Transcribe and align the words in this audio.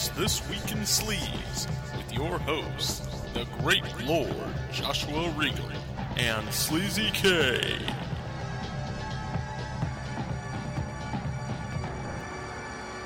It's 0.00 0.08
This 0.08 0.48
Week 0.48 0.72
in 0.72 0.78
Sleaze 0.78 1.68
with 1.94 2.10
your 2.10 2.38
hosts, 2.38 3.00
the 3.34 3.46
Great 3.58 3.84
Lord 4.06 4.32
Joshua 4.72 5.28
Regal 5.36 5.70
and 6.16 6.50
Sleazy 6.50 7.10
K. 7.10 7.60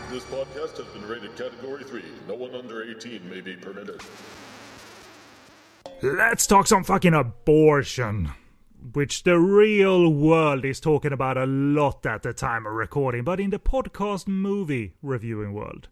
This 0.09 0.23
podcast 0.27 0.77
has 0.77 0.87
been 0.95 1.09
rated 1.09 1.35
Category 1.35 1.83
3. 1.83 2.01
No 2.29 2.37
one 2.37 2.55
under 2.55 2.89
18 2.89 3.29
may 3.29 3.41
be 3.41 3.57
permitted. 3.57 4.01
Let's 6.01 6.47
talk 6.47 6.69
some 6.69 6.85
fucking 6.85 7.15
abortion. 7.15 8.31
Which 8.93 9.25
the 9.25 9.41
real 9.41 10.13
world 10.13 10.65
is 10.65 10.79
talking 10.79 11.13
about 11.13 11.39
a 11.39 11.47
lot 11.47 12.07
at 12.07 12.23
the 12.23 12.33
time 12.33 12.67
of 12.67 12.73
recording, 12.75 13.25
but 13.25 13.41
in 13.41 13.51
the 13.51 13.59
podcast 13.59 14.29
movie 14.29 14.95
reviewing 15.03 15.55
world, 15.55 15.89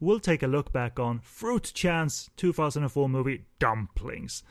we'll 0.00 0.20
take 0.20 0.42
a 0.42 0.48
look 0.48 0.72
back 0.72 0.98
on 0.98 1.20
Fruit 1.20 1.70
Chan's 1.74 2.30
2004 2.36 3.08
movie 3.08 3.44
Dumplings. 3.58 4.42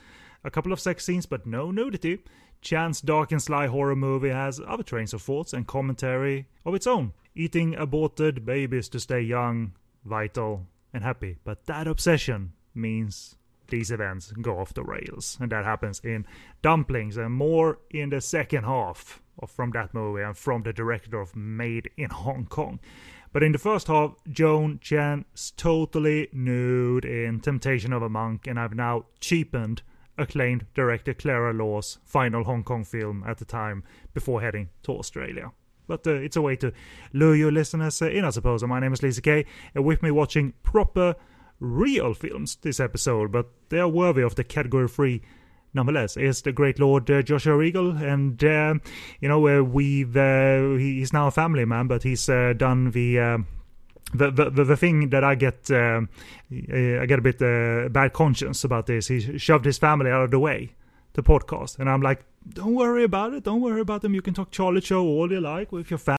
A 0.43 0.51
couple 0.51 0.71
of 0.71 0.79
sex 0.79 1.03
scenes, 1.03 1.25
but 1.25 1.45
no 1.45 1.71
nudity. 1.71 2.19
Chan's 2.61 3.01
dark 3.01 3.31
and 3.31 3.41
sly 3.41 3.67
horror 3.67 3.95
movie 3.95 4.29
has 4.29 4.61
other 4.65 4.83
trains 4.83 5.13
of 5.13 5.21
thoughts 5.21 5.53
and 5.53 5.67
commentary 5.67 6.47
of 6.65 6.75
its 6.75 6.87
own. 6.87 7.13
Eating 7.35 7.75
aborted 7.75 8.45
babies 8.45 8.89
to 8.89 8.99
stay 8.99 9.21
young, 9.21 9.73
vital, 10.05 10.67
and 10.93 11.03
happy. 11.03 11.37
But 11.43 11.65
that 11.65 11.87
obsession 11.87 12.53
means 12.75 13.35
these 13.69 13.91
events 13.91 14.31
go 14.31 14.59
off 14.59 14.73
the 14.73 14.83
rails. 14.83 15.37
And 15.39 15.51
that 15.51 15.65
happens 15.65 16.01
in 16.03 16.25
Dumplings 16.61 17.17
and 17.17 17.33
more 17.33 17.79
in 17.89 18.09
the 18.09 18.21
second 18.21 18.63
half 18.63 19.21
of, 19.39 19.51
from 19.51 19.71
that 19.71 19.93
movie 19.93 20.23
and 20.23 20.37
from 20.37 20.63
the 20.63 20.73
director 20.73 21.19
of 21.19 21.35
Made 21.35 21.89
in 21.97 22.09
Hong 22.09 22.45
Kong. 22.45 22.79
But 23.31 23.43
in 23.43 23.51
the 23.51 23.59
first 23.59 23.87
half, 23.87 24.15
Joan 24.27 24.79
Chen's 24.81 25.51
totally 25.55 26.29
nude 26.33 27.05
in 27.05 27.39
Temptation 27.39 27.93
of 27.93 28.01
a 28.01 28.09
Monk, 28.09 28.47
and 28.47 28.59
I've 28.59 28.73
now 28.73 29.05
cheapened 29.19 29.83
acclaimed 30.17 30.65
director 30.73 31.13
Clara 31.13 31.53
Law's 31.53 31.99
final 32.03 32.43
Hong 32.43 32.63
Kong 32.63 32.83
film 32.83 33.23
at 33.25 33.37
the 33.37 33.45
time 33.45 33.83
before 34.13 34.41
heading 34.41 34.69
to 34.83 34.97
Australia. 34.97 35.51
But 35.87 36.05
uh, 36.05 36.15
it's 36.15 36.35
a 36.35 36.41
way 36.41 36.55
to 36.57 36.73
lure 37.13 37.35
your 37.35 37.51
listeners 37.51 38.01
in, 38.01 38.25
I 38.25 38.29
suppose. 38.31 38.63
My 38.63 38.79
name 38.79 38.93
is 38.93 38.99
Sleazy 38.99 39.21
K, 39.21 39.45
and 39.73 39.85
with 39.85 40.03
me 40.03 40.11
watching 40.11 40.53
proper 40.63 41.15
real 41.59 42.13
films 42.13 42.57
this 42.57 42.79
episode, 42.79 43.31
but 43.31 43.49
they 43.69 43.79
are 43.79 43.87
worthy 43.87 44.21
of 44.21 44.35
the 44.35 44.43
category 44.43 44.87
three 44.87 45.21
nonetheless 45.73 46.17
is 46.17 46.41
the 46.41 46.51
great 46.51 46.79
lord 46.79 47.09
uh, 47.09 47.21
joshua 47.21 47.55
regal 47.55 47.91
and 47.91 48.43
uh, 48.43 48.73
you 49.21 49.27
know 49.27 49.47
uh, 49.47 49.61
we've 49.61 50.13
he's 50.79 51.13
now 51.13 51.27
a 51.27 51.31
family 51.31 51.65
man 51.65 51.87
but 51.87 52.03
he's 52.03 52.27
uh, 52.29 52.53
done 52.57 52.91
the 52.91 53.19
uh, 53.19 53.37
the, 54.13 54.31
the, 54.31 54.63
the 54.63 54.75
thing 54.77 55.09
that 55.09 55.23
I 55.23 55.35
get 55.35 55.69
uh, 55.69 56.01
I 56.51 57.05
get 57.05 57.19
a 57.19 57.21
bit 57.21 57.39
bad 57.93 58.11
conscience 58.13 58.63
about 58.63 58.87
this. 58.87 59.07
He 59.07 59.37
shoved 59.37 59.65
his 59.65 59.77
family 59.77 60.09
out 60.09 60.23
of 60.23 60.31
the 60.31 60.39
way 60.39 60.71
to 61.13 61.21
podcast, 61.21 61.77
and 61.77 61.87
I'm 61.87 62.01
like, 62.01 62.25
don't 62.47 62.73
worry 62.73 63.03
about 63.03 63.33
it. 63.33 63.43
Don't 63.43 63.61
worry 63.61 63.81
about 63.81 64.01
them. 64.01 64.15
You 64.15 64.23
can 64.23 64.33
talk 64.33 64.49
Charlie 64.49 64.81
Cho 64.81 65.03
all 65.03 65.31
you 65.31 65.39
like 65.39 65.71
with 65.71 65.91
your 65.91 65.99
family. 65.99 66.17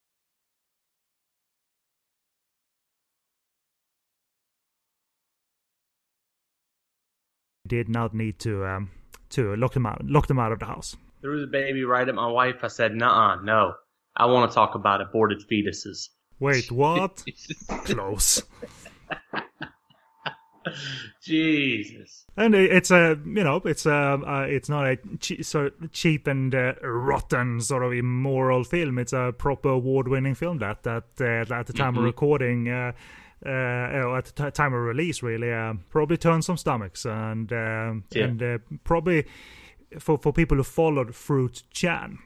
Did 7.66 7.88
not 7.88 8.14
need 8.14 8.38
to 8.40 8.66
um, 8.66 8.90
to 9.30 9.56
lock 9.56 9.72
them 9.74 9.86
out 9.86 10.04
lock 10.04 10.26
them 10.26 10.38
out 10.38 10.52
of 10.52 10.58
the 10.58 10.66
house. 10.66 10.96
Threw 11.22 11.40
the 11.40 11.46
baby 11.46 11.84
right 11.84 12.08
at 12.08 12.14
my 12.14 12.26
wife. 12.26 12.62
I 12.62 12.68
said, 12.68 12.94
"Nah, 12.94 13.36
no. 13.42 13.74
I 14.16 14.26
want 14.26 14.50
to 14.50 14.54
talk 14.54 14.74
about 14.74 15.00
aborted 15.00 15.42
fetuses." 15.50 16.08
Wait, 16.38 16.70
what? 16.72 17.24
Close. 17.84 18.42
Jesus. 21.22 22.26
And 22.36 22.54
it's 22.54 22.90
a 22.90 23.18
you 23.24 23.44
know 23.44 23.60
it's 23.64 23.86
a 23.86 23.92
uh, 24.26 24.46
it's 24.48 24.68
not 24.68 24.86
a 24.86 24.96
che- 25.18 25.42
cheap 25.92 26.26
and 26.26 26.54
uh, 26.54 26.74
rotten 26.82 27.60
sort 27.60 27.82
of 27.82 27.92
immoral 27.92 28.64
film. 28.64 28.98
It's 28.98 29.12
a 29.12 29.34
proper 29.36 29.70
award-winning 29.70 30.34
film 30.34 30.58
that 30.58 30.82
that 30.84 31.04
uh, 31.20 31.54
at 31.54 31.66
the 31.66 31.72
time 31.72 31.94
Mhm. 31.94 31.98
of 31.98 32.04
recording. 32.04 32.68
Uh, 33.44 34.16
at 34.18 34.26
the 34.36 34.50
time 34.50 34.74
of 34.74 34.80
release, 34.82 35.22
really, 35.22 35.50
uh, 35.52 35.74
probably 35.88 36.16
turned 36.18 36.44
some 36.44 36.56
stomachs, 36.58 37.06
and 37.06 37.52
um 37.52 38.04
Yeah. 38.10 38.24
and 38.24 38.42
uh, 38.42 38.58
probably 38.84 39.24
for 39.98 40.18
for 40.18 40.32
people 40.32 40.56
who 40.58 40.62
followed 40.62 41.14
Fruit 41.14 41.62
Chan, 41.70 42.18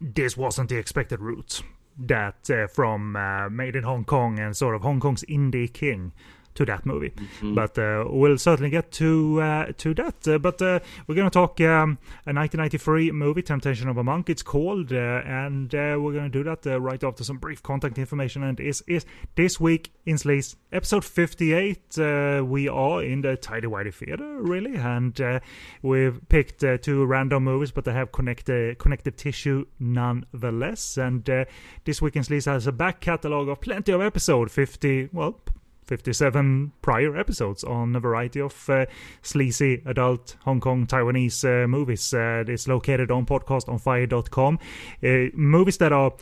this 0.00 0.36
wasn't 0.36 0.68
the 0.68 0.76
expected 0.76 1.20
route 1.20 1.62
that 2.06 2.50
uh, 2.50 2.66
from 2.68 3.16
uh, 3.16 3.48
Made 3.48 3.74
in 3.74 3.84
Hong 3.84 4.04
Kong 4.04 4.38
and 4.38 4.56
sort 4.56 4.74
of 4.76 4.82
Hong 4.82 5.00
Kong's 5.00 5.24
indie 5.28 5.72
king 5.72 6.12
to 6.58 6.64
that 6.66 6.84
movie. 6.84 7.12
But 7.54 7.78
uh, 7.78 8.04
we'll 8.08 8.38
certainly 8.38 8.70
get 8.70 8.90
to 8.92 9.40
uh, 9.40 9.72
to 9.78 9.94
that. 9.94 10.26
Uh, 10.26 10.38
but 10.38 10.60
uh, 10.60 10.80
we're 11.06 11.14
going 11.14 11.30
to 11.30 11.38
talk 11.42 11.60
um, 11.60 11.98
a 12.26 12.34
1993 12.34 13.12
movie, 13.12 13.42
Temptation 13.42 13.88
of 13.88 13.96
a 13.96 14.04
Monk. 14.04 14.28
It's 14.28 14.42
called, 14.42 14.92
uh, 14.92 15.22
and 15.24 15.72
uh, 15.74 15.96
we're 16.00 16.12
going 16.12 16.30
to 16.30 16.38
do 16.38 16.42
that 16.44 16.66
uh, 16.66 16.80
right 16.80 17.02
after 17.02 17.24
some 17.24 17.38
brief 17.38 17.62
contact 17.62 17.96
information. 17.98 18.42
And 18.42 18.58
is 18.60 18.82
is 18.86 19.06
this 19.36 19.60
week 19.60 19.92
in 20.04 20.16
Sleaze 20.16 20.56
episode 20.72 21.04
58? 21.04 21.98
Uh, 21.98 22.42
we 22.44 22.68
are 22.68 23.02
in 23.02 23.22
the 23.22 23.36
Tidy 23.36 23.68
Whitey 23.68 23.94
Theater, 23.94 24.42
really, 24.42 24.74
and 24.74 25.18
uh, 25.20 25.40
we've 25.82 26.20
picked 26.28 26.64
uh, 26.64 26.78
two 26.78 27.04
random 27.04 27.44
movies, 27.44 27.70
but 27.70 27.84
they 27.84 27.92
have 27.92 28.10
connect, 28.10 28.50
uh, 28.50 28.74
connective 28.74 29.16
tissue 29.16 29.66
nonetheless. 29.78 30.96
And 30.96 31.28
uh, 31.30 31.44
this 31.84 32.02
week 32.02 32.16
in 32.16 32.22
Sleaze 32.22 32.46
has 32.46 32.66
a 32.66 32.72
back 32.72 33.00
catalogue 33.00 33.48
of 33.48 33.60
plenty 33.60 33.92
of 33.92 34.00
episode 34.00 34.50
50. 34.50 35.10
Well. 35.12 35.40
57 35.88 36.72
prior 36.82 37.16
episodes 37.16 37.64
on 37.64 37.96
a 37.96 38.00
variety 38.00 38.40
of 38.40 38.68
uh, 38.68 38.84
sleazy 39.22 39.82
adult 39.86 40.36
Hong 40.44 40.60
Kong 40.60 40.86
Taiwanese 40.86 41.64
uh, 41.64 41.66
movies. 41.66 42.12
Uh, 42.12 42.44
it's 42.46 42.68
located 42.68 43.10
on 43.10 43.26
podcastonfire.com. 43.26 44.58
Uh, 45.02 45.08
movies 45.34 45.78
that 45.78 45.92
are 45.92 46.12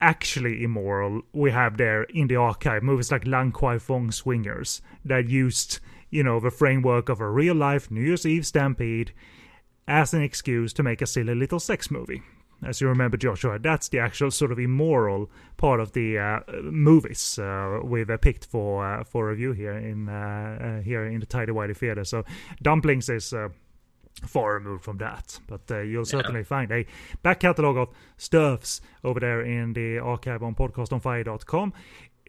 actually 0.00 0.64
immoral, 0.64 1.22
we 1.32 1.50
have 1.50 1.76
there 1.76 2.04
in 2.04 2.26
the 2.28 2.36
archive. 2.36 2.82
Movies 2.82 3.12
like 3.12 3.26
Lan 3.26 3.52
Kwai 3.52 3.78
Fong 3.78 4.10
Swingers 4.10 4.80
that 5.04 5.28
used, 5.28 5.78
you 6.08 6.22
know, 6.22 6.40
the 6.40 6.50
framework 6.50 7.08
of 7.08 7.20
a 7.20 7.30
real 7.30 7.54
life 7.54 7.90
New 7.90 8.00
Year's 8.00 8.24
Eve 8.24 8.46
stampede 8.46 9.12
as 9.86 10.14
an 10.14 10.22
excuse 10.22 10.72
to 10.72 10.82
make 10.82 11.02
a 11.02 11.06
silly 11.06 11.34
little 11.34 11.60
sex 11.60 11.90
movie. 11.90 12.22
As 12.62 12.80
you 12.80 12.88
remember, 12.88 13.16
Joshua, 13.16 13.58
that's 13.58 13.88
the 13.88 14.00
actual 14.00 14.30
sort 14.30 14.52
of 14.52 14.58
immoral 14.58 15.30
part 15.56 15.80
of 15.80 15.92
the 15.92 16.18
uh, 16.18 16.40
movies 16.62 17.38
uh, 17.38 17.80
we've 17.82 18.10
uh, 18.10 18.18
picked 18.18 18.46
for 18.46 18.84
uh, 18.84 19.04
for 19.04 19.28
review 19.28 19.52
here 19.52 19.76
in 19.76 20.08
uh, 20.08 20.82
here 20.82 21.06
in 21.06 21.20
the 21.20 21.26
Tidy 21.26 21.52
Whitey 21.52 21.76
Theater. 21.76 22.04
So, 22.04 22.24
Dumplings 22.62 23.08
is 23.08 23.32
uh, 23.32 23.48
far 24.26 24.54
removed 24.54 24.84
from 24.84 24.98
that, 24.98 25.40
but 25.46 25.62
uh, 25.70 25.80
you'll 25.80 26.04
certainly 26.04 26.44
find 26.44 26.70
a 26.70 26.84
back 27.22 27.40
catalogue 27.40 27.76
of 27.76 27.88
stuffs 28.16 28.80
over 29.04 29.20
there 29.20 29.40
in 29.40 29.72
the 29.72 29.98
archive 29.98 30.42
on 30.42 30.54
podcastonfire.com. 30.54 31.72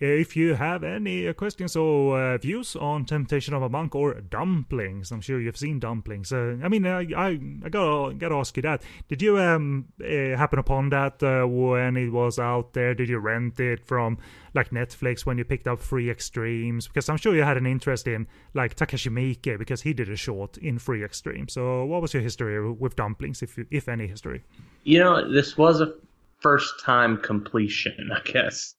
If 0.02 0.36
you 0.36 0.56
have 0.56 0.84
any 0.84 1.32
questions 1.34 1.76
or 1.76 2.20
uh, 2.20 2.38
views 2.40 2.76
on 2.76 3.06
Temptation 3.06 3.54
of 3.54 3.62
a 3.62 3.70
Monk 3.70 3.94
or 3.94 4.16
Dumplings, 4.16 5.12
I'm 5.12 5.22
sure 5.22 5.40
you've 5.40 5.56
seen 5.56 5.80
Dumplings. 5.80 6.34
Uh, 6.34 6.58
I 6.64 6.70
mean, 6.70 6.88
I, 6.88 7.02
I, 7.16 7.40
I 7.64 7.70
gotta, 7.70 8.16
gotta 8.16 8.34
ask 8.34 8.58
you 8.58 8.64
that. 8.64 8.82
Did 9.10 9.22
you 9.22 9.38
um 9.38 9.90
uh, 10.04 10.36
happen 10.36 10.58
upon 10.58 10.90
that 10.90 11.22
uh, 11.22 11.46
when 11.46 11.98
it 11.98 12.10
was 12.10 12.40
out 12.40 12.74
there? 12.74 12.96
Did 12.96 13.10
you 13.10 13.20
rent 13.20 13.60
it 13.60 13.86
from 13.86 14.18
like 14.56 14.72
Netflix 14.72 15.24
when 15.24 15.38
you 15.38 15.44
picked 15.44 15.68
up 15.68 15.80
Three 15.80 16.10
Extremes? 16.10 16.88
Because 16.88 17.08
I'm 17.08 17.18
sure 17.18 17.36
you 17.36 17.44
had 17.44 17.58
an 17.58 17.68
interest 17.68 18.08
in 18.08 18.26
like 18.56 18.76
Takashi 18.76 19.12
Miike 19.12 19.60
because 19.60 19.84
he 19.84 19.94
did 19.94 20.10
a 20.10 20.16
short 20.16 20.58
in 20.58 20.80
Three 20.80 21.04
Extreme. 21.04 21.50
So, 21.50 21.86
what 21.86 22.02
was 22.02 22.12
your 22.12 22.24
history 22.24 22.72
with 22.72 22.96
Dumplings, 22.96 23.44
if 23.44 23.56
you, 23.56 23.68
if 23.70 23.88
any 23.88 24.08
history? 24.08 24.44
You 24.84 24.98
know, 24.98 25.32
this 25.32 25.60
was 25.60 25.80
a 25.80 25.94
first 26.40 26.80
time 26.84 27.18
completion, 27.18 28.10
I 28.16 28.22
guess. 28.22 28.74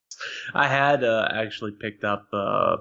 I 0.55 0.69
had 0.69 1.05
uh, 1.05 1.29
actually 1.31 1.73
picked 1.73 2.05
up, 2.05 2.29
uh, 2.33 2.79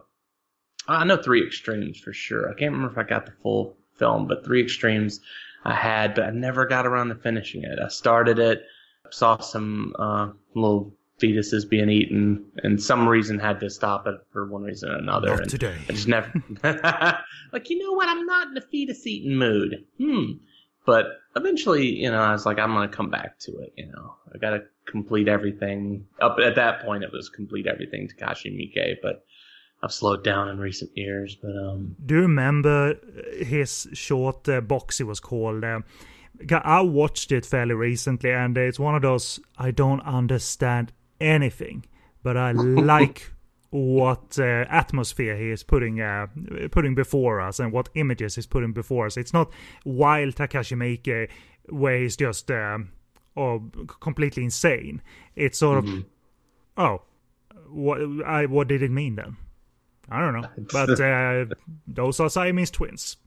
I 0.88 1.04
know 1.04 1.18
Three 1.18 1.46
Extremes 1.46 2.00
for 2.00 2.14
sure. 2.14 2.50
I 2.50 2.54
can't 2.54 2.74
remember 2.74 2.92
if 2.92 2.98
I 2.98 3.08
got 3.08 3.26
the 3.26 3.34
full 3.44 3.78
film, 3.98 4.28
but 4.28 4.44
Three 4.44 4.62
Extremes 4.62 5.20
I 5.64 5.76
had, 5.76 6.16
but 6.16 6.26
I 6.26 6.32
never 6.32 6.66
got 6.66 6.88
around 6.88 7.10
to 7.10 7.16
finishing 7.16 7.64
it. 7.64 7.80
I 7.80 7.88
started 7.88 8.40
it, 8.40 8.64
saw 9.12 9.38
some 9.38 9.94
uh, 10.00 10.30
little 10.56 10.94
fetuses 11.22 11.70
being 11.70 11.90
eaten, 11.90 12.46
and 12.64 12.82
some 12.82 13.08
reason 13.08 13.38
had 13.38 13.60
to 13.60 13.70
stop 13.70 14.08
it 14.08 14.16
for 14.32 14.48
one 14.48 14.64
reason 14.64 14.90
or 14.90 14.98
another. 14.98 15.30
Not 15.30 15.42
and 15.42 15.50
today. 15.50 15.78
I 15.88 15.94
just 15.94 16.08
never, 16.08 16.34
like, 17.54 17.70
you 17.70 17.78
know 17.78 17.94
what? 17.94 18.10
I'm 18.10 18.26
not 18.26 18.48
in 18.48 18.58
a 18.58 18.62
fetus 18.62 19.06
eating 19.06 19.36
mood. 19.38 19.86
Hmm. 20.00 20.32
But 20.86 21.06
eventually, 21.36 21.88
you 21.88 22.10
know, 22.10 22.22
I 22.22 22.31
was 22.31 22.45
like, 22.45 22.60
I'm 22.60 22.74
gonna 22.74 22.88
come 22.88 23.10
back 23.10 23.39
to 23.39 23.57
it. 23.60 23.74
You 23.78 23.88
know, 23.88 24.16
I 24.33 24.38
gotta 24.38 24.63
complete 24.86 25.28
everything. 25.28 26.07
Up 26.19 26.38
at 26.44 26.56
that 26.56 26.81
point, 26.81 27.04
it 27.04 27.12
was 27.12 27.30
complete 27.30 27.68
everything 27.68 28.10
Takashi 28.10 28.51
Miike, 28.51 28.98
but 29.01 29.24
I've 29.83 29.92
slowed 29.92 30.24
down 30.24 30.50
in 30.50 30.60
recent 30.60 30.92
years. 30.95 31.36
But 31.36 31.56
um, 31.56 31.95
Do 32.06 32.16
you 32.16 32.22
remember 32.22 32.95
his 33.38 33.88
short 33.94 34.48
uh, 34.50 34.62
box? 34.62 35.00
It 35.00 35.06
was 35.06 35.19
called. 35.19 35.63
Um, 35.63 35.83
I 36.51 36.81
watched 36.81 37.31
it 37.31 37.45
fairly 37.45 37.75
recently, 37.75 38.31
and 38.31 38.57
it's 38.57 38.80
one 38.80 38.95
of 38.95 39.01
those 39.01 39.39
I 39.57 39.72
don't 39.72 40.01
understand 40.01 40.92
anything, 41.19 41.86
but 42.24 42.38
I 42.38 42.51
like 42.54 43.31
what 43.71 44.38
uh, 44.38 44.65
atmosphere 44.69 45.35
he 45.38 45.50
is 45.50 45.63
putting 45.63 46.00
uh, 46.01 46.27
putting 46.71 46.94
before 46.94 47.39
us 47.41 47.59
and 47.59 47.71
what 47.71 47.89
images 47.95 48.35
he's 48.35 48.45
putting 48.45 48.73
before 48.73 49.06
us. 49.07 49.18
It's 49.18 49.33
not 49.33 49.50
wild 49.85 50.35
Takashi 50.35 50.77
Miike 50.77 51.29
where 51.69 51.97
he's 51.97 52.18
just 52.18 52.51
um, 52.51 52.91
oh, 53.38 53.63
completely 54.01 54.44
insane. 54.44 55.01
It's 55.35 55.57
sort 55.59 55.85
Mhm. 55.85 56.00
of 56.00 56.06
oh, 56.77 57.01
what 57.69 58.01
I 58.25 58.45
what 58.45 58.68
did 58.68 58.83
it 58.83 58.91
mean 58.91 59.15
then? 59.15 59.38
I 60.09 60.19
don't 60.19 60.33
know, 60.41 60.50
but 60.73 61.00
uh, 61.00 61.45
those 61.88 62.19
are 62.19 62.29
Siamese 62.29 62.71
twins. 62.71 63.18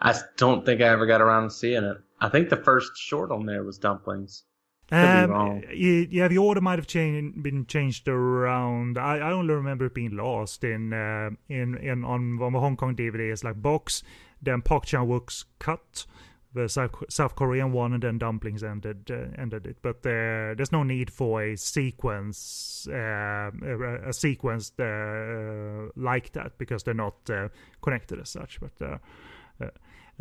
I 0.00 0.14
don't 0.36 0.64
think 0.64 0.80
I 0.80 0.88
ever 0.88 1.06
got 1.06 1.20
around 1.20 1.44
to 1.44 1.50
seeing 1.50 1.84
it. 1.84 1.98
I 2.20 2.28
think 2.28 2.48
the 2.48 2.56
first 2.56 2.96
short 2.96 3.30
on 3.30 3.44
there 3.46 3.62
was 3.62 3.78
dumplings. 3.78 4.44
Wrong. 4.92 5.62
yeah, 5.74 6.28
the 6.28 6.38
order 6.38 6.60
might 6.60 6.78
have 6.78 6.86
changed, 6.86 7.42
been 7.42 7.66
changed 7.66 8.08
around. 8.08 8.98
I, 8.98 9.18
I 9.18 9.32
only 9.32 9.54
remember 9.54 9.86
it 9.86 9.94
being 9.94 10.16
lost 10.16 10.64
in 10.64 10.92
uh, 10.92 11.30
in 11.48 11.76
in 11.78 12.04
on, 12.04 12.40
on 12.42 12.52
the 12.52 12.60
Hong 12.60 12.76
Kong 12.76 12.94
DVD. 12.94 13.32
It's 13.32 13.44
like 13.44 13.60
box, 13.60 14.02
then 14.40 14.62
Park 14.62 14.86
Chan 14.86 15.06
Wook's 15.06 15.44
cut, 15.58 16.06
the 16.54 16.68
South, 16.68 16.90
South 17.08 17.34
Korean 17.34 17.72
one, 17.72 17.92
and 17.92 18.02
then 18.02 18.18
dumplings 18.18 18.62
ended 18.62 19.10
uh, 19.10 19.40
ended 19.40 19.66
it. 19.66 19.78
But 19.82 19.98
uh, 19.98 20.54
there's 20.54 20.72
no 20.72 20.82
need 20.82 21.10
for 21.10 21.42
a 21.42 21.56
sequence 21.56 22.86
uh, 22.90 23.50
a, 23.62 24.08
a 24.08 24.12
sequence 24.12 24.72
uh, 24.78 25.88
like 25.96 26.32
that 26.32 26.58
because 26.58 26.82
they're 26.82 26.94
not 26.94 27.16
uh, 27.30 27.48
connected 27.82 28.20
as 28.20 28.30
such. 28.30 28.60
But 28.60 29.00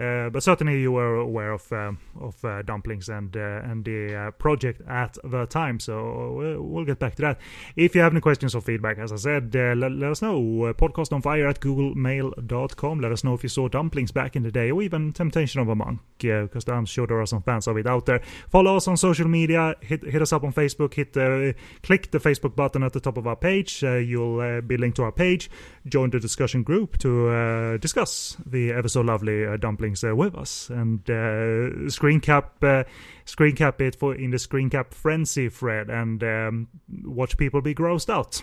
but 0.01 0.41
certainly 0.41 0.81
you 0.81 0.91
were 0.91 1.15
aware 1.15 1.51
of 1.51 1.71
um, 1.71 1.99
of 2.19 2.43
uh, 2.43 2.61
dumplings 2.61 3.09
and 3.09 3.35
uh, 3.35 3.61
and 3.63 3.85
the 3.85 4.15
uh, 4.15 4.31
project 4.31 4.81
at 4.87 5.17
the 5.23 5.45
time. 5.45 5.79
So 5.79 6.57
we'll, 6.59 6.85
get 6.85 6.99
back 6.99 7.15
to 7.15 7.21
that. 7.21 7.39
If 7.75 7.95
you 7.95 8.01
have 8.01 8.13
any 8.13 8.21
questions 8.21 8.55
or 8.55 8.61
feedback, 8.61 8.97
as 8.97 9.11
I 9.11 9.17
said, 9.17 9.55
uh, 9.55 9.75
let, 9.75 9.91
let 9.91 10.11
us 10.11 10.21
know. 10.21 10.37
Uh, 10.65 10.73
podcast 10.73 11.13
on 11.13 11.21
fire 11.21 11.47
at 11.47 11.59
googlemail.com. 11.59 12.99
Let 12.99 13.11
us 13.11 13.23
know 13.23 13.33
if 13.33 13.43
you 13.43 13.49
saw 13.49 13.67
dumplings 13.67 14.11
back 14.11 14.35
in 14.35 14.43
the 14.43 14.51
day, 14.51 14.71
or 14.71 14.81
even 14.81 15.13
Temptation 15.13 15.61
of 15.61 15.69
a 15.69 15.75
Monk, 15.75 15.99
Yeah, 16.21 16.43
because 16.43 16.67
I'm 16.67 16.85
sure 16.85 17.05
there 17.05 17.21
are 17.21 17.25
some 17.25 17.43
fans 17.43 17.67
of 17.67 17.77
it 17.77 17.87
out 17.87 18.05
there. 18.05 18.21
Follow 18.49 18.75
us 18.77 18.87
on 18.87 18.97
social 18.97 19.27
media. 19.27 19.75
Hit 19.81 20.03
hit 20.03 20.21
us 20.21 20.33
up 20.33 20.43
on 20.43 20.53
Facebook. 20.53 20.93
Hit 20.93 21.15
uh, 21.15 21.53
click 21.83 22.11
the 22.11 22.19
Facebook 22.19 22.55
button 22.55 22.83
at 22.83 22.93
the 22.93 22.99
top 22.99 23.17
of 23.17 23.27
our 23.27 23.35
page. 23.35 23.83
Uh, 23.83 23.95
you'll 23.95 24.39
uh, 24.39 24.61
be 24.61 24.77
linked 24.77 24.97
to 24.97 25.03
our 25.03 25.11
page. 25.11 25.49
Join 25.87 26.09
the 26.09 26.19
discussion 26.19 26.63
group 26.63 26.97
to 26.99 27.29
uh, 27.29 27.77
discuss 27.77 28.37
the 28.45 28.71
ever 28.71 28.87
so 28.87 29.01
lovely 29.01 29.45
uh, 29.45 29.57
dumplings 29.57 29.90
uh, 30.03 30.15
with 30.15 30.35
us 30.35 30.69
and 30.69 31.09
uh, 31.09 31.89
screen 31.89 32.19
cap 32.19 32.63
uh, 32.63 32.83
screen 33.25 33.55
cap 33.55 33.81
it 33.81 33.95
for 33.95 34.15
in 34.15 34.31
the 34.31 34.39
screen 34.39 34.69
cap 34.69 34.93
frenzy 34.93 35.49
thread 35.49 35.89
and 35.89 36.23
um, 36.23 36.67
watch 37.03 37.37
people 37.37 37.61
be 37.61 37.75
grossed 37.75 38.09
out. 38.09 38.41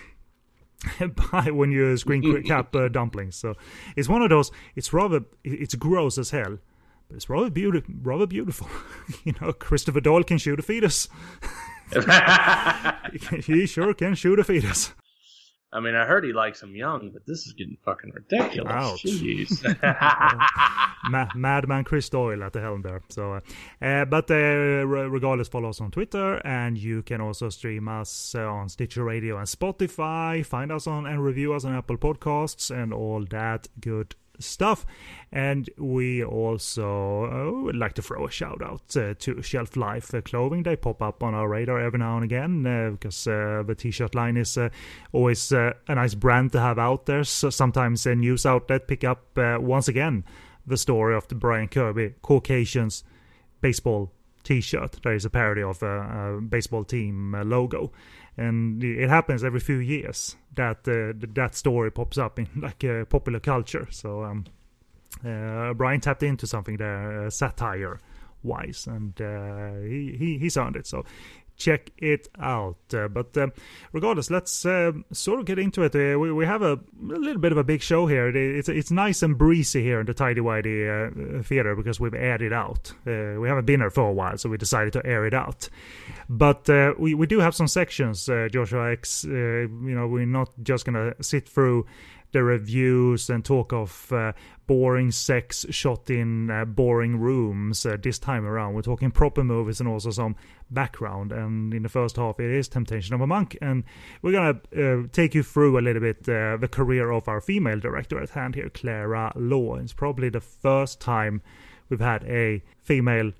by 1.31 1.51
when 1.51 1.71
you 1.71 1.97
screen 1.97 2.43
cap 2.43 2.73
uh, 2.75 2.87
dumplings, 2.87 3.35
so 3.35 3.53
it's 3.97 4.07
one 4.07 4.21
of 4.21 4.29
those. 4.29 4.49
It's 4.75 4.93
rather 4.93 5.21
it's 5.43 5.75
gross 5.75 6.17
as 6.17 6.29
hell, 6.29 6.57
but 7.07 7.15
it's 7.15 7.29
rather 7.29 7.49
beautiful. 7.49 7.93
Rather 8.01 8.25
beautiful, 8.25 8.69
you 9.25 9.33
know. 9.41 9.51
Christopher 9.51 9.99
Doyle 9.99 10.23
can 10.23 10.37
shoot 10.37 10.57
a 10.57 10.63
fetus. 10.63 11.09
he 13.45 13.65
sure 13.65 13.93
can 13.93 14.15
shoot 14.15 14.39
a 14.39 14.43
fetus. 14.43 14.93
I 15.71 15.79
mean, 15.79 15.93
I 15.93 16.05
heard 16.05 16.23
he 16.23 16.33
likes 16.33 16.61
them 16.61 16.75
young, 16.75 17.11
but 17.11 17.25
this 17.27 17.45
is 17.45 17.53
getting 17.53 17.77
fucking 17.85 18.11
ridiculous. 18.11 18.71
Ouch. 18.73 19.03
Jeez. 19.03 19.63
Ma- 21.09 21.27
Madman 21.35 21.83
Chris 21.83 22.09
Doyle 22.09 22.43
at 22.43 22.53
the 22.53 22.61
helm 22.61 22.81
there. 22.81 23.01
So, 23.09 23.33
uh, 23.33 23.39
uh, 23.81 24.05
but 24.05 24.31
uh, 24.31 24.35
re- 24.35 25.07
regardless, 25.07 25.47
follow 25.47 25.69
us 25.69 25.79
on 25.79 25.91
Twitter, 25.91 26.41
and 26.45 26.77
you 26.77 27.03
can 27.03 27.21
also 27.21 27.49
stream 27.49 27.87
us 27.87 28.33
uh, 28.35 28.41
on 28.41 28.69
Stitcher 28.69 29.03
Radio 29.03 29.37
and 29.37 29.47
Spotify. 29.47 30.43
Find 30.43 30.71
us 30.71 30.87
on 30.87 31.05
and 31.05 31.23
review 31.23 31.53
us 31.53 31.65
on 31.65 31.75
Apple 31.75 31.97
Podcasts 31.97 32.71
and 32.71 32.91
all 32.91 33.23
that 33.29 33.67
good 33.79 34.15
stuff. 34.39 34.85
And 35.31 35.69
we 35.77 36.23
also 36.23 37.25
uh, 37.25 37.61
would 37.61 37.75
like 37.75 37.93
to 37.93 38.01
throw 38.01 38.25
a 38.25 38.31
shout 38.31 38.61
out 38.63 38.97
uh, 38.97 39.13
to 39.19 39.41
Shelf 39.41 39.77
Life 39.77 40.13
uh, 40.13 40.21
Clothing. 40.21 40.63
They 40.63 40.75
pop 40.75 41.01
up 41.01 41.21
on 41.21 41.35
our 41.35 41.47
radar 41.47 41.79
every 41.79 41.99
now 41.99 42.15
and 42.15 42.23
again 42.23 42.65
uh, 42.65 42.91
because 42.91 43.27
uh, 43.27 43.63
the 43.65 43.75
t-shirt 43.75 44.15
line 44.15 44.37
is 44.37 44.57
uh, 44.57 44.69
always 45.11 45.51
a 45.51 45.75
nice 45.87 46.15
brand 46.15 46.51
to 46.53 46.59
have 46.59 46.79
out 46.79 47.05
there. 47.05 47.23
So 47.23 47.49
sometimes 47.49 48.05
a 48.05 48.15
news 48.15 48.45
outlet 48.45 48.87
pick 48.87 49.03
up 49.03 49.23
once 49.35 49.87
again 49.87 50.23
the 50.65 50.77
story 50.77 51.15
of 51.15 51.27
the 51.27 51.35
Brian 51.35 51.67
Kirby 51.67 52.15
Caucasians 52.21 53.03
baseball 53.61 54.11
T-shirt. 54.43 54.99
There 55.03 55.13
is 55.13 55.25
a 55.25 55.29
parody 55.29 55.61
of 55.61 55.83
a, 55.83 56.37
a 56.37 56.41
baseball 56.41 56.83
team 56.83 57.35
logo, 57.45 57.91
and 58.37 58.83
it 58.83 59.09
happens 59.09 59.43
every 59.43 59.59
few 59.59 59.77
years 59.77 60.37
that 60.59 60.87
uh, 60.87 61.27
that 61.33 61.55
story 61.55 61.91
pops 61.91 62.17
up 62.17 62.37
in 62.37 62.47
like 62.55 62.83
uh, 62.83 63.05
popular 63.05 63.39
culture. 63.39 63.87
So 63.91 64.23
um, 64.23 64.45
uh, 65.25 65.73
Brian 65.73 66.01
tapped 66.01 66.23
into 66.23 66.45
something 66.45 66.77
there, 66.77 67.29
satire 67.29 67.99
wise, 68.43 68.87
and 68.87 69.13
he, 69.87 70.15
he 70.17 70.37
he's 70.37 70.57
earned 70.57 70.75
it. 70.75 70.87
So 70.87 71.05
check 71.59 71.91
it 71.99 72.27
out. 72.39 72.77
Uh, 72.91 73.07
but 73.07 73.37
um, 73.37 73.51
regardless, 73.93 74.31
let's 74.31 74.65
um 74.65 75.05
sort 75.11 75.39
of 75.39 75.45
get 75.45 75.59
into 75.59 75.83
it. 75.83 75.93
Uh, 75.95 76.17
we, 76.17 76.31
we 76.31 76.45
have 76.45 76.63
a, 76.63 76.73
a 76.73 76.79
little 77.19 77.41
bit 77.41 77.51
of 77.51 77.57
a 77.59 77.63
big 77.63 77.81
show 77.83 78.07
here. 78.07 78.29
It- 78.29 78.35
it's 78.35 78.69
it's 78.69 78.89
nice 78.91 79.21
and 79.21 79.37
breezy 79.37 79.83
here 79.83 79.99
in 79.99 80.05
the 80.07 80.13
Tidy 80.13 80.41
Whitey 80.41 80.87
uh, 80.89 81.43
theater 81.43 81.75
because 81.75 81.99
we've 81.99 82.15
aired 82.15 82.41
it 82.41 82.53
out. 82.53 82.91
Uh, 83.05 83.39
we 83.39 83.47
haven't 83.47 83.65
been 83.65 83.81
here 83.81 83.91
for 83.91 84.09
a 84.09 84.13
while, 84.13 84.37
so 84.37 84.49
we 84.49 84.57
decided 84.57 84.93
to 84.93 85.05
air 85.05 85.25
it 85.27 85.33
out. 85.33 85.69
But 86.29 86.69
uh, 86.69 86.93
we 86.97 87.13
we 87.13 87.27
do 87.27 87.39
have 87.39 87.53
some 87.53 87.67
sections, 87.67 88.27
uh, 88.29 88.47
Joshua 88.51 88.91
X. 88.91 89.25
Uh, 89.25 89.29
you 89.31 89.95
know, 89.95 90.07
we're 90.07 90.25
not 90.25 90.49
just 90.63 90.85
gonna 90.85 91.13
sit 91.21 91.47
through 91.49 91.85
the 92.31 92.43
reviews 92.43 93.29
and 93.29 93.43
talk 93.43 93.73
of 93.73 94.11
uh, 94.11 94.33
boring 94.67 95.11
sex 95.11 95.65
shot 95.71 96.09
in 96.09 96.51
uh, 96.51 96.63
boring 96.65 97.19
rooms 97.19 97.85
uh, 97.85 97.97
this 98.01 98.19
time 98.19 98.45
around. 98.45 98.75
We're 98.75 98.83
talking 98.83 99.11
proper 99.11 99.43
movies 99.43 99.79
and 99.79 99.89
also 99.89 100.11
some 100.11 100.35
background. 100.69 101.31
And 101.31 101.73
in 101.73 101.83
the 101.83 101.89
first 101.89 102.17
half, 102.17 102.39
it 102.39 102.51
is 102.51 102.67
Temptation 102.67 103.15
of 103.15 103.21
a 103.21 103.27
Monk. 103.27 103.57
And 103.61 103.83
we're 104.21 104.31
going 104.31 104.61
to 104.71 105.03
uh, 105.03 105.07
take 105.11 105.33
you 105.33 105.41
through 105.41 105.79
a 105.79 105.81
little 105.81 106.01
bit 106.01 106.29
uh, 106.29 106.57
the 106.57 106.69
career 106.69 107.11
of 107.11 107.27
our 107.27 107.41
female 107.41 107.79
director 107.79 108.21
at 108.21 108.29
hand 108.31 108.55
here, 108.55 108.69
Clara 108.69 109.31
Law. 109.35 109.75
It's 109.75 109.93
probably 109.93 110.29
the 110.29 110.41
first 110.41 110.99
time 110.99 111.41
we've 111.89 111.99
had 111.99 112.23
a 112.25 112.61
female 112.83 113.31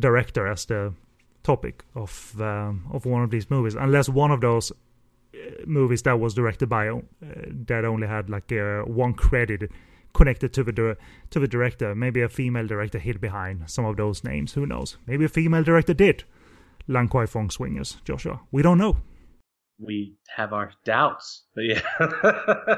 director 0.00 0.48
as 0.48 0.64
the 0.64 0.92
topic 1.44 1.84
of 1.94 2.34
um, 2.40 2.88
of 2.92 3.06
one 3.06 3.22
of 3.22 3.30
these 3.30 3.48
movies, 3.48 3.76
unless 3.76 4.08
one 4.08 4.32
of 4.32 4.40
those 4.40 4.72
movies 5.66 6.02
that 6.02 6.20
was 6.20 6.34
directed 6.34 6.68
by 6.68 6.88
uh, 6.88 7.00
that 7.66 7.84
only 7.84 8.06
had 8.06 8.30
like 8.30 8.50
uh, 8.52 8.82
one 8.82 9.14
credit 9.14 9.70
connected 10.14 10.52
to 10.54 10.64
the 10.64 10.96
to 11.30 11.40
the 11.40 11.48
director. 11.48 11.94
Maybe 11.94 12.22
a 12.22 12.28
female 12.28 12.66
director 12.66 12.98
hid 12.98 13.20
behind 13.20 13.68
some 13.70 13.84
of 13.84 13.96
those 13.96 14.24
names. 14.24 14.54
Who 14.54 14.66
knows? 14.66 14.96
Maybe 15.06 15.24
a 15.24 15.28
female 15.28 15.62
director 15.62 15.94
did. 15.94 16.24
Lan 16.88 17.08
Kwai 17.08 17.26
Fong 17.26 17.50
Swingers, 17.50 17.96
Joshua. 18.04 18.40
We 18.52 18.62
don't 18.62 18.78
know. 18.78 18.96
we 19.78 20.14
have 20.36 20.52
our 20.52 20.72
doubts, 20.84 21.44
but 21.54 21.64
yeah. 21.64 21.80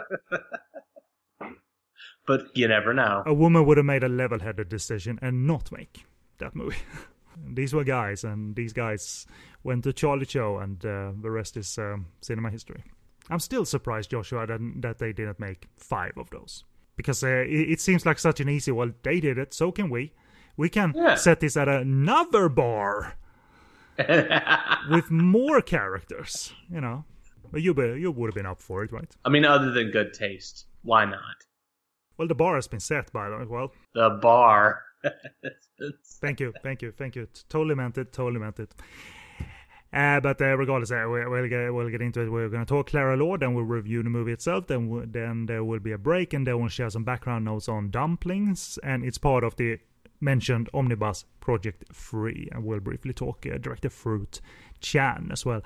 but 2.26 2.40
you 2.54 2.68
never 2.68 2.92
know. 2.94 3.22
A 3.26 3.34
woman 3.34 3.64
would 3.66 3.76
have 3.76 3.86
made 3.86 4.02
a 4.02 4.08
level-headed 4.08 4.68
decision 4.68 5.18
and 5.22 5.46
not 5.46 5.70
make 5.72 6.04
that 6.38 6.54
movie. 6.56 6.76
these 7.46 7.72
were 7.74 7.84
guys, 7.84 8.24
and 8.24 8.54
these 8.56 8.72
guys 8.72 9.26
went 9.64 9.84
to 9.84 9.92
Charlie 9.92 10.26
Cho, 10.26 10.58
and 10.58 10.84
uh, 10.84 11.12
the 11.20 11.30
rest 11.30 11.56
is 11.56 11.78
um, 11.78 12.06
cinema 12.20 12.50
history. 12.50 12.82
I'm 13.30 13.40
still 13.40 13.64
surprised, 13.64 14.10
Joshua, 14.10 14.46
that, 14.46 14.60
that 14.80 14.98
they 14.98 15.12
didn't 15.12 15.38
make 15.40 15.66
five 15.76 16.12
of 16.16 16.30
those. 16.30 16.64
Because 16.96 17.22
uh, 17.22 17.28
it, 17.28 17.70
it 17.72 17.80
seems 17.80 18.04
like 18.06 18.18
such 18.18 18.40
an 18.40 18.48
easy, 18.48 18.72
well, 18.72 18.90
they 19.02 19.20
did 19.20 19.38
it, 19.38 19.52
so 19.54 19.70
can 19.70 19.90
we. 19.90 20.12
We 20.56 20.68
can 20.68 20.92
Yeah. 20.96 21.14
set 21.14 21.40
this 21.40 21.56
at 21.56 21.68
another 21.68 22.48
bar 22.48 23.14
with 24.90 25.10
more 25.10 25.60
characters, 25.60 26.52
you 26.70 26.80
know. 26.80 27.04
But 27.50 27.62
you, 27.62 27.72
be, 27.74 27.82
you 28.00 28.10
would 28.10 28.28
have 28.28 28.34
been 28.34 28.46
up 28.46 28.60
for 28.60 28.84
it, 28.84 28.92
right? 28.92 29.10
I 29.24 29.28
mean, 29.30 29.44
other 29.44 29.70
than 29.72 29.90
good 29.90 30.12
taste, 30.12 30.66
why 30.82 31.04
not? 31.04 31.22
Well, 32.16 32.28
the 32.28 32.34
bar 32.34 32.56
has 32.56 32.68
been 32.68 32.80
set 32.80 33.12
by 33.12 33.28
the 33.30 33.36
way. 33.38 33.44
well. 33.44 33.72
The 33.94 34.10
bar. 34.20 34.82
Thank 36.20 36.40
you, 36.40 36.52
thank 36.62 36.82
you, 36.82 36.90
thank 36.90 37.14
you. 37.14 37.28
Totally 37.48 37.76
meant 37.76 37.96
it. 37.98 38.12
Totally 38.12 38.40
meant 38.40 38.58
it. 38.58 38.74
Uh, 39.92 40.20
but 40.20 40.40
uh, 40.42 40.56
regardless, 40.56 40.90
uh, 40.90 41.06
we, 41.10 41.26
we'll 41.26 41.48
get 41.48 41.72
we'll 41.72 41.88
get 41.88 42.02
into 42.02 42.20
it. 42.20 42.28
We're 42.28 42.48
going 42.48 42.64
to 42.64 42.68
talk 42.68 42.90
Clara 42.90 43.16
Law, 43.16 43.38
then 43.38 43.54
we'll 43.54 43.64
review 43.64 44.02
the 44.02 44.10
movie 44.10 44.32
itself. 44.32 44.66
Then 44.66 45.08
then 45.10 45.46
there 45.46 45.64
will 45.64 45.78
be 45.78 45.92
a 45.92 45.98
break, 45.98 46.34
and 46.34 46.46
then 46.46 46.58
we'll 46.58 46.68
share 46.68 46.90
some 46.90 47.04
background 47.04 47.46
notes 47.46 47.68
on 47.68 47.90
dumplings, 47.90 48.78
and 48.82 49.04
it's 49.04 49.16
part 49.16 49.44
of 49.44 49.56
the 49.56 49.78
mentioned 50.20 50.68
omnibus 50.74 51.24
project 51.40 51.84
Three. 51.92 52.48
And 52.52 52.64
we'll 52.64 52.80
briefly 52.80 53.12
talk 53.12 53.46
uh, 53.46 53.58
director 53.58 53.90
Fruit 53.90 54.40
Chan 54.80 55.30
as 55.32 55.44
well. 55.44 55.62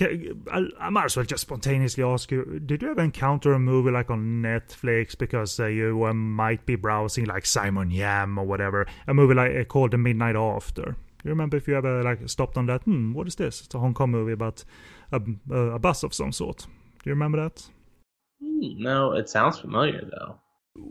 I, 0.00 0.90
might 0.90 1.04
as 1.04 1.16
well 1.16 1.26
just 1.26 1.42
spontaneously 1.42 2.02
ask 2.02 2.30
you: 2.30 2.60
Did 2.64 2.82
you 2.82 2.90
ever 2.90 3.02
encounter 3.02 3.52
a 3.52 3.58
movie 3.58 3.90
like 3.90 4.10
on 4.10 4.42
Netflix 4.42 5.16
because 5.16 5.60
uh, 5.60 5.66
you 5.66 6.04
uh, 6.04 6.14
might 6.14 6.66
be 6.66 6.76
browsing 6.76 7.26
like 7.26 7.46
Simon 7.46 7.90
Yam 7.90 8.38
or 8.38 8.44
whatever, 8.44 8.86
a 9.06 9.14
movie 9.14 9.34
like 9.34 9.56
uh, 9.56 9.64
called 9.64 9.92
The 9.92 9.98
Midnight 9.98 10.36
After? 10.36 10.96
You 11.24 11.30
remember 11.30 11.56
if 11.56 11.66
you 11.66 11.76
ever 11.76 12.02
like 12.02 12.28
stopped 12.28 12.56
on 12.56 12.66
that? 12.66 12.82
Hmm, 12.82 13.12
what 13.12 13.26
is 13.26 13.34
this? 13.34 13.62
It's 13.62 13.74
a 13.74 13.78
Hong 13.78 13.94
Kong 13.94 14.10
movie 14.10 14.32
about 14.32 14.64
a, 15.12 15.20
a, 15.50 15.60
a 15.72 15.78
bus 15.78 16.02
of 16.02 16.14
some 16.14 16.32
sort. 16.32 16.58
Do 16.58 17.10
you 17.10 17.12
remember 17.12 17.42
that? 17.42 17.68
Hmm, 18.40 18.82
no, 18.82 19.12
it 19.12 19.28
sounds 19.28 19.58
familiar 19.58 20.02
though. 20.10 20.40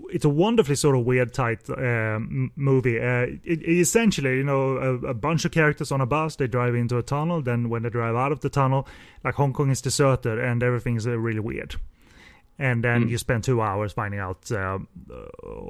It's 0.10 0.26
a 0.26 0.30
wonderfully 0.30 0.76
sort 0.76 0.96
of 0.96 1.06
weird 1.06 1.34
tight 1.34 1.70
um, 1.70 2.52
movie. 2.56 3.00
Uh, 3.00 3.28
it, 3.44 3.62
it 3.62 3.80
essentially, 3.80 4.38
you 4.38 4.44
know, 4.44 4.78
a, 4.78 4.94
a, 5.08 5.14
bunch 5.14 5.46
of 5.46 5.52
characters 5.52 5.92
on 5.92 6.02
a 6.02 6.06
bus. 6.06 6.36
They 6.36 6.48
drive 6.48 6.76
into 6.76 6.98
a 6.98 7.04
tunnel. 7.04 7.42
Then 7.42 7.70
when 7.70 7.84
they 7.84 7.90
drive 7.90 8.16
out 8.16 8.32
of 8.32 8.42
the 8.42 8.50
tunnel, 8.50 8.88
like 9.24 9.36
Hong 9.36 9.54
Kong 9.54 9.70
is 9.70 9.82
deserted 9.82 10.40
and 10.40 10.64
everything's 10.64 11.06
uh, 11.06 11.18
really 11.18 11.40
weird. 11.40 11.76
And 12.58 12.84
then 12.84 13.06
mm. 13.06 13.10
you 13.10 13.18
spend 13.18 13.44
two 13.44 13.62
hours 13.62 13.92
finding 13.92 14.20
out 14.20 14.50
uh, 14.52 14.80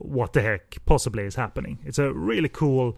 what 0.01 0.33
the 0.33 0.41
heck 0.41 0.77
possibly 0.85 1.23
is 1.23 1.35
happening. 1.35 1.79
It's 1.83 1.97
a 1.97 2.13
really 2.13 2.49
cool 2.49 2.97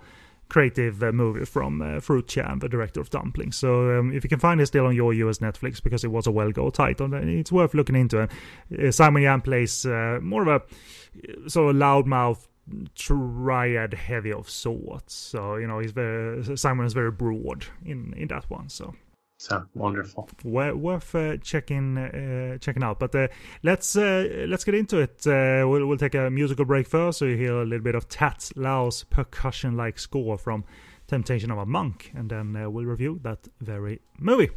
creative 0.50 1.04
uh, 1.04 1.12
movie 1.12 1.46
from 1.46 1.82
uh, 1.82 2.00
Fruit 2.00 2.28
Chan, 2.28 2.60
the 2.60 2.70
director 2.70 3.00
of 3.00 3.10
Dumpling. 3.10 3.52
So 3.52 4.00
um, 4.00 4.14
if 4.14 4.24
you 4.24 4.30
can 4.30 4.40
find 4.40 4.62
it 4.62 4.68
still 4.68 4.86
on 4.86 4.96
your 4.96 5.14
US 5.14 5.40
Netflix 5.40 5.82
because 5.82 6.04
it 6.04 6.12
was 6.12 6.28
a 6.28 6.32
well 6.32 6.52
go 6.52 6.70
title, 6.70 7.14
it's 7.14 7.52
worth 7.52 7.74
looking 7.74 7.96
into. 7.96 8.22
Uh, 8.22 8.92
Simon 8.92 9.24
Yam 9.24 9.42
plays 9.42 9.86
uh, 9.86 10.20
more 10.22 10.42
of 10.44 10.48
a 10.48 10.56
uh, 10.56 11.50
sort 11.50 11.76
of 11.76 11.82
loudmouth 11.82 12.48
triad 12.96 13.94
heavy 13.94 14.34
of 14.34 14.50
sorts. 14.50 15.14
So 15.14 15.56
you 15.56 15.68
know 15.68 15.80
he's 15.80 15.92
very 15.92 16.58
Simon 16.58 16.86
is 16.86 16.94
very 16.94 17.12
broad 17.12 17.66
in 17.86 18.14
in 18.18 18.28
that 18.30 18.50
one. 18.50 18.70
So 18.70 18.94
Sounds 19.40 19.68
wonderful. 19.76 20.28
worth 20.44 21.14
uh, 21.14 21.38
checking 21.38 21.98
uh, 21.98 22.58
checking 22.58 22.84
out. 22.84 22.98
But 22.98 23.14
uh, 23.14 23.28
let's 23.62 23.96
uh, 23.96 24.46
let's 24.48 24.64
get 24.64 24.74
into 24.74 24.98
it. 24.98 25.28
Uh, 25.28 25.68
we'll 25.68 25.86
we'll 25.86 25.98
take 25.98 26.16
a 26.16 26.32
musical 26.32 26.66
break 26.66 26.88
first, 26.88 27.20
so 27.20 27.26
you 27.26 27.38
hear 27.38 27.54
a 27.54 27.66
little 27.66 27.84
bit 27.84 27.94
of 27.94 28.10
Tats 28.10 28.52
Lau's 28.56 29.04
percussion-like 29.04 30.00
score 30.00 30.40
from 30.40 30.64
Temptation 31.08 31.52
of 31.52 31.60
a 31.60 31.66
Monk, 31.68 32.12
and 32.16 32.32
then 32.32 32.56
uh, 32.56 32.68
we'll 32.70 32.86
review 32.86 33.20
that 33.24 33.48
very 33.62 34.02
movie. 34.20 34.50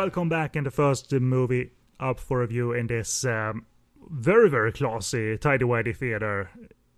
Welcome 0.00 0.30
back 0.30 0.56
in 0.56 0.64
the 0.64 0.70
first 0.70 1.12
movie 1.12 1.72
up 2.00 2.18
for 2.18 2.40
review 2.40 2.72
in 2.72 2.86
this 2.86 3.22
um, 3.26 3.66
very, 4.08 4.48
very 4.48 4.72
classy 4.72 5.36
Tidy 5.36 5.66
Whitey 5.66 5.94
Theater 5.94 6.50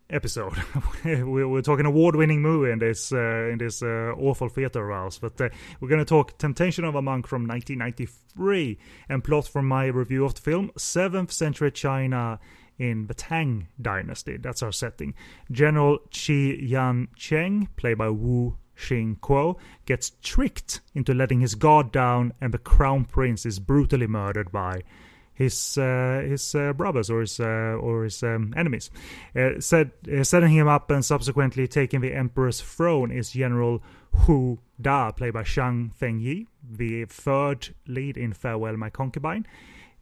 episode. 0.08 0.52
we're 1.04 1.62
talking 1.62 1.84
award-winning 1.84 2.40
movie 2.40 2.70
in 2.70 2.78
this 2.78 3.12
uh, 3.12 3.48
in 3.50 3.58
this 3.58 3.82
uh, 3.82 4.12
awful 4.16 4.48
theater 4.48 4.88
house, 4.92 5.18
but 5.18 5.40
uh, 5.40 5.48
we're 5.80 5.88
going 5.88 5.98
to 5.98 6.04
talk 6.04 6.38
Temptation 6.38 6.84
of 6.84 6.94
a 6.94 7.02
Monk 7.02 7.26
from 7.26 7.48
1993 7.48 8.78
and 9.08 9.24
plot 9.24 9.48
from 9.48 9.66
my 9.66 9.86
review 9.86 10.24
of 10.24 10.36
the 10.36 10.40
film 10.40 10.70
7th 10.78 11.32
Century 11.32 11.72
China 11.72 12.38
in 12.78 13.08
the 13.08 13.14
Tang 13.14 13.66
Dynasty. 13.80 14.36
That's 14.36 14.62
our 14.62 14.70
setting. 14.70 15.14
General 15.50 15.98
Chi 16.12 16.56
Yan 16.60 17.08
Cheng, 17.16 17.68
played 17.74 17.98
by 17.98 18.10
Wu 18.10 18.58
Xing 18.82 19.18
Kuo 19.20 19.56
gets 19.86 20.12
tricked 20.22 20.80
into 20.94 21.14
letting 21.14 21.40
his 21.40 21.54
guard 21.54 21.92
down, 21.92 22.32
and 22.40 22.52
the 22.52 22.58
crown 22.58 23.04
prince 23.04 23.46
is 23.46 23.58
brutally 23.58 24.06
murdered 24.06 24.50
by 24.50 24.82
his 25.34 25.78
uh, 25.78 26.22
his 26.24 26.54
uh, 26.54 26.72
brothers 26.72 27.10
or 27.10 27.20
his 27.20 27.40
uh, 27.40 27.76
or 27.80 28.04
his 28.04 28.22
um, 28.22 28.52
enemies. 28.56 28.90
Uh, 29.34 29.60
set, 29.60 29.88
uh, 30.12 30.24
setting 30.24 30.50
him 30.50 30.68
up 30.68 30.90
and 30.90 31.04
subsequently 31.04 31.66
taking 31.66 32.00
the 32.00 32.14
emperor's 32.14 32.60
throne 32.60 33.10
is 33.10 33.32
General 33.32 33.82
Hu 34.12 34.58
Da, 34.80 35.10
played 35.12 35.32
by 35.32 35.42
Zhang 35.42 35.92
Fengyi, 35.94 36.46
the 36.68 37.04
third 37.06 37.74
lead 37.86 38.16
in 38.16 38.32
Farewell 38.32 38.76
My 38.76 38.90
Concubine. 38.90 39.46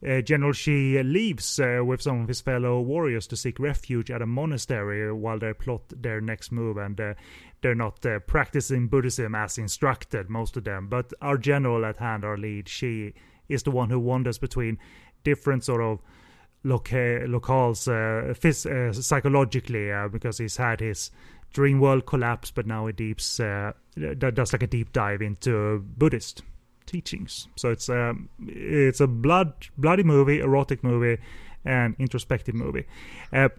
Uh, 0.07 0.23
General 0.23 0.53
Shi 0.53 1.03
leaves 1.03 1.61
uh, 1.61 1.83
with 1.85 2.01
some 2.01 2.23
of 2.23 2.29
his 2.29 2.41
fellow 2.41 2.81
warriors 2.81 3.27
to 3.27 3.37
seek 3.37 3.59
refuge 3.59 4.11
at 4.11 4.23
a 4.23 4.27
monastery 4.27 5.13
while 5.13 5.39
they 5.39 5.53
plot 5.53 5.83
their 5.91 6.23
next 6.23 6.51
move, 6.51 6.79
and 6.79 6.99
uh, 6.99 7.15
they're 7.61 7.75
not 7.75 8.05
uh, 8.07 8.19
practicing 8.21 8.89
Buddhism 8.89 9.35
as 9.35 9.59
instructed, 9.59 10.31
most 10.31 10.57
of 10.57 10.65
them. 10.65 10.89
But 10.89 11.13
our 11.21 11.37
general 11.37 11.85
at 11.85 11.99
hand, 11.99 12.25
our 12.25 12.39
lead, 12.39 12.67
Shi, 12.67 13.13
is 13.49 13.63
the 13.63 13.71
one 13.71 13.91
who 13.91 14.01
wanders 14.01 14.39
between 14.39 14.79
different 15.23 15.65
sort 15.65 15.83
of 15.83 16.01
loca- 16.65 17.27
locales 17.27 17.87
uh, 17.87 18.33
phys- 18.33 18.65
uh, 18.65 18.95
psychologically 18.95 19.91
because 20.11 20.39
he's 20.39 20.57
had 20.57 20.81
his 20.81 21.11
dream 21.53 21.79
world 21.79 22.07
collapse, 22.07 22.51
but 22.51 22.67
now 22.67 22.87
he 22.87 22.93
deeps 22.95 23.37
does 23.37 24.53
like 24.53 24.63
a 24.63 24.67
deep 24.67 24.93
dive 24.93 25.21
into 25.21 25.85
Buddhist 25.99 26.43
teachings. 26.91 27.47
So 27.57 27.71
it's 27.71 27.89
um, 27.89 28.29
it's 28.47 29.01
a 29.01 29.07
blood 29.07 29.53
bloody 29.79 30.03
movie, 30.03 30.41
erotic 30.41 30.83
movie, 30.83 31.23
and 31.65 31.95
introspective 31.99 32.55
movie. 32.55 32.87
Uh, 33.33 33.51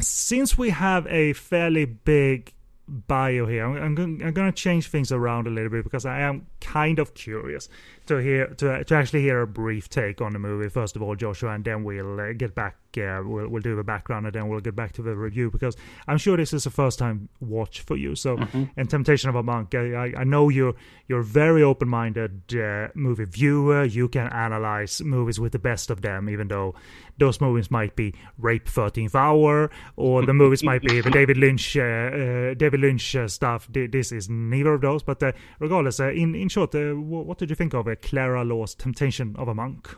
since 0.00 0.58
we 0.58 0.70
have 0.70 1.06
a 1.06 1.32
fairly 1.32 1.84
big 1.84 2.52
bio 2.88 3.46
here, 3.46 3.64
I'm, 3.64 3.76
I'm 3.76 3.94
going 3.94 4.52
to 4.52 4.52
change 4.52 4.88
things 4.88 5.12
around 5.12 5.46
a 5.46 5.50
little 5.50 5.70
bit 5.70 5.84
because 5.84 6.04
I 6.04 6.20
am 6.20 6.46
kind 6.60 6.98
of 6.98 7.14
curious 7.14 7.68
to 8.06 8.18
hear 8.18 8.46
to, 8.46 8.84
to 8.84 8.94
actually 8.94 9.22
hear 9.22 9.42
a 9.42 9.46
brief 9.46 9.88
take 9.88 10.20
on 10.20 10.32
the 10.32 10.38
movie 10.38 10.68
first 10.68 10.96
of 10.96 11.02
all, 11.02 11.14
Joshua, 11.14 11.50
and 11.50 11.64
then 11.64 11.84
we'll 11.84 12.20
uh, 12.20 12.32
get 12.32 12.54
back. 12.54 12.76
Uh, 12.96 13.20
we'll 13.22 13.48
we'll 13.48 13.62
do 13.62 13.76
the 13.76 13.84
background 13.84 14.24
and 14.24 14.34
then 14.34 14.48
we'll 14.48 14.60
get 14.60 14.74
back 14.74 14.92
to 14.92 15.02
the 15.02 15.14
review 15.14 15.50
because 15.50 15.76
I'm 16.08 16.16
sure 16.16 16.36
this 16.36 16.54
is 16.54 16.64
a 16.64 16.70
first 16.70 16.98
time 16.98 17.28
watch 17.40 17.80
for 17.80 17.94
you. 17.96 18.14
So, 18.14 18.38
mm-hmm. 18.38 18.64
and 18.76 18.88
Temptation 18.88 19.28
of 19.28 19.34
a 19.34 19.42
Monk, 19.42 19.74
I, 19.74 20.14
I 20.16 20.24
know 20.24 20.48
you're 20.48 20.74
you're 21.08 21.22
very 21.22 21.62
open 21.62 21.88
minded 21.88 22.42
uh, 22.54 22.88
movie 22.94 23.24
viewer. 23.24 23.84
You 23.84 24.08
can 24.08 24.28
analyze 24.28 25.02
movies 25.02 25.38
with 25.38 25.52
the 25.52 25.58
best 25.58 25.90
of 25.90 26.00
them, 26.00 26.30
even 26.30 26.48
though 26.48 26.74
those 27.18 27.40
movies 27.40 27.70
might 27.70 27.96
be 27.96 28.14
Rape 28.38 28.66
13th 28.66 29.14
Hour 29.14 29.70
or 29.96 30.24
the 30.24 30.34
movies 30.34 30.62
might 30.62 30.82
be 30.82 31.00
the 31.00 31.10
David 31.10 31.36
Lynch 31.36 31.76
uh, 31.76 31.82
uh, 31.82 32.54
David 32.54 32.80
Lynch 32.80 33.16
uh, 33.16 33.28
stuff. 33.28 33.68
This 33.70 34.12
is 34.12 34.28
neither 34.28 34.74
of 34.74 34.80
those, 34.80 35.02
but 35.02 35.22
regardless, 35.58 36.00
in 36.00 36.34
in 36.34 36.48
short, 36.48 36.74
what 36.74 37.38
did 37.38 37.50
you 37.50 37.56
think 37.56 37.74
of 37.74 37.88
it? 37.88 37.95
Clara 37.96 38.44
Law's 38.44 38.74
Temptation 38.74 39.34
of 39.38 39.48
a 39.48 39.54
Monk. 39.54 39.96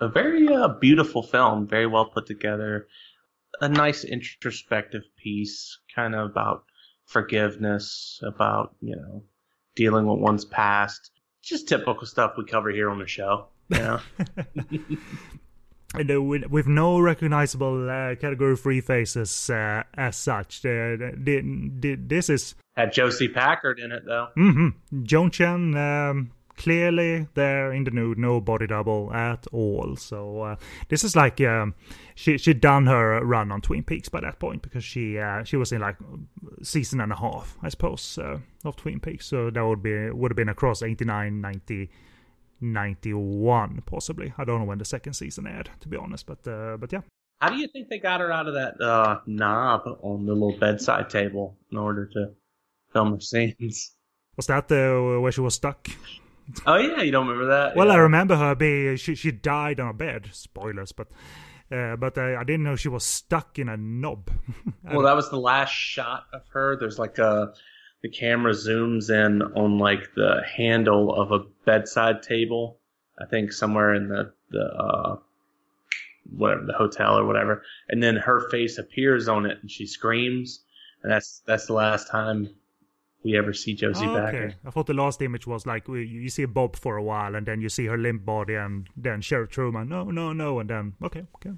A 0.00 0.08
very 0.08 0.48
uh, 0.48 0.68
beautiful 0.68 1.22
film, 1.22 1.66
very 1.66 1.86
well 1.86 2.06
put 2.06 2.26
together. 2.26 2.86
A 3.60 3.68
nice 3.68 4.04
introspective 4.04 5.02
piece, 5.16 5.78
kind 5.94 6.14
of 6.14 6.30
about 6.30 6.64
forgiveness, 7.04 8.20
about, 8.22 8.74
you 8.80 8.96
know, 8.96 9.24
dealing 9.74 10.06
with 10.06 10.20
one's 10.20 10.44
past. 10.44 11.10
Just 11.42 11.68
typical 11.68 12.06
stuff 12.06 12.34
we 12.38 12.44
cover 12.44 12.70
here 12.70 12.88
on 12.88 12.98
the 12.98 13.06
show. 13.06 13.48
You 13.68 13.78
know? 13.78 14.00
and, 15.94 16.10
uh, 16.10 16.22
with, 16.22 16.46
with, 16.46 16.66
no 16.66 17.00
recognizable 17.00 17.88
uh, 17.88 18.14
category 18.14 18.56
three 18.56 18.80
faces 18.80 19.50
uh, 19.50 19.82
as 19.94 20.16
such. 20.16 20.64
Uh, 20.64 20.96
this 21.16 22.30
is 22.30 22.54
had 22.76 22.92
Josie 22.92 23.28
Packard 23.28 23.78
in 23.78 23.92
it 23.92 24.04
though. 24.06 24.28
Mm-hmm. 24.36 25.04
Joan 25.04 25.30
Chen, 25.30 25.76
um, 25.76 26.30
clearly 26.60 27.26
there 27.32 27.72
in 27.72 27.84
the 27.84 27.90
nude, 27.90 28.18
no 28.18 28.38
body 28.38 28.66
double 28.66 29.10
at 29.14 29.46
all. 29.50 29.96
So 29.96 30.42
uh, 30.42 30.56
this 30.90 31.02
is 31.04 31.16
like 31.16 31.40
um, 31.40 31.74
she 32.14 32.36
she'd 32.36 32.60
done 32.60 32.86
her 32.86 33.24
run 33.24 33.50
on 33.50 33.62
Twin 33.62 33.82
Peaks 33.82 34.10
by 34.10 34.20
that 34.20 34.38
point 34.38 34.60
because 34.60 34.84
she 34.84 35.18
uh, 35.18 35.42
she 35.42 35.56
was 35.56 35.72
in 35.72 35.80
like 35.80 35.96
season 36.62 37.00
and 37.00 37.12
a 37.12 37.16
half, 37.16 37.56
I 37.62 37.70
suppose, 37.70 38.18
uh, 38.18 38.38
of 38.64 38.76
Twin 38.76 39.00
Peaks. 39.00 39.26
So 39.26 39.48
that 39.48 39.66
would 39.66 39.82
be 39.82 40.10
would 40.10 40.30
have 40.30 40.36
been 40.36 40.50
across 40.50 40.82
89, 40.82 41.40
90, 41.40 41.90
91 42.60 43.82
possibly. 43.86 44.34
I 44.36 44.44
don't 44.44 44.60
know 44.60 44.66
when 44.66 44.78
the 44.78 44.84
second 44.84 45.14
season 45.14 45.46
aired, 45.46 45.70
to 45.80 45.88
be 45.88 45.96
honest, 45.96 46.26
but 46.26 46.46
uh, 46.46 46.76
but 46.76 46.92
yeah. 46.92 47.00
How 47.40 47.48
do 47.48 47.56
you 47.56 47.68
think 47.68 47.88
they 47.88 47.98
got 47.98 48.20
her 48.20 48.30
out 48.30 48.48
of 48.48 48.54
that 48.54 48.78
uh, 48.82 49.20
knob 49.24 49.84
on 50.02 50.26
the 50.26 50.34
little 50.34 50.58
bedside 50.58 51.08
table 51.08 51.56
in 51.72 51.78
order 51.78 52.04
to 52.04 52.32
film 52.92 53.14
her 53.14 53.20
scenes? 53.20 53.94
Was 54.36 54.46
that 54.48 54.68
the 54.68 55.18
where 55.22 55.32
she 55.32 55.40
was 55.40 55.54
stuck? 55.54 55.88
Oh 56.66 56.76
yeah, 56.76 57.02
you 57.02 57.12
don't 57.12 57.26
remember 57.26 57.50
that? 57.50 57.76
Well, 57.76 57.88
yeah. 57.88 57.94
I 57.94 57.96
remember 57.96 58.36
her 58.36 58.54
being 58.54 58.96
she 58.96 59.14
she 59.14 59.30
died 59.30 59.80
on 59.80 59.88
a 59.88 59.92
bed. 59.92 60.30
Spoilers, 60.32 60.92
but 60.92 61.08
uh, 61.70 61.96
but 61.96 62.18
uh, 62.18 62.36
I 62.38 62.44
didn't 62.44 62.64
know 62.64 62.76
she 62.76 62.88
was 62.88 63.04
stuck 63.04 63.58
in 63.58 63.68
a 63.68 63.76
knob. 63.76 64.30
well, 64.84 65.02
that 65.02 65.14
was 65.14 65.30
the 65.30 65.38
last 65.38 65.70
shot 65.70 66.26
of 66.32 66.42
her. 66.52 66.76
There's 66.76 66.98
like 66.98 67.18
a 67.18 67.52
the 68.02 68.08
camera 68.08 68.52
zooms 68.52 69.10
in 69.10 69.42
on 69.42 69.78
like 69.78 70.14
the 70.14 70.42
handle 70.56 71.14
of 71.14 71.32
a 71.32 71.44
bedside 71.64 72.22
table. 72.22 72.78
I 73.20 73.26
think 73.26 73.52
somewhere 73.52 73.94
in 73.94 74.08
the 74.08 74.32
the 74.50 74.64
uh, 74.64 75.16
whatever 76.36 76.64
the 76.64 76.72
hotel 76.72 77.18
or 77.18 77.24
whatever, 77.24 77.62
and 77.88 78.02
then 78.02 78.16
her 78.16 78.48
face 78.50 78.78
appears 78.78 79.28
on 79.28 79.46
it 79.46 79.58
and 79.60 79.70
she 79.70 79.86
screams, 79.86 80.64
and 81.02 81.12
that's 81.12 81.42
that's 81.46 81.66
the 81.66 81.74
last 81.74 82.08
time 82.08 82.54
we 83.22 83.36
ever 83.36 83.52
see 83.52 83.74
Josie 83.74 84.06
Oh, 84.06 84.16
okay. 84.16 84.54
I 84.64 84.70
thought 84.70 84.86
the 84.86 84.94
last 84.94 85.20
image 85.22 85.46
was 85.46 85.66
like 85.66 85.88
you 85.88 85.96
you 85.96 86.30
see 86.30 86.44
Bob 86.46 86.76
for 86.76 86.96
a 86.96 87.02
while, 87.02 87.34
and 87.34 87.46
then 87.46 87.60
you 87.60 87.68
see 87.68 87.86
her 87.86 87.98
limp 87.98 88.24
body, 88.24 88.54
and 88.54 88.88
then 88.96 89.20
Sheriff 89.20 89.50
Truman. 89.50 89.88
No, 89.88 90.04
no, 90.04 90.32
no, 90.32 90.60
and 90.60 90.70
then 90.70 90.94
okay, 91.02 91.26
okay. 91.36 91.56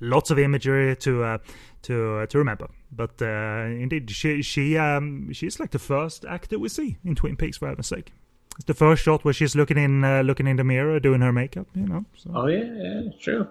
Lots 0.00 0.30
of 0.30 0.38
imagery 0.38 0.94
to 0.96 1.24
uh, 1.24 1.38
to 1.82 2.18
uh, 2.18 2.26
to 2.26 2.38
remember, 2.38 2.68
but 2.92 3.20
uh, 3.22 3.64
indeed, 3.66 4.10
she 4.10 4.42
she 4.42 4.76
um 4.76 5.32
she's 5.32 5.58
like 5.58 5.70
the 5.70 5.78
first 5.78 6.24
actor 6.26 6.58
we 6.58 6.68
see 6.68 6.98
in 7.04 7.14
Twin 7.14 7.36
Peaks 7.36 7.56
for 7.56 7.68
heaven's 7.68 7.88
sake. 7.88 8.12
It's 8.56 8.66
the 8.66 8.74
first 8.74 9.02
shot 9.02 9.24
where 9.24 9.34
she's 9.34 9.56
looking 9.56 9.78
in 9.78 10.04
uh, 10.04 10.22
looking 10.22 10.46
in 10.46 10.56
the 10.56 10.64
mirror, 10.64 11.00
doing 11.00 11.22
her 11.22 11.32
makeup. 11.32 11.68
You 11.74 11.86
know. 11.86 12.04
So. 12.16 12.30
Oh 12.34 12.46
yeah, 12.48 12.64
yeah, 12.64 13.02
true. 13.20 13.48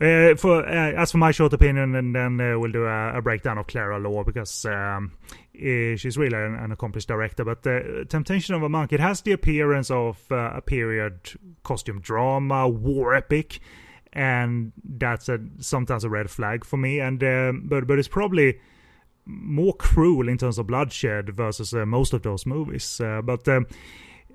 Uh, 0.00 0.36
for 0.36 0.64
uh, 0.64 0.92
as 0.92 1.10
for 1.10 1.18
my 1.18 1.32
short 1.32 1.52
opinion, 1.52 1.96
and 1.96 2.14
then 2.14 2.40
uh, 2.40 2.58
we'll 2.58 2.70
do 2.70 2.84
a, 2.84 3.18
a 3.18 3.22
breakdown 3.22 3.58
of 3.58 3.66
Clara 3.66 3.98
Law 3.98 4.22
because 4.22 4.64
um, 4.64 5.12
she's 5.58 6.16
really 6.16 6.36
an, 6.36 6.54
an 6.54 6.72
accomplished 6.72 7.08
director. 7.08 7.44
But 7.44 7.62
the 7.62 8.06
Temptation 8.08 8.54
of 8.54 8.62
a 8.62 8.68
Monk, 8.68 8.92
it 8.92 9.00
has 9.00 9.20
the 9.22 9.32
appearance 9.32 9.90
of 9.90 10.24
uh, 10.30 10.52
a 10.54 10.60
period 10.60 11.32
costume 11.62 12.00
drama, 12.00 12.68
war 12.68 13.14
epic, 13.14 13.60
and 14.12 14.72
that's 14.84 15.28
a, 15.28 15.38
sometimes 15.58 16.04
a 16.04 16.08
red 16.08 16.30
flag 16.30 16.64
for 16.64 16.76
me. 16.76 17.00
And 17.00 17.22
um, 17.22 17.62
but 17.66 17.86
but 17.86 17.98
it's 17.98 18.08
probably 18.08 18.58
more 19.24 19.74
cruel 19.74 20.28
in 20.28 20.38
terms 20.38 20.58
of 20.58 20.66
bloodshed 20.66 21.30
versus 21.30 21.74
uh, 21.74 21.84
most 21.84 22.14
of 22.14 22.22
those 22.22 22.46
movies. 22.46 23.00
Uh, 23.00 23.20
but 23.22 23.46
um, 23.48 23.66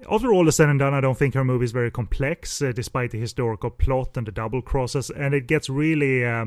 after 0.10 0.32
all 0.32 0.48
is 0.48 0.56
said 0.56 0.70
and 0.70 0.80
done, 0.80 0.94
I 0.94 1.02
don't 1.02 1.18
think 1.18 1.34
her 1.34 1.44
movie 1.44 1.66
is 1.66 1.72
very 1.72 1.92
complex, 1.92 2.62
uh, 2.62 2.72
despite 2.72 3.12
the 3.12 3.20
historical 3.20 3.70
plot 3.70 4.18
and 4.18 4.28
the 4.28 4.32
double 4.32 4.62
crosses, 4.62 5.10
and 5.10 5.34
it 5.34 5.48
gets 5.48 5.70
really 5.70 6.26
uh, 6.26 6.46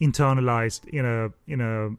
internalized 0.00 0.86
in 0.88 1.04
a 1.04 1.30
in 1.46 1.60
a 1.60 1.86
uh, 1.86 1.90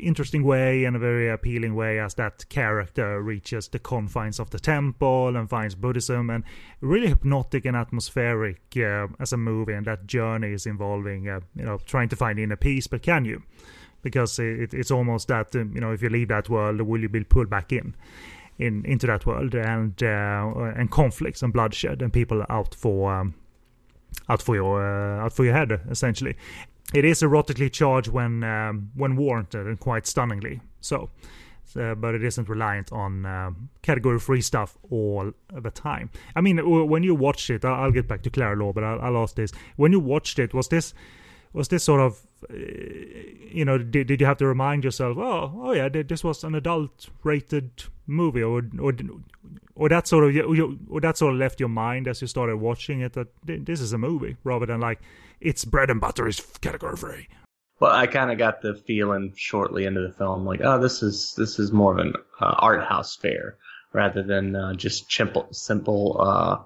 interesting 0.00 0.42
way 0.42 0.84
and 0.84 0.96
a 0.96 0.98
very 0.98 1.28
appealing 1.28 1.74
way 1.74 1.98
as 2.00 2.14
that 2.14 2.48
character 2.48 3.20
reaches 3.22 3.68
the 3.68 3.78
confines 3.78 4.40
of 4.40 4.50
the 4.50 4.58
temple 4.58 5.36
and 5.36 5.50
finds 5.50 5.74
Buddhism 5.74 6.30
and 6.30 6.44
really 6.80 7.08
hypnotic 7.08 7.64
and 7.64 7.76
atmospheric 7.76 8.60
uh, 8.76 9.06
as 9.20 9.32
a 9.32 9.36
movie. 9.36 9.74
And 9.74 9.86
that 9.86 10.06
journey 10.06 10.52
is 10.52 10.66
involving 10.66 11.28
uh, 11.28 11.40
you 11.54 11.64
know 11.64 11.78
trying 11.84 12.08
to 12.10 12.16
find 12.16 12.38
inner 12.38 12.56
peace. 12.56 12.86
But 12.86 13.02
can 13.02 13.24
you? 13.24 13.42
Because 14.02 14.38
it, 14.38 14.72
it's 14.72 14.90
almost 14.90 15.28
that 15.28 15.54
um, 15.56 15.72
you 15.74 15.80
know 15.80 15.92
if 15.92 16.02
you 16.02 16.08
leave 16.08 16.28
that 16.28 16.48
world 16.48 16.80
will 16.80 17.00
you 17.00 17.08
be 17.08 17.24
pulled 17.24 17.50
back 17.50 17.72
in 17.72 17.94
in 18.58 18.84
into 18.86 19.06
that 19.06 19.26
world? 19.26 19.54
And 19.54 20.02
uh, 20.02 20.72
and 20.76 20.90
conflicts 20.90 21.42
and 21.42 21.52
bloodshed 21.52 22.02
and 22.02 22.12
people 22.12 22.44
out 22.48 22.74
for 22.74 23.12
um, 23.12 23.34
out 24.28 24.40
for 24.40 24.54
your 24.54 24.82
uh, 24.82 25.24
out 25.24 25.32
for 25.32 25.44
your 25.44 25.54
head 25.54 25.80
essentially. 25.90 26.36
It 26.94 27.04
is 27.04 27.20
erotically 27.20 27.70
charged 27.70 28.08
when 28.08 28.44
um, 28.44 28.90
when 28.94 29.16
warranted 29.16 29.66
and 29.66 29.78
quite 29.78 30.06
stunningly 30.06 30.60
so. 30.80 31.10
So, 31.64 31.96
but 31.96 32.14
it 32.14 32.22
isn't 32.22 32.48
reliant 32.48 32.92
on 32.92 33.26
um, 33.26 33.68
category 33.82 34.20
free 34.20 34.40
stuff 34.40 34.78
all 34.88 35.32
the 35.52 35.72
time. 35.72 36.10
I 36.36 36.40
mean, 36.40 36.58
when 36.88 37.02
you 37.02 37.12
watched 37.16 37.50
it, 37.50 37.64
I'll, 37.64 37.74
I'll 37.74 37.90
get 37.90 38.06
back 38.06 38.22
to 38.22 38.30
Clara 38.30 38.54
Law, 38.54 38.72
but 38.72 38.84
I'll, 38.84 39.00
I'll 39.00 39.16
ask 39.16 39.34
this: 39.34 39.50
when 39.74 39.90
you 39.90 39.98
watched 39.98 40.38
it, 40.38 40.54
was 40.54 40.68
this 40.68 40.94
was 41.56 41.68
this 41.68 41.82
sort 41.82 42.00
of 42.00 42.26
uh, 42.50 42.54
you 42.54 43.64
know 43.64 43.78
did, 43.78 44.06
did 44.06 44.20
you 44.20 44.26
have 44.26 44.36
to 44.36 44.46
remind 44.46 44.84
yourself 44.84 45.16
oh 45.16 45.52
oh 45.56 45.72
yeah 45.72 45.88
this 45.88 46.22
was 46.22 46.44
an 46.44 46.54
adult 46.54 47.08
rated 47.24 47.84
movie 48.06 48.42
or 48.42 48.62
or 48.78 48.92
or 49.74 49.88
that 49.88 50.06
sort 50.06 50.24
of 50.24 50.90
or 50.90 51.00
that 51.00 51.16
sort 51.16 51.32
of 51.32 51.38
left 51.38 51.58
your 51.58 51.70
mind 51.70 52.06
as 52.06 52.20
you 52.20 52.28
started 52.28 52.58
watching 52.58 53.00
it 53.00 53.14
that 53.14 53.28
this 53.44 53.80
is 53.80 53.92
a 53.92 53.98
movie 53.98 54.36
rather 54.44 54.66
than 54.66 54.80
like 54.80 55.00
it's 55.40 55.64
bread 55.64 55.90
and 55.90 56.00
butter 56.00 56.28
is 56.28 56.40
category 56.60 56.96
free 56.96 57.26
Well, 57.80 57.92
I 57.92 58.06
kind 58.06 58.30
of 58.30 58.38
got 58.38 58.62
the 58.62 58.74
feeling 58.74 59.34
shortly 59.36 59.84
into 59.84 60.00
the 60.00 60.12
film, 60.12 60.46
like, 60.46 60.62
oh, 60.64 60.80
this 60.80 61.02
is 61.02 61.34
this 61.36 61.58
is 61.58 61.72
more 61.72 61.92
of 61.92 61.98
an 61.98 62.14
uh, 62.40 62.54
art 62.58 62.82
house 62.82 63.16
fare 63.16 63.56
rather 63.92 64.22
than 64.22 64.56
uh, 64.56 64.72
just 64.72 65.12
simple, 65.12 65.46
simple, 65.52 66.16
uh, 66.18 66.56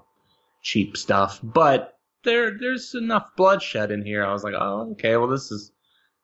cheap 0.61 0.95
stuff. 0.95 1.39
But 1.43 1.97
there, 2.23 2.57
there's 2.57 2.93
enough 2.95 3.29
bloodshed 3.35 3.91
in 3.91 4.05
here. 4.05 4.23
I 4.25 4.31
was 4.33 4.43
like, 4.43 4.55
oh, 4.57 4.91
okay, 4.93 5.17
well, 5.17 5.27
this 5.27 5.51
is 5.51 5.71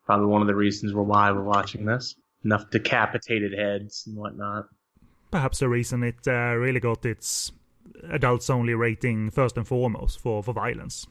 probably 0.06 0.28
one 0.28 0.42
of 0.42 0.48
the 0.48 0.56
reasons 0.56 0.94
why 0.94 1.32
we're 1.32 1.44
watching 1.44 1.86
this. 1.86 2.16
Enough 2.46 2.70
decapitated 2.70 3.54
heads 3.54 4.04
and 4.08 4.16
whatnot. 4.16 4.66
perhaps 5.32 5.60
the 5.60 5.68
reason 5.70 6.04
it 6.04 6.28
uh, 6.28 6.56
really 6.56 6.80
got 6.80 7.06
its 7.06 7.52
adults 8.12 8.50
only 8.50 8.74
rating 8.74 9.30
first 9.32 9.58
and 9.58 9.68
foremost 9.68 10.20
for 10.20 10.44
for 10.44 10.54
violence 10.54 11.08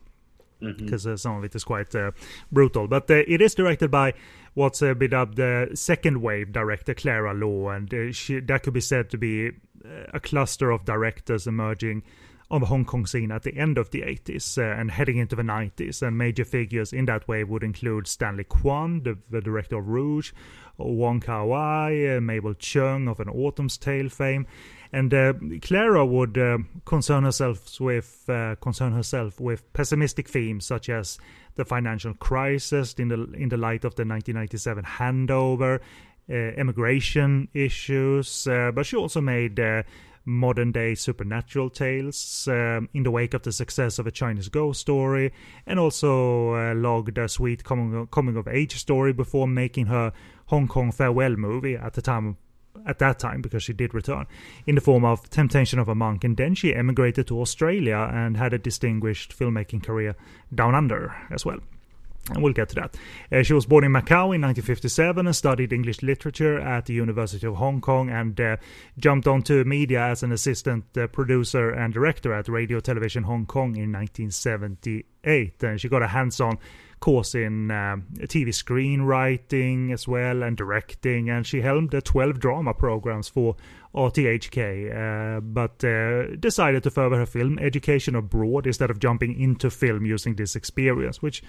because 0.60 1.06
uh, 1.06 1.16
some 1.16 1.36
of 1.36 1.44
it 1.44 1.54
is 1.54 1.64
quite 1.64 1.94
uh, 1.94 2.12
brutal. 2.50 2.88
But 2.88 3.10
uh, 3.10 3.22
it 3.26 3.42
is 3.42 3.54
directed 3.54 3.90
by 3.90 4.14
what's 4.54 4.80
uh, 4.80 4.94
been 4.94 5.10
dubbed 5.10 5.36
the 5.36 5.70
second 5.74 6.22
wave 6.22 6.52
director, 6.52 6.94
Clara 6.94 7.34
Law, 7.34 7.68
and 7.70 7.92
uh, 7.92 8.12
she, 8.12 8.40
that 8.40 8.62
could 8.62 8.72
be 8.72 8.80
said 8.80 9.10
to 9.10 9.18
be 9.18 9.48
uh, 9.48 10.04
a 10.14 10.20
cluster 10.20 10.70
of 10.70 10.84
directors 10.86 11.46
emerging 11.46 12.02
on 12.50 12.60
the 12.60 12.66
Hong 12.66 12.84
Kong 12.84 13.06
scene 13.06 13.32
at 13.32 13.42
the 13.42 13.56
end 13.56 13.76
of 13.76 13.90
the 13.90 14.02
80s 14.02 14.56
uh, 14.58 14.78
and 14.78 14.90
heading 14.90 15.16
into 15.16 15.34
the 15.34 15.42
90s. 15.42 16.00
And 16.00 16.16
major 16.16 16.44
figures 16.44 16.92
in 16.92 17.06
that 17.06 17.26
wave 17.26 17.48
would 17.48 17.64
include 17.64 18.06
Stanley 18.06 18.44
Kwan, 18.44 19.02
the, 19.02 19.18
the 19.30 19.40
director 19.40 19.78
of 19.78 19.88
Rouge, 19.88 20.32
Wong 20.78 21.20
Kar 21.20 21.46
Wai, 21.46 22.16
uh, 22.16 22.20
Mabel 22.20 22.54
Cheung 22.54 23.10
of 23.10 23.18
An 23.18 23.28
Autumn's 23.28 23.76
Tale 23.76 24.08
fame, 24.08 24.46
and 24.92 25.12
uh, 25.12 25.32
Clara 25.62 26.04
would 26.06 26.38
uh, 26.38 26.58
concern 26.84 27.24
herself 27.24 27.80
with 27.80 28.24
uh, 28.28 28.56
concern 28.56 28.92
herself 28.92 29.40
with 29.40 29.72
pessimistic 29.72 30.28
themes 30.28 30.66
such 30.66 30.88
as 30.88 31.18
the 31.56 31.64
financial 31.64 32.14
crisis 32.14 32.94
in 32.94 33.08
the 33.08 33.22
in 33.32 33.48
the 33.48 33.56
light 33.56 33.84
of 33.84 33.94
the 33.96 34.04
1997 34.04 34.84
handover, 34.84 35.80
uh, 36.30 36.34
immigration 36.34 37.48
issues, 37.54 38.44
but 38.46 38.84
she 38.84 38.96
also 38.96 39.20
made 39.20 39.58
modern 40.26 40.72
day 40.72 40.94
supernatural 40.94 41.70
tales 41.70 42.48
um, 42.48 42.88
in 42.92 43.04
the 43.04 43.10
wake 43.10 43.32
of 43.32 43.42
the 43.42 43.52
success 43.52 43.98
of 43.98 44.06
a 44.06 44.10
Chinese 44.10 44.48
ghost 44.48 44.80
story, 44.80 45.32
and 45.66 45.78
also 45.78 46.54
uh, 46.54 46.74
logged 46.74 47.16
a 47.16 47.28
sweet 47.28 47.64
coming 47.64 48.06
coming 48.08 48.36
of 48.36 48.48
age 48.48 48.76
story 48.76 49.12
before 49.12 49.46
making 49.46 49.86
her 49.86 50.12
Hong 50.46 50.68
Kong 50.68 50.92
farewell 50.92 51.36
movie 51.36 51.76
at 51.76 51.94
the 51.94 52.02
time 52.02 52.36
at 52.84 52.98
that 52.98 53.18
time 53.18 53.40
because 53.40 53.62
she 53.62 53.72
did 53.72 53.94
return 53.94 54.26
in 54.66 54.74
the 54.74 54.80
form 54.80 55.04
of 55.04 55.30
Temptation 55.30 55.78
of 55.78 55.88
a 55.88 55.94
Monk, 55.94 56.24
and 56.24 56.36
then 56.36 56.54
she 56.54 56.74
emigrated 56.74 57.26
to 57.28 57.40
Australia 57.40 58.10
and 58.12 58.36
had 58.36 58.52
a 58.52 58.58
distinguished 58.58 59.36
filmmaking 59.36 59.82
career 59.82 60.16
down 60.54 60.74
under 60.74 61.14
as 61.30 61.46
well. 61.46 61.60
And 62.30 62.42
we'll 62.42 62.52
get 62.52 62.68
to 62.70 62.74
that. 62.76 62.96
Uh, 63.30 63.42
she 63.42 63.52
was 63.52 63.66
born 63.66 63.84
in 63.84 63.92
Macau 63.92 64.34
in 64.34 64.42
1957 64.42 65.26
and 65.26 65.36
studied 65.36 65.72
English 65.72 66.02
literature 66.02 66.58
at 66.58 66.86
the 66.86 66.94
University 66.94 67.46
of 67.46 67.56
Hong 67.56 67.80
Kong 67.80 68.10
and 68.10 68.40
uh, 68.40 68.56
jumped 68.98 69.28
onto 69.28 69.62
media 69.64 70.00
as 70.06 70.22
an 70.22 70.32
assistant 70.32 70.84
uh, 70.96 71.06
producer 71.06 71.70
and 71.70 71.94
director 71.94 72.32
at 72.32 72.48
Radio 72.48 72.80
Television 72.80 73.22
Hong 73.24 73.46
Kong 73.46 73.76
in 73.76 73.92
1978. 73.92 75.62
And 75.62 75.80
she 75.80 75.88
got 75.88 76.02
a 76.02 76.08
hands 76.08 76.40
on 76.40 76.58
course 77.00 77.34
in 77.34 77.70
um, 77.70 78.06
TV 78.22 78.48
screenwriting 78.48 79.92
as 79.92 80.08
well 80.08 80.42
and 80.42 80.56
directing, 80.56 81.28
and 81.30 81.46
she 81.46 81.60
helmed 81.60 81.90
the 81.90 82.00
12 82.00 82.38
drama 82.38 82.74
programs 82.74 83.28
for 83.28 83.54
RTHK, 83.94 85.36
uh, 85.36 85.40
but 85.40 85.82
uh, 85.84 86.36
decided 86.36 86.82
to 86.82 86.90
further 86.90 87.16
her 87.16 87.26
film 87.26 87.58
education 87.58 88.14
abroad 88.14 88.66
instead 88.66 88.90
of 88.90 88.98
jumping 88.98 89.38
into 89.40 89.70
film 89.70 90.04
using 90.04 90.34
this 90.34 90.56
experience, 90.56 91.22
which 91.22 91.42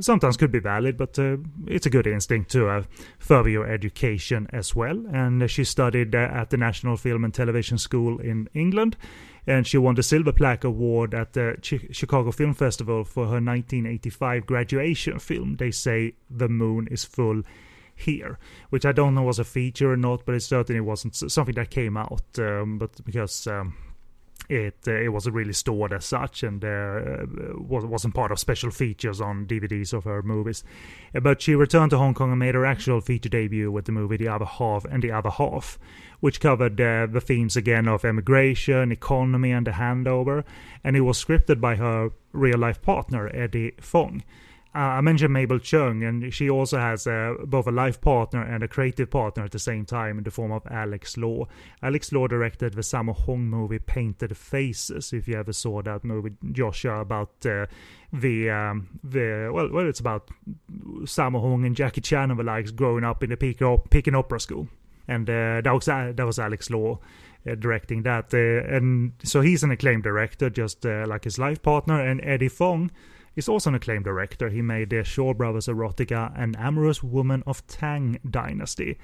sometimes 0.00 0.36
could 0.36 0.52
be 0.52 0.58
valid, 0.58 0.96
but 0.96 1.18
uh, 1.18 1.36
it's 1.66 1.86
a 1.86 1.90
good 1.90 2.06
instinct 2.06 2.50
to 2.52 2.68
uh, 2.68 2.82
further 3.18 3.48
your 3.48 3.66
education 3.66 4.48
as 4.52 4.74
well. 4.74 5.04
And 5.12 5.50
she 5.50 5.64
studied 5.64 6.14
uh, 6.14 6.28
at 6.32 6.50
the 6.50 6.56
National 6.56 6.96
Film 6.96 7.24
and 7.24 7.34
Television 7.34 7.78
School 7.78 8.18
in 8.20 8.48
England, 8.54 8.96
and 9.46 9.66
she 9.66 9.78
won 9.78 9.94
the 9.94 10.02
Silver 10.02 10.32
Plaque 10.32 10.64
Award 10.64 11.14
at 11.14 11.32
the 11.32 11.56
Chi- 11.62 11.88
Chicago 11.90 12.30
Film 12.30 12.54
Festival 12.54 13.04
for 13.04 13.24
her 13.24 13.40
1985 13.40 14.46
graduation 14.46 15.18
film. 15.18 15.56
They 15.56 15.70
say 15.70 16.14
the 16.30 16.48
moon 16.48 16.88
is 16.90 17.04
fuller 17.04 17.42
here, 17.94 18.38
which 18.70 18.86
I 18.86 18.92
don't 18.92 19.14
know 19.14 19.22
was 19.22 19.38
a 19.38 19.44
feature 19.44 19.92
or 19.92 19.96
not, 19.96 20.24
but 20.24 20.34
it 20.34 20.42
certainly 20.42 20.80
wasn't 20.80 21.16
something 21.16 21.54
that 21.56 21.70
came 21.70 21.96
out. 21.96 22.22
Um, 22.38 22.78
but 22.78 23.04
because 23.04 23.46
um, 23.46 23.74
it 24.48 24.78
uh, 24.86 24.92
it 24.92 25.08
wasn't 25.08 25.34
really 25.34 25.52
stored 25.52 25.92
as 25.92 26.04
such, 26.04 26.42
and 26.42 26.64
uh, 26.64 27.26
was, 27.56 27.84
wasn't 27.84 28.14
part 28.14 28.32
of 28.32 28.38
special 28.38 28.70
features 28.70 29.20
on 29.20 29.46
DVDs 29.46 29.92
of 29.92 30.04
her 30.04 30.22
movies. 30.22 30.64
Uh, 31.14 31.20
But 31.20 31.42
she 31.42 31.54
returned 31.54 31.90
to 31.90 31.98
Hong 31.98 32.14
Kong 32.14 32.30
and 32.30 32.38
made 32.38 32.54
her 32.54 32.64
actual 32.64 33.00
feature 33.00 33.28
debut 33.28 33.70
with 33.70 33.84
the 33.84 33.92
movie 33.92 34.16
The 34.16 34.28
Other 34.28 34.46
Half 34.46 34.84
and 34.86 35.02
The 35.02 35.12
Other 35.12 35.30
Half, 35.30 35.78
which 36.20 36.40
covered 36.40 36.80
uh, 36.80 37.06
the 37.06 37.20
themes 37.20 37.56
again 37.56 37.86
of 37.86 38.04
emigration, 38.04 38.90
economy, 38.90 39.52
and 39.52 39.66
the 39.66 39.72
handover. 39.72 40.44
And 40.82 40.96
it 40.96 41.02
was 41.02 41.22
scripted 41.22 41.60
by 41.60 41.76
her 41.76 42.10
real 42.32 42.58
life 42.58 42.80
partner 42.80 43.30
Eddie 43.34 43.72
Fong. 43.80 44.22
Uh, 44.78 44.98
I 44.98 45.00
mentioned 45.00 45.32
Mabel 45.32 45.58
Cheung, 45.58 46.08
and 46.08 46.32
she 46.32 46.48
also 46.48 46.78
has 46.78 47.04
uh, 47.08 47.34
both 47.44 47.66
a 47.66 47.72
life 47.72 48.00
partner 48.00 48.42
and 48.42 48.62
a 48.62 48.68
creative 48.68 49.10
partner 49.10 49.42
at 49.42 49.50
the 49.50 49.58
same 49.58 49.84
time 49.84 50.18
in 50.18 50.22
the 50.22 50.30
form 50.30 50.52
of 50.52 50.62
Alex 50.70 51.16
Law. 51.16 51.48
Alex 51.82 52.12
Law 52.12 52.28
directed 52.28 52.74
the 52.74 52.82
Sammo 52.82 53.12
Hong 53.12 53.48
movie 53.48 53.80
Painted 53.80 54.36
Faces, 54.36 55.12
if 55.12 55.26
you 55.26 55.34
ever 55.34 55.52
saw 55.52 55.82
that 55.82 56.04
movie, 56.04 56.30
Joshua, 56.52 57.00
about 57.00 57.32
uh, 57.44 57.66
the, 58.12 58.50
um, 58.50 59.00
the 59.02 59.50
well, 59.52 59.68
well, 59.72 59.88
it's 59.88 59.98
about 59.98 60.30
Sammo 61.00 61.40
Hong 61.40 61.64
and 61.64 61.74
Jackie 61.74 62.00
Chan 62.00 62.30
and 62.30 62.38
the 62.38 62.44
likes 62.44 62.70
growing 62.70 63.02
up 63.02 63.24
in 63.24 63.30
the 63.30 63.36
Peking, 63.36 63.66
Op- 63.66 63.90
Peking 63.90 64.14
Opera 64.14 64.38
School. 64.38 64.68
and 65.08 65.28
uh, 65.28 65.60
that 65.60 65.72
was 65.72 65.86
that 65.86 66.24
was 66.24 66.38
Alex 66.38 66.70
Law. 66.70 67.00
Uh, 67.48 67.54
directing 67.54 68.02
that, 68.02 68.34
uh, 68.34 68.76
and 68.76 69.12
so 69.22 69.40
he's 69.40 69.62
an 69.62 69.70
acclaimed 69.70 70.02
director, 70.02 70.50
just 70.50 70.84
uh, 70.84 71.04
like 71.06 71.24
his 71.24 71.38
life 71.38 71.62
partner. 71.62 72.00
And 72.00 72.20
Eddie 72.22 72.48
Fong 72.48 72.90
is 73.38 73.48
also 73.48 73.70
an 73.70 73.76
acclaimed 73.76 74.04
director. 74.04 74.48
He 74.48 74.62
made 74.62 74.90
the 74.90 75.04
Shaw 75.04 75.32
Brothers 75.32 75.68
erotica 75.68 76.32
An 76.36 76.56
Amorous 76.56 77.04
Woman 77.04 77.44
of 77.46 77.64
Tang 77.68 78.18
Dynasty, 78.28 78.98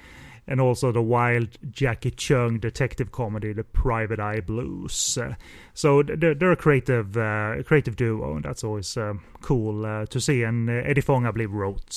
and 0.45 0.59
also 0.59 0.91
the 0.91 1.01
wild 1.01 1.57
Jacky 1.71 2.11
Cheung 2.11 2.59
detective 2.59 3.13
comedy, 3.13 3.53
The 3.53 3.63
Private 3.63 4.19
Eye 4.19 4.41
Blues. 4.41 5.17
Uh, 5.17 5.35
so 5.73 6.03
they're, 6.03 6.35
they're, 6.35 6.51
a 6.51 6.57
creative, 6.57 7.15
uh, 7.15 7.63
creative 7.63 7.95
duo, 7.95 8.35
and 8.35 8.43
that's 8.43 8.65
always 8.65 8.97
uh, 8.97 9.13
cool 9.41 9.85
uh, 9.85 10.05
to 10.07 10.19
see. 10.19 10.43
And 10.43 10.69
uh, 10.69 10.73
Eddie 10.73 10.99
Fong, 10.99 11.25
I 11.25 11.31
believe, 11.31 11.53
wrote 11.53 11.89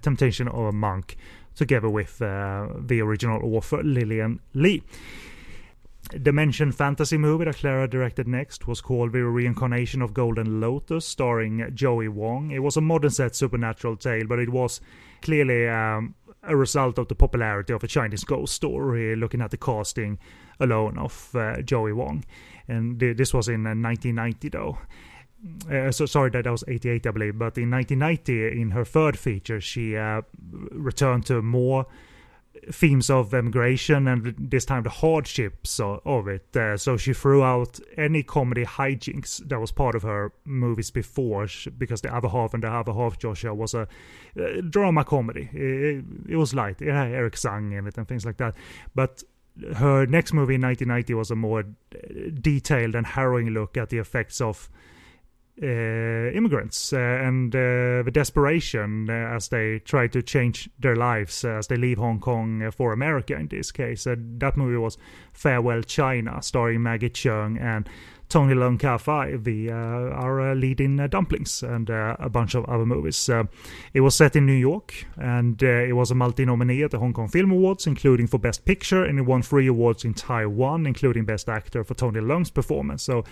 Temptation 0.00 0.48
of 0.48 0.64
a 0.64 0.72
Monk 0.72 1.18
together 1.54 1.90
with 1.90 2.18
the 2.18 3.00
original 3.02 3.54
author 3.54 3.82
Lillian 3.82 4.40
Lee. 4.54 4.82
Dimension 6.10 6.70
fantasy 6.70 7.18
movie 7.18 7.46
that 7.46 7.56
Clara 7.56 7.88
directed 7.88 8.28
next 8.28 8.68
was 8.68 8.80
called 8.80 9.12
The 9.12 9.24
Reincarnation 9.24 10.02
of 10.02 10.14
Golden 10.14 10.60
Lotus, 10.60 11.04
starring 11.04 11.68
Joey 11.74 12.08
Wong. 12.08 12.52
It 12.52 12.60
was 12.60 12.76
a 12.76 12.80
modern 12.80 13.10
set 13.10 13.34
supernatural 13.34 13.96
tale, 13.96 14.26
but 14.26 14.38
it 14.38 14.50
was 14.50 14.80
clearly 15.20 15.68
um, 15.68 16.14
a 16.44 16.56
result 16.56 16.98
of 16.98 17.08
the 17.08 17.16
popularity 17.16 17.72
of 17.72 17.82
a 17.82 17.88
Chinese 17.88 18.22
ghost 18.22 18.54
story, 18.54 19.16
looking 19.16 19.40
at 19.40 19.50
the 19.50 19.56
casting 19.56 20.18
alone 20.60 20.96
of 20.96 21.34
uh, 21.34 21.60
Joey 21.62 21.92
Wong. 21.92 22.24
And 22.68 23.00
th- 23.00 23.16
this 23.16 23.34
was 23.34 23.48
in 23.48 23.66
uh, 23.66 23.74
1990, 23.74 24.48
though. 24.50 24.78
Uh, 25.70 25.90
so 25.90 26.06
sorry 26.06 26.30
that 26.30 26.44
that 26.44 26.50
was 26.50 26.64
88 26.66 27.06
i 27.06 27.10
believe 27.10 27.38
but 27.38 27.58
in 27.58 27.70
1990 27.70 28.58
in 28.58 28.70
her 28.70 28.86
third 28.86 29.18
feature 29.18 29.60
she 29.60 29.94
uh, 29.94 30.22
returned 30.72 31.26
to 31.26 31.42
more 31.42 31.86
themes 32.70 33.10
of 33.10 33.32
emigration 33.32 34.08
and 34.08 34.34
this 34.38 34.64
time 34.64 34.82
the 34.82 34.90
hardships 34.90 35.80
of 35.80 36.28
it. 36.28 36.56
Uh, 36.56 36.76
so 36.76 36.96
she 36.96 37.12
threw 37.12 37.42
out 37.42 37.78
any 37.96 38.22
comedy 38.22 38.64
hijinks 38.64 39.46
that 39.48 39.60
was 39.60 39.72
part 39.72 39.94
of 39.94 40.02
her 40.02 40.32
movies 40.44 40.90
before, 40.90 41.46
because 41.78 42.00
the 42.00 42.14
other 42.14 42.28
half 42.28 42.54
and 42.54 42.62
the 42.62 42.68
other 42.68 42.92
half, 42.92 43.18
Joshua, 43.18 43.54
was 43.54 43.74
a 43.74 43.88
uh, 44.38 44.60
drama 44.68 45.04
comedy. 45.04 45.48
It, 45.52 46.04
it, 46.28 46.36
was 46.36 46.54
light. 46.54 46.80
It 46.82 46.92
had 46.92 47.12
Eric 47.12 47.36
Tsang 47.36 47.72
in 47.72 47.86
it 47.86 47.96
and 47.96 48.06
things 48.08 48.24
like 48.24 48.36
that. 48.38 48.54
But 48.94 49.22
her 49.76 50.06
next 50.06 50.32
movie 50.32 50.56
in 50.56 50.62
1990 50.62 51.14
was 51.14 51.30
a 51.30 51.36
more 51.36 51.64
detailed 52.40 52.94
and 52.94 53.06
harrowing 53.06 53.50
look 53.50 53.76
at 53.76 53.88
the 53.88 53.98
effects 53.98 54.40
of 54.40 54.68
uh, 54.72 54.76
immigrants 55.62 56.92
uh, 56.92 56.98
and 56.98 57.54
uh, 57.54 58.02
the 58.02 58.10
desperation 58.12 59.08
as 59.08 59.48
they 59.48 59.78
try 59.80 60.06
to 60.06 60.22
change 60.22 60.68
their 60.78 60.96
lives 60.96 61.44
as 61.44 61.66
they 61.68 61.76
leave 61.76 61.98
Hong 61.98 62.20
Kong 62.20 62.70
for 62.70 62.92
America 62.92 63.34
in 63.34 63.48
this 63.48 63.72
case. 63.72 64.04
that 64.04 64.56
movie 64.56 64.76
was 64.76 64.98
Farewell 65.32 65.82
China, 65.82 66.42
starring 66.42 66.82
Maggie 66.82 67.10
Cheung 67.10 67.60
and 67.60 67.88
Tony 68.28 68.54
Leung 68.54 68.78
Ka-fai, 68.78 69.36
the 69.36 69.70
uh, 69.70 69.74
our 69.74 70.40
uh, 70.40 70.54
uh, 70.54 71.06
Dumplings, 71.06 71.62
and 71.62 71.88
a 71.88 72.28
bunch 72.28 72.56
of 72.56 72.64
other 72.64 72.84
movies. 72.84 73.30
it 73.94 74.00
was 74.00 74.16
set 74.16 74.34
in 74.34 74.46
New 74.46 74.52
York, 74.52 75.06
and 75.16 75.62
it 75.62 75.94
was 75.94 76.10
a 76.10 76.14
multi-nominee 76.14 76.82
at 76.82 76.90
the 76.90 76.98
Hong 76.98 77.12
Kong 77.12 77.28
Film 77.28 77.52
Awards, 77.52 77.86
including 77.86 78.26
for 78.26 78.38
Best 78.38 78.64
Picture, 78.64 79.04
and 79.04 79.20
it 79.20 79.22
won 79.22 79.42
three 79.42 79.68
awards 79.68 80.04
in 80.04 80.12
Taiwan, 80.12 80.86
including 80.86 81.24
Best 81.24 81.48
Actor 81.48 81.84
for 81.84 81.94
Tony 81.94 82.20
Leung's 82.20 82.50
performance. 82.50 83.04
So 83.04 83.24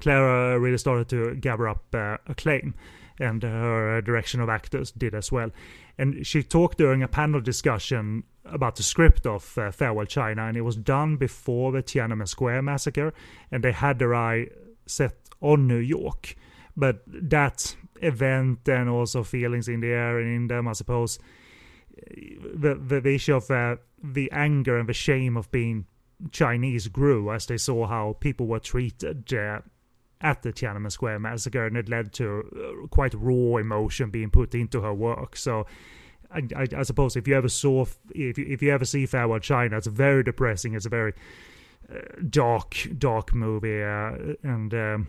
Clara 0.00 0.58
really 0.58 0.78
started 0.78 1.08
to 1.08 1.34
gather 1.36 1.68
up 1.68 1.84
uh, 1.94 2.18
acclaim, 2.26 2.74
and 3.18 3.42
her 3.42 4.00
direction 4.02 4.40
of 4.40 4.48
actors 4.48 4.90
did 4.92 5.14
as 5.14 5.32
well. 5.32 5.50
And 5.98 6.26
she 6.26 6.42
talked 6.42 6.78
during 6.78 7.02
a 7.02 7.08
panel 7.08 7.40
discussion 7.40 8.24
about 8.44 8.76
the 8.76 8.82
script 8.82 9.26
of 9.26 9.56
uh, 9.58 9.70
Farewell 9.70 10.06
China, 10.06 10.46
and 10.46 10.56
it 10.56 10.62
was 10.62 10.76
done 10.76 11.16
before 11.16 11.72
the 11.72 11.82
Tiananmen 11.82 12.28
Square 12.28 12.62
massacre, 12.62 13.14
and 13.50 13.64
they 13.64 13.72
had 13.72 13.98
their 13.98 14.14
eye 14.14 14.48
set 14.86 15.14
on 15.40 15.66
New 15.66 15.78
York. 15.78 16.36
But 16.76 17.02
that 17.06 17.74
event 18.02 18.68
and 18.68 18.88
also 18.88 19.22
feelings 19.22 19.68
in 19.68 19.80
the 19.80 19.88
air 19.88 20.18
and 20.18 20.28
in 20.28 20.46
them, 20.48 20.68
I 20.68 20.72
suppose, 20.72 21.18
the 21.96 22.74
the, 22.74 23.08
issue 23.08 23.36
of 23.36 23.50
uh, 23.50 23.76
the 24.02 24.30
anger 24.32 24.78
and 24.78 24.88
the 24.88 24.92
shame 24.92 25.36
of 25.36 25.50
being 25.50 25.86
Chinese 26.30 26.88
grew 26.88 27.32
as 27.32 27.46
they 27.46 27.56
saw 27.56 27.86
how 27.86 28.16
people 28.20 28.46
were 28.46 28.58
treated 28.58 29.32
uh, 29.32 29.60
at 30.20 30.42
the 30.42 30.52
Tiananmen 30.52 30.90
Square 30.90 31.20
massacre, 31.20 31.66
and 31.66 31.76
it 31.76 31.88
led 31.88 32.12
to 32.14 32.42
uh, 32.84 32.86
quite 32.88 33.14
raw 33.14 33.56
emotion 33.56 34.10
being 34.10 34.30
put 34.30 34.54
into 34.54 34.80
her 34.80 34.94
work. 34.94 35.36
So, 35.36 35.66
I, 36.30 36.42
I, 36.56 36.66
I 36.78 36.82
suppose 36.82 37.16
if 37.16 37.28
you 37.28 37.36
ever 37.36 37.48
saw, 37.48 37.84
if 38.14 38.38
you, 38.38 38.46
if 38.48 38.62
you 38.62 38.72
ever 38.72 38.84
see 38.84 39.06
Farewell 39.06 39.40
China, 39.40 39.76
it's 39.76 39.86
very 39.86 40.22
depressing. 40.22 40.74
It's 40.74 40.86
a 40.86 40.90
very 40.90 41.12
uh, 41.92 41.98
dark, 42.28 42.76
dark 42.98 43.34
movie, 43.34 43.82
uh, 43.82 44.34
and 44.42 44.72
um, 44.74 45.08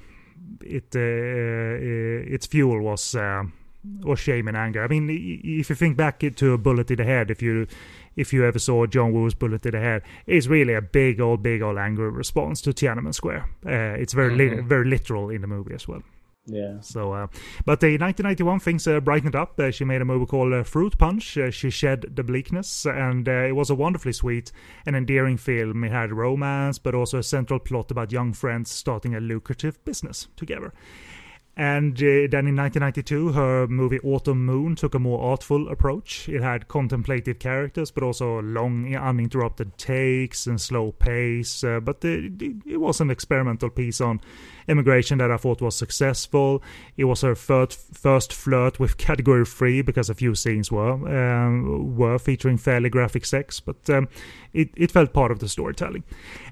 it 0.62 0.96
uh, 0.96 1.00
uh 1.00 2.34
its 2.34 2.46
fuel 2.46 2.82
was 2.82 3.16
uh, 3.16 3.44
was 4.04 4.20
shame 4.20 4.48
and 4.48 4.58
anger. 4.58 4.84
I 4.84 4.88
mean, 4.88 5.10
if 5.10 5.70
you 5.70 5.76
think 5.76 5.98
back 5.98 6.20
to 6.20 6.54
a 6.54 6.58
bullet 6.58 6.92
in 6.92 6.98
the 6.98 7.04
head, 7.04 7.32
if 7.32 7.42
you 7.42 7.68
if 8.18 8.34
you 8.34 8.44
ever 8.44 8.60
saw 8.60 8.86
John 8.86 9.14
Woo's 9.14 9.34
Bullet 9.34 9.62
to 9.62 9.72
the 9.72 9.80
Head, 9.80 10.02
it's 10.26 10.48
really 10.48 10.74
a 10.74 10.82
big 10.82 11.22
old, 11.22 11.42
big 11.42 11.62
old 11.62 11.78
angry 11.78 12.10
response 12.10 12.62
to 12.64 12.72
Tiananmen 12.72 13.14
Square. 13.14 13.48
Uh, 13.66 13.96
it's 14.02 14.14
very, 14.14 14.36
mm-hmm. 14.36 14.58
li- 14.58 14.62
very 14.64 14.90
literal 14.90 15.30
in 15.30 15.42
the 15.42 15.48
movie 15.48 15.74
as 15.74 15.88
well. 15.88 16.02
Yeah. 16.48 16.80
So, 16.80 17.12
uh, 17.12 17.28
but 17.66 17.82
the 17.82 17.98
1991 17.98 18.60
things 18.62 18.88
uh, 18.88 19.02
brightened 19.02 19.36
up. 19.36 19.60
Uh, 19.60 19.70
she 19.70 19.84
made 19.84 20.02
a 20.02 20.06
movie 20.06 20.26
called 20.26 20.54
uh, 20.54 20.64
Fruit 20.64 20.98
Punch. 20.98 21.38
Uh, 21.38 21.52
she 21.52 21.70
shed 21.70 22.06
the 22.16 22.24
bleakness, 22.24 22.86
and 22.86 23.28
uh, 23.28 23.44
it 23.48 23.56
was 23.56 23.70
a 23.70 23.76
wonderfully 23.76 24.14
sweet 24.14 24.52
and 24.86 24.96
endearing 24.96 25.36
film. 25.36 25.84
It 25.84 25.92
had 25.92 26.14
romance, 26.14 26.80
but 26.80 26.96
also 26.96 27.20
a 27.20 27.24
central 27.24 27.60
plot 27.60 27.92
about 27.92 28.14
young 28.14 28.32
friends 28.32 28.72
starting 28.72 29.14
a 29.14 29.20
lucrative 29.20 29.84
business 29.84 30.30
together. 30.38 30.74
And 31.60 31.98
uh, 31.98 32.30
then 32.30 32.46
in 32.46 32.56
1992, 32.56 33.32
her 33.32 33.68
movie 33.68 34.00
Autumn 34.04 34.46
Moon 34.46 34.76
took 34.76 34.94
a 34.94 35.00
more 35.00 35.20
artful 35.20 35.70
approach. 35.70 36.30
It 36.30 36.44
had 36.44 36.68
contemplative 36.68 37.40
characters, 37.40 37.90
but 37.90 38.04
also 38.04 38.44
long, 38.44 38.96
uninterrupted 38.96 39.76
takes 39.76 40.46
and 40.46 40.62
slow 40.62 40.92
pace. 40.92 41.64
Uh, 41.64 41.80
but 41.80 42.06
it, 42.06 42.62
it 42.64 42.78
was 42.78 43.02
an 43.02 43.10
experimental 43.10 43.72
piece 43.72 44.00
on 44.00 44.22
immigration 44.68 45.18
that 45.20 45.32
I 45.32 45.38
thought 45.38 45.62
was 45.62 45.76
successful. 45.76 46.62
It 46.98 47.06
was 47.06 47.22
her 47.22 47.36
first, 47.36 47.80
first 47.96 48.34
flirt 48.34 48.80
with 48.80 48.98
category 48.98 49.46
three 49.46 49.82
because 49.82 50.10
a 50.10 50.16
few 50.16 50.36
scenes 50.36 50.72
were 50.72 50.92
um, 50.92 51.96
were 51.96 52.20
featuring 52.20 52.58
fairly 52.58 52.90
graphic 52.90 53.26
sex, 53.26 53.60
but 53.60 53.90
um, 53.90 54.08
it, 54.54 54.70
it 54.76 54.92
felt 54.92 55.14
part 55.14 55.32
of 55.32 55.40
the 55.40 55.48
storytelling. 55.48 56.04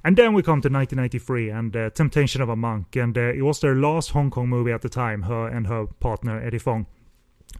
And 0.03 0.17
then 0.17 0.33
we 0.33 0.41
come 0.41 0.61
to 0.61 0.69
1993 0.69 1.49
and 1.49 1.75
uh, 1.75 1.89
Temptation 1.91 2.41
of 2.41 2.49
a 2.49 2.55
Monk, 2.55 2.95
and 2.95 3.17
uh, 3.17 3.33
it 3.33 3.41
was 3.41 3.59
their 3.59 3.75
last 3.75 4.11
Hong 4.11 4.29
Kong 4.29 4.47
movie 4.49 4.71
at 4.71 4.81
the 4.81 4.89
time, 4.89 5.23
her 5.23 5.47
and 5.47 5.67
her 5.67 5.87
partner 5.99 6.39
Eddie 6.39 6.59
Fong, 6.59 6.85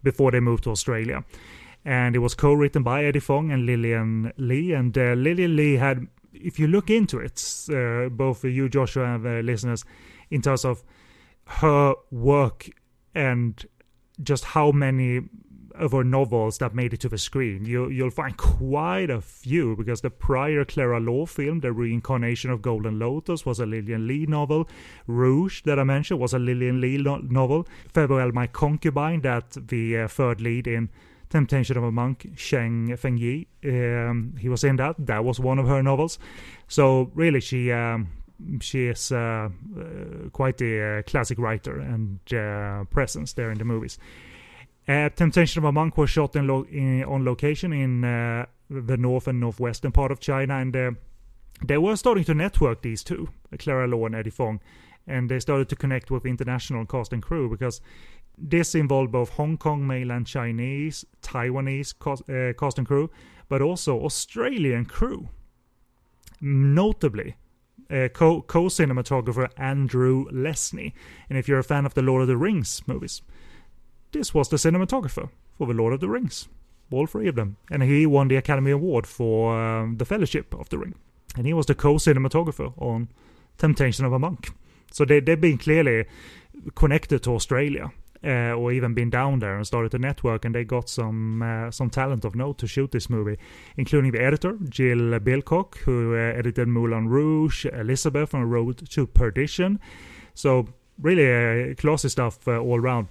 before 0.04 0.32
they 0.32 0.40
moved 0.40 0.64
to 0.64 0.72
Australia. 0.72 1.24
And 1.88 2.16
it 2.16 2.20
was 2.20 2.34
co-written 2.34 2.82
by 2.82 3.04
Eddie 3.04 3.20
Fong 3.20 3.52
and 3.52 3.66
Lillian 3.66 4.34
Lee, 4.38 4.74
and 4.74 4.98
uh, 4.98 5.14
Lillian 5.14 5.56
Lee 5.56 5.76
had 5.76 6.08
if 6.34 6.60
you 6.60 6.68
look 6.68 6.90
into 6.90 7.20
it, 7.20 7.42
uh, 7.70 8.10
both 8.10 8.44
you, 8.44 8.70
Joshua, 8.70 9.16
and 9.16 9.24
the 9.24 9.42
listeners, 9.42 9.86
in 10.30 10.42
terms 10.42 10.66
of 10.66 10.84
her 11.48 11.94
work 12.12 12.70
and 13.14 13.66
just 14.22 14.46
how 14.46 14.72
many 14.72 15.22
of 15.78 15.92
her 15.92 16.04
novels 16.04 16.58
that 16.60 16.74
made 16.74 16.94
it 16.94 17.00
to 17.02 17.10
the 17.10 17.18
screen. 17.18 17.66
You, 17.66 17.90
you'll 17.90 18.10
find 18.10 18.38
quite 18.38 19.10
a 19.10 19.22
few 19.22 19.76
because 19.76 20.02
the 20.02 20.10
prior 20.10 20.66
Clara 20.66 21.00
Law 21.00 21.26
film, 21.26 21.60
The 21.60 21.72
Reincarnation 21.72 22.50
of 22.50 22.62
Golden 22.62 23.00
Lotus, 23.00 23.46
was 23.46 23.60
a 23.60 23.66
Lillian 23.66 24.08
Lee 24.08 24.26
novel. 24.26 24.68
Rouge, 25.08 25.62
that 25.64 25.80
I 25.80 25.84
mentioned, 25.84 26.20
was 26.20 26.34
a 26.34 26.40
Lillian 26.40 26.82
Lee 26.82 26.98
no- 26.98 27.18
novel. 27.18 27.68
Farewell 27.94 28.32
My 28.32 28.48
Concubine, 28.48 29.22
that 29.22 29.52
the 29.68 30.00
uh, 30.00 30.08
third 30.08 30.42
lead 30.42 30.68
in 30.68 30.90
Temptation 31.30 31.76
of 31.76 31.84
a 31.84 31.92
Monk, 31.92 32.28
Zhang 32.36 32.90
Fengyi, 32.98 33.48
um, 34.10 34.36
he 34.40 34.48
was 34.48 34.64
in 34.64 34.76
that. 34.78 34.96
That 35.00 35.26
was 35.26 35.40
one 35.40 35.60
of 35.60 35.68
her 35.68 35.82
novels. 35.82 36.20
So 36.68 37.12
really, 37.14 37.42
she 37.42 37.72
um, 37.72 38.10
she 38.62 38.88
is 38.88 39.12
uh, 39.12 39.50
uh, 39.78 40.30
quite 40.32 40.62
a 40.62 41.00
uh, 41.00 41.02
classic 41.04 41.40
writer 41.40 41.80
and 41.80 42.20
presence 42.90 43.34
there 43.34 43.52
in 43.52 43.58
the 43.58 43.66
movies. 43.66 43.98
Temptation 44.88 45.64
of 45.64 45.66
a 45.66 45.72
Monk 45.72 45.98
was 45.98 46.10
shot 46.10 46.36
in, 46.36 46.48
lo- 46.48 46.68
in 46.70 47.04
on 47.06 47.26
location 47.26 47.74
in 47.74 48.02
the 48.02 48.98
north 48.98 49.28
and 49.28 49.40
northwestern 49.40 49.92
part 49.92 50.12
of 50.12 50.20
China, 50.20 50.56
and 50.56 50.98
they 51.66 51.78
were 51.78 51.96
starting 51.96 52.24
to 52.26 52.34
network 52.34 52.82
these 52.82 53.04
two, 53.04 53.30
Clara 53.58 53.88
Law 53.88 54.06
and 54.06 54.16
Eddie 54.16 54.30
Fong, 54.30 54.60
and 55.08 55.30
they 55.30 55.40
started 55.40 55.70
to 55.70 55.76
connect 55.76 56.12
with 56.12 56.26
international 56.26 56.86
cast 56.86 57.14
and 57.14 57.24
crew 57.24 57.50
because 57.50 57.82
this 58.38 58.76
involved 58.76 59.12
both 59.12 59.30
Hong 59.30 59.58
Kong 59.58 59.88
mainland 59.88 60.28
Chinese, 60.28 61.06
Taiwanese 61.22 61.94
cast, 61.98 62.30
uh, 62.30 62.54
cast 62.54 62.78
and 62.78 62.86
crew, 62.86 63.10
but 63.48 63.62
also 63.62 64.02
Australian 64.02 64.86
crew. 64.86 65.30
Notably, 66.42 67.38
uh, 67.90 68.10
co 68.10 68.42
cinematographer 68.42 69.50
Andrew 69.58 70.26
Lesnie. 70.32 70.94
And 71.30 71.38
if 71.38 71.48
you're 71.48 71.60
a 71.60 71.64
fan 71.64 71.86
of 71.86 71.94
the 71.94 72.02
Lord 72.02 72.22
of 72.22 72.28
the 72.28 72.38
Rings 72.38 72.82
movies, 72.88 73.22
this 74.12 74.34
was 74.34 74.50
the 74.50 74.58
cinematographer 74.58 75.30
for 75.58 75.68
the 75.68 75.74
Lord 75.74 75.94
of 75.94 76.00
the 76.00 76.10
Rings 76.10 76.48
all 76.92 77.08
three 77.08 77.28
of 77.28 77.36
them. 77.36 77.58
And 77.72 77.84
he 77.84 78.06
won 78.06 78.28
the 78.28 78.36
Academy 78.36 78.72
Award 78.72 79.08
for 79.08 79.60
um, 79.60 79.98
the 79.98 80.06
Fellowship 80.06 80.54
of 80.54 80.70
the 80.70 80.78
Ring. 80.78 80.96
And 81.36 81.46
he 81.46 81.54
was 81.54 81.66
the 81.66 81.76
co-cinematographer 81.76 82.74
on 82.82 83.10
Temptation 83.58 84.06
of 84.06 84.14
a 84.14 84.20
Monk. 84.20 84.54
So 84.92 85.06
they, 85.06 85.20
they've 85.20 85.40
been 85.40 85.58
clearly 85.58 86.06
connected 86.76 87.24
to 87.24 87.36
Australia. 87.36 87.92
Uh, 88.26 88.56
or 88.58 88.72
even 88.72 88.96
been 88.96 89.12
down 89.12 89.38
there 89.40 89.56
and 89.56 89.68
started 89.68 89.94
a 89.94 90.00
network, 90.00 90.46
and 90.46 90.56
they 90.56 90.64
got 90.64 90.90
some 90.90 91.44
uh, 91.44 91.70
some 91.70 91.92
talent 91.92 92.26
of 92.26 92.34
note 92.34 92.58
to 92.58 92.66
shoot 92.66 92.92
this 92.92 93.08
movie, 93.08 93.38
including 93.78 94.12
the 94.12 94.20
editor 94.20 94.58
Jill 94.68 95.20
Bilcock, 95.20 95.78
who 95.86 96.16
uh, 96.16 96.40
edited 96.40 96.68
Moulin 96.68 97.08
Rouge, 97.08 97.68
Elizabeth 97.68 98.34
on 98.34 98.50
Road 98.50 98.90
to 98.90 99.06
Perdition. 99.06 99.80
So 100.34 100.66
really 101.00 101.76
classy 101.76 102.10
stuff 102.10 102.48
all 102.48 102.80
around. 102.80 103.10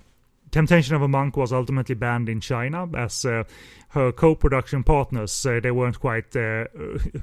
Temptation 0.55 0.95
of 0.95 1.03
a 1.03 1.09
Monk 1.09 1.37
was 1.37 1.53
ultimately 1.53 1.97
banned 1.97 2.29
in 2.29 2.41
China 2.41 2.89
as 2.97 3.25
uh, 3.25 3.43
her 3.89 4.13
co-production 4.13 4.85
partners 4.85 5.45
uh, 5.45 5.59
they 5.61 5.73
weren't 5.73 5.99
quite 5.99 6.37
uh, 6.37 6.67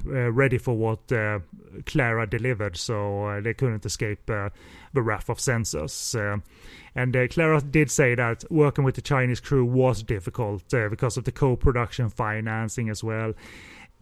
uh 0.06 0.30
ready 0.30 0.58
for 0.58 0.76
what 0.76 1.10
uh, 1.10 1.38
Clara 1.86 2.26
delivered, 2.26 2.76
so 2.76 3.40
they 3.42 3.54
couldn't 3.54 3.86
escape 3.86 4.26
the 4.26 4.52
wrath 4.92 5.30
of 5.30 5.40
censors. 5.40 6.14
and 6.94 7.30
Clara 7.30 7.62
did 7.62 7.90
say 7.90 8.14
that 8.14 8.44
working 8.50 8.84
with 8.84 8.96
the 8.96 9.00
Chinese 9.00 9.40
crew 9.40 9.64
was 9.64 10.02
difficult 10.02 10.68
because 10.68 11.16
of 11.16 11.24
the 11.24 11.32
co-production 11.32 12.10
financing 12.10 12.90
as 12.90 13.02
well 13.02 13.32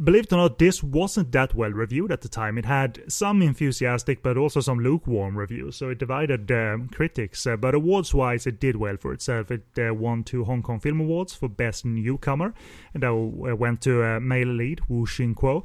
believe 0.02 0.24
it 0.24 0.32
or 0.32 0.36
not, 0.36 0.58
this 0.58 0.82
wasn't 0.82 1.32
that 1.32 1.54
well 1.54 1.70
reviewed 1.70 2.12
at 2.12 2.22
the 2.22 2.28
time. 2.28 2.58
It 2.58 2.64
had 2.64 3.00
some 3.08 3.42
enthusiastic, 3.42 4.22
but 4.22 4.36
also 4.36 4.60
some 4.60 4.80
lukewarm 4.80 5.36
reviews, 5.36 5.76
so 5.76 5.90
it 5.90 5.98
divided 5.98 6.50
um, 6.50 6.88
critics. 6.88 7.46
Uh, 7.46 7.56
but 7.56 7.74
awards 7.74 8.14
wise, 8.14 8.46
it 8.46 8.60
did 8.60 8.76
well 8.76 8.96
for 8.96 9.12
itself. 9.12 9.50
It 9.50 9.66
uh, 9.78 9.94
won 9.94 10.24
two 10.24 10.44
Hong 10.44 10.62
Kong 10.62 10.80
Film 10.80 11.00
Awards 11.00 11.34
for 11.34 11.48
Best 11.48 11.84
Newcomer, 11.84 12.54
and 12.94 13.02
that 13.02 13.10
uh, 13.12 13.56
went 13.56 13.82
to 13.82 14.02
uh, 14.02 14.20
male 14.20 14.48
lead 14.48 14.80
Wu 14.88 15.06
Xingguo. 15.06 15.64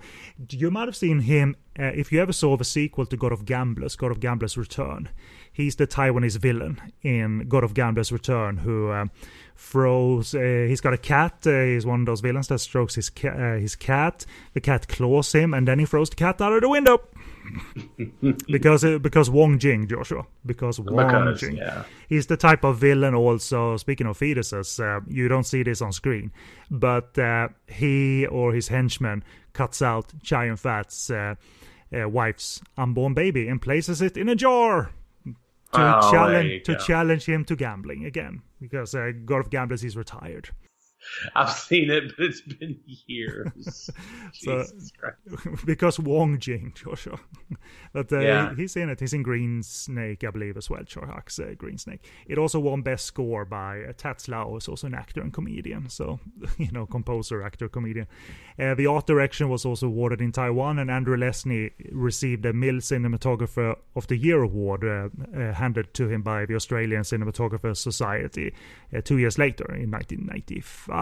You 0.49 0.71
might 0.71 0.87
have 0.87 0.95
seen 0.95 1.19
him 1.19 1.55
uh, 1.77 1.91
if 1.93 2.11
you 2.11 2.21
ever 2.21 2.33
saw 2.33 2.55
the 2.55 2.63
sequel 2.63 3.05
to 3.05 3.17
God 3.17 3.31
of 3.31 3.45
Gamblers, 3.45 3.95
God 3.95 4.11
of 4.11 4.19
Gamblers 4.19 4.57
Return. 4.57 5.09
He's 5.51 5.75
the 5.75 5.87
Taiwanese 5.87 6.37
villain 6.37 6.81
in 7.01 7.47
God 7.47 7.63
of 7.63 7.73
Gamblers 7.73 8.11
Return 8.11 8.57
who 8.57 8.89
uh, 8.89 9.05
throws. 9.55 10.35
Uh, 10.35 10.65
he's 10.67 10.81
got 10.81 10.93
a 10.93 10.97
cat. 10.97 11.45
Uh, 11.45 11.63
he's 11.63 11.85
one 11.85 12.01
of 12.01 12.05
those 12.05 12.21
villains 12.21 12.47
that 12.49 12.59
strokes 12.59 12.95
his 12.95 13.09
ca- 13.09 13.29
uh, 13.29 13.57
his 13.57 13.75
cat. 13.75 14.25
The 14.53 14.61
cat 14.61 14.87
claws 14.87 15.31
him, 15.31 15.53
and 15.53 15.67
then 15.67 15.79
he 15.79 15.85
throws 15.85 16.09
the 16.09 16.15
cat 16.15 16.41
out 16.41 16.53
of 16.53 16.61
the 16.61 16.69
window. 16.69 17.01
because 18.47 18.83
because 18.99 19.29
Wong 19.29 19.59
Jing, 19.59 19.87
Joshua. 19.87 20.25
Because 20.45 20.79
Wong 20.79 21.07
because, 21.07 21.39
Jing. 21.39 21.57
Yeah. 21.57 21.83
He's 22.09 22.27
the 22.27 22.37
type 22.37 22.63
of 22.63 22.77
villain. 22.77 23.15
Also, 23.15 23.77
speaking 23.77 24.07
of 24.07 24.17
fetuses, 24.17 24.79
uh, 24.79 25.01
you 25.07 25.27
don't 25.27 25.45
see 25.45 25.63
this 25.63 25.81
on 25.81 25.93
screen, 25.93 26.31
but 26.69 27.17
uh, 27.17 27.49
he 27.67 28.25
or 28.25 28.53
his 28.53 28.67
henchman 28.67 29.23
cuts 29.53 29.81
out 29.81 30.13
Chow 30.21 30.55
Fat's 30.55 31.09
uh, 31.09 31.35
uh, 31.95 32.09
wife's 32.09 32.61
unborn 32.77 33.13
baby 33.13 33.47
and 33.47 33.61
places 33.61 34.01
it 34.01 34.17
in 34.17 34.27
a 34.27 34.35
jar 34.35 34.91
to 35.75 35.99
oh, 36.01 36.11
challenge 36.11 36.63
to 36.63 36.75
challenge 36.77 37.25
him 37.25 37.45
to 37.45 37.55
gambling 37.55 38.05
again 38.05 38.41
because 38.61 38.95
uh, 38.95 39.11
God 39.25 39.39
of 39.39 39.49
Gamblers 39.49 39.83
is 39.83 39.95
retired. 39.95 40.49
I've 41.35 41.51
seen 41.51 41.89
it, 41.89 42.15
but 42.15 42.25
it's 42.25 42.41
been 42.41 42.79
years. 42.85 43.89
so, 44.33 44.65
because 45.65 45.99
Wong 45.99 46.39
Jing, 46.39 46.73
Joshua. 46.75 47.19
but 47.93 48.11
uh, 48.11 48.19
yeah. 48.19 48.55
he's 48.55 48.75
in 48.75 48.89
it. 48.89 48.99
He's 48.99 49.13
in 49.13 49.23
Green 49.23 49.63
Snake, 49.63 50.23
I 50.23 50.31
believe, 50.31 50.57
as 50.57 50.69
well. 50.69 50.83
Hark's 50.95 51.39
uh, 51.39 51.53
Green 51.57 51.77
Snake. 51.77 52.03
It 52.27 52.37
also 52.37 52.59
won 52.59 52.81
Best 52.81 53.05
Score 53.05 53.45
by 53.45 53.83
uh, 53.83 53.93
Tats 53.97 54.27
Lau, 54.27 54.49
who's 54.49 54.67
also 54.67 54.87
an 54.87 54.93
actor 54.93 55.21
and 55.21 55.33
comedian. 55.33 55.89
So, 55.89 56.19
you 56.57 56.71
know, 56.71 56.85
composer, 56.85 57.43
actor, 57.43 57.69
comedian. 57.69 58.07
Uh, 58.57 58.75
the 58.75 58.87
art 58.87 59.07
direction 59.07 59.49
was 59.49 59.65
also 59.65 59.87
awarded 59.87 60.21
in 60.21 60.31
Taiwan, 60.31 60.79
and 60.79 60.89
Andrew 60.89 61.17
Lesnie 61.17 61.71
received 61.91 62.43
the 62.43 62.53
Milli 62.53 62.81
Cinematographer 62.81 63.75
of 63.95 64.07
the 64.07 64.17
Year 64.17 64.41
award 64.41 64.83
uh, 64.83 65.09
uh, 65.37 65.53
handed 65.53 65.93
to 65.93 66.07
him 66.07 66.21
by 66.21 66.45
the 66.45 66.55
Australian 66.55 67.01
Cinematographers 67.01 67.77
Society 67.77 68.53
uh, 68.95 69.01
two 69.01 69.17
years 69.17 69.37
later 69.37 69.65
in 69.73 69.91
1995. 69.91 70.94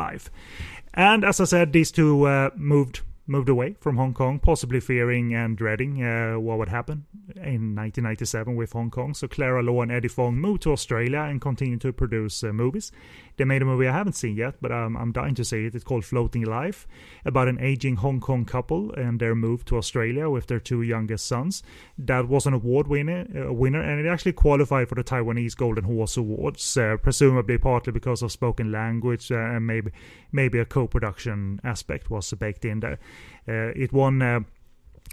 And 0.93 1.23
as 1.23 1.39
I 1.39 1.45
said, 1.45 1.73
these 1.73 1.91
two 1.91 2.25
uh, 2.25 2.49
moved 2.55 3.01
moved 3.25 3.47
away 3.47 3.75
from 3.79 3.95
Hong 3.95 4.13
Kong, 4.13 4.39
possibly 4.39 4.79
fearing 4.79 5.33
and 5.33 5.57
dreading 5.57 6.03
uh, 6.03 6.39
what 6.39 6.57
would 6.57 6.69
happen 6.69 7.05
in 7.35 7.73
1997 7.75 8.55
with 8.55 8.73
Hong 8.73 8.91
Kong. 8.91 9.13
So 9.13 9.27
Clara 9.27 9.63
Law 9.63 9.81
and 9.81 9.91
Eddie 9.91 10.09
Fong 10.09 10.35
moved 10.35 10.63
to 10.63 10.71
Australia 10.71 11.21
and 11.21 11.39
continued 11.39 11.81
to 11.81 11.93
produce 11.93 12.43
uh, 12.43 12.51
movies. 12.51 12.91
They 13.37 13.45
made 13.45 13.61
a 13.61 13.65
movie 13.65 13.87
I 13.87 13.93
haven't 13.93 14.13
seen 14.13 14.35
yet, 14.35 14.55
but 14.61 14.71
um, 14.71 14.95
I'm 14.95 15.11
dying 15.11 15.33
to 15.35 15.45
see 15.45 15.65
it. 15.65 15.73
It's 15.73 15.83
called 15.83 16.05
Floating 16.05 16.43
Life, 16.43 16.85
about 17.25 17.47
an 17.47 17.59
aging 17.59 17.95
Hong 17.95 18.19
Kong 18.19 18.45
couple 18.45 18.91
and 18.93 19.19
their 19.19 19.33
move 19.33 19.65
to 19.65 19.77
Australia 19.77 20.29
with 20.29 20.47
their 20.47 20.59
two 20.59 20.81
youngest 20.81 21.25
sons. 21.25 21.63
That 21.97 22.27
was 22.27 22.45
an 22.45 22.53
award 22.53 22.87
winner, 22.87 23.25
uh, 23.35 23.51
winner 23.51 23.81
and 23.81 24.05
it 24.05 24.09
actually 24.09 24.33
qualified 24.33 24.89
for 24.89 24.95
the 24.95 25.03
Taiwanese 25.03 25.55
Golden 25.55 25.85
Horse 25.85 26.17
Awards, 26.17 26.77
uh, 26.77 26.97
presumably 27.01 27.57
partly 27.57 27.93
because 27.93 28.21
of 28.21 28.31
spoken 28.31 28.71
language 28.71 29.31
uh, 29.31 29.35
and 29.35 29.65
maybe 29.65 29.91
maybe 30.31 30.59
a 30.59 30.65
co-production 30.65 31.59
aspect 31.63 32.09
was 32.09 32.31
baked 32.33 32.65
in 32.65 32.81
there. 32.81 32.99
Uh, 33.47 33.71
it 33.75 33.91
won 33.91 34.21
uh, 34.21 34.39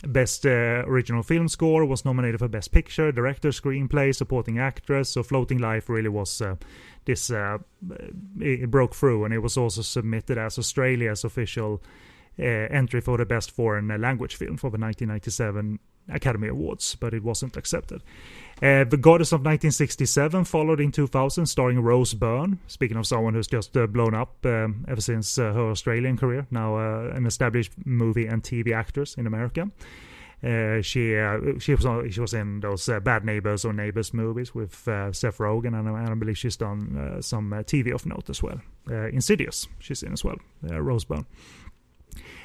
Best 0.06 0.46
uh, 0.46 0.82
Original 0.86 1.22
Film 1.22 1.48
Score 1.48 1.84
was 1.84 2.04
nominated 2.04 2.40
for 2.40 2.48
Best 2.48 2.72
Picture, 2.72 3.12
Director, 3.12 3.50
Screenplay, 3.50 4.14
Supporting 4.14 4.58
Actress. 4.58 5.10
So 5.10 5.22
Floating 5.22 5.58
Life 5.58 5.88
really 5.88 6.08
was 6.08 6.40
uh, 6.40 6.56
this. 7.04 7.30
Uh, 7.30 7.58
it 8.40 8.70
broke 8.70 8.94
through, 8.94 9.24
and 9.24 9.34
it 9.34 9.40
was 9.40 9.56
also 9.56 9.82
submitted 9.82 10.38
as 10.38 10.58
Australia's 10.58 11.24
official 11.24 11.82
uh, 12.38 12.44
entry 12.44 13.00
for 13.00 13.18
the 13.18 13.26
Best 13.26 13.50
Foreign 13.50 13.88
Language 14.00 14.36
Film 14.36 14.56
for 14.56 14.70
the 14.70 14.78
1997 14.78 15.78
Academy 16.08 16.48
Awards, 16.48 16.94
but 16.94 17.12
it 17.12 17.22
wasn't 17.22 17.56
accepted. 17.56 18.02
Uh, 18.62 18.84
the 18.84 18.98
Goddess 18.98 19.32
of 19.32 19.40
1967 19.40 20.44
followed 20.44 20.80
in 20.80 20.92
2000, 20.92 21.46
starring 21.46 21.80
Rose 21.80 22.12
Byrne. 22.12 22.58
Speaking 22.66 22.98
of 22.98 23.06
someone 23.06 23.32
who's 23.32 23.46
just 23.46 23.74
uh, 23.74 23.86
blown 23.86 24.14
up 24.14 24.34
um, 24.44 24.84
ever 24.86 25.00
since 25.00 25.38
uh, 25.38 25.52
her 25.54 25.70
Australian 25.70 26.18
career, 26.18 26.46
now 26.50 26.76
uh, 26.76 27.10
an 27.14 27.24
established 27.24 27.72
movie 27.86 28.26
and 28.26 28.42
TV 28.42 28.74
actress 28.74 29.14
in 29.14 29.26
America. 29.26 29.70
Uh, 30.44 30.82
she 30.82 31.16
uh, 31.16 31.38
she 31.58 31.74
was 31.74 32.14
she 32.14 32.20
was 32.20 32.34
in 32.34 32.60
those 32.60 32.88
Bad 33.02 33.24
Neighbors 33.24 33.64
or 33.64 33.72
Neighbors 33.72 34.12
movies 34.12 34.54
with 34.54 34.74
Seth 34.74 35.38
Rogen, 35.38 35.78
and, 35.78 35.88
and, 35.88 35.96
I 35.96 36.14
believe 36.14 36.36
she's 36.36 36.56
done 36.56 37.18
some 37.20 37.50
TV 37.50 37.94
of 37.94 38.04
note 38.04 38.28
as 38.28 38.42
well. 38.42 38.60
Insidious, 38.88 39.68
she's 39.78 40.02
in 40.02 40.12
as 40.12 40.24
well. 40.24 40.36
Rose 40.62 41.04
Byrne. 41.04 41.26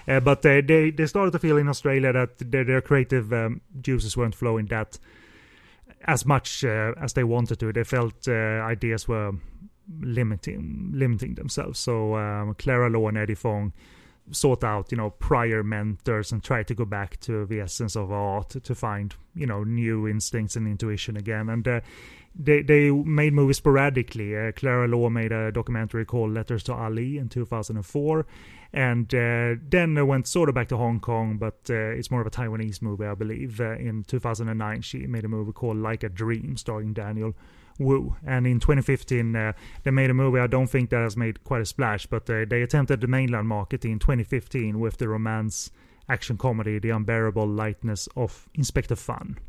But 0.05 0.41
they, 0.41 0.61
they 0.61 0.91
they 0.91 1.05
started 1.07 1.31
to 1.31 1.39
feel 1.39 1.57
in 1.57 1.69
Australia 1.69 2.11
that 2.11 2.37
their, 2.37 2.65
their 2.65 2.81
creative 2.81 3.31
um, 3.31 3.61
juices 3.81 4.17
weren't 4.17 4.35
flowing 4.35 4.65
that 4.67 4.99
as 6.05 6.25
much 6.25 6.63
uh, 6.63 6.93
as 7.01 7.13
they 7.13 7.23
wanted 7.23 7.59
to. 7.59 7.73
They 7.73 7.83
felt 7.83 8.27
uh, 8.27 8.31
ideas 8.31 9.07
were 9.07 9.33
limiting 9.99 10.91
limiting 10.93 11.35
themselves. 11.35 11.79
So 11.79 12.15
um, 12.15 12.55
Clara 12.55 12.89
Law 12.89 13.07
and 13.07 13.17
Eddie 13.17 13.35
Fong 13.35 13.73
sought 14.31 14.63
out 14.63 14.91
you 14.91 14.97
know 14.97 15.11
prior 15.11 15.63
mentors 15.63 16.31
and 16.31 16.43
tried 16.43 16.67
to 16.67 16.73
go 16.73 16.85
back 16.85 17.19
to 17.19 17.45
the 17.45 17.59
essence 17.59 17.95
of 17.95 18.11
art 18.11 18.49
to 18.49 18.75
find 18.75 19.13
you 19.35 19.45
know 19.45 19.63
new 19.63 20.07
instincts 20.07 20.55
and 20.55 20.67
intuition 20.67 21.15
again 21.15 21.47
and 21.47 21.67
uh, 21.67 21.79
they 22.37 22.63
they 22.63 22.89
made 22.89 23.33
movies 23.33 23.57
sporadically 23.57 24.35
uh, 24.35 24.51
clara 24.53 24.87
law 24.87 25.09
made 25.09 25.31
a 25.31 25.51
documentary 25.51 26.05
called 26.05 26.33
letters 26.33 26.63
to 26.63 26.73
ali 26.73 27.17
in 27.17 27.29
2004 27.29 28.25
and 28.75 29.15
uh, 29.15 29.55
then 29.69 29.97
I 29.97 30.01
went 30.01 30.27
sort 30.27 30.49
of 30.49 30.55
back 30.55 30.67
to 30.67 30.75
Hong 30.75 30.99
Kong, 30.99 31.37
but 31.37 31.59
uh, 31.69 31.95
it's 31.95 32.11
more 32.11 32.19
of 32.19 32.27
a 32.27 32.29
Taiwanese 32.29 32.81
movie, 32.81 33.05
I 33.05 33.15
believe. 33.15 33.61
Uh, 33.61 33.77
in 33.77 34.03
2009, 34.03 34.81
she 34.81 35.07
made 35.07 35.23
a 35.23 35.29
movie 35.29 35.53
called 35.53 35.77
Like 35.77 36.03
a 36.03 36.09
Dream, 36.09 36.57
starring 36.57 36.91
Daniel 36.91 37.33
Wu. 37.79 38.17
And 38.27 38.45
in 38.45 38.59
2015, 38.59 39.33
uh, 39.33 39.53
they 39.83 39.91
made 39.91 40.09
a 40.09 40.13
movie 40.13 40.41
I 40.41 40.47
don't 40.47 40.67
think 40.67 40.89
that 40.89 40.99
has 40.99 41.15
made 41.15 41.41
quite 41.45 41.61
a 41.61 41.65
splash, 41.65 42.05
but 42.05 42.29
uh, 42.29 42.43
they 42.49 42.61
attempted 42.63 42.99
the 42.99 43.07
mainland 43.07 43.47
market 43.47 43.85
in 43.85 43.97
2015 43.97 44.77
with 44.77 44.97
the 44.97 45.07
romance 45.07 45.71
action 46.09 46.37
comedy 46.37 46.77
The 46.77 46.89
Unbearable 46.89 47.47
Lightness 47.47 48.09
of 48.17 48.49
Inspector 48.55 48.95
Fan. 48.97 49.39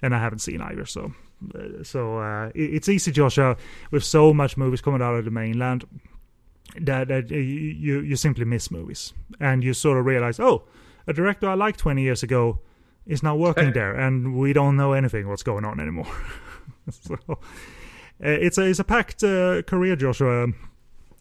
And 0.00 0.14
I 0.14 0.20
haven't 0.20 0.38
seen 0.38 0.60
either, 0.60 0.86
so 0.86 1.12
uh, 1.54 1.82
so 1.82 2.52
it's 2.54 2.88
easy, 2.88 3.10
Joshua, 3.10 3.56
with 3.90 4.04
so 4.04 4.32
much 4.32 4.56
movies 4.56 4.80
coming 4.80 5.02
out 5.02 5.14
of 5.16 5.24
the 5.24 5.30
mainland 5.30 5.84
that, 6.80 7.08
that 7.08 7.30
you 7.30 8.00
you 8.00 8.16
simply 8.16 8.44
miss 8.44 8.70
movies. 8.70 9.12
And 9.40 9.64
you 9.64 9.74
sort 9.74 9.98
of 9.98 10.06
realize 10.06 10.40
oh 10.40 10.64
a 11.06 11.12
director 11.12 11.48
i 11.48 11.54
liked 11.54 11.78
20 11.78 12.02
years 12.02 12.22
ago 12.22 12.60
is 13.06 13.22
now 13.22 13.34
working 13.34 13.72
there 13.74 13.94
and 13.94 14.36
we 14.36 14.52
don't 14.52 14.76
know 14.76 14.92
anything 14.92 15.28
what's 15.28 15.42
going 15.42 15.64
on 15.64 15.80
anymore. 15.80 16.06
So 16.90 17.14
uh, 17.28 17.36
it's 18.18 18.58
a 18.58 18.62
it's 18.62 18.80
a 18.80 18.84
packed 18.84 19.22
uh, 19.22 19.62
career 19.62 19.94
joshua. 19.94 20.48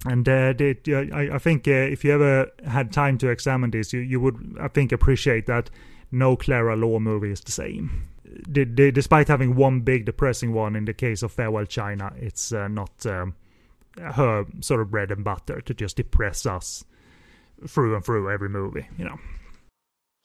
And 0.05 0.27
uh, 0.27 0.53
I, 0.87 1.29
I, 1.33 1.37
think 1.37 1.67
uh, 1.67 1.71
if 1.71 2.03
you 2.05 2.13
ever 2.13 2.49
had 2.65 2.91
time 2.93 3.17
to 3.19 3.29
examine 3.29 3.69
this 3.69 3.91
you, 3.93 3.99
you 3.99 4.19
would 4.21 4.57
i 4.59 4.67
think 4.67 4.91
appreciate 4.91 5.45
that 5.45 5.69
no 6.11 6.35
clara 6.35 6.75
law 6.75 6.97
movie 6.97 7.31
is 7.31 7.41
the 7.41 7.51
same. 7.51 8.07
Despite 8.51 9.27
having 9.27 9.55
one 9.55 9.81
big 9.81 10.05
depressing 10.05 10.53
one 10.53 10.75
in 10.75 10.85
the 10.85 10.93
case 10.93 11.21
of 11.21 11.31
farewell 11.31 11.65
china 11.65 12.13
it's 12.17 12.51
uh, 12.51 12.67
not 12.67 13.05
um, 13.05 13.35
her 13.97 14.45
sort 14.61 14.81
of 14.81 14.91
bread 14.91 15.11
and 15.11 15.23
butter 15.23 15.61
to 15.61 15.73
just 15.73 15.97
depress 15.97 16.45
us 16.45 16.83
through 17.67 17.95
and 17.95 18.05
through 18.05 18.31
every 18.31 18.49
movie. 18.49 18.87
You 18.97 19.05
know. 19.05 19.19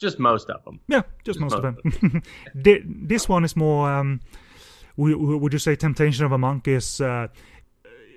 Just 0.01 0.19
most 0.19 0.51
of 0.51 0.65
them. 0.65 0.81
Yeah, 0.89 1.03
just 1.25 1.39
most 1.41 1.55
of 1.55 1.63
them. 1.63 2.23
this 2.55 3.29
one 3.29 3.45
is 3.45 3.57
more. 3.57 3.91
Um, 3.91 4.21
would 4.97 5.53
you 5.53 5.59
say 5.59 5.77
Temptation 5.77 6.25
of 6.25 6.33
a 6.33 6.39
Monk 6.39 6.69
is? 6.69 7.01
Uh, 7.01 7.29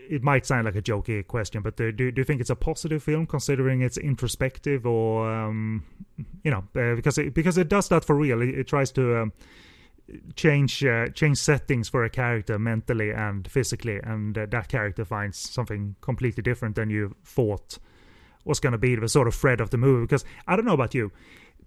it 0.10 0.24
might 0.24 0.46
sound 0.46 0.66
like 0.66 0.76
a 0.76 0.82
jokey 0.82 1.26
question, 1.28 1.62
but 1.62 1.76
do, 1.76 1.92
do 1.92 2.12
you 2.16 2.24
think 2.24 2.40
it's 2.40 2.50
a 2.50 2.56
positive 2.56 3.04
film 3.04 3.26
considering 3.26 3.82
it's 3.82 3.98
introspective 3.98 4.86
or 4.86 5.30
um, 5.30 5.84
you 6.44 6.52
know 6.52 6.64
uh, 6.76 6.96
because 6.96 7.18
it, 7.18 7.34
because 7.34 7.58
it 7.58 7.68
does 7.68 7.90
that 7.90 8.06
for 8.06 8.16
real. 8.16 8.42
It, 8.42 8.50
it 8.50 8.68
tries 8.68 8.92
to 8.94 9.18
um, 9.18 9.34
change 10.36 10.84
uh, 10.84 11.08
change 11.10 11.38
settings 11.38 11.90
for 11.90 12.04
a 12.04 12.10
character 12.10 12.58
mentally 12.58 13.12
and 13.12 13.50
physically, 13.50 14.00
and 14.04 14.38
uh, 14.38 14.46
that 14.50 14.68
character 14.68 15.06
finds 15.06 15.38
something 15.38 15.96
completely 16.02 16.44
different 16.44 16.76
than 16.76 16.90
you 16.90 17.16
thought 17.24 17.80
was 18.46 18.60
going 18.60 18.72
to 18.72 18.78
be 18.78 18.96
the 18.96 19.10
sort 19.10 19.28
of 19.28 19.36
thread 19.36 19.60
of 19.60 19.70
the 19.70 19.78
movie. 19.78 20.06
Because 20.06 20.24
I 20.48 20.56
don't 20.56 20.66
know 20.66 20.74
about 20.74 20.96
you, 20.96 21.12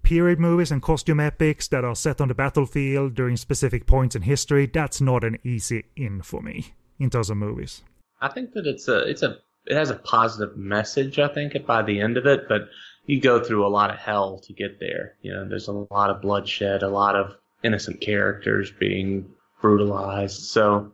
period 0.02 0.38
movies 0.38 0.70
and 0.70 0.80
costume 0.80 1.20
epics 1.20 1.68
that 1.68 1.84
are 1.84 1.94
set 1.94 2.20
on 2.20 2.28
the 2.28 2.34
battlefield 2.34 3.14
during 3.14 3.36
specific 3.36 3.86
points 3.86 4.16
in 4.16 4.22
history, 4.22 4.66
that's 4.66 5.00
not 5.00 5.24
an 5.24 5.38
easy 5.44 5.84
in 5.96 6.22
for 6.22 6.40
me 6.40 6.74
in 6.98 7.10
terms 7.10 7.30
of 7.30 7.36
movies. 7.36 7.82
I 8.20 8.28
think 8.28 8.52
that 8.52 8.66
it's 8.66 8.88
a 8.88 8.98
it's 9.08 9.22
a 9.22 9.38
it 9.66 9.76
has 9.76 9.90
a 9.90 9.96
positive 9.96 10.56
message. 10.56 11.18
I 11.18 11.28
think 11.28 11.54
by 11.66 11.82
the 11.82 12.00
end 12.00 12.16
of 12.16 12.26
it, 12.26 12.48
but 12.48 12.62
you 13.06 13.20
go 13.20 13.42
through 13.42 13.66
a 13.66 13.68
lot 13.68 13.90
of 13.90 13.98
hell 13.98 14.38
to 14.44 14.52
get 14.52 14.80
there. 14.80 15.16
You 15.22 15.32
know, 15.32 15.48
there's 15.48 15.68
a 15.68 15.72
lot 15.72 16.10
of 16.10 16.22
bloodshed, 16.22 16.82
a 16.82 16.88
lot 16.88 17.16
of 17.16 17.34
innocent 17.62 18.00
characters 18.00 18.72
being 18.78 19.28
brutalized. 19.60 20.42
So 20.42 20.92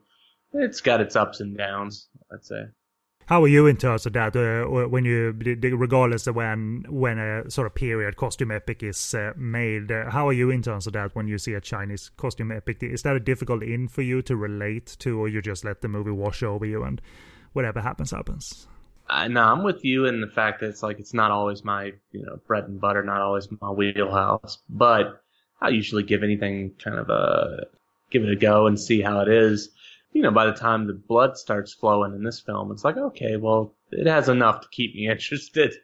it's 0.52 0.80
got 0.80 1.00
its 1.00 1.16
ups 1.16 1.40
and 1.40 1.56
downs. 1.56 2.08
I'd 2.32 2.44
say. 2.44 2.64
How 3.26 3.42
are 3.42 3.48
you 3.48 3.66
in 3.66 3.76
terms 3.76 4.06
of 4.06 4.12
that? 4.12 4.36
Uh, 4.36 4.66
when 4.88 5.04
you, 5.04 5.32
regardless 5.76 6.28
of 6.28 6.36
when 6.36 6.84
when 6.88 7.18
a 7.18 7.50
sort 7.50 7.66
of 7.66 7.74
period 7.74 8.16
costume 8.16 8.52
epic 8.52 8.84
is 8.84 9.14
uh, 9.14 9.32
made, 9.36 9.90
uh, 9.90 10.10
how 10.10 10.28
are 10.28 10.32
you 10.32 10.50
in 10.50 10.62
terms 10.62 10.86
of 10.86 10.92
that? 10.92 11.14
When 11.16 11.26
you 11.26 11.36
see 11.36 11.54
a 11.54 11.60
Chinese 11.60 12.10
costume 12.16 12.52
epic, 12.52 12.84
is 12.84 13.02
that 13.02 13.16
a 13.16 13.20
difficult 13.20 13.64
in 13.64 13.88
for 13.88 14.02
you 14.02 14.22
to 14.22 14.36
relate 14.36 14.94
to, 15.00 15.18
or 15.18 15.26
you 15.28 15.42
just 15.42 15.64
let 15.64 15.82
the 15.82 15.88
movie 15.88 16.12
wash 16.12 16.44
over 16.44 16.64
you 16.64 16.84
and 16.84 17.02
whatever 17.52 17.80
happens 17.80 18.12
happens? 18.12 18.68
Uh, 19.10 19.26
no, 19.26 19.42
I'm 19.42 19.64
with 19.64 19.84
you 19.84 20.06
in 20.06 20.20
the 20.20 20.28
fact 20.28 20.60
that 20.60 20.68
it's 20.68 20.84
like 20.84 21.00
it's 21.00 21.14
not 21.14 21.32
always 21.32 21.64
my 21.64 21.92
you 22.12 22.24
know 22.24 22.38
bread 22.46 22.64
and 22.64 22.80
butter, 22.80 23.02
not 23.02 23.20
always 23.20 23.48
my 23.60 23.70
wheelhouse, 23.70 24.58
but 24.68 25.20
I 25.60 25.68
usually 25.70 26.02
give 26.02 26.22
anything 26.22 26.72
kind 26.82 26.98
of 26.98 27.10
a 27.10 27.66
give 28.10 28.22
it 28.22 28.30
a 28.30 28.36
go 28.36 28.66
and 28.66 28.78
see 28.78 29.00
how 29.00 29.20
it 29.20 29.28
is 29.28 29.70
you 30.16 30.22
know, 30.22 30.30
by 30.30 30.46
the 30.46 30.52
time 30.52 30.86
the 30.86 30.94
blood 30.94 31.36
starts 31.36 31.74
flowing 31.74 32.14
in 32.14 32.24
this 32.24 32.40
film, 32.40 32.72
it's 32.72 32.84
like, 32.84 32.96
okay, 32.96 33.36
well, 33.36 33.74
it 33.92 34.06
has 34.06 34.30
enough 34.30 34.62
to 34.62 34.68
keep 34.70 34.94
me 34.94 35.08
interested. 35.10 35.74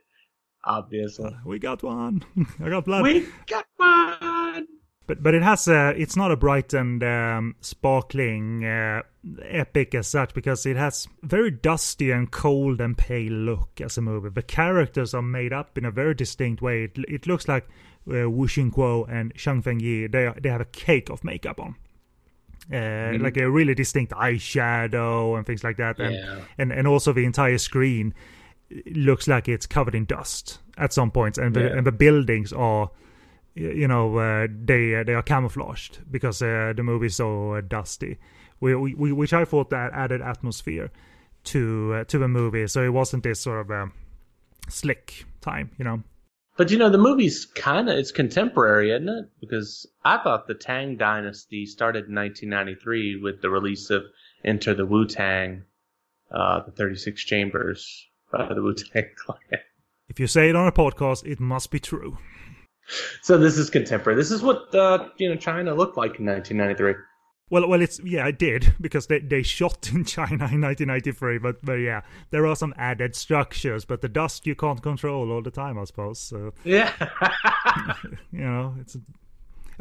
Obviously, 0.64 1.36
we 1.44 1.58
got 1.58 1.82
one. 1.82 2.24
I 2.64 2.70
got 2.70 2.86
blood. 2.86 3.02
We 3.02 3.26
got 3.46 3.66
one. 3.76 4.68
But 5.06 5.22
but 5.22 5.34
it 5.34 5.42
has 5.42 5.66
a 5.68 5.90
it's 6.00 6.16
not 6.16 6.30
a 6.30 6.36
bright 6.36 6.72
and 6.72 7.02
um, 7.02 7.56
sparkling 7.60 8.64
uh, 8.64 9.02
epic 9.42 9.94
as 9.94 10.06
such 10.06 10.32
because 10.32 10.64
it 10.64 10.76
has 10.76 11.08
very 11.22 11.50
dusty 11.50 12.12
and 12.12 12.30
cold 12.30 12.80
and 12.80 12.96
pale 12.96 13.32
look 13.32 13.80
as 13.80 13.98
a 13.98 14.00
movie. 14.00 14.28
The 14.30 14.42
characters 14.42 15.12
are 15.12 15.20
made 15.20 15.52
up 15.52 15.76
in 15.76 15.84
a 15.84 15.90
very 15.90 16.14
distinct 16.14 16.62
way. 16.62 16.84
It, 16.84 16.96
it 17.08 17.26
looks 17.26 17.48
like 17.48 17.66
uh, 18.08 18.28
Wu 18.30 18.46
Xingguo 18.46 19.06
and 19.08 19.34
Zhang 19.34 19.62
Fengyi 19.62 20.10
they 20.10 20.32
they 20.40 20.48
have 20.48 20.60
a 20.60 20.66
cake 20.66 21.10
of 21.10 21.24
makeup 21.24 21.60
on 21.60 21.76
uh, 22.70 22.74
mm-hmm. 22.74 23.24
like 23.24 23.36
a 23.36 23.50
really 23.50 23.74
distinct 23.74 24.12
eyeshadow 24.12 25.36
and 25.36 25.46
things 25.46 25.64
like 25.64 25.76
that, 25.78 25.98
and, 25.98 26.14
yeah. 26.14 26.40
and 26.58 26.72
and 26.72 26.86
also 26.86 27.12
the 27.12 27.24
entire 27.24 27.58
screen 27.58 28.14
looks 28.86 29.28
like 29.28 29.48
it's 29.48 29.66
covered 29.66 29.94
in 29.94 30.04
dust 30.04 30.58
at 30.78 30.92
some 30.92 31.10
points, 31.10 31.38
and 31.38 31.54
the, 31.54 31.62
yeah. 31.62 31.76
and 31.76 31.86
the 31.86 31.92
buildings 31.92 32.52
are, 32.52 32.90
you 33.54 33.88
know, 33.88 34.16
uh, 34.16 34.46
they 34.50 34.94
uh, 34.94 35.04
they 35.04 35.14
are 35.14 35.22
camouflaged 35.22 35.98
because 36.10 36.40
uh, 36.40 36.72
the 36.76 36.82
movie 36.82 37.06
is 37.06 37.16
so 37.16 37.54
uh, 37.54 37.60
dusty, 37.60 38.18
we, 38.60 38.74
we, 38.74 39.12
which 39.12 39.32
I 39.32 39.44
thought 39.44 39.70
that 39.70 39.92
added 39.92 40.22
atmosphere 40.22 40.90
to 41.44 42.04
to 42.04 42.18
the 42.18 42.28
movie, 42.28 42.66
so 42.68 42.82
it 42.82 42.92
wasn't 42.92 43.24
this 43.24 43.40
sort 43.40 43.60
of 43.60 43.70
um, 43.70 43.92
slick 44.68 45.24
time, 45.40 45.72
you 45.78 45.84
know. 45.84 46.02
But 46.56 46.70
you 46.70 46.78
know, 46.78 46.90
the 46.90 46.98
movie's 46.98 47.46
kind 47.46 47.88
of 47.88 47.96
it's 47.96 48.12
contemporary, 48.12 48.92
isn't 48.92 49.08
it? 49.08 49.30
Because 49.40 49.86
I 50.04 50.18
thought 50.18 50.46
the 50.46 50.54
Tang 50.54 50.96
Dynasty 50.96 51.64
started 51.66 52.08
in 52.08 52.14
1993 52.14 53.20
with 53.22 53.40
the 53.40 53.50
release 53.50 53.88
of 53.90 54.04
Enter 54.44 54.74
the 54.74 54.84
Wu 54.84 55.06
Tang, 55.06 55.64
uh, 56.30 56.60
the 56.60 56.72
36 56.72 57.24
Chambers 57.24 58.06
by 58.30 58.52
the 58.52 58.62
Wu 58.62 58.74
Tang 58.74 59.06
Clan. 59.16 59.60
If 60.08 60.20
you 60.20 60.26
say 60.26 60.50
it 60.50 60.56
on 60.56 60.68
a 60.68 60.72
podcast, 60.72 61.24
it 61.24 61.40
must 61.40 61.70
be 61.70 61.80
true. 61.80 62.18
So 63.22 63.38
this 63.38 63.56
is 63.56 63.70
contemporary. 63.70 64.16
This 64.16 64.30
is 64.30 64.42
what 64.42 64.74
uh, 64.74 65.08
you 65.16 65.28
know 65.28 65.36
China 65.36 65.74
looked 65.74 65.96
like 65.96 66.18
in 66.18 66.26
1993. 66.26 66.94
Well, 67.52 67.68
well, 67.68 67.82
it's 67.82 68.00
yeah, 68.02 68.24
I 68.24 68.30
did 68.30 68.74
because 68.80 69.08
they 69.08 69.18
they 69.18 69.42
shot 69.42 69.90
in 69.92 70.04
China 70.16 70.48
in 70.50 70.62
1993, 70.62 71.36
but 71.36 71.62
but 71.62 71.74
yeah, 71.74 72.00
there 72.30 72.46
are 72.46 72.56
some 72.56 72.72
added 72.78 73.14
structures, 73.14 73.84
but 73.84 74.00
the 74.00 74.08
dust 74.08 74.46
you 74.46 74.54
can't 74.54 74.82
control 74.82 75.30
all 75.30 75.42
the 75.42 75.50
time, 75.50 75.78
I 75.78 75.84
suppose. 75.84 76.18
So 76.18 76.54
yeah, 76.64 76.92
you 78.32 78.40
know, 78.40 78.74
it's. 78.80 78.96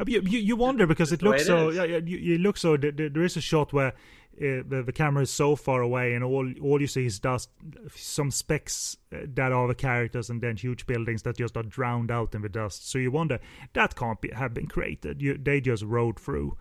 You, 0.06 0.20
you, 0.22 0.40
you 0.40 0.56
wonder 0.56 0.86
because 0.86 1.12
it 1.12 1.22
looks 1.22 1.46
so 1.46 1.70
yeah, 1.70 1.84
yeah 1.84 1.98
you, 1.98 2.18
you 2.18 2.38
look 2.38 2.56
so 2.56 2.76
there 2.76 3.22
is 3.22 3.36
a 3.36 3.40
shot 3.40 3.72
where 3.72 3.88
uh, 3.88 4.64
the, 4.66 4.82
the 4.84 4.92
camera 4.92 5.22
is 5.22 5.30
so 5.30 5.54
far 5.54 5.80
away 5.80 6.14
and 6.14 6.24
all 6.24 6.50
all 6.60 6.80
you 6.80 6.88
see 6.88 7.06
is 7.06 7.20
dust 7.20 7.50
some 7.94 8.32
specks 8.32 8.96
uh, 9.14 9.18
that 9.34 9.52
are 9.52 9.68
the 9.68 9.76
characters 9.76 10.28
and 10.28 10.40
then 10.40 10.56
huge 10.56 10.86
buildings 10.86 11.22
that 11.22 11.36
just 11.36 11.56
are 11.56 11.62
drowned 11.62 12.10
out 12.10 12.34
in 12.34 12.42
the 12.42 12.48
dust 12.48 12.90
so 12.90 12.98
you 12.98 13.12
wonder 13.12 13.38
that 13.74 13.94
can't 13.94 14.20
be, 14.20 14.30
have 14.30 14.52
been 14.52 14.66
created 14.66 15.22
you, 15.22 15.38
they 15.38 15.60
just 15.60 15.84
rode 15.84 16.18
through 16.18 16.56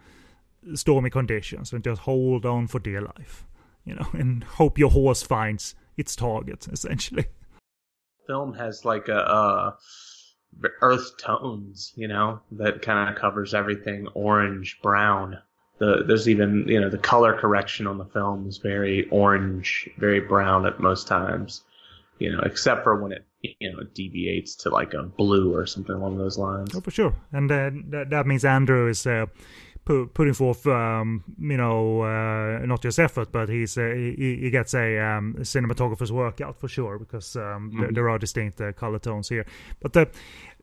stormy 0.76 1.10
conditions 1.10 1.74
and 1.74 1.84
just 1.84 2.02
hold 2.02 2.45
on 2.45 2.67
for 2.67 2.80
dear 2.80 3.02
life, 3.02 3.45
you 3.86 3.95
know, 3.95 4.08
and 4.13 4.43
hope 4.43 4.78
your 4.78 4.91
horse 4.91 5.24
finds 5.24 5.76
its 5.97 6.15
target, 6.15 6.67
essentially. 6.71 7.26
Film 8.28 8.54
has 8.54 8.86
like 8.86 9.08
a, 9.08 9.28
uh, 9.28 9.71
earth 10.82 11.17
tones, 11.17 11.93
you 11.95 12.08
know, 12.08 12.39
that 12.52 12.82
kind 12.82 13.10
of 13.10 13.19
covers 13.19 13.54
everything 13.54 14.08
orange, 14.13 14.80
brown. 14.82 15.38
The, 15.80 16.04
there's 16.06 16.30
even, 16.30 16.65
you 16.67 16.80
know, 16.80 16.89
the 16.89 16.97
color 16.97 17.34
correction 17.38 17.88
on 17.88 17.97
the 17.97 18.06
film 18.06 18.47
is 18.47 18.58
very 18.58 19.08
orange, 19.10 19.89
very 19.97 20.19
brown 20.19 20.65
at 20.65 20.80
most 20.80 21.08
times, 21.08 21.63
you 22.19 22.32
know, 22.32 22.39
except 22.41 22.84
for 22.84 23.02
when 23.02 23.13
it, 23.13 23.26
you 23.41 23.71
know, 23.71 23.84
deviates 23.95 24.56
to 24.56 24.69
like 24.69 24.93
a 24.93 25.04
blue 25.04 25.56
or 25.56 25.65
something 25.65 25.95
along 25.95 26.17
those 26.17 26.38
lines. 26.38 26.76
Oh, 26.76 26.82
for 26.82 26.91
sure. 26.91 27.15
And 27.32 27.52
uh, 27.52 27.71
that, 27.89 28.12
that 28.12 28.28
means 28.28 28.45
Andrew 28.45 28.88
is, 28.88 29.08
uh, 29.08 29.26
putting 29.86 30.34
forth, 30.34 30.65
um, 30.67 31.24
you 31.39 31.58
know, 31.58 32.02
uh, 32.02 32.65
not 32.65 32.82
just 32.82 33.00
effort, 33.00 33.32
but 33.32 33.50
he's 33.50 33.78
uh, 33.78 33.94
he, 33.96 34.38
he, 34.41 34.50
gets 34.50 34.74
a 34.74 35.00
um, 35.00 35.36
cinematographer's 35.39 36.12
workout 36.12 36.60
for 36.60 36.67
sure 36.67 37.00
because 37.00 37.36
um, 37.36 37.41
mm-hmm. 37.41 37.80
there, 37.82 37.91
there, 37.91 38.10
are 38.10 38.20
distinct 38.20 38.62
uh, 38.62 38.72
color 38.74 39.00
tones 39.00 39.30
here. 39.30 39.46
But 39.80 39.94
the, 39.94 40.10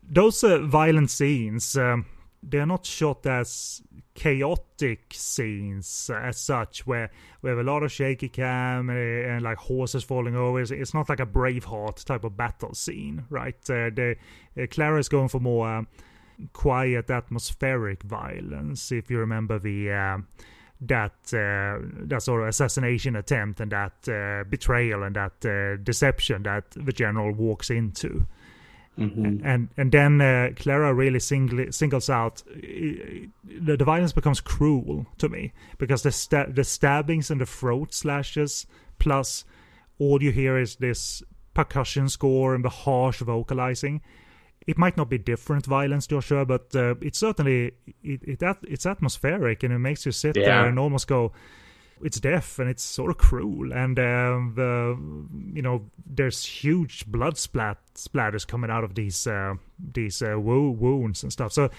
those 0.09 0.43
uh, 0.45 0.59
violent 0.59 1.11
scenes, 1.11 1.77
um, 1.77 2.07
they 2.43 2.59
are 2.59 2.67
not 2.67 2.87
shot 2.87 3.27
as 3.27 3.83
chaotic 4.15 5.13
scenes 5.13 6.11
as 6.15 6.39
such, 6.39 6.87
where 6.87 7.11
we 7.43 7.51
have 7.51 7.59
a 7.59 7.65
lot 7.65 7.83
of 7.83 7.91
shaky 7.91 8.29
cam 8.29 8.89
and, 8.89 9.27
uh, 9.27 9.29
and 9.31 9.43
like 9.43 9.59
horses 9.59 10.05
falling 10.05 10.37
over. 10.37 10.61
It's, 10.61 10.71
it's, 10.71 10.95
not 10.95 11.09
like 11.09 11.21
a 11.21 11.27
Braveheart 11.27 12.05
type 12.05 12.23
of 12.23 12.37
battle 12.37 12.75
scene, 12.75 13.25
right? 13.31 13.59
Uh, 13.69 13.91
the 13.91 14.17
Clara 14.71 15.01
is 15.01 15.09
going 15.09 15.29
for 15.29 15.41
more 15.41 15.69
um, 15.69 15.89
quiet 16.53 17.11
atmospheric 17.11 18.03
violence. 18.03 18.93
If 18.93 19.11
you 19.11 19.19
remember 19.19 19.59
the 19.59 19.93
uh, 19.93 20.19
that 20.81 21.13
uh, 21.33 21.85
that 22.07 22.23
sort 22.23 22.43
of 22.43 22.49
assassination 22.49 23.17
attempt 23.17 23.61
and 23.61 23.73
that 23.73 24.09
uh, 24.09 24.49
betrayal 24.49 25.03
and 25.03 25.17
that 25.17 25.45
uh, 25.45 25.77
deception 25.83 26.45
that 26.45 26.71
the 26.71 26.93
general 26.93 27.33
walks 27.33 27.71
into. 27.71 28.27
Mm-hmm. 28.99 29.47
And 29.47 29.69
and 29.77 29.93
then 29.93 30.21
uh, 30.21 30.51
Clara 30.57 30.93
really 30.93 31.21
singly, 31.21 31.71
singles 31.71 32.11
out 32.11 32.43
the, 32.47 33.31
the 33.77 33.85
violence 33.85 34.13
becomes 34.13 34.41
cruel 34.41 35.07
to 35.19 35.29
me 35.29 35.53
because 35.79 36.03
the 36.03 36.11
sta- 36.11 36.51
the 36.51 36.65
stabbings 36.65 37.31
and 37.31 37.41
the 37.41 37.47
throat 37.47 37.95
slashes 37.95 38.67
plus 38.99 39.45
all 40.01 40.23
you 40.23 40.33
hear 40.33 40.59
is 40.59 40.77
this 40.77 41.23
percussion 41.55 42.09
score 42.09 42.55
and 42.55 42.65
the 42.65 42.69
harsh 42.69 43.21
vocalizing 43.21 44.01
it 44.69 44.77
might 44.77 44.99
not 44.99 45.09
be 45.09 45.17
different 45.17 45.65
violence, 45.65 46.07
Joshua, 46.07 46.45
but 46.45 46.77
uh, 46.77 46.95
it's 47.01 47.19
certainly 47.19 47.73
it, 48.05 48.21
it 48.23 48.43
it's 48.65 48.85
atmospheric 48.85 49.63
and 49.63 49.73
it 49.73 49.79
makes 49.79 50.05
you 50.05 50.13
sit 50.13 50.37
yeah. 50.37 50.45
there 50.45 50.67
and 50.67 50.79
almost 50.79 51.09
go, 51.09 51.33
it's 52.03 52.21
death 52.21 52.59
and 52.59 52.69
it's 52.69 52.83
sort 52.83 53.11
of 53.11 53.17
cruel 53.17 53.73
and 53.73 53.99
uh, 53.99 54.39
the 54.55 54.97
you 55.55 55.63
know 55.63 55.87
there's 56.07 56.45
huge 56.45 57.07
blood 57.07 57.39
splat 57.39 57.79
splatters 57.95 58.47
coming 58.47 58.71
out 58.71 58.85
of 58.85 58.95
these 58.95 59.27
uh, 59.27 59.55
these 59.95 60.21
uh, 60.21 60.39
wo- 60.39 60.71
wounds 60.71 61.23
and 61.23 61.33
stuff. 61.33 61.51
So, 61.51 61.71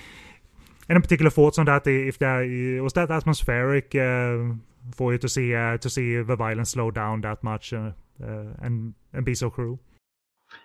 any 0.90 1.00
particular 1.00 1.30
thoughts 1.30 1.60
on 1.60 1.68
that? 1.68 1.86
If 1.86 2.18
that 2.18 2.80
was 2.82 2.94
that 2.94 3.12
atmospheric 3.12 3.94
uh, 3.94 4.56
for 4.92 5.12
you 5.12 5.20
to 5.20 5.30
see 5.30 5.54
uh, 5.54 5.78
to 5.78 5.92
see 5.92 6.24
the 6.24 6.36
violence 6.36 6.72
slow 6.72 6.90
down 6.90 7.22
that 7.22 7.44
much, 7.44 7.72
uh, 7.72 7.92
uh, 8.24 8.46
and 8.64 8.96
and 9.14 9.24
be 9.24 9.36
so 9.36 9.52
cruel. 9.52 9.80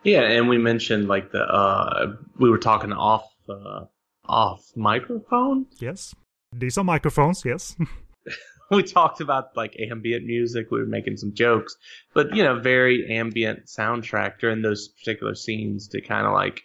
Yeah, 0.03 0.22
and 0.22 0.49
we 0.49 0.59
mentioned 0.59 1.09
like 1.09 1.32
the 1.32 1.43
uh, 1.43 2.14
we 2.39 2.51
were 2.51 2.59
talking 2.59 2.93
off 2.93 3.26
uh, 3.49 3.85
off 4.26 4.70
microphone. 4.76 5.66
Yes, 5.78 6.14
these 6.53 6.78
are 6.78 6.85
microphones. 6.85 7.45
Yes. 7.45 7.76
we 8.70 8.82
talked 8.82 9.20
about 9.20 9.57
like 9.57 9.76
ambient 9.78 10.24
music. 10.24 10.70
We 10.70 10.78
were 10.78 10.87
making 10.87 11.16
some 11.16 11.35
jokes, 11.35 11.76
but 12.12 12.35
you 12.35 12.43
know, 12.43 12.59
very 12.59 13.07
ambient 13.11 13.66
soundtrack 13.66 14.39
during 14.41 14.62
those 14.62 14.89
particular 14.89 15.35
scenes 15.35 15.89
to 15.89 16.01
kind 16.01 16.26
of 16.26 16.32
like 16.32 16.62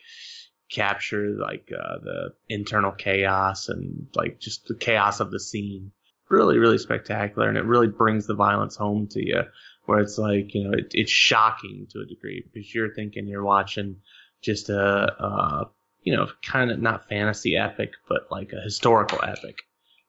capture 0.71 1.35
like 1.39 1.69
uh, 1.73 1.97
the 2.03 2.29
internal 2.47 2.91
chaos 2.91 3.69
and 3.69 4.07
like 4.15 4.39
just 4.39 4.67
the 4.67 4.75
chaos 4.75 5.19
of 5.19 5.31
the 5.31 5.39
scene. 5.39 5.91
Really, 6.29 6.59
really 6.59 6.77
spectacular, 6.77 7.49
and 7.49 7.57
it 7.57 7.65
really 7.65 7.87
brings 7.87 8.27
the 8.27 8.35
violence 8.35 8.75
home 8.75 9.07
to 9.11 9.25
you. 9.25 9.41
Where 9.89 9.99
it's 9.99 10.17
like 10.17 10.53
you 10.53 10.63
know, 10.63 10.77
it, 10.77 10.91
it's 10.91 11.11
shocking 11.11 11.87
to 11.91 11.99
a 12.01 12.05
degree 12.05 12.43
because 12.45 12.73
you're 12.73 12.93
thinking 12.93 13.27
you're 13.27 13.43
watching 13.43 13.97
just 14.41 14.69
a, 14.69 14.77
a 14.79 15.69
you 16.01 16.15
know, 16.15 16.27
kind 16.41 16.71
of 16.71 16.81
not 16.81 17.09
fantasy 17.09 17.57
epic, 17.57 17.91
but 18.07 18.27
like 18.31 18.53
a 18.53 18.61
historical 18.61 19.19
epic 19.21 19.57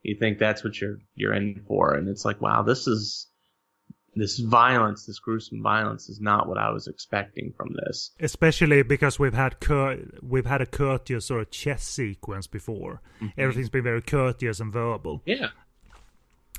you 0.03 0.17
think 0.19 0.39
that's 0.39 0.65
what 0.65 0.81
you're 0.81 0.99
you're 1.15 1.35
in 1.35 1.63
for, 1.67 1.95
and 1.95 2.09
it's 2.09 2.25
like, 2.25 2.41
wow, 2.41 2.63
this 2.63 2.87
is 2.87 3.27
this 4.15 4.39
violence, 4.39 5.07
this 5.07 5.19
gruesome 5.21 5.63
violence, 5.63 6.09
is 6.09 6.21
not 6.21 6.49
what 6.49 6.59
I 6.59 6.71
was 6.71 6.89
expecting 6.89 7.53
from 7.57 7.77
this. 7.85 8.11
Especially 8.19 8.83
because 8.83 9.19
we've 9.19 9.35
had 9.35 9.61
cur- 9.61 10.09
we've 10.23 10.47
had 10.47 10.61
a 10.61 10.67
courteous 10.67 11.27
sort 11.27 11.43
of 11.43 11.51
chess 11.51 11.85
sequence 11.85 12.47
before. 12.47 13.03
Mm-hmm. 13.21 13.41
Everything's 13.41 13.69
been 13.69 13.85
very 13.85 14.03
courteous 14.03 14.61
and 14.61 14.73
verbal. 14.73 15.23
Yeah. 15.27 15.49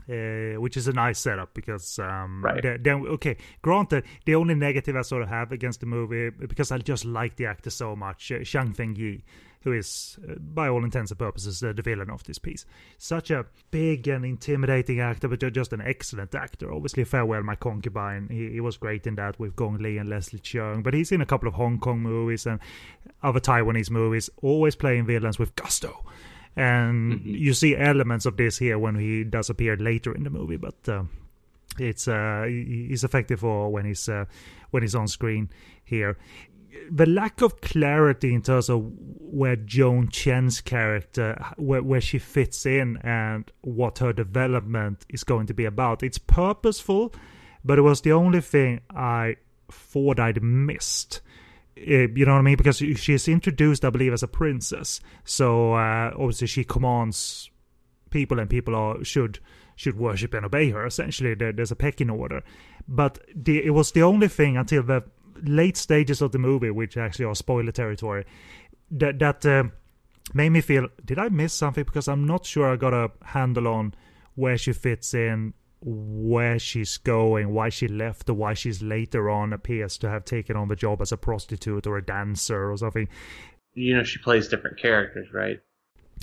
Uh, 0.10 0.60
which 0.60 0.78
is 0.78 0.88
a 0.88 0.94
nice 0.94 1.20
setup 1.20 1.54
because 1.54 2.00
um, 2.00 2.44
right. 2.44 2.84
then 2.84 3.06
okay 3.06 3.38
granted 3.62 4.04
the 4.26 4.34
only 4.34 4.56
negative 4.56 4.96
i 4.96 5.02
sort 5.04 5.22
of 5.22 5.30
have 5.30 5.52
against 5.52 5.80
the 5.80 5.86
movie 5.86 6.32
because 6.32 6.72
i 6.72 6.78
just 6.80 7.06
like 7.06 7.36
the 7.36 7.46
actor 7.46 7.70
so 7.70 7.96
much 7.96 8.32
uh, 8.32 8.40
Zhang 8.40 8.76
Fengyi 8.76 9.22
who 9.64 9.74
is, 9.74 10.18
uh, 10.28 10.34
by 10.40 10.68
all 10.68 10.84
intents 10.84 11.12
and 11.12 11.20
purposes, 11.20 11.64
uh, 11.64 11.72
the 11.74 11.82
villain 11.82 12.10
of 12.10 12.24
this 12.24 12.40
piece. 12.40 12.66
Such 12.98 13.30
a 13.30 13.46
big 13.70 14.08
and 14.08 14.26
intimidating 14.26 15.00
actor, 15.00 15.28
but 15.28 15.40
just 15.54 15.74
an 15.74 15.82
excellent 15.82 16.34
actor. 16.34 16.74
Obviously, 16.74 17.04
Farewell 17.04 17.44
My 17.44 17.56
Concubine, 17.56 18.28
he, 18.30 18.50
he 18.50 18.60
was 18.60 18.78
great 18.78 19.06
in 19.06 19.16
that 19.16 19.40
with 19.40 19.56
Gong 19.56 19.78
Li 19.78 19.98
and 19.98 20.10
Leslie 20.10 20.40
Cheung, 20.40 20.82
but 20.82 20.94
he's 20.94 21.12
in 21.12 21.22
a 21.22 21.26
couple 21.26 21.48
of 21.48 21.54
Hong 21.54 21.80
Kong 21.80 22.00
movies 22.00 22.46
and 22.46 22.60
other 23.22 23.40
Taiwanese 23.40 23.92
movies, 23.92 24.30
always 24.42 24.76
playing 24.76 25.06
villains 25.06 25.38
with 25.38 25.56
gusto. 25.56 26.04
And 26.56 27.14
mm-hmm. 27.14 27.30
you 27.30 27.54
see 27.54 27.76
elements 27.76 28.26
of 28.26 28.38
this 28.38 28.58
here 28.58 28.78
when 28.78 28.96
he 28.96 29.24
does 29.24 29.50
appear 29.50 29.78
later 29.78 30.14
in 30.14 30.24
the 30.24 30.30
movie, 30.30 30.58
but 30.58 30.76
uh, 30.88 31.04
it's 31.80 32.08
uh, 32.08 32.46
he's 32.48 33.04
effective 33.04 33.40
for 33.40 33.72
when 33.72 33.86
he's 33.86 34.10
uh, 34.10 34.26
when 34.72 34.84
he's 34.84 34.96
on 34.96 35.08
screen 35.08 35.50
here 35.84 36.18
the 36.90 37.06
lack 37.06 37.42
of 37.42 37.62
clarity 37.62 38.34
in 38.34 38.42
terms 38.42 38.70
of 38.70 38.92
where 39.20 39.56
Joan 39.56 40.10
Chen's 40.10 40.62
character, 40.62 41.44
where, 41.58 41.84
where 41.84 42.02
she 42.02 42.20
fits 42.20 42.66
in 42.66 42.98
and 42.98 43.50
what 43.62 44.00
her 44.00 44.14
development 44.14 45.06
is 45.10 45.24
going 45.24 45.48
to 45.48 45.54
be 45.54 45.66
about. 45.66 46.04
It's 46.04 46.18
purposeful, 46.18 47.14
but 47.64 47.78
it 47.78 47.82
was 47.82 48.02
the 48.02 48.12
only 48.14 48.42
thing 48.42 48.82
I 48.90 49.38
thought 49.70 50.20
I'd 50.20 50.42
missed. 50.42 51.22
Uh, 51.82 52.08
you 52.14 52.26
know 52.26 52.34
what 52.34 52.40
I 52.40 52.44
mean? 52.44 52.58
Because 52.58 52.78
she 52.78 53.14
is 53.14 53.28
introduced, 53.28 53.84
I 53.84 53.90
believe, 53.90 54.14
as 54.14 54.24
a 54.24 54.28
princess. 54.28 55.00
So 55.24 55.74
uh, 55.74 56.12
obviously 56.16 56.48
she 56.48 56.64
commands 56.64 57.50
people, 58.10 58.40
and 58.40 58.50
people 58.50 58.76
are 58.76 59.04
should 59.04 59.40
should 59.76 59.98
worship 59.98 60.34
and 60.34 60.46
obey 60.46 60.70
her. 60.70 60.86
Essentially, 60.86 61.34
there, 61.34 61.52
there's 61.52 61.72
a 61.72 61.76
pecking 61.76 62.10
order. 62.10 62.44
But 62.88 63.20
the, 63.34 63.66
it 63.66 63.72
was 63.72 63.92
the 63.92 64.04
only 64.04 64.28
thing 64.28 64.58
until 64.58 64.84
the 64.84 65.04
late 65.44 65.78
stages 65.78 66.22
of 66.22 66.32
the 66.32 66.40
movie, 66.40 66.72
which 66.72 66.98
actually 66.98 67.26
are 67.26 67.36
spoiler 67.36 67.72
territory, 67.72 68.26
that 68.92 69.20
that 69.20 69.46
uh, 69.46 69.64
made 70.34 70.50
me 70.50 70.62
feel, 70.62 70.88
did 71.04 71.18
I 71.18 71.30
miss 71.30 71.54
something? 71.54 71.84
Because 71.84 72.08
I'm 72.08 72.26
not 72.26 72.46
sure 72.46 72.72
I 72.72 72.76
got 72.76 72.94
a 72.94 73.12
handle 73.24 73.68
on 73.68 73.94
where 74.36 74.58
she 74.58 74.74
fits 74.74 75.14
in, 75.14 75.54
where 75.82 76.60
she's 76.60 76.98
going, 76.98 77.54
why 77.54 77.70
she 77.70 77.88
left, 77.88 78.30
or 78.30 78.34
why 78.34 78.54
she's 78.54 78.82
later 78.82 79.30
on 79.30 79.52
appears 79.52 79.98
to 79.98 80.10
have 80.10 80.26
taken 80.26 80.56
on 80.56 80.68
the 80.68 80.76
job 80.76 81.02
as 81.02 81.12
a 81.12 81.18
prostitute 81.18 81.88
or 81.88 81.98
a 81.98 82.06
dancer 82.06 82.72
or 82.72 82.78
something. 82.78 83.08
You 83.74 83.98
know, 83.98 84.04
she 84.04 84.20
plays 84.20 84.48
different 84.48 84.78
characters, 84.78 85.28
right? 85.34 85.60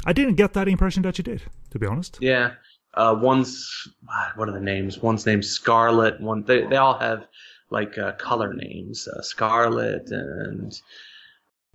I 0.04 0.12
didn't 0.12 0.34
get 0.34 0.52
that 0.52 0.68
impression 0.68 1.02
that 1.02 1.16
she 1.16 1.22
did, 1.22 1.42
to 1.70 1.78
be 1.78 1.86
honest. 1.86 2.18
Yeah. 2.20 2.52
Uh, 2.94 3.16
one's 3.20 3.88
what 4.36 4.48
are 4.48 4.52
the 4.52 4.60
names? 4.60 4.98
One's 4.98 5.26
name's 5.26 5.48
Scarlet. 5.48 6.20
One 6.20 6.42
they 6.44 6.64
they 6.64 6.76
all 6.76 6.98
have 6.98 7.26
like 7.70 7.98
uh, 7.98 8.12
color 8.12 8.54
names, 8.54 9.08
uh, 9.08 9.22
Scarlet 9.22 10.10
and. 10.10 10.72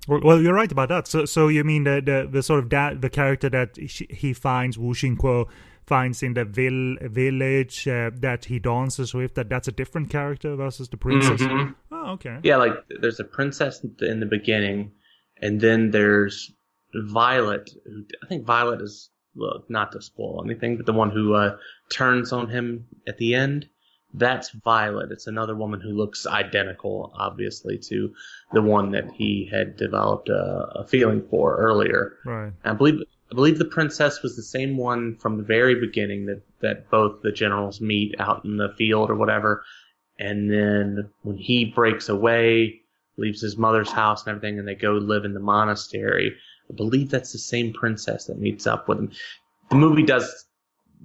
Well, 0.05 0.41
you're 0.41 0.53
right 0.53 0.69
about 0.69 0.89
that. 0.89 1.07
So, 1.07 1.23
so 1.23 1.47
you 1.47 1.63
mean 1.63 1.85
the 1.85 2.01
the, 2.03 2.27
the 2.29 2.43
sort 2.43 2.59
of 2.59 2.67
da- 2.67 2.95
the 2.95 3.09
character 3.09 3.49
that 3.49 3.77
he 3.77 4.33
finds 4.33 4.77
Wu 4.77 4.93
Xingguo 4.93 5.47
finds 5.93 6.23
in 6.23 6.33
the 6.33 6.43
vill- 6.43 6.97
village 7.21 7.87
uh, 7.87 8.09
that 8.15 8.45
he 8.45 8.57
dances 8.57 9.13
with 9.13 9.35
that 9.35 9.47
that's 9.47 9.67
a 9.67 9.71
different 9.71 10.09
character 10.09 10.55
versus 10.55 10.89
the 10.89 10.97
princess. 10.97 11.39
Mm-hmm. 11.39 11.71
Oh, 11.91 12.13
okay. 12.13 12.37
Yeah, 12.41 12.57
like 12.57 12.73
there's 13.01 13.19
a 13.19 13.23
princess 13.37 13.85
in 14.01 14.19
the 14.19 14.25
beginning, 14.25 14.91
and 15.39 15.61
then 15.61 15.91
there's 15.91 16.51
Violet. 16.95 17.69
Who, 17.85 18.05
I 18.23 18.27
think 18.27 18.43
Violet 18.43 18.81
is 18.81 19.11
well, 19.35 19.63
not 19.69 19.91
to 19.91 20.01
spoil 20.01 20.41
anything, 20.43 20.77
but 20.77 20.87
the 20.87 20.93
one 20.93 21.11
who 21.11 21.35
uh, 21.35 21.57
turns 21.91 22.33
on 22.33 22.49
him 22.49 22.85
at 23.07 23.17
the 23.17 23.35
end. 23.35 23.69
That's 24.15 24.49
Violet. 24.63 25.11
It's 25.11 25.27
another 25.27 25.55
woman 25.55 25.79
who 25.81 25.89
looks 25.89 26.27
identical, 26.27 27.11
obviously, 27.15 27.79
to 27.89 28.13
the 28.51 28.61
one 28.61 28.91
that 28.91 29.11
he 29.11 29.49
had 29.51 29.75
developed 29.75 30.29
a, 30.29 30.81
a 30.81 30.87
feeling 30.87 31.23
for 31.29 31.55
earlier. 31.57 32.13
Right. 32.23 32.53
I 32.63 32.73
believe 32.73 32.99
I 33.33 33.35
believe 33.35 33.57
the 33.57 33.65
princess 33.65 34.21
was 34.21 34.35
the 34.35 34.43
same 34.43 34.77
one 34.77 35.15
from 35.15 35.37
the 35.37 35.43
very 35.43 35.73
beginning 35.73 36.27
that 36.27 36.43
that 36.59 36.91
both 36.91 37.23
the 37.23 37.31
generals 37.31 37.81
meet 37.81 38.13
out 38.19 38.45
in 38.45 38.57
the 38.57 38.75
field 38.77 39.09
or 39.09 39.15
whatever, 39.15 39.63
and 40.19 40.51
then 40.51 41.09
when 41.23 41.37
he 41.37 41.65
breaks 41.65 42.09
away, 42.09 42.81
leaves 43.17 43.41
his 43.41 43.57
mother's 43.57 43.91
house 43.91 44.21
and 44.21 44.35
everything, 44.35 44.59
and 44.59 44.67
they 44.67 44.75
go 44.75 44.91
live 44.91 45.25
in 45.25 45.33
the 45.33 45.39
monastery. 45.39 46.35
I 46.69 46.75
believe 46.75 47.09
that's 47.09 47.31
the 47.31 47.39
same 47.39 47.73
princess 47.73 48.25
that 48.25 48.37
meets 48.37 48.67
up 48.67 48.87
with 48.87 48.99
him. 48.99 49.11
The 49.71 49.77
movie 49.77 50.03
does 50.03 50.45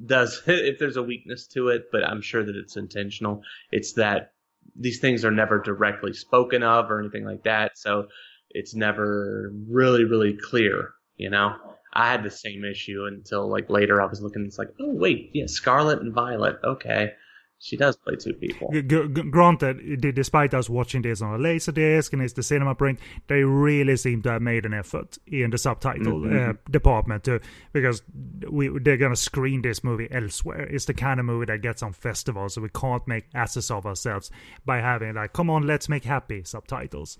does 0.04 0.42
if 0.46 0.78
there's 0.78 0.98
a 0.98 1.02
weakness 1.02 1.46
to 1.54 1.68
it, 1.68 1.86
but 1.90 2.04
I'm 2.04 2.20
sure 2.20 2.44
that 2.44 2.56
it's 2.56 2.76
intentional. 2.76 3.42
It's 3.72 3.94
that 3.94 4.32
these 4.76 4.98
things 4.98 5.24
are 5.24 5.30
never 5.30 5.62
directly 5.62 6.12
spoken 6.12 6.62
of 6.62 6.90
or 6.90 7.00
anything 7.00 7.24
like 7.24 7.44
that, 7.44 7.78
so 7.78 8.08
it's 8.50 8.74
never 8.74 9.50
really 9.66 10.04
really 10.04 10.36
clear. 10.36 10.90
You 11.16 11.30
know, 11.30 11.56
I 11.92 12.10
had 12.10 12.22
the 12.22 12.30
same 12.30 12.64
issue 12.64 13.06
until 13.06 13.48
like 13.48 13.70
later 13.70 14.00
I 14.00 14.06
was 14.06 14.20
looking. 14.20 14.44
It's 14.44 14.58
like, 14.58 14.74
oh 14.80 14.92
wait, 14.92 15.30
yeah, 15.32 15.46
Scarlet 15.46 16.00
and 16.00 16.12
Violet. 16.12 16.58
Okay, 16.62 17.12
she 17.60 17.76
does 17.76 17.96
play 17.96 18.14
two 18.14 18.34
people. 18.34 18.70
G- 18.72 18.82
g- 18.82 19.08
granted, 19.08 20.00
despite 20.14 20.54
us 20.54 20.70
watching 20.70 21.02
this 21.02 21.20
on 21.20 21.34
a 21.34 21.38
laser 21.38 21.72
disc 21.72 22.12
and 22.12 22.22
it's 22.22 22.34
the 22.34 22.42
cinema 22.42 22.74
print, 22.74 23.00
they 23.26 23.42
really 23.42 23.96
seem 23.96 24.22
to 24.22 24.30
have 24.32 24.42
made 24.42 24.64
an 24.64 24.74
effort 24.74 25.18
in 25.26 25.50
the 25.50 25.58
subtitle 25.58 26.20
mm-hmm. 26.20 26.50
uh, 26.50 26.52
department 26.70 27.24
to 27.24 27.40
because 27.72 28.02
we 28.48 28.68
they're 28.78 28.96
gonna 28.96 29.16
screen 29.16 29.62
this 29.62 29.82
movie 29.82 30.08
elsewhere. 30.10 30.62
It's 30.62 30.84
the 30.84 30.94
kind 30.94 31.18
of 31.18 31.26
movie 31.26 31.46
that 31.46 31.60
gets 31.62 31.82
on 31.82 31.92
festivals, 31.92 32.54
so 32.54 32.60
we 32.60 32.68
can't 32.68 33.06
make 33.08 33.24
asses 33.34 33.70
of 33.72 33.86
ourselves 33.86 34.30
by 34.64 34.78
having 34.78 35.14
like, 35.14 35.32
come 35.32 35.50
on, 35.50 35.66
let's 35.66 35.88
make 35.88 36.04
happy 36.04 36.44
subtitles. 36.44 37.18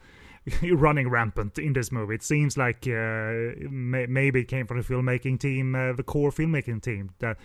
running 0.72 1.08
rampant 1.08 1.58
in 1.58 1.72
this 1.72 1.92
movie. 1.92 2.14
It 2.14 2.22
seems 2.22 2.56
like 2.56 2.86
uh, 2.86 3.54
may- 3.70 4.06
maybe 4.06 4.40
it 4.40 4.48
came 4.48 4.66
from 4.66 4.78
the 4.78 4.84
filmmaking 4.84 5.40
team, 5.40 5.74
uh, 5.74 5.92
the 5.92 6.02
core 6.02 6.30
filmmaking 6.30 6.82
team, 6.82 7.10
that 7.18 7.36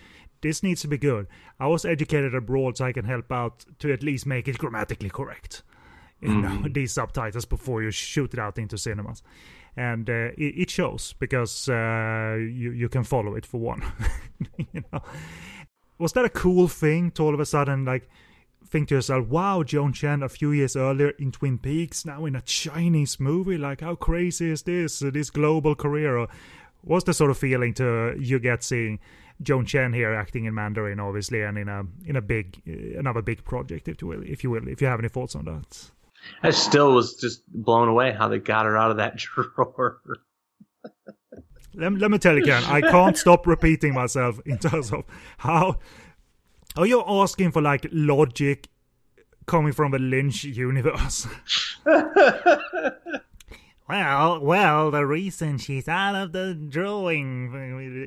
this 0.41 0.61
needs 0.61 0.81
to 0.81 0.87
be 0.87 0.97
good. 0.97 1.27
I 1.59 1.67
was 1.67 1.85
educated 1.85 2.35
abroad, 2.35 2.77
so 2.77 2.85
I 2.85 2.91
can 2.91 3.05
help 3.05 3.31
out 3.31 3.65
to 3.79 3.91
at 3.91 4.03
least 4.03 4.25
make 4.25 4.47
it 4.47 4.57
grammatically 4.57 5.09
correct. 5.09 5.63
You 6.21 6.29
mm. 6.29 6.61
know, 6.61 6.69
these 6.73 6.91
subtitles 6.91 7.45
before 7.45 7.81
you 7.81 7.91
shoot 7.91 8.33
it 8.33 8.39
out 8.39 8.57
into 8.57 8.77
cinemas, 8.77 9.23
and 9.75 10.09
uh, 10.09 10.31
it, 10.37 10.53
it, 10.57 10.69
shows 10.69 11.15
because 11.19 11.67
uh, 11.69 12.35
you 12.37 12.71
you 12.71 12.89
can 12.89 13.03
follow 13.03 13.35
it 13.35 13.45
for 13.45 13.59
one. 13.59 13.83
you 14.57 14.83
know, 14.91 15.01
was 15.97 16.13
that 16.13 16.25
a 16.25 16.29
cool 16.29 16.67
thing 16.67 17.11
to 17.11 17.23
all 17.23 17.33
of 17.33 17.39
a 17.39 17.45
sudden 17.45 17.85
like? 17.85 18.09
Think 18.73 18.87
to 18.87 18.95
yourself, 18.95 19.27
wow, 19.27 19.61
Joan 19.61 19.93
Chen 19.93 20.23
a 20.23 20.27
few 20.27 20.51
years 20.51 20.75
earlier 20.75 21.11
in 21.11 21.31
Twin 21.31 21.59
Peaks, 21.59 22.05
now 22.05 22.25
in 22.25 22.35
a 22.35 22.41
Chinese 22.41 23.19
movie. 23.19 23.55
Like, 23.55 23.81
how 23.81 23.93
crazy 23.93 24.49
is 24.49 24.63
this? 24.63 24.97
This 24.99 25.29
global 25.29 25.75
career? 25.75 26.17
Or 26.17 26.27
what's 26.81 27.05
the 27.05 27.13
sort 27.13 27.29
of 27.29 27.37
feeling 27.37 27.75
to 27.75 28.15
you 28.19 28.39
get 28.39 28.63
seeing 28.63 28.99
Joan 29.43 29.67
Chen 29.67 29.93
here 29.93 30.15
acting 30.15 30.45
in 30.45 30.55
Mandarin, 30.55 30.99
obviously, 30.99 31.43
and 31.43 31.59
in 31.59 31.69
a 31.69 31.83
in 32.05 32.15
a 32.15 32.21
big 32.21 32.61
uh, 32.67 32.99
another 32.99 33.21
big 33.21 33.45
project, 33.45 33.87
if 33.87 34.01
you 34.01 34.07
will, 34.07 34.23
if 34.23 34.43
you 34.43 34.49
will, 34.49 34.67
if 34.67 34.81
you 34.81 34.87
have 34.87 34.99
any 34.99 35.09
thoughts 35.09 35.35
on 35.35 35.45
that. 35.45 35.91
I 36.41 36.49
still 36.49 36.93
was 36.93 37.15
just 37.15 37.41
blown 37.53 37.89
away 37.89 38.11
how 38.11 38.27
they 38.27 38.39
got 38.39 38.65
her 38.65 38.75
out 38.75 38.89
of 38.89 38.97
that 38.97 39.17
drawer. 39.55 39.99
let, 41.75 41.93
let 41.93 42.09
me 42.09 42.17
tell 42.17 42.35
you 42.35 42.41
again, 42.41 42.63
I 42.63 42.81
can't 42.81 43.17
stop 43.17 43.45
repeating 43.45 43.93
myself 43.93 44.39
in 44.47 44.57
terms 44.57 44.91
of 44.91 45.03
how 45.37 45.77
are 46.75 46.87
you 46.87 47.03
asking 47.05 47.51
for 47.51 47.61
like 47.61 47.85
logic 47.91 48.69
coming 49.45 49.73
from 49.73 49.91
the 49.91 49.99
Lynch 49.99 50.43
universe. 50.43 51.27
well, 51.85 54.39
well, 54.39 54.91
the 54.91 55.05
reason 55.05 55.57
she's 55.57 55.87
out 55.87 56.15
of 56.15 56.31
the 56.31 56.53
drawing, 56.53 57.53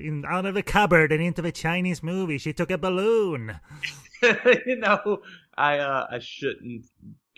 in, 0.05 0.25
out 0.27 0.47
of 0.47 0.55
the 0.55 0.63
cupboard 0.63 1.13
and 1.13 1.23
into 1.23 1.43
the 1.43 1.53
Chinese 1.53 2.03
movie, 2.03 2.39
she 2.39 2.53
took 2.53 2.71
a 2.71 2.79
balloon. 2.79 3.59
you 4.67 4.77
know, 4.77 5.23
I 5.57 5.79
uh, 5.79 6.07
I 6.11 6.19
shouldn't 6.19 6.87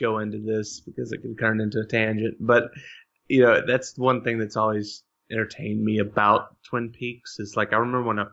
go 0.01 0.19
into 0.19 0.39
this 0.39 0.81
because 0.81 1.13
it 1.13 1.23
could 1.23 1.39
turn 1.39 1.61
into 1.61 1.81
a 1.81 1.87
tangent, 1.87 2.37
but 2.41 2.71
you 3.29 3.43
know, 3.43 3.63
that's 3.67 3.99
one 3.99 4.23
thing 4.23 4.39
that's 4.39 4.57
always 4.57 5.03
entertained 5.31 5.85
me 5.85 5.99
about 5.99 6.57
Twin 6.65 6.91
Peaks 6.91 7.39
is 7.39 7.57
like 7.57 7.73
I 7.73 7.77
remember 7.77 8.05
when 8.05 8.19
I 8.19 8.27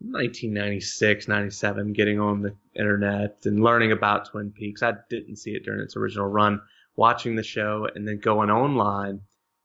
1996, 0.00 1.26
97, 1.26 1.92
getting 1.92 2.20
on 2.20 2.42
the 2.42 2.54
internet 2.74 3.38
and 3.44 3.62
learning 3.62 3.92
about 3.92 4.30
Twin 4.30 4.52
Peaks. 4.52 4.82
I 4.82 4.94
didn't 5.10 5.36
see 5.36 5.50
it 5.52 5.64
during 5.64 5.80
its 5.80 5.96
original 5.96 6.26
run. 6.26 6.60
Watching 6.96 7.36
the 7.36 7.42
show 7.42 7.88
and 7.94 8.06
then 8.06 8.18
going 8.18 8.50
online 8.50 9.20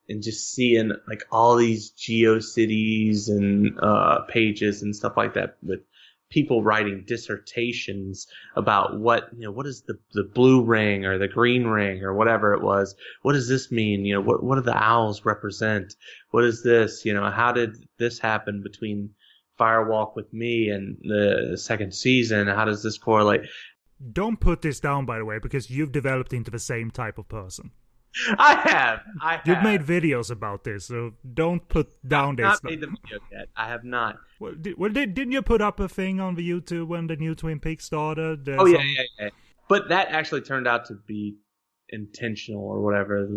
and 0.10 0.22
just 0.22 0.52
seeing 0.52 0.92
like 1.08 1.24
all 1.32 1.56
these 1.56 1.92
GeoCities 1.94 3.28
and 3.30 3.80
uh, 3.80 4.22
pages 4.28 4.82
and 4.82 4.96
stuff 4.96 5.14
like 5.18 5.34
that 5.34 5.58
with 5.64 5.82
people 6.34 6.64
writing 6.64 7.04
dissertations 7.06 8.28
about 8.56 9.00
what 9.00 9.30
you 9.38 9.46
know 9.46 9.52
what 9.52 9.68
is 9.68 9.84
the 9.84 10.00
the 10.14 10.24
blue 10.24 10.64
ring 10.64 11.06
or 11.06 11.20
the 11.20 11.28
green 11.28 11.66
ring 11.66 12.02
or 12.04 12.12
whatever 12.12 12.56
it 12.56 12.64
was 12.64 12.96
what 13.22 13.34
does 13.34 13.48
this 13.48 13.72
mean 13.72 14.04
you 14.04 14.16
know 14.16 14.22
what 14.22 14.44
what 14.44 14.56
do 14.56 14.62
the 14.62 14.76
owls 14.76 15.26
represent 15.26 15.94
what 16.32 16.44
is 16.44 16.64
this 16.64 17.06
you 17.06 17.14
know 17.14 17.30
how 17.30 17.52
did 17.52 17.76
this 18.00 18.18
happen 18.18 18.64
between 18.64 19.12
firewalk 19.64 20.16
with 20.16 20.32
me 20.34 20.70
and 20.70 20.98
the 21.04 21.58
second 21.58 21.94
season 21.94 22.48
how 22.48 22.66
does 22.66 22.84
this 22.84 22.98
correlate 22.98 23.42
don't 24.12 24.40
put 24.40 24.62
this 24.62 24.80
down 24.80 25.06
by 25.06 25.18
the 25.18 25.26
way 25.26 25.40
because 25.40 25.70
you've 25.70 25.92
developed 25.92 26.34
into 26.34 26.52
the 26.52 26.60
same 26.60 26.92
type 26.92 27.18
of 27.18 27.28
person 27.28 27.72
I 28.38 28.56
have. 28.70 29.00
I 29.22 29.38
have. 29.38 29.48
You've 29.48 29.64
made 29.64 29.82
videos 29.82 30.30
about 30.30 30.64
this, 30.64 30.86
so 30.86 31.14
don't 31.34 31.68
put 31.68 31.88
down 32.08 32.40
I 32.40 32.44
have 32.44 32.52
this. 32.54 32.64
not 32.64 32.70
made 32.70 32.82
the 32.82 32.88
video 32.88 33.20
yet. 33.32 33.50
I 33.56 33.68
have 33.68 33.84
not. 33.84 34.18
Well, 34.40 34.54
did, 34.54 34.78
well 34.78 34.92
did, 34.92 35.14
didn't 35.16 35.32
you 35.32 35.42
put 35.42 35.62
up 35.62 35.80
a 35.80 35.90
thing 35.90 36.20
on 36.20 36.36
the 36.36 36.48
YouTube 36.48 36.88
when 36.88 37.08
the 37.08 37.16
new 37.16 37.34
Twin 37.34 37.60
Peaks 37.60 37.86
started? 37.86 38.48
Uh, 38.48 38.58
Oh 38.60 38.66
yeah, 38.66 38.84
yeah, 38.84 39.04
yeah. 39.20 39.30
But 39.68 39.90
that 39.90 40.10
actually 40.10 40.42
turned 40.42 40.68
out 40.68 40.86
to 40.86 40.96
be 41.08 41.38
intentional 41.90 42.64
or 42.64 42.82
whatever. 42.82 43.28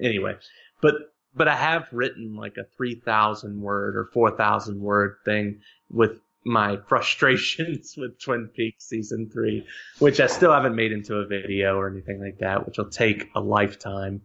Anyway, 0.00 0.36
but 0.82 0.94
but 1.34 1.48
I 1.48 1.56
have 1.56 1.88
written 1.92 2.36
like 2.36 2.56
a 2.56 2.64
three 2.76 2.94
thousand 2.94 3.60
word 3.60 3.96
or 3.96 4.06
four 4.12 4.30
thousand 4.30 4.80
word 4.80 5.16
thing 5.24 5.60
with 5.90 6.20
my 6.44 6.78
frustrations 6.88 7.94
with 7.96 8.20
Twin 8.20 8.48
Peaks 8.48 8.86
season 8.86 9.30
three, 9.30 9.66
which 9.98 10.20
I 10.20 10.26
still 10.26 10.52
haven't 10.52 10.74
made 10.74 10.92
into 10.92 11.16
a 11.16 11.26
video 11.26 11.76
or 11.76 11.88
anything 11.88 12.20
like 12.20 12.38
that, 12.38 12.66
which 12.66 12.78
will 12.78 12.90
take 12.90 13.28
a 13.34 13.40
lifetime, 13.40 14.22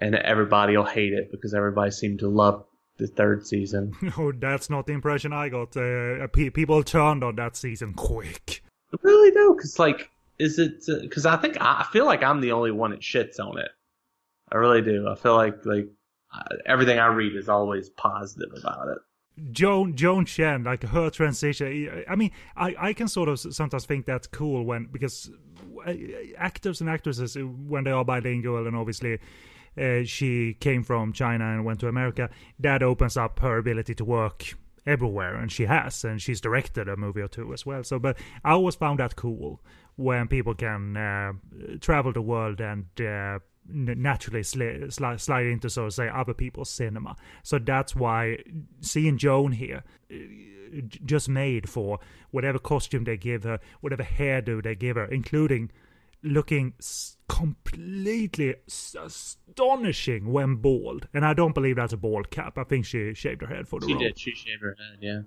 and 0.00 0.14
everybody 0.14 0.76
will 0.76 0.84
hate 0.84 1.12
it 1.12 1.30
because 1.30 1.54
everybody 1.54 1.90
seemed 1.90 2.20
to 2.20 2.28
love 2.28 2.64
the 2.98 3.06
third 3.06 3.46
season. 3.46 3.92
No, 4.18 4.32
that's 4.32 4.68
not 4.68 4.86
the 4.86 4.92
impression 4.92 5.32
I 5.32 5.48
got. 5.48 5.76
Uh, 5.76 6.26
people 6.28 6.82
turned 6.82 7.22
on 7.22 7.36
that 7.36 7.56
season 7.56 7.94
quick. 7.94 8.62
Really 9.02 9.30
though, 9.30 9.54
because 9.54 9.78
like, 9.78 10.10
is 10.38 10.58
it? 10.58 10.82
Because 10.86 11.26
I 11.26 11.36
think 11.36 11.56
I 11.60 11.86
feel 11.92 12.06
like 12.06 12.22
I'm 12.22 12.40
the 12.40 12.52
only 12.52 12.70
one 12.70 12.90
that 12.90 13.00
shits 13.00 13.38
on 13.38 13.58
it. 13.58 13.70
I 14.50 14.56
really 14.56 14.82
do. 14.82 15.08
I 15.08 15.14
feel 15.14 15.36
like 15.36 15.64
like 15.64 15.88
uh, 16.32 16.56
everything 16.66 16.98
I 16.98 17.06
read 17.06 17.36
is 17.36 17.48
always 17.48 17.88
positive 17.90 18.50
about 18.56 18.88
it. 18.88 18.98
Joan 19.52 19.94
Joan 19.94 20.24
Chen, 20.24 20.64
like 20.64 20.82
her 20.82 21.10
transition. 21.10 22.04
I 22.08 22.16
mean, 22.16 22.32
I, 22.56 22.74
I 22.78 22.92
can 22.92 23.08
sort 23.08 23.28
of 23.28 23.38
sometimes 23.38 23.86
think 23.86 24.06
that's 24.06 24.26
cool 24.26 24.64
when 24.64 24.86
because 24.86 25.30
uh, 25.86 25.94
actors 26.36 26.80
and 26.80 26.90
actresses 26.90 27.36
uh, 27.36 27.40
when 27.40 27.84
they 27.84 27.90
are 27.90 28.04
bilingual 28.04 28.66
and 28.66 28.76
obviously 28.76 29.20
uh, 29.78 30.02
she 30.04 30.54
came 30.54 30.82
from 30.82 31.12
China 31.12 31.44
and 31.44 31.64
went 31.64 31.80
to 31.80 31.88
America, 31.88 32.30
that 32.58 32.82
opens 32.82 33.16
up 33.16 33.38
her 33.38 33.58
ability 33.58 33.94
to 33.94 34.04
work 34.04 34.44
everywhere, 34.86 35.36
and 35.36 35.52
she 35.52 35.66
has, 35.66 36.02
and 36.04 36.20
she's 36.20 36.40
directed 36.40 36.88
a 36.88 36.96
movie 36.96 37.20
or 37.20 37.28
two 37.28 37.52
as 37.52 37.64
well. 37.64 37.84
So, 37.84 37.98
but 37.98 38.18
I 38.44 38.52
always 38.52 38.74
found 38.74 38.98
that 38.98 39.14
cool 39.14 39.60
when 39.96 40.26
people 40.26 40.54
can 40.54 40.96
uh, 40.96 41.32
travel 41.80 42.12
the 42.12 42.22
world 42.22 42.60
and. 42.60 42.86
Uh, 43.00 43.38
naturally 43.68 44.40
sli- 44.40 44.84
sli- 44.86 45.20
slide 45.20 45.46
into 45.46 45.68
so 45.68 45.84
to 45.86 45.90
say 45.90 46.08
other 46.08 46.34
people's 46.34 46.70
cinema 46.70 47.14
so 47.42 47.58
that's 47.58 47.94
why 47.94 48.38
seeing 48.80 49.18
joan 49.18 49.52
here 49.52 49.82
uh, 50.12 50.16
just 51.04 51.28
made 51.28 51.68
for 51.68 51.98
whatever 52.30 52.58
costume 52.58 53.04
they 53.04 53.16
give 53.16 53.44
her 53.44 53.58
whatever 53.80 54.02
hairdo 54.02 54.62
they 54.62 54.74
give 54.74 54.96
her 54.96 55.04
including 55.06 55.70
looking 56.22 56.72
s- 56.78 57.16
completely 57.28 58.54
s- 58.66 58.96
astonishing 59.00 60.32
when 60.32 60.56
bald 60.56 61.08
and 61.14 61.24
i 61.24 61.32
don't 61.34 61.54
believe 61.54 61.76
that's 61.76 61.92
a 61.92 61.96
bald 61.96 62.30
cap 62.30 62.56
i 62.58 62.64
think 62.64 62.84
she 62.84 63.14
shaved 63.14 63.40
her 63.42 63.46
head 63.48 63.68
for 63.68 63.80
the 63.80 63.86
She 63.86 63.92
role 63.94 64.02
did. 64.02 64.18
She 64.18 64.32
shaved 64.34 64.62
her 64.62 64.76
head. 64.78 64.98
Yeah. 65.00 65.20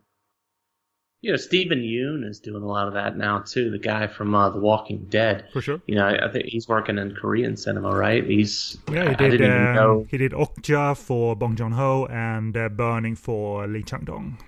You 1.21 1.31
know, 1.31 1.37
Steven 1.37 1.79
Yeun 1.79 2.27
is 2.27 2.39
doing 2.39 2.63
a 2.63 2.65
lot 2.65 2.87
of 2.87 2.95
that 2.95 3.15
now 3.15 3.39
too. 3.39 3.69
The 3.69 3.77
guy 3.77 4.07
from 4.07 4.33
uh, 4.33 4.49
The 4.49 4.59
Walking 4.59 5.05
Dead. 5.09 5.45
for 5.53 5.61
sure 5.61 5.79
You 5.85 5.95
know, 5.95 6.07
I, 6.07 6.25
I 6.27 6.31
think 6.31 6.45
he's 6.47 6.67
working 6.67 6.97
in 6.97 7.13
Korean 7.13 7.55
cinema, 7.55 7.95
right? 7.95 8.25
He's 8.25 8.79
yeah 8.91 9.09
he 9.09 9.15
did 9.15 9.33
even 9.35 9.77
um, 9.77 10.07
he 10.09 10.17
did 10.17 10.31
okja 10.31 10.97
for 10.97 11.35
bong 11.35 11.55
joon-ho 11.55 12.07
and 12.07 12.57
uh, 12.57 12.69
burning 12.69 13.15
for 13.15 13.67
lee 13.67 13.83
chang-dong 13.83 14.39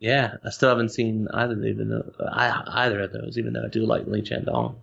Yeah, 0.00 0.34
I 0.44 0.50
still 0.50 0.70
haven't 0.70 0.90
seen 0.90 1.28
either 1.34 1.54
even 1.64 1.88
though, 1.90 2.12
I, 2.32 2.62
either 2.84 3.00
of 3.00 3.12
those, 3.12 3.38
even 3.38 3.52
though 3.52 3.64
I 3.64 3.68
do 3.68 3.84
like 3.86 4.06
Lee 4.06 4.22
Chang 4.22 4.44
Dong. 4.44 4.80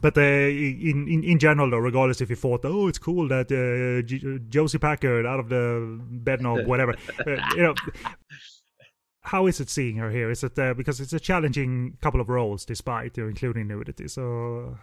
But 0.00 0.16
uh, 0.16 0.20
in, 0.20 1.08
in 1.08 1.24
in 1.24 1.38
general, 1.40 1.68
though, 1.68 1.78
regardless 1.78 2.20
if 2.20 2.30
you 2.30 2.36
thought, 2.36 2.60
oh, 2.64 2.86
it's 2.86 2.98
cool 2.98 3.26
that 3.28 3.50
uh, 3.50 4.06
J- 4.06 4.38
Josie 4.48 4.78
Packard 4.78 5.26
out 5.26 5.40
of 5.40 5.48
the 5.48 5.98
bed 6.10 6.40
knob, 6.40 6.64
whatever, 6.66 6.92
uh, 7.26 7.36
you 7.56 7.62
know, 7.62 7.74
how 9.22 9.46
is 9.46 9.60
it 9.60 9.70
seeing 9.70 9.96
her 9.96 10.10
here? 10.10 10.30
Is 10.30 10.42
it 10.42 10.58
uh, 10.58 10.74
because 10.74 11.00
it's 11.00 11.12
a 11.12 11.20
challenging 11.20 11.96
couple 12.00 12.20
of 12.20 12.28
roles, 12.28 12.64
despite 12.64 13.16
you 13.16 13.28
including 13.28 13.68
nudity? 13.68 14.08
So 14.08 14.78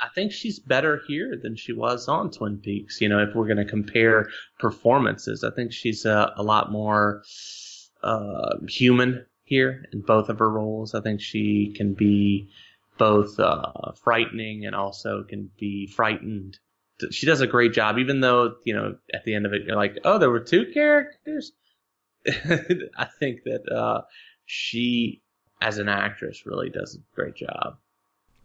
I 0.00 0.08
think 0.14 0.32
she's 0.32 0.58
better 0.58 1.02
here 1.06 1.38
than 1.40 1.56
she 1.56 1.72
was 1.72 2.08
on 2.08 2.30
Twin 2.30 2.58
Peaks. 2.58 3.00
You 3.00 3.08
know, 3.08 3.18
if 3.22 3.34
we're 3.34 3.46
going 3.46 3.64
to 3.64 3.64
compare 3.64 4.30
performances, 4.58 5.44
I 5.44 5.50
think 5.54 5.72
she's 5.72 6.04
a, 6.04 6.32
a 6.36 6.42
lot 6.42 6.72
more 6.72 7.22
uh, 8.02 8.56
human 8.68 9.26
here 9.44 9.84
in 9.92 10.00
both 10.00 10.28
of 10.28 10.38
her 10.38 10.50
roles. 10.50 10.94
I 10.94 11.00
think 11.00 11.20
she 11.20 11.74
can 11.76 11.94
be 11.94 12.50
both 12.98 13.38
uh, 13.38 13.92
frightening 14.02 14.64
and 14.64 14.74
also 14.74 15.24
can 15.28 15.50
be 15.58 15.86
frightened. 15.86 16.58
She 17.10 17.26
does 17.26 17.40
a 17.40 17.46
great 17.46 17.72
job, 17.72 17.98
even 17.98 18.20
though 18.20 18.54
you 18.64 18.74
know 18.74 18.96
at 19.12 19.24
the 19.24 19.34
end 19.34 19.46
of 19.46 19.52
it 19.52 19.62
you're 19.66 19.76
like, 19.76 19.98
oh, 20.04 20.18
there 20.18 20.30
were 20.30 20.40
two 20.40 20.66
characters. 20.72 21.52
I 22.96 23.06
think 23.18 23.40
that 23.44 23.70
uh, 23.70 24.02
she, 24.46 25.22
as 25.60 25.78
an 25.78 25.88
actress, 25.88 26.46
really 26.46 26.70
does 26.70 26.96
a 26.96 27.14
great 27.14 27.36
job. 27.36 27.78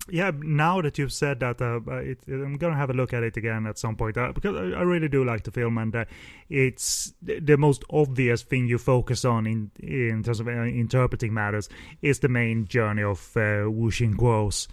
yeah, 0.10 0.32
now 0.34 0.82
that 0.82 0.98
you've 0.98 1.14
said 1.14 1.40
that, 1.42 1.62
uh, 1.62 1.80
it, 1.98 2.20
I'm 2.28 2.58
gonna 2.58 2.76
have 2.76 2.90
a 2.90 2.94
look 2.94 3.14
at 3.14 3.24
it 3.24 3.38
again 3.38 3.68
at 3.68 3.78
some 3.78 3.96
point 3.96 4.18
uh, 4.18 4.32
because 4.32 4.56
I, 4.56 4.80
I 4.80 4.82
really 4.84 5.10
do 5.10 5.24
like 5.24 5.44
the 5.44 5.52
film, 5.52 5.78
and 5.78 5.96
uh, 5.96 6.06
it's 6.50 7.14
the 7.22 7.40
the 7.40 7.58
most 7.58 7.84
obvious 7.90 8.42
thing 8.44 8.68
you 8.68 8.78
focus 8.78 9.26
on 9.26 9.46
in 9.46 9.72
in 9.80 10.24
terms 10.24 10.40
of 10.40 10.48
uh, 10.48 10.52
interpreting 10.52 11.34
matters 11.34 11.70
is 12.02 12.20
the 12.20 12.30
main 12.30 12.68
journey 12.68 13.04
of 13.04 13.36
uh, 13.36 13.70
Wu 13.70 13.92
Xingguo's 13.92 14.68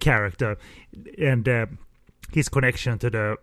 character 0.00 0.58
and 1.18 1.48
uh, 1.48 1.66
his 2.32 2.48
connection 2.48 2.98
to 2.98 3.10
the 3.10 3.36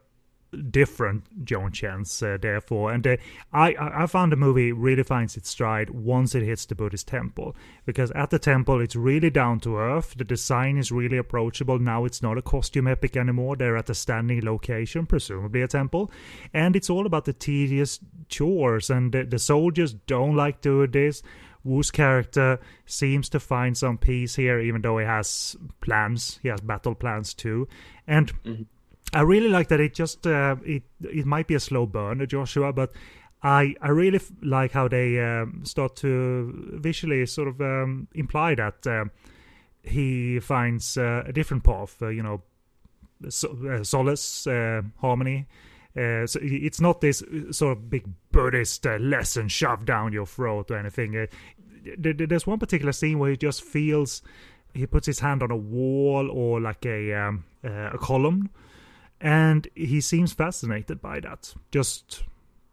different 0.72 1.46
Joan 1.46 1.72
Chens, 1.72 2.22
uh, 2.22 2.38
therefore. 2.40 2.92
And 2.92 3.06
uh, 3.06 3.18
I, 3.52 3.76
I 3.80 4.06
found 4.08 4.32
the 4.32 4.36
movie 4.36 4.72
really 4.72 5.04
finds 5.04 5.38
its 5.38 5.50
stride 5.50 5.90
once 5.90 6.36
it 6.36 6.44
hits 6.44 6.66
the 6.66 6.76
Buddhist 6.76 7.08
temple. 7.08 7.56
Because 7.86 8.12
at 8.12 8.30
the 8.30 8.40
temple, 8.40 8.82
it's 8.82 8.96
really 8.96 9.30
down 9.30 9.60
to 9.62 9.78
earth. 9.78 10.16
The 10.18 10.24
design 10.24 10.78
is 10.78 10.92
really 10.92 11.18
approachable. 11.18 11.80
Now 11.80 12.06
it's 12.06 12.22
not 12.22 12.38
a 12.38 12.42
costume 12.42 12.88
epic 12.88 13.18
anymore. 13.18 13.56
They're 13.56 13.78
at 13.78 13.90
a 13.90 13.96
standing 13.96 14.44
location, 14.44 15.06
presumably 15.06 15.62
a 15.62 15.68
temple. 15.68 16.12
And 16.54 16.76
it's 16.76 16.90
all 16.90 17.06
about 17.06 17.26
the 17.26 17.34
tedious 17.34 18.00
chores. 18.30 18.90
And 18.90 19.12
the, 19.12 19.24
the 19.24 19.40
soldiers 19.40 19.94
don't 19.94 20.36
like 20.36 20.62
doing 20.62 20.92
this. 20.92 21.24
Wu's 21.64 21.92
character 21.92 22.60
seems 22.86 23.30
to 23.30 23.40
find 23.40 23.78
some 23.78 23.98
peace 23.98 24.36
here, 24.36 24.60
even 24.60 24.82
though 24.82 24.98
he 24.98 25.06
has 25.06 25.56
plans. 25.82 26.40
He 26.44 26.50
has 26.50 26.60
battle 26.60 26.94
plans 26.94 27.34
too. 27.34 27.68
And 28.06 28.68
I 29.14 29.22
really 29.22 29.50
like 29.50 29.68
that 29.68 29.80
it 29.80 29.94
just 29.94 30.26
uh, 30.26 30.56
it 30.66 30.84
it 31.02 31.26
might 31.26 31.48
be 31.48 31.56
a 31.56 31.60
slow 31.60 31.86
burn, 31.86 32.26
Joshua, 32.28 32.74
but 32.74 32.92
I 33.44 33.76
I 33.82 33.90
really 33.90 34.18
f- 34.18 34.32
like 34.42 34.72
how 34.72 34.88
they 34.88 35.20
um, 35.20 35.62
start 35.66 35.96
to 35.98 36.78
visually 36.80 37.26
sort 37.26 37.48
of 37.48 37.62
um, 37.62 38.08
imply 38.16 38.56
that 38.56 38.88
um, 38.88 39.12
he 39.84 40.40
finds 40.40 40.98
uh, 40.98 41.24
a 41.28 41.34
different 41.34 41.64
path. 41.64 42.02
Uh, 42.02 42.08
you 42.08 42.24
know, 42.24 42.42
so, 43.30 43.56
uh, 43.70 43.84
solace, 43.84 44.48
uh, 44.48 44.82
harmony. 45.00 45.48
Uh, 45.96 46.26
so 46.26 46.40
it's 46.42 46.82
not 46.82 47.02
this 47.02 47.22
sort 47.52 47.78
of 47.78 47.88
big 47.90 48.10
Buddhist 48.32 48.84
lesson 48.86 49.48
shoved 49.48 49.86
down 49.86 50.12
your 50.12 50.26
throat 50.26 50.72
or 50.72 50.78
anything. 50.78 51.12
Th- 51.12 52.18
th- 52.18 52.30
there's 52.30 52.48
one 52.48 52.58
particular 52.58 52.92
scene 52.92 53.20
where 53.20 53.30
he 53.30 53.38
just 53.38 53.62
feels 53.62 54.24
he 54.74 54.88
puts 54.88 55.06
his 55.06 55.20
hand 55.20 55.44
on 55.44 55.52
a 55.52 55.56
wall 55.56 56.32
or 56.32 56.60
like 56.60 56.84
a 56.88 57.14
um, 57.14 57.44
a 57.64 57.98
column, 58.00 58.50
and 59.24 59.70
he 59.74 60.02
seems 60.02 60.34
fascinated 60.34 61.02
by 61.02 61.22
that. 61.22 61.56
Just 61.72 62.24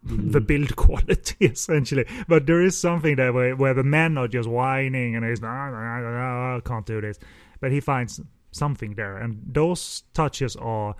the 0.03 0.15
mm-hmm. 0.15 0.39
build 0.39 0.75
quality 0.75 1.45
essentially. 1.45 2.05
But 2.27 2.45
there 2.45 2.61
is 2.61 2.77
something 2.77 3.15
there 3.15 3.31
where, 3.31 3.55
where 3.55 3.73
the 3.73 3.83
men 3.83 4.17
are 4.17 4.27
just 4.27 4.49
whining 4.49 5.15
and 5.15 5.25
he's 5.25 5.41
nah, 5.41 5.71
nah, 5.71 6.01
nah, 6.01 6.57
I 6.57 6.59
can't 6.59 6.85
do 6.85 6.99
this. 6.99 7.17
But 7.61 7.71
he 7.71 7.79
finds 7.79 8.19
something 8.51 8.95
there, 8.95 9.17
and 9.17 9.41
those 9.45 10.03
touches 10.13 10.55
are 10.57 10.95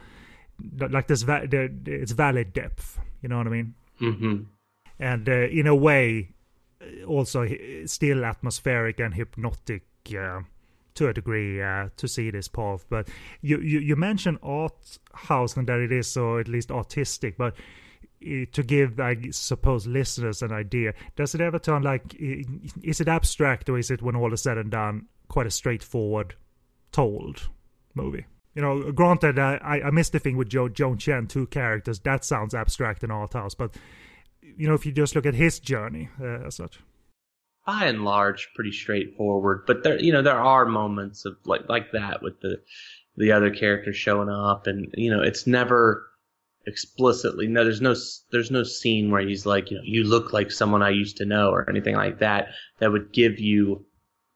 like 0.78 1.08
this. 1.08 1.24
Va- 1.24 1.48
it's 1.52 2.12
valid 2.14 2.54
depth. 2.54 3.00
You 3.22 3.30
know 3.30 3.38
what 3.38 3.48
I 3.48 3.50
mean? 3.50 3.74
Mm-hmm. 4.00 4.44
And 5.00 5.28
uh, 5.28 5.32
in 5.32 5.68
a 5.68 5.76
way, 5.76 6.30
uh, 6.80 7.06
also 7.06 7.48
still 7.88 8.24
atmospheric 8.24 9.00
and 9.00 9.14
hypnotic. 9.16 9.84
Uh, 10.16 10.42
to 10.96 11.08
a 11.08 11.14
degree 11.14 11.62
uh, 11.62 11.90
to 11.98 12.08
see 12.08 12.30
this 12.30 12.48
path 12.48 12.86
but 12.90 13.08
you, 13.42 13.60
you 13.60 13.80
you 13.80 13.96
mentioned 13.96 14.38
art 14.44 15.00
house 15.14 15.56
and 15.58 15.68
that 15.68 15.80
it 15.80 15.92
is 15.92 16.08
so 16.08 16.38
at 16.38 16.48
least 16.48 16.72
artistic 16.72 17.38
but 17.38 17.56
to 18.22 18.64
give 18.64 19.00
I 19.00 19.18
suppose 19.32 19.88
listeners 19.88 20.42
an 20.42 20.52
idea, 20.52 20.94
does 21.16 21.34
it 21.34 21.42
ever 21.42 21.60
turn 21.60 21.82
like 21.82 22.16
is 22.20 23.02
it 23.02 23.08
abstract 23.08 23.70
or 23.70 23.78
is 23.78 23.90
it 23.90 24.02
when 24.02 24.16
all 24.16 24.34
is 24.34 24.44
said 24.44 24.58
and 24.58 24.70
done 24.70 25.08
quite 25.28 25.48
a 25.48 25.52
straightforward 25.52 26.36
told 26.92 27.50
movie? 27.96 28.26
You 28.54 28.62
know, 28.62 28.92
granted, 28.92 29.40
I, 29.40 29.82
I 29.86 29.92
missed 29.92 30.12
the 30.12 30.20
thing 30.20 30.38
with 30.38 30.50
Joe 30.50 30.68
Joan 30.68 30.98
Chen, 30.98 31.28
two 31.28 31.48
characters. 31.48 32.00
That 32.02 32.24
sounds 32.26 32.54
abstract 32.54 33.02
and 33.04 33.12
art 33.12 33.34
house, 33.34 33.56
but 33.56 33.76
you 34.42 34.68
know, 34.68 34.74
if 34.74 34.86
you 34.86 34.92
just 34.92 35.16
look 35.16 35.26
at 35.26 35.36
his 35.36 35.60
journey 35.60 36.10
uh, 36.20 36.46
as 36.46 36.56
such, 36.56 36.80
by 37.66 37.86
and 37.86 38.04
large, 38.04 38.50
pretty 38.56 38.72
straightforward. 38.72 39.64
But 39.68 39.84
there, 39.84 40.00
you 40.00 40.12
know, 40.12 40.22
there 40.22 40.40
are 40.40 40.66
moments 40.66 41.26
of 41.26 41.38
like 41.46 41.70
like 41.70 41.92
that 41.92 42.22
with 42.22 42.40
the 42.42 42.62
the 43.18 43.32
other 43.32 43.52
characters 43.52 43.96
showing 43.96 44.30
up, 44.30 44.68
and 44.68 44.94
you 44.94 45.12
know, 45.12 45.22
it's 45.22 45.48
never 45.48 46.08
explicitly 46.68 47.48
no 47.48 47.64
there's 47.64 47.82
no 47.82 47.96
there's 48.32 48.52
no 48.52 48.62
scene 48.62 49.10
where 49.10 49.28
he's 49.28 49.48
like 49.48 49.72
you 49.72 49.78
know 49.78 49.84
you 49.84 50.04
look 50.04 50.32
like 50.32 50.52
someone 50.52 50.84
i 50.84 50.92
used 50.92 51.18
to 51.18 51.26
know 51.26 51.50
or 51.50 51.68
anything 51.68 51.96
like 51.96 52.20
that 52.20 52.50
that 52.78 52.92
would 52.92 53.12
give 53.12 53.40
you 53.40 53.84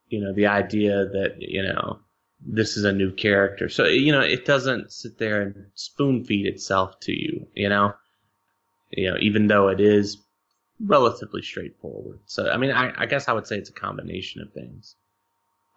you 0.09 0.19
know 0.21 0.33
the 0.33 0.47
idea 0.47 1.05
that 1.05 1.35
you 1.39 1.61
know 1.61 1.99
this 2.47 2.77
is 2.77 2.83
a 2.83 2.91
new 2.91 3.11
character. 3.11 3.69
So 3.69 3.85
you 3.85 4.11
know 4.11 4.21
it 4.21 4.45
doesn't 4.45 4.91
sit 4.91 5.17
there 5.17 5.41
and 5.41 5.65
spoon 5.73 6.23
feed 6.23 6.45
itself 6.45 6.99
to 7.01 7.11
you 7.11 7.47
you 7.53 7.69
know? 7.69 7.93
You 8.91 9.11
know 9.11 9.17
even 9.19 9.47
though 9.47 9.69
it 9.69 9.81
is 9.81 10.17
relatively 10.85 11.41
straightforward. 11.41 12.19
So 12.25 12.49
i 12.49 12.57
mean 12.57 12.71
i, 12.71 12.93
I 12.97 13.05
guess 13.05 13.27
i 13.27 13.33
would 13.33 13.47
say 13.47 13.57
it's 13.57 13.69
a 13.69 13.73
combination 13.73 14.41
of 14.41 14.53
things. 14.53 14.95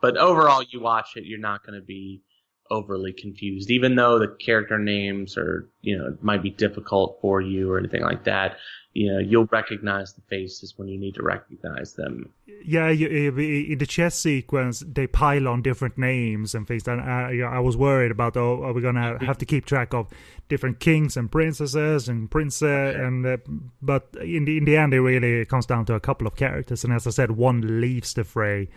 But 0.01 0.17
overall 0.17 0.63
you 0.63 0.81
watch 0.81 1.17
it 1.17 1.25
you're 1.25 1.39
not 1.39 1.65
going 1.65 1.79
to 1.81 1.85
be 1.85 2.23
overly 2.71 3.13
confused, 3.13 3.71
even 3.71 3.95
though 3.95 4.19
the 4.19 4.29
character 4.29 4.79
names 4.79 5.37
are, 5.37 5.69
you 5.83 5.97
know, 5.97 6.17
might 6.21 6.43
be 6.43 6.51
difficult 6.51 7.19
for 7.21 7.41
you 7.41 7.71
or 7.71 7.79
anything 7.79 8.03
like 8.03 8.25
that. 8.25 8.57
You 8.95 9.13
know, 9.13 9.19
you'll 9.19 9.47
recognize 9.53 10.15
the 10.15 10.23
faces 10.23 10.75
when 10.77 10.89
you 10.89 10.99
need 10.99 11.15
to 11.15 11.23
recognize 11.23 11.95
them. 11.95 12.31
Yeah, 12.65 12.91
you, 12.91 13.07
in 13.09 13.79
the 13.79 13.87
chess 13.87 14.19
sequence, 14.19 14.83
they 14.87 15.07
pile 15.07 15.47
on 15.47 15.63
different 15.63 15.99
names 15.99 16.55
and 16.55 16.67
things. 16.67 16.89
And 16.89 17.01
I, 17.01 17.39
I 17.39 17.61
was 17.61 17.77
worried 17.77 18.11
about, 18.11 18.37
oh, 18.37 18.65
are 18.65 18.73
we 18.73 18.83
gonna 18.83 19.23
have 19.25 19.39
to 19.39 19.47
keep 19.47 19.67
track 19.67 19.95
of 19.95 20.09
different 20.49 20.81
kings 20.81 21.17
and 21.17 21.31
princesses 21.31 22.09
and 22.09 22.31
prince? 22.31 22.61
And 22.61 23.25
uh, 23.25 23.37
but 23.81 24.09
in 24.21 24.47
the 24.47 24.59
in 24.59 24.65
the 24.65 24.77
end, 24.77 24.95
it 24.95 25.01
really 25.01 25.45
comes 25.45 25.67
down 25.67 25.85
to 25.87 25.95
a 25.95 26.01
couple 26.01 26.27
of 26.27 26.35
characters. 26.35 26.83
And 26.83 26.93
as 26.93 27.07
I 27.07 27.11
said, 27.11 27.33
one 27.33 27.81
leaves 27.81 28.15
the 28.15 28.25
fray 28.25 28.69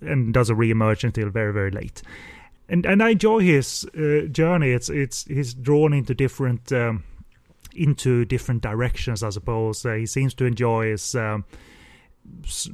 and 0.00 0.34
doesn't 0.34 0.56
reemerge 0.56 1.04
until 1.04 1.28
very 1.28 1.52
very 1.52 1.70
late 1.70 2.02
and 2.70 2.86
and 2.86 3.02
I 3.02 3.10
enjoy 3.10 3.40
his 3.40 3.84
uh, 3.96 4.28
journey. 4.30 4.70
It's 4.70 4.88
it's 4.88 5.24
he's 5.24 5.52
drawn 5.52 5.92
into 5.92 6.14
different 6.14 6.72
um, 6.72 7.02
into 7.74 8.24
different 8.24 8.62
directions. 8.62 9.22
I 9.22 9.30
suppose 9.30 9.84
uh, 9.84 9.94
he 9.94 10.06
seems 10.06 10.32
to 10.34 10.44
enjoy 10.44 10.90
his. 10.92 11.14
Um, 11.14 11.44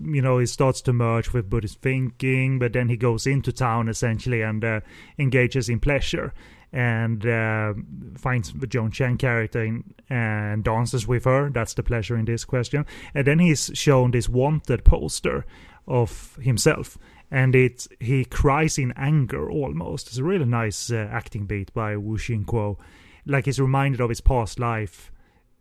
you 0.03 0.21
know, 0.21 0.39
he 0.39 0.47
starts 0.47 0.83
to 0.83 0.93
merge 0.93 1.33
with 1.33 1.49
Buddhist 1.49 1.81
thinking, 1.81 2.59
but 2.59 2.73
then 2.73 2.89
he 2.89 2.97
goes 2.97 3.27
into 3.27 3.53
town 3.53 3.89
essentially 3.89 4.43
and 4.43 4.63
uh, 4.63 4.81
engages 5.19 5.69
in 5.69 5.81
pleasure 5.81 6.35
and 6.73 7.25
uh, 7.25 7.73
finds 8.19 8.53
the 8.53 8.67
Joan 8.67 8.91
Chen 8.91 9.17
character 9.17 9.65
in, 9.65 9.95
and 10.11 10.63
dances 10.63 11.07
with 11.07 11.25
her. 11.25 11.49
That's 11.49 11.75
the 11.75 11.85
pleasure 11.85 12.19
in 12.19 12.27
this 12.27 12.45
question. 12.45 12.85
And 13.15 13.27
then 13.27 13.39
he's 13.39 13.71
shown 13.73 14.11
this 14.11 14.29
wanted 14.29 14.85
poster 14.85 15.47
of 15.87 16.37
himself 16.43 16.99
and 17.31 17.55
it 17.55 17.87
he 18.01 18.25
cries 18.25 18.79
in 18.79 18.93
anger 18.93 19.51
almost. 19.51 20.09
It's 20.09 20.19
a 20.19 20.25
really 20.25 20.45
nice 20.45 20.91
uh, 20.91 21.09
acting 21.11 21.47
beat 21.47 21.73
by 21.75 21.97
Wu 21.97 22.17
Xingguo. 22.17 22.79
Like 23.25 23.47
he's 23.47 23.61
reminded 23.61 24.01
of 24.01 24.09
his 24.09 24.21
past 24.21 24.59
life 24.59 25.11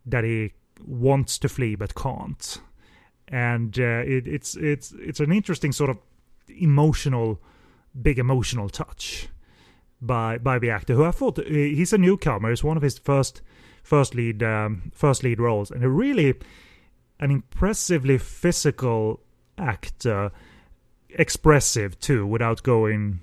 that 0.05 0.24
he 0.24 0.53
wants 0.86 1.39
to 1.39 1.49
flee 1.49 1.76
but 1.76 1.95
can't, 1.95 2.61
and 3.28 3.78
uh, 3.80 4.03
it, 4.05 4.28
it's 4.28 4.55
it's 4.55 4.93
it's 4.99 5.20
an 5.20 5.32
interesting 5.32 5.72
sort 5.72 5.89
of 5.89 5.97
emotional, 6.47 7.41
big 7.99 8.20
emotional 8.20 8.70
touch 8.70 9.28
by 10.01 10.38
by 10.38 10.59
the 10.59 10.70
actor 10.70 10.93
who 10.93 11.03
I 11.03 11.11
thought 11.11 11.39
uh, 11.39 11.43
he's 11.43 11.93
a 11.93 11.97
newcomer. 11.97 12.51
It's 12.51 12.63
one 12.63 12.78
of 12.78 12.84
his 12.84 12.99
first 12.99 13.41
first 13.82 14.13
lead 14.13 14.43
um, 14.43 14.91
first 14.93 15.24
lead 15.24 15.39
roles, 15.39 15.72
and 15.72 15.84
a 15.84 15.89
really 15.89 16.36
an 17.20 17.32
impressively 17.32 18.18
physical 18.18 19.22
actor 19.57 20.32
expressive 21.16 21.99
too 21.99 22.26
without 22.28 22.61
going 22.63 23.22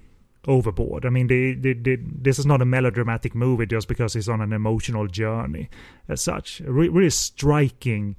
overboard. 0.48 1.06
I 1.06 1.10
mean, 1.10 1.28
they, 1.28 1.54
they, 1.54 1.74
they, 1.74 1.96
this 2.00 2.38
is 2.38 2.46
not 2.46 2.62
a 2.62 2.64
melodramatic 2.64 3.34
movie 3.34 3.66
just 3.66 3.88
because 3.88 4.16
it's 4.16 4.28
on 4.28 4.40
an 4.40 4.52
emotional 4.52 5.06
journey 5.06 5.70
as 6.08 6.20
such. 6.20 6.60
A 6.60 6.72
re- 6.72 6.88
really 6.88 7.10
striking 7.10 8.16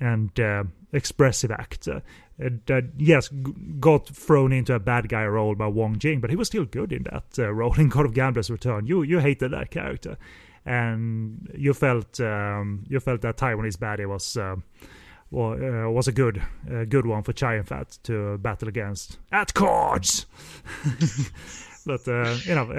and 0.00 0.38
uh, 0.40 0.64
expressive 0.92 1.50
actor. 1.50 2.02
Uh, 2.42 2.50
that 2.66 2.84
yes, 2.96 3.28
g- 3.28 3.52
got 3.80 4.08
thrown 4.08 4.52
into 4.52 4.72
a 4.72 4.78
bad 4.78 5.08
guy 5.08 5.26
role 5.26 5.54
by 5.54 5.66
Wong 5.66 5.98
Jing, 5.98 6.20
but 6.20 6.30
he 6.30 6.36
was 6.36 6.46
still 6.46 6.64
good 6.64 6.92
in 6.92 7.02
that 7.04 7.38
uh, 7.38 7.52
role 7.52 7.74
in 7.74 7.88
God 7.88 8.06
of 8.06 8.14
Gambler's 8.14 8.50
Return. 8.50 8.86
You 8.86 9.02
you 9.02 9.18
hated 9.18 9.50
that 9.50 9.70
character, 9.70 10.16
and 10.64 11.50
you 11.52 11.74
felt 11.74 12.20
um, 12.20 12.84
you 12.88 13.00
felt 13.00 13.22
that 13.22 13.38
Taiwanese 13.38 13.76
baddie 13.76 14.06
was 14.06 14.36
uh, 15.32 15.90
was 15.90 16.08
a 16.08 16.12
good 16.12 16.42
uh, 16.70 16.84
good 16.84 17.06
one 17.06 17.22
for 17.22 17.32
Chow 17.32 17.52
Yun-fat 17.52 17.98
to 18.04 18.38
battle 18.38 18.68
against 18.68 19.18
at 19.30 19.52
cards. 19.54 20.26
but 21.86 22.06
uh, 22.08 22.36
you 22.44 22.54
know, 22.54 22.70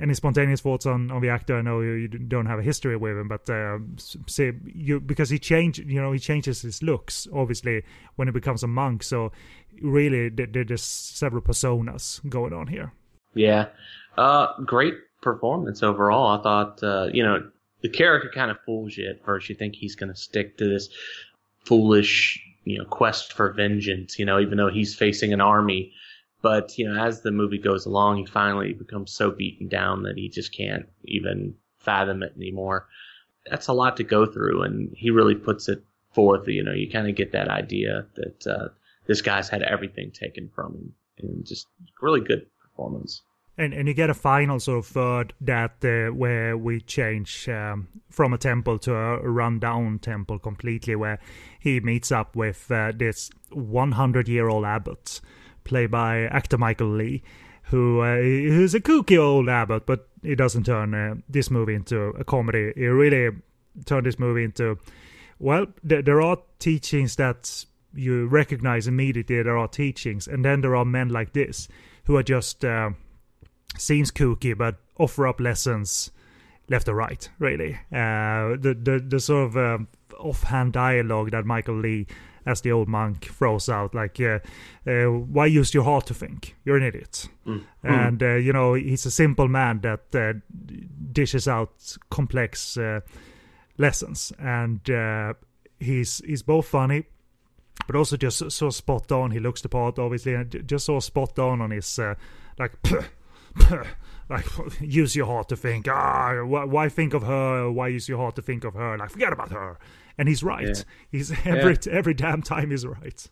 any 0.00 0.14
spontaneous 0.14 0.60
thoughts 0.60 0.86
on, 0.86 1.10
on 1.10 1.20
the 1.22 1.28
actor? 1.28 1.56
I 1.56 1.62
know 1.62 1.80
you, 1.80 1.92
you 1.92 2.08
don't 2.08 2.46
have 2.46 2.58
a 2.58 2.62
history 2.62 2.96
with 2.96 3.16
him, 3.16 3.28
but 3.28 3.46
say 4.26 4.52
you 4.64 5.00
because 5.00 5.30
he 5.30 5.38
changed, 5.38 5.78
you 5.80 6.00
know, 6.00 6.12
he 6.12 6.18
changes 6.18 6.62
his 6.62 6.82
looks 6.82 7.28
obviously 7.32 7.84
when 8.16 8.28
he 8.28 8.32
becomes 8.32 8.62
a 8.62 8.68
monk. 8.68 9.02
So 9.02 9.30
really, 9.80 10.30
there, 10.30 10.64
there's 10.64 10.82
several 10.82 11.42
personas 11.42 12.28
going 12.28 12.52
on 12.52 12.66
here. 12.66 12.92
Yeah, 13.34 13.68
uh, 14.16 14.48
great 14.64 14.94
performance 15.22 15.82
overall. 15.82 16.38
I 16.38 16.42
thought, 16.42 16.82
uh, 16.82 17.08
you 17.12 17.22
know, 17.22 17.50
the 17.82 17.88
character 17.88 18.30
kind 18.32 18.50
of 18.50 18.58
fools 18.64 18.96
you 18.96 19.08
at 19.08 19.24
first. 19.24 19.48
You 19.48 19.54
think 19.54 19.74
he's 19.74 19.96
going 19.96 20.12
to 20.12 20.18
stick 20.18 20.58
to 20.58 20.68
this 20.68 20.88
foolish, 21.64 22.40
you 22.64 22.78
know, 22.78 22.84
quest 22.84 23.32
for 23.32 23.52
vengeance, 23.52 24.18
you 24.18 24.24
know, 24.24 24.40
even 24.40 24.58
though 24.58 24.70
he's 24.70 24.94
facing 24.94 25.32
an 25.32 25.40
army. 25.40 25.92
But, 26.42 26.76
you 26.76 26.86
know, 26.86 27.02
as 27.02 27.22
the 27.22 27.30
movie 27.30 27.58
goes 27.58 27.86
along, 27.86 28.18
he 28.18 28.26
finally 28.26 28.74
becomes 28.74 29.12
so 29.12 29.30
beaten 29.30 29.68
down 29.68 30.02
that 30.02 30.16
he 30.16 30.28
just 30.28 30.54
can't 30.54 30.86
even 31.04 31.54
fathom 31.78 32.22
it 32.22 32.34
anymore. 32.36 32.86
That's 33.50 33.68
a 33.68 33.72
lot 33.72 33.96
to 33.96 34.04
go 34.04 34.26
through, 34.26 34.62
and 34.62 34.92
he 34.94 35.10
really 35.10 35.34
puts 35.34 35.68
it 35.68 35.82
forth. 36.12 36.46
You 36.48 36.62
know, 36.62 36.72
you 36.72 36.90
kind 36.90 37.08
of 37.08 37.16
get 37.16 37.32
that 37.32 37.48
idea 37.48 38.06
that 38.14 38.46
uh, 38.46 38.68
this 39.06 39.22
guy's 39.22 39.48
had 39.48 39.62
everything 39.62 40.10
taken 40.10 40.50
from 40.54 40.74
him, 40.74 40.94
and 41.18 41.46
just 41.46 41.66
really 42.00 42.20
good 42.20 42.46
performance 42.60 43.22
and 43.56 43.72
and 43.72 43.86
you 43.86 43.94
get 43.94 44.10
a 44.10 44.14
final 44.14 44.58
sort 44.58 44.78
of 44.78 44.86
third 44.86 45.32
that 45.40 45.84
uh, 45.84 46.12
where 46.12 46.56
we 46.56 46.80
change 46.80 47.48
um, 47.48 47.88
from 48.10 48.32
a 48.32 48.38
temple 48.38 48.78
to 48.80 48.94
a 48.94 49.18
rundown 49.28 49.98
temple 49.98 50.38
completely, 50.38 50.96
where 50.96 51.18
he 51.60 51.80
meets 51.80 52.10
up 52.10 52.34
with 52.34 52.70
uh, 52.70 52.92
this 52.94 53.30
100 53.50 54.28
year 54.28 54.48
old 54.48 54.64
abbot, 54.64 55.20
played 55.62 55.90
by 55.90 56.22
actor 56.22 56.58
Michael 56.58 56.88
Lee, 56.88 57.22
who 57.64 58.00
uh, 58.00 58.16
who's 58.16 58.74
a 58.74 58.80
kooky 58.80 59.18
old 59.18 59.48
abbot, 59.48 59.86
but 59.86 60.08
he 60.22 60.34
doesn't 60.34 60.64
turn 60.64 60.94
uh, 60.94 61.14
this 61.28 61.50
movie 61.50 61.74
into 61.74 62.08
a 62.18 62.24
comedy. 62.24 62.72
He 62.74 62.86
really 62.86 63.36
turned 63.84 64.06
this 64.06 64.18
movie 64.18 64.44
into 64.44 64.78
well, 65.38 65.66
there, 65.82 66.02
there 66.02 66.22
are 66.22 66.38
teachings 66.58 67.16
that 67.16 67.64
you 67.94 68.26
recognize 68.26 68.86
immediately. 68.86 69.42
There 69.42 69.58
are 69.58 69.68
teachings, 69.68 70.26
and 70.26 70.44
then 70.44 70.60
there 70.60 70.74
are 70.74 70.84
men 70.84 71.08
like 71.08 71.32
this 71.32 71.68
who 72.04 72.16
are 72.16 72.22
just 72.22 72.64
uh, 72.64 72.90
seems 73.76 74.10
kooky, 74.10 74.56
but 74.56 74.76
offer 74.98 75.26
up 75.26 75.40
lessons 75.40 76.10
left 76.68 76.88
or 76.88 76.94
right, 76.94 77.28
really. 77.38 77.74
Uh, 77.92 78.56
the, 78.58 78.76
the, 78.80 79.04
the 79.06 79.20
sort 79.20 79.46
of 79.46 79.56
uh, 79.56 79.78
offhand 80.18 80.72
dialogue 80.72 81.30
that 81.30 81.44
Michael 81.44 81.76
Lee 81.76 82.06
as 82.46 82.60
the 82.60 82.72
old 82.72 82.88
monk 82.88 83.24
throws 83.24 83.68
out, 83.68 83.94
like, 83.94 84.20
uh, 84.20 84.38
uh, 84.86 85.06
"Why 85.06 85.46
use 85.46 85.72
your 85.72 85.84
heart 85.84 86.06
to 86.06 86.14
think? 86.14 86.56
You're 86.64 86.76
an 86.76 86.82
idiot." 86.82 87.28
Mm. 87.46 87.64
And 87.82 88.22
uh, 88.22 88.34
you 88.34 88.52
know, 88.52 88.74
he's 88.74 89.06
a 89.06 89.10
simple 89.10 89.48
man 89.48 89.80
that 89.80 90.14
uh, 90.14 90.38
dishes 91.12 91.48
out 91.48 91.96
complex 92.10 92.76
uh, 92.76 93.00
lessons, 93.78 94.32
and 94.38 94.88
uh, 94.90 95.34
he's 95.80 96.18
he's 96.26 96.42
both 96.42 96.66
funny, 96.66 97.04
but 97.86 97.96
also 97.96 98.16
just 98.16 98.50
so 98.50 98.70
spot 98.70 99.10
on. 99.10 99.30
He 99.30 99.40
looks 99.40 99.62
the 99.62 99.68
part, 99.68 99.98
obviously, 99.98 100.34
and 100.34 100.68
just 100.68 100.86
so 100.86 101.00
spot 101.00 101.38
on 101.38 101.60
on 101.60 101.70
his 101.70 101.98
like. 102.58 102.72
like 104.28 104.46
use 104.80 105.14
your 105.14 105.26
heart 105.26 105.48
to 105.50 105.56
think 105.56 105.86
ah 105.88 106.42
why, 106.44 106.64
why 106.64 106.88
think 106.88 107.14
of 107.14 107.22
her? 107.22 107.70
Why 107.70 107.88
use 107.88 108.08
your 108.08 108.18
heart 108.18 108.36
to 108.36 108.42
think 108.42 108.64
of 108.64 108.74
her? 108.74 108.96
Like 108.98 109.10
forget 109.10 109.32
about 109.32 109.50
her. 109.52 109.78
And 110.18 110.28
he's 110.28 110.42
right. 110.42 110.66
Yeah. 110.76 110.82
he's 111.10 111.32
every 111.46 111.76
every 111.90 112.14
damn 112.14 112.42
time 112.42 112.70
he's 112.70 112.86
right. 112.86 113.28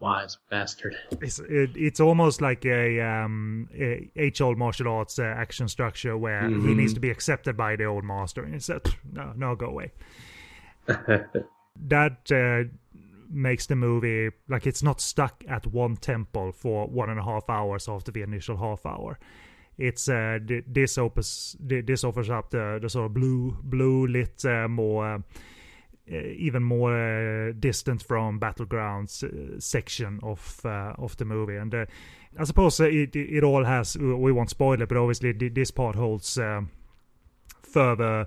Wise 0.00 0.38
bastard. 0.50 0.96
it's 1.20 1.38
it, 1.40 1.70
it's 1.76 2.00
almost 2.00 2.40
like 2.40 2.64
a 2.64 3.00
um 3.00 3.68
a 3.78 4.10
age 4.16 4.40
old 4.40 4.56
martial 4.56 4.88
arts 4.88 5.18
uh, 5.18 5.24
action 5.24 5.68
structure 5.68 6.16
where 6.16 6.48
he 6.48 6.54
Mhm. 6.54 6.76
needs 6.76 6.94
to 6.94 7.00
be 7.00 7.10
accepted 7.10 7.56
by 7.56 7.76
the 7.76 7.84
old 7.84 8.04
master. 8.04 8.42
And 8.42 8.54
he 8.54 8.60
said 8.60 8.82
no 9.12 9.32
no 9.36 9.54
go 9.56 9.66
away. 9.66 9.92
That 11.86 12.32
uh, 12.32 12.68
makes 13.30 13.66
the 13.66 13.76
movie 13.76 14.30
like 14.48 14.66
it's 14.66 14.82
not 14.82 15.00
stuck 15.00 15.44
at 15.48 15.66
one 15.66 15.96
temple 15.96 16.52
for 16.52 16.86
one 16.86 17.10
and 17.10 17.18
a 17.18 17.22
half 17.22 17.48
hours 17.48 17.88
after 17.88 18.10
the 18.10 18.22
initial 18.22 18.56
half 18.56 18.84
hour. 18.86 19.18
It's 19.76 20.08
uh 20.08 20.38
th- 20.46 20.64
this 20.66 20.98
opens 20.98 21.56
th- 21.68 21.86
this 21.86 22.04
offers 22.04 22.30
up 22.30 22.50
the, 22.50 22.78
the 22.80 22.88
sort 22.88 23.06
of 23.06 23.14
blue 23.14 23.56
blue 23.62 24.06
lit 24.06 24.44
uh, 24.44 24.68
more 24.68 25.14
uh, 25.14 25.18
even 26.10 26.62
more 26.62 27.48
uh, 27.48 27.52
distant 27.58 28.02
from 28.02 28.40
battlegrounds 28.40 29.22
uh, 29.22 29.60
section 29.60 30.20
of 30.22 30.60
of 30.64 31.16
the 31.16 31.24
movie. 31.24 31.56
And 31.56 31.74
i 32.38 32.44
suppose 32.44 32.80
it 32.80 33.14
it 33.16 33.44
all 33.44 33.64
has 33.64 33.96
we 33.96 34.32
won't 34.32 34.50
spoil 34.50 34.80
it 34.82 34.88
but 34.88 34.98
obviously 34.98 35.32
th- 35.32 35.54
this 35.54 35.70
part 35.70 35.96
holds 35.96 36.38
further 37.62 38.26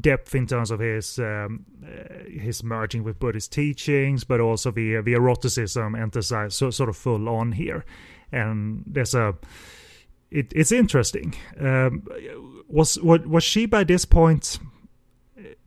depth 0.00 0.34
in 0.34 0.46
terms 0.46 0.70
of 0.70 0.80
his 0.80 1.18
um, 1.18 1.64
uh, 1.84 2.28
his 2.28 2.64
merging 2.64 3.04
with 3.04 3.18
Buddhist 3.18 3.52
teachings, 3.52 4.24
but 4.24 4.40
also 4.40 4.70
the 4.70 5.00
the 5.02 5.14
eroticism 5.14 5.94
emphasized 5.94 6.54
so, 6.54 6.70
sort 6.70 6.88
of 6.88 6.96
full 6.96 7.28
on 7.28 7.52
here, 7.52 7.84
and 8.30 8.84
there's 8.86 9.14
a 9.14 9.34
it, 10.30 10.52
it's 10.54 10.72
interesting. 10.72 11.34
Um, 11.60 12.06
was 12.68 12.98
was 13.02 13.44
she 13.44 13.66
by 13.66 13.84
this 13.84 14.04
point 14.04 14.58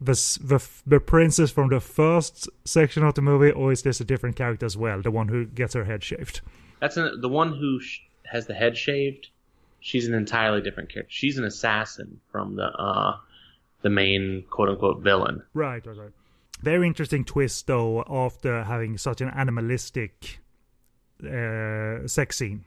the, 0.01 0.13
the 0.41 0.67
the 0.85 0.99
princess 0.99 1.51
from 1.51 1.69
the 1.69 1.79
first 1.79 2.49
section 2.65 3.03
of 3.03 3.13
the 3.15 3.21
movie, 3.21 3.51
or 3.51 3.71
is 3.71 3.83
this 3.83 3.99
a 3.99 4.05
different 4.05 4.35
character 4.35 4.65
as 4.65 4.77
well, 4.77 5.01
the 5.01 5.11
one 5.11 5.27
who 5.27 5.45
gets 5.45 5.73
her 5.73 5.85
head 5.85 6.03
shaved? 6.03 6.41
That's 6.79 6.97
an, 6.97 7.21
the 7.21 7.29
one 7.29 7.53
who 7.53 7.79
sh- 7.79 8.01
has 8.25 8.47
the 8.47 8.53
head 8.53 8.77
shaved. 8.77 9.29
She's 9.79 10.07
an 10.07 10.13
entirely 10.15 10.61
different 10.61 10.89
character. 10.89 11.11
She's 11.11 11.37
an 11.37 11.43
assassin 11.43 12.19
from 12.31 12.55
the 12.55 12.65
uh, 12.65 13.17
the 13.81 13.89
main 13.89 14.43
quote 14.49 14.69
unquote 14.69 15.01
villain. 15.03 15.43
Right, 15.53 15.85
right, 15.85 15.97
right. 15.97 16.11
Very 16.61 16.87
interesting 16.87 17.25
twist, 17.25 17.67
though, 17.67 18.03
after 18.09 18.63
having 18.63 18.97
such 18.97 19.21
an 19.21 19.29
animalistic 19.29 20.39
uh, 21.23 22.07
sex 22.07 22.37
scene. 22.37 22.63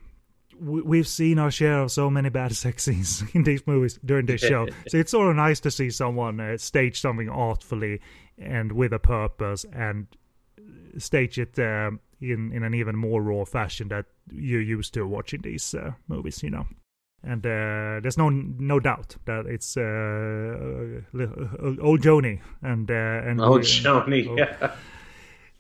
We- 0.61 0.83
We've 0.83 1.07
seen 1.09 1.39
our 1.39 1.51
share 1.51 1.81
of 1.83 1.91
so 1.93 2.11
many 2.11 2.29
bad 2.29 2.55
sex 2.65 2.85
scenes 2.85 3.23
in 3.33 3.45
these 3.45 3.67
movies 3.67 3.99
during 4.05 4.27
this 4.27 4.41
show. 4.41 4.67
so 4.89 4.99
it's 4.99 5.11
sort 5.13 5.31
of 5.31 5.37
nice 5.37 5.61
to 5.61 5.71
see 5.71 5.91
someone 5.91 6.41
uh, 6.41 6.57
stage 6.59 7.01
something 7.01 7.29
artfully 7.29 8.01
and 8.37 8.73
with 8.73 8.93
a 8.93 8.99
purpose 8.99 9.65
and 9.73 10.07
stage 10.97 11.39
it 11.39 11.59
um 11.59 12.01
in, 12.21 12.53
in 12.53 12.63
an 12.65 12.75
even 12.75 12.97
more 12.97 13.23
raw 13.23 13.45
fashion 13.45 13.89
that 13.89 14.07
you're 14.33 14.61
used 14.61 14.93
to 14.95 15.07
watching 15.07 15.41
these 15.43 15.73
uh, 15.75 15.93
movies, 16.09 16.43
you 16.43 16.51
know. 16.51 16.67
And 17.25 17.45
uh, 17.45 17.99
there's 18.01 18.17
no 18.17 18.29
no 18.31 18.79
doubt 18.79 19.17
that 19.25 19.47
it's 19.47 19.77
uh, 19.77 19.83
old 21.83 22.01
Joni 22.01 22.41
and 22.63 22.91
uh, 22.91 22.95
and 23.29 23.41
we- 23.41 23.61
Joni. 23.61 24.37
Yeah. 24.39 24.73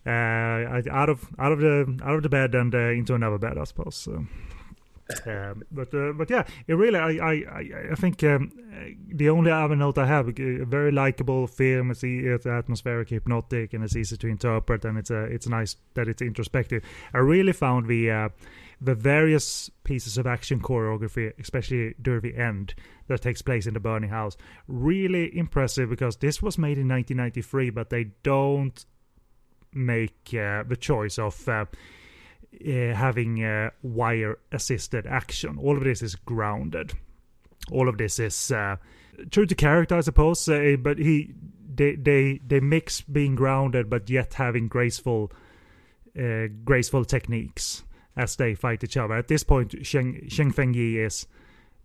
uh, 0.07 0.81
out 0.91 1.09
of 1.09 1.29
out 1.39 1.53
of 1.53 1.59
the 1.59 1.99
out 2.03 2.15
of 2.15 2.23
the 2.23 2.29
bed 2.29 2.55
and 2.55 2.75
uh, 2.75 2.79
into 2.79 3.15
another 3.15 3.39
bed, 3.39 3.59
I 3.59 3.65
suppose. 3.65 3.97
So. 3.97 4.25
Um, 5.27 5.63
but 5.73 5.93
uh, 5.95 6.13
but 6.13 6.29
yeah, 6.29 6.45
it 6.67 6.75
really 6.75 6.99
I 6.99 7.11
I 7.33 7.91
I, 7.93 7.95
think 7.95 8.23
um, 8.25 8.53
uh, 8.73 8.91
the 9.15 9.31
only 9.31 9.51
other 9.51 9.75
note 9.75 9.97
I 9.97 10.07
have 10.07 10.29
a 10.29 10.65
very 10.67 10.93
likable 10.93 11.47
film. 11.47 11.91
It's, 11.91 12.05
it's 12.05 12.45
atmospheric, 12.47 13.09
hypnotic, 13.09 13.73
and 13.73 13.83
it's 13.83 13.97
easy 13.97 14.19
to 14.19 14.27
interpret, 14.27 14.85
and 14.85 14.99
it's 14.99 15.11
uh, 15.11 15.27
it's 15.31 15.49
nice 15.49 15.77
that 15.95 16.09
it's 16.09 16.21
introspective. 16.21 16.85
I 17.15 17.19
really 17.19 17.53
found 17.55 17.87
the 17.89 18.11
uh, 18.11 18.29
the 18.81 18.95
various 18.95 19.71
pieces 19.85 20.19
of 20.19 20.27
action 20.27 20.61
choreography, 20.61 21.33
especially 21.39 21.95
during 22.01 22.21
the 22.21 22.37
end 22.37 22.75
that 23.09 23.23
takes 23.23 23.43
place 23.43 23.67
in 23.67 23.75
the 23.75 23.81
burning 23.81 24.11
house, 24.11 24.37
really 24.69 25.37
impressive 25.37 25.91
because 25.91 26.17
this 26.17 26.41
was 26.41 26.59
made 26.59 26.79
in 26.79 26.89
1993, 26.89 27.71
but 27.71 27.91
they 27.91 28.05
don't 28.23 28.85
make 29.73 30.33
uh, 30.33 30.63
the 30.63 30.77
choice 30.79 31.19
of 31.19 31.49
uh, 31.49 31.65
uh, 32.65 32.95
having 32.95 33.45
uh, 33.45 33.71
wire 33.83 34.39
assisted 34.53 35.07
action. 35.07 35.59
All 35.59 35.77
of 35.77 35.85
this 35.85 36.03
is 36.03 36.15
grounded. 36.15 36.93
All 37.71 37.89
of 37.89 37.99
this 37.99 38.19
is 38.19 38.53
uh, 38.53 38.77
true 39.31 39.47
to 39.47 39.55
character, 39.55 39.97
I 39.97 40.01
suppose. 40.01 40.49
Uh, 40.49 40.77
but 40.79 40.99
he 40.99 41.35
they 41.75 41.97
they 41.97 42.41
they 42.47 42.61
mix 42.61 43.01
being 43.03 43.35
grounded 43.35 43.89
but 43.89 44.11
yet 44.11 44.35
having 44.35 44.67
graceful 44.67 45.31
graceful 46.65 47.05
techniques 47.05 47.85
as 48.19 48.37
they 48.37 48.55
fight 48.55 48.85
each 48.85 48.97
other. 48.99 49.15
At 49.15 49.29
this 49.29 49.45
point, 49.45 49.75
Sheng 49.87 50.27
Zhang 50.29 50.53
Fengyi 50.55 50.97
is 50.97 51.27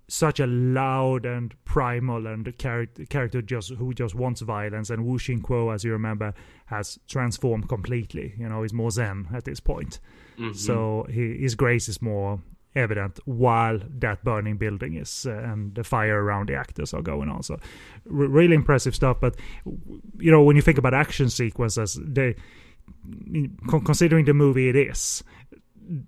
such 0.09 0.39
a 0.41 0.45
loud 0.45 1.25
and 1.25 1.55
primal 1.63 2.27
and 2.27 2.57
character 2.57 3.05
character 3.05 3.41
just 3.41 3.69
who 3.75 3.93
just 3.93 4.13
wants 4.13 4.41
violence 4.41 4.89
and 4.89 5.05
Wu 5.05 5.17
Xingguo 5.17 5.73
as 5.73 5.85
you 5.85 5.93
remember 5.93 6.33
has 6.65 6.99
transformed 7.07 7.69
completely 7.69 8.33
you 8.37 8.49
know 8.49 8.63
he's 8.63 8.73
more 8.73 8.91
zen 8.91 9.27
at 9.33 9.45
this 9.45 9.61
point 9.61 10.01
Mhm. 10.37 10.55
so 10.57 11.05
he, 11.09 11.37
his 11.37 11.55
grace 11.55 11.87
is 11.87 12.01
more 12.01 12.41
evident 12.75 13.17
while 13.25 13.79
that 13.99 14.23
burning 14.25 14.57
building 14.57 14.95
is 14.95 15.25
uh, 15.25 15.31
and 15.51 15.73
the 15.73 15.85
fire 15.85 16.21
around 16.21 16.49
the 16.49 16.55
actors 16.55 16.93
are 16.93 17.01
going 17.01 17.29
on 17.29 17.41
so 17.41 17.53
r- 17.53 17.59
really 18.39 18.55
impressive 18.55 18.93
stuff 18.93 19.17
but 19.21 19.37
you 20.19 20.29
know 20.31 20.43
when 20.43 20.57
you 20.57 20.61
think 20.61 20.77
about 20.77 20.93
action 20.93 21.29
sequences 21.29 21.97
they 22.03 22.35
con- 23.69 23.83
considering 23.85 24.25
the 24.25 24.33
movie 24.33 24.67
it 24.69 24.75
is 24.75 25.23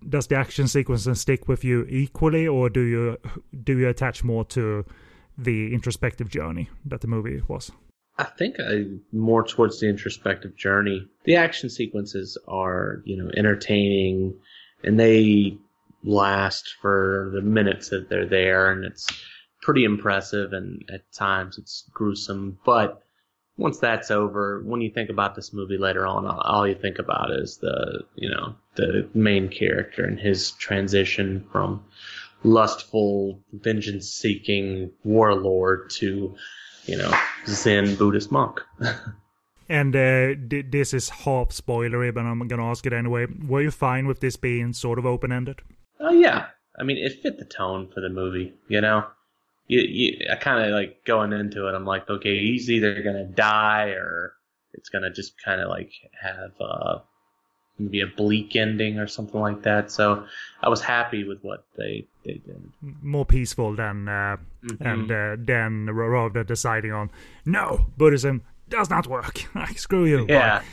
does 0.07 0.27
the 0.27 0.35
action 0.35 0.67
sequences 0.67 1.21
stick 1.21 1.47
with 1.47 1.63
you 1.63 1.85
equally 1.89 2.47
or 2.47 2.69
do 2.69 2.81
you 2.81 3.17
do 3.63 3.77
you 3.77 3.87
attach 3.89 4.23
more 4.23 4.45
to 4.45 4.85
the 5.37 5.73
introspective 5.73 6.29
journey 6.29 6.69
that 6.85 7.01
the 7.01 7.07
movie 7.07 7.41
was 7.47 7.71
I 8.17 8.23
think 8.23 8.55
I 8.59 8.85
more 9.11 9.45
towards 9.45 9.79
the 9.79 9.89
introspective 9.89 10.55
journey. 10.55 11.05
The 11.25 11.35
action 11.35 11.69
sequences 11.69 12.37
are, 12.47 13.01
you 13.03 13.17
know, 13.17 13.29
entertaining 13.35 14.35
and 14.83 14.99
they 14.99 15.57
last 16.03 16.75
for 16.81 17.31
the 17.33 17.41
minutes 17.41 17.89
that 17.89 18.09
they're 18.09 18.27
there 18.27 18.71
and 18.71 18.85
it's 18.85 19.07
pretty 19.61 19.83
impressive 19.83 20.53
and 20.53 20.87
at 20.93 21.11
times 21.11 21.57
it's 21.57 21.89
gruesome. 21.93 22.57
But 22.65 23.01
once 23.57 23.79
that's 23.79 24.11
over, 24.11 24.61
when 24.65 24.81
you 24.81 24.91
think 24.91 25.09
about 25.09 25.35
this 25.35 25.53
movie 25.53 25.77
later 25.77 26.05
on, 26.05 26.25
all- 26.25 26.67
you 26.67 26.75
think 26.75 26.99
about 26.99 27.31
is 27.31 27.57
the, 27.57 28.03
you 28.15 28.29
know, 28.29 28.55
the 28.75 29.07
main 29.13 29.47
character 29.49 30.03
and 30.05 30.19
his 30.19 30.51
transition 30.51 31.45
from 31.51 31.83
lustful, 32.43 33.39
vengeance 33.53 34.09
seeking 34.09 34.91
warlord 35.03 35.89
to 35.89 36.35
you 36.85 36.97
know, 36.97 37.11
Zen 37.47 37.95
Buddhist 37.95 38.31
monk. 38.31 38.61
and 39.69 39.95
uh, 39.95 40.35
d- 40.35 40.61
this 40.61 40.93
is 40.93 41.09
half 41.09 41.49
spoilery 41.49 42.13
but 42.13 42.21
i'm 42.21 42.47
gonna 42.47 42.63
ask 42.63 42.85
it 42.85 42.93
anyway 42.93 43.25
were 43.47 43.63
you 43.63 43.71
fine 43.71 44.05
with 44.05 44.19
this 44.19 44.35
being 44.35 44.71
sort 44.73 44.99
of 44.99 45.07
open-ended 45.07 45.59
oh 45.99 46.11
yeah, 46.11 46.45
I 46.77 46.83
mean 46.83 46.97
it 46.97 47.21
fit 47.23 47.39
the 47.39 47.45
tone 47.45 47.89
for 47.91 48.01
the 48.01 48.09
movie. 48.09 48.53
You 48.67 48.81
know, 48.81 49.05
you, 49.67 49.81
you 49.81 50.27
I 50.31 50.35
kind 50.35 50.63
of 50.63 50.71
like 50.71 51.03
going 51.05 51.33
into 51.33 51.67
it. 51.67 51.73
I'm 51.75 51.85
like, 51.85 52.09
okay, 52.09 52.39
he's 52.39 52.69
either 52.69 53.01
gonna 53.01 53.25
die 53.25 53.89
or 53.89 54.33
it's 54.73 54.89
gonna 54.89 55.11
just 55.11 55.33
kind 55.43 55.61
of 55.61 55.69
like 55.69 55.91
have 56.21 56.51
uh, 56.59 56.99
maybe 57.77 58.01
a 58.01 58.07
bleak 58.07 58.55
ending 58.55 58.99
or 58.99 59.07
something 59.07 59.39
like 59.39 59.63
that. 59.63 59.91
So 59.91 60.25
I 60.61 60.69
was 60.69 60.81
happy 60.81 61.23
with 61.23 61.39
what 61.41 61.65
they 61.77 62.07
they 62.23 62.33
did. 62.45 62.71
more 63.01 63.25
peaceful 63.25 63.75
than 63.75 64.07
uh, 64.07 64.37
Mhm. 64.63 64.81
and 64.81 65.11
uh, 65.11 65.35
then 65.39 65.85
rather 65.91 66.43
deciding 66.43 66.91
on 66.91 67.09
no 67.45 67.85
buddhism 67.97 68.41
does 68.69 68.89
not 68.89 69.07
work 69.07 69.43
like 69.55 69.77
screw 69.77 70.05
you 70.05 70.25
Yeah, 70.27 70.63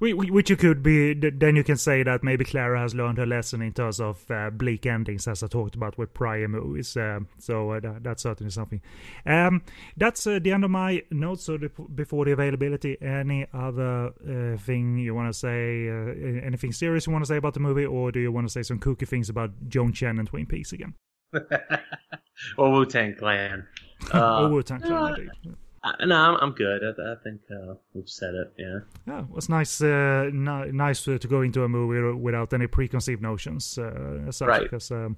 Which 0.00 0.48
you 0.48 0.56
could 0.56 0.80
be, 0.80 1.12
then 1.12 1.56
you 1.56 1.64
can 1.64 1.76
say 1.76 2.04
that 2.04 2.22
maybe 2.22 2.44
Clara 2.44 2.80
has 2.80 2.94
learned 2.94 3.18
her 3.18 3.26
lesson 3.26 3.60
in 3.60 3.72
terms 3.72 3.98
of 3.98 4.30
uh, 4.30 4.50
bleak 4.50 4.86
endings, 4.86 5.26
as 5.26 5.42
I 5.42 5.48
talked 5.48 5.74
about 5.74 5.98
with 5.98 6.14
prior 6.14 6.46
movies. 6.46 6.96
Uh, 6.96 7.20
so 7.38 7.72
uh, 7.72 7.80
that, 7.80 8.04
that's 8.04 8.22
certainly 8.22 8.52
something. 8.52 8.80
Um, 9.26 9.62
that's 9.96 10.24
uh, 10.24 10.38
the 10.40 10.52
end 10.52 10.64
of 10.64 10.70
my 10.70 11.02
notes. 11.10 11.44
So 11.44 11.56
the, 11.56 11.68
before 11.92 12.26
the 12.26 12.30
availability, 12.30 12.96
any 13.02 13.46
other 13.52 14.12
uh, 14.22 14.56
thing 14.58 14.98
you 14.98 15.16
want 15.16 15.32
to 15.32 15.38
say? 15.38 15.88
Uh, 15.88 16.46
anything 16.46 16.70
serious 16.70 17.08
you 17.08 17.12
want 17.12 17.24
to 17.24 17.28
say 17.28 17.36
about 17.36 17.54
the 17.54 17.60
movie, 17.60 17.84
or 17.84 18.12
do 18.12 18.20
you 18.20 18.30
want 18.30 18.46
to 18.46 18.52
say 18.52 18.62
some 18.62 18.78
kooky 18.78 19.06
things 19.06 19.28
about 19.28 19.50
Joan 19.68 19.92
Chen 19.92 20.20
and 20.20 20.28
Twin 20.28 20.46
Peaks 20.46 20.72
again? 20.72 20.94
or 22.56 22.70
Wu 22.70 22.86
Tang 22.86 23.16
Clan. 23.16 23.66
or 24.14 24.48
Wu 24.48 24.62
Tang 24.62 24.80
Clan, 24.80 25.14
indeed. 25.14 25.56
Uh, 25.98 26.04
no, 26.06 26.16
I'm, 26.16 26.36
I'm 26.40 26.52
good. 26.52 26.82
I, 26.84 27.12
I 27.12 27.14
think 27.22 27.40
uh, 27.50 27.74
we've 27.94 28.08
said 28.08 28.34
it. 28.34 28.52
Yeah. 28.58 28.78
Yeah, 29.06 29.20
it 29.20 29.30
was 29.30 29.48
nice. 29.48 29.80
Uh, 29.80 30.30
nice 30.32 31.04
to, 31.04 31.18
to, 31.18 31.28
go 31.28 31.42
into 31.42 31.64
a 31.64 31.68
movie 31.68 32.18
without 32.18 32.52
any 32.52 32.66
preconceived 32.66 33.22
notions. 33.22 33.78
Uh, 33.78 34.30
such, 34.30 34.48
right. 34.48 34.62
Because 34.62 34.90
um, 34.90 35.16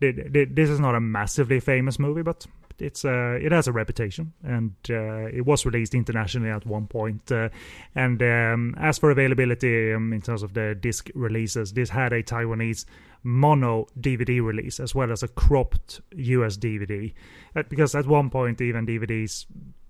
this 0.00 0.70
is 0.70 0.80
not 0.80 0.94
a 0.94 1.00
massively 1.00 1.60
famous 1.60 1.98
movie, 1.98 2.22
but 2.22 2.46
it's 2.78 3.04
uh, 3.04 3.38
it 3.40 3.52
has 3.52 3.68
a 3.68 3.72
reputation, 3.72 4.32
and 4.42 4.72
uh, 4.90 5.26
it 5.26 5.46
was 5.46 5.64
released 5.64 5.94
internationally 5.94 6.50
at 6.50 6.66
one 6.66 6.86
point. 6.86 7.30
Uh, 7.30 7.48
and 7.94 8.22
um, 8.22 8.74
as 8.78 8.98
for 8.98 9.10
availability 9.10 9.92
um, 9.92 10.12
in 10.12 10.20
terms 10.20 10.42
of 10.42 10.54
the 10.54 10.76
disc 10.80 11.10
releases, 11.14 11.72
this 11.72 11.90
had 11.90 12.12
a 12.12 12.22
Taiwanese 12.22 12.84
mono 13.22 13.86
DVD 13.98 14.42
release 14.42 14.80
as 14.80 14.94
well 14.94 15.12
as 15.12 15.22
a 15.22 15.28
cropped 15.28 16.00
US 16.16 16.56
DVD. 16.56 17.12
Uh, 17.54 17.62
because 17.68 17.94
at 17.94 18.06
one 18.06 18.30
point, 18.30 18.60
even 18.60 18.86
DVDs 18.86 19.46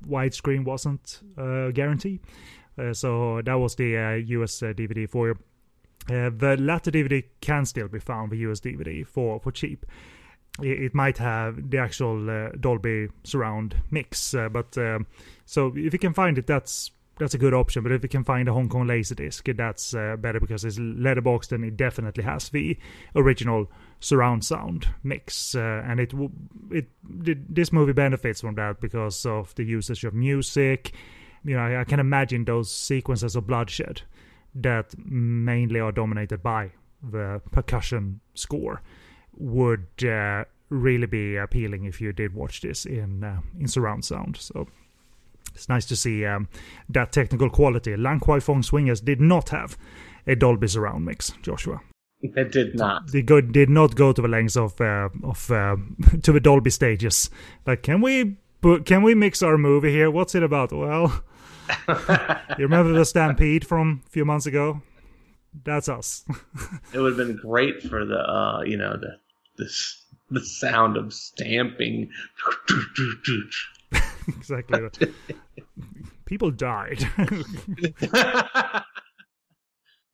widescreen 0.07 0.65
wasn't 0.65 1.21
a 1.37 1.69
uh, 1.69 1.71
guarantee. 1.71 2.21
Uh, 2.79 2.93
so 2.93 3.43
that 3.43 3.55
was 3.55 3.77
the 3.77 4.23
US 4.29 4.61
DVD 4.61 5.09
for 5.09 5.29
you. 5.29 5.39
the 6.09 6.57
latter 6.59 6.91
DVD 6.91 7.25
can 7.41 7.65
still 7.65 7.89
be 7.89 7.99
found 7.99 8.33
the 8.33 8.39
US 8.39 8.61
DVD 8.61 9.07
for, 9.07 9.41
for 9.41 9.53
cheap 9.53 9.87
it 10.61 10.95
might 10.95 11.19
have 11.19 11.71
the 11.71 11.79
actual 11.79 12.29
uh, 12.29 12.51
Dolby 12.61 13.09
surround 13.25 13.75
mix. 13.91 14.35
Uh, 14.35 14.49
but 14.49 14.77
um, 14.77 15.07
so 15.47 15.73
if 15.75 15.93
you 15.93 15.99
can 15.99 16.13
find 16.13 16.37
it, 16.39 16.47
that's 16.47 16.91
that's 17.19 17.35
a 17.35 17.39
good 17.39 17.55
option. 17.55 17.83
But 17.83 17.93
if 17.93 18.03
you 18.03 18.09
can 18.09 18.25
find 18.25 18.49
a 18.49 18.53
Hong 18.53 18.69
Kong 18.69 18.87
Laserdisc, 18.87 19.57
that's 19.57 19.95
uh, 19.95 20.17
better 20.17 20.41
because 20.41 20.65
it's 20.65 20.79
letterboxed 20.79 21.53
and 21.53 21.65
it 21.65 21.77
definitely 21.77 22.25
has 22.25 22.49
the 22.49 22.77
original 23.15 23.71
surround 24.01 24.45
sound 24.45 24.89
mix. 25.03 25.55
Uh, 25.55 25.83
and 25.87 26.01
it, 26.01 26.13
it 26.71 26.89
it 27.25 27.55
this 27.55 27.73
movie 27.73 27.93
benefits 27.93 28.41
from 28.41 28.55
that 28.57 28.81
because 28.81 29.27
of 29.27 29.55
the 29.55 29.65
usage 29.65 30.05
of 30.05 30.15
music. 30.15 30.93
You 31.45 31.57
know, 31.57 31.63
I, 31.63 31.81
I 31.81 31.85
can 31.85 32.01
imagine 32.01 32.45
those 32.45 32.71
sequences 32.71 33.37
of 33.37 33.47
bloodshed 33.47 34.03
that 34.55 34.95
mainly 34.99 35.81
are 35.81 35.93
dominated 35.93 36.43
by 36.43 36.73
the 37.03 37.41
percussion 37.51 38.21
score 38.35 38.83
would 39.37 39.87
uh, 40.05 40.45
really 40.69 41.07
be 41.07 41.37
appealing 41.37 41.85
if 41.85 42.01
you 42.01 42.13
did 42.13 42.35
watch 42.35 42.61
this 42.61 42.87
in 42.87 43.25
uh, 43.25 43.41
in 43.59 43.69
surround 43.69 44.05
sound. 44.05 44.37
So 44.37 44.69
it's 45.55 45.69
nice 45.69 45.87
to 45.87 45.97
see 45.97 46.25
um, 46.25 46.49
that 46.89 47.13
technical 47.13 47.51
quality. 47.51 47.97
Lan 47.97 48.21
Kwai 48.21 48.41
Fong 48.41 48.63
Swingers 48.63 49.01
did 49.01 49.21
not 49.21 49.51
have 49.51 49.77
a 50.27 50.35
Dolby 50.35 50.69
surround 50.69 51.05
mix, 51.05 51.33
Joshua. 51.43 51.81
It 52.23 52.53
did 52.53 52.77
not. 52.77 53.11
They 53.11 53.23
go, 53.23 53.41
did 53.41 53.69
not 53.69 53.97
go 53.97 54.13
to 54.13 54.23
the 54.23 54.29
lengths 54.29 54.57
of 54.57 54.81
uh, 54.81 55.09
of 55.25 55.51
uh, 55.51 55.77
to 56.23 56.33
the 56.33 56.41
Dolby 56.41 56.71
stages. 56.71 57.31
Like, 57.67 57.83
can 57.83 58.01
we 58.01 58.37
can 58.85 59.03
we 59.03 59.15
mix 59.15 59.43
our 59.43 59.59
movie 59.59 59.91
here? 59.91 60.11
What's 60.11 60.35
it 60.37 60.45
about? 60.45 60.73
Well, 60.73 61.25
you 61.89 62.65
remember 62.65 62.93
the 62.93 63.05
Stampede 63.05 63.67
from 63.67 64.03
a 64.07 64.11
few 64.11 64.25
months 64.25 64.47
ago? 64.47 64.83
That's 65.65 65.89
us. 65.89 66.25
it 66.95 66.99
would 66.99 67.19
have 67.19 67.27
been 67.27 67.37
great 67.37 67.83
for 67.83 68.05
the 68.05 68.19
uh, 68.19 68.63
you 68.63 68.77
know 68.77 68.97
the 68.97 69.19
the 69.57 69.69
the 70.31 70.45
sound 70.45 70.97
of 70.97 71.13
stamping. 71.13 72.11
exactly. 74.37 74.81
People 76.25 76.51
died. 76.51 77.07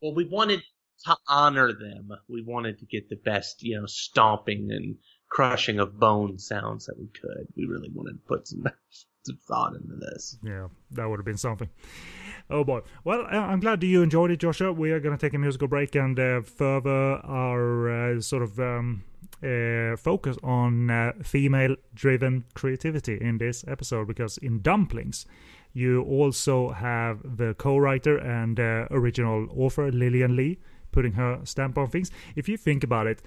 well, 0.00 0.14
we 0.14 0.24
wanted 0.24 0.60
to 1.04 1.16
honor 1.28 1.72
them. 1.72 2.10
We 2.28 2.42
wanted 2.42 2.78
to 2.80 2.86
get 2.86 3.08
the 3.08 3.16
best, 3.16 3.62
you 3.62 3.80
know, 3.80 3.86
stomping 3.86 4.68
and 4.70 4.96
crushing 5.28 5.78
of 5.78 5.98
bone 5.98 6.38
sounds 6.38 6.86
that 6.86 6.98
we 6.98 7.08
could. 7.08 7.46
We 7.56 7.66
really 7.66 7.90
wanted 7.92 8.14
to 8.14 8.26
put 8.26 8.48
some, 8.48 8.64
some 9.26 9.38
thought 9.46 9.74
into 9.74 9.96
this. 9.96 10.38
Yeah, 10.42 10.68
that 10.92 11.08
would 11.08 11.18
have 11.18 11.26
been 11.26 11.36
something. 11.36 11.68
Oh 12.50 12.64
boy. 12.64 12.80
Well, 13.04 13.26
I'm 13.30 13.60
glad 13.60 13.82
you 13.82 14.02
enjoyed 14.02 14.30
it, 14.30 14.38
Joshua. 14.38 14.72
We 14.72 14.90
are 14.92 15.00
going 15.00 15.16
to 15.16 15.20
take 15.20 15.34
a 15.34 15.38
musical 15.38 15.68
break 15.68 15.94
and 15.94 16.18
uh, 16.18 16.40
further 16.42 17.20
our 17.24 18.16
uh, 18.16 18.20
sort 18.20 18.42
of 18.42 18.58
um, 18.58 19.04
uh, 19.42 19.96
focus 19.96 20.36
on 20.42 20.90
uh, 20.90 21.12
female 21.22 21.76
driven 21.94 22.44
creativity 22.54 23.18
in 23.20 23.38
this 23.38 23.64
episode 23.68 24.08
because 24.08 24.38
in 24.38 24.60
Dumplings, 24.60 25.26
you 25.72 26.02
also 26.02 26.70
have 26.70 27.36
the 27.36 27.54
co 27.54 27.76
writer 27.76 28.18
and 28.18 28.58
uh, 28.58 28.86
original 28.90 29.46
author 29.56 29.92
Lillian 29.92 30.34
Lee 30.36 30.58
putting 30.90 31.12
her 31.12 31.40
stamp 31.44 31.78
on 31.78 31.88
things. 31.88 32.10
If 32.34 32.48
you 32.48 32.56
think 32.56 32.82
about 32.82 33.06
it, 33.06 33.22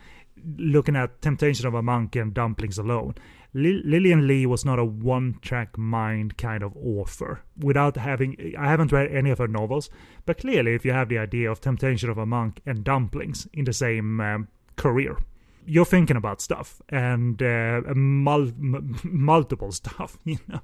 looking 0.57 0.95
at 0.95 1.22
Temptation 1.22 1.68
of 1.68 1.74
a 1.74 1.82
Monk 1.82 2.16
and 2.16 2.34
Dumplings 2.34 2.78
alone, 2.78 3.16
Lillian 3.53 4.28
Lee 4.28 4.45
was 4.45 4.64
not 4.64 4.80
a 4.80 4.86
one 4.86 5.38
track 5.41 5.78
mind 5.78 6.38
kind 6.38 6.64
of 6.64 6.76
author. 6.78 7.43
Without 7.57 7.97
having, 7.97 8.55
I 8.57 8.68
haven't 8.68 8.91
read 8.91 9.12
any 9.12 9.30
of 9.30 9.39
her 9.39 9.47
novels, 9.47 9.89
but 10.26 10.38
clearly, 10.38 10.74
if 10.74 10.86
you 10.86 10.93
have 10.93 11.09
the 11.09 11.18
idea 11.18 11.51
of 11.51 11.62
Temptation 11.62 12.09
of 12.09 12.18
a 12.18 12.26
Monk 12.26 12.62
and 12.66 12.84
Dumplings 12.84 13.47
in 13.53 13.66
the 13.66 13.74
same 13.74 14.22
um, 14.22 14.47
career, 14.78 15.18
you're 15.66 15.86
thinking 15.86 16.18
about 16.18 16.41
stuff 16.41 16.82
and 16.89 17.41
uh, 17.41 17.82
mul- 17.95 18.47
m- 18.47 18.99
multiple 19.03 19.72
stuff, 19.72 20.18
you 20.26 20.39
know, 20.47 20.62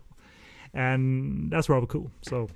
and 0.74 1.52
that's 1.52 1.70
rather 1.70 1.88
cool. 1.88 2.12
So 2.22 2.50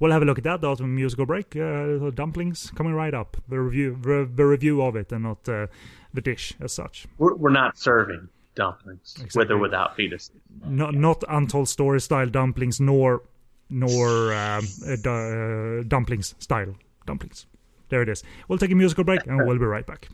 we'll 0.00 0.12
have 0.12 0.22
a 0.22 0.24
look 0.24 0.38
at 0.38 0.44
that 0.44 0.64
after 0.64 0.84
musical 0.84 1.26
break. 1.26 1.56
Uh, 1.56 2.10
dumplings 2.10 2.70
coming 2.74 2.94
right 2.94 3.14
up. 3.14 3.36
The 3.48 3.60
review, 3.60 3.98
the, 4.00 4.28
the 4.32 4.44
review 4.44 4.82
of 4.82 4.96
it, 4.96 5.12
and 5.12 5.24
not 5.24 5.48
uh, 5.48 5.66
the 6.12 6.20
dish 6.20 6.54
as 6.60 6.72
such. 6.72 7.06
We're, 7.18 7.34
we're 7.34 7.50
not 7.50 7.78
serving 7.78 8.28
dumplings 8.54 9.14
exactly. 9.16 9.38
with 9.38 9.50
or 9.50 9.58
without 9.58 9.96
fetus. 9.96 10.30
Not 10.64 10.94
not 10.94 11.24
untold 11.28 11.68
story 11.68 12.00
style 12.00 12.28
dumplings, 12.28 12.80
nor 12.80 13.22
nor 13.68 14.34
um, 14.34 14.66
uh, 14.88 15.82
dumplings 15.86 16.34
style 16.38 16.74
dumplings. 17.06 17.46
There 17.88 18.02
it 18.02 18.08
is. 18.08 18.22
We'll 18.48 18.58
take 18.58 18.70
a 18.70 18.74
musical 18.74 19.04
break 19.04 19.26
and 19.26 19.46
we'll 19.46 19.58
be 19.58 19.64
right 19.64 19.86
back. 19.86 20.08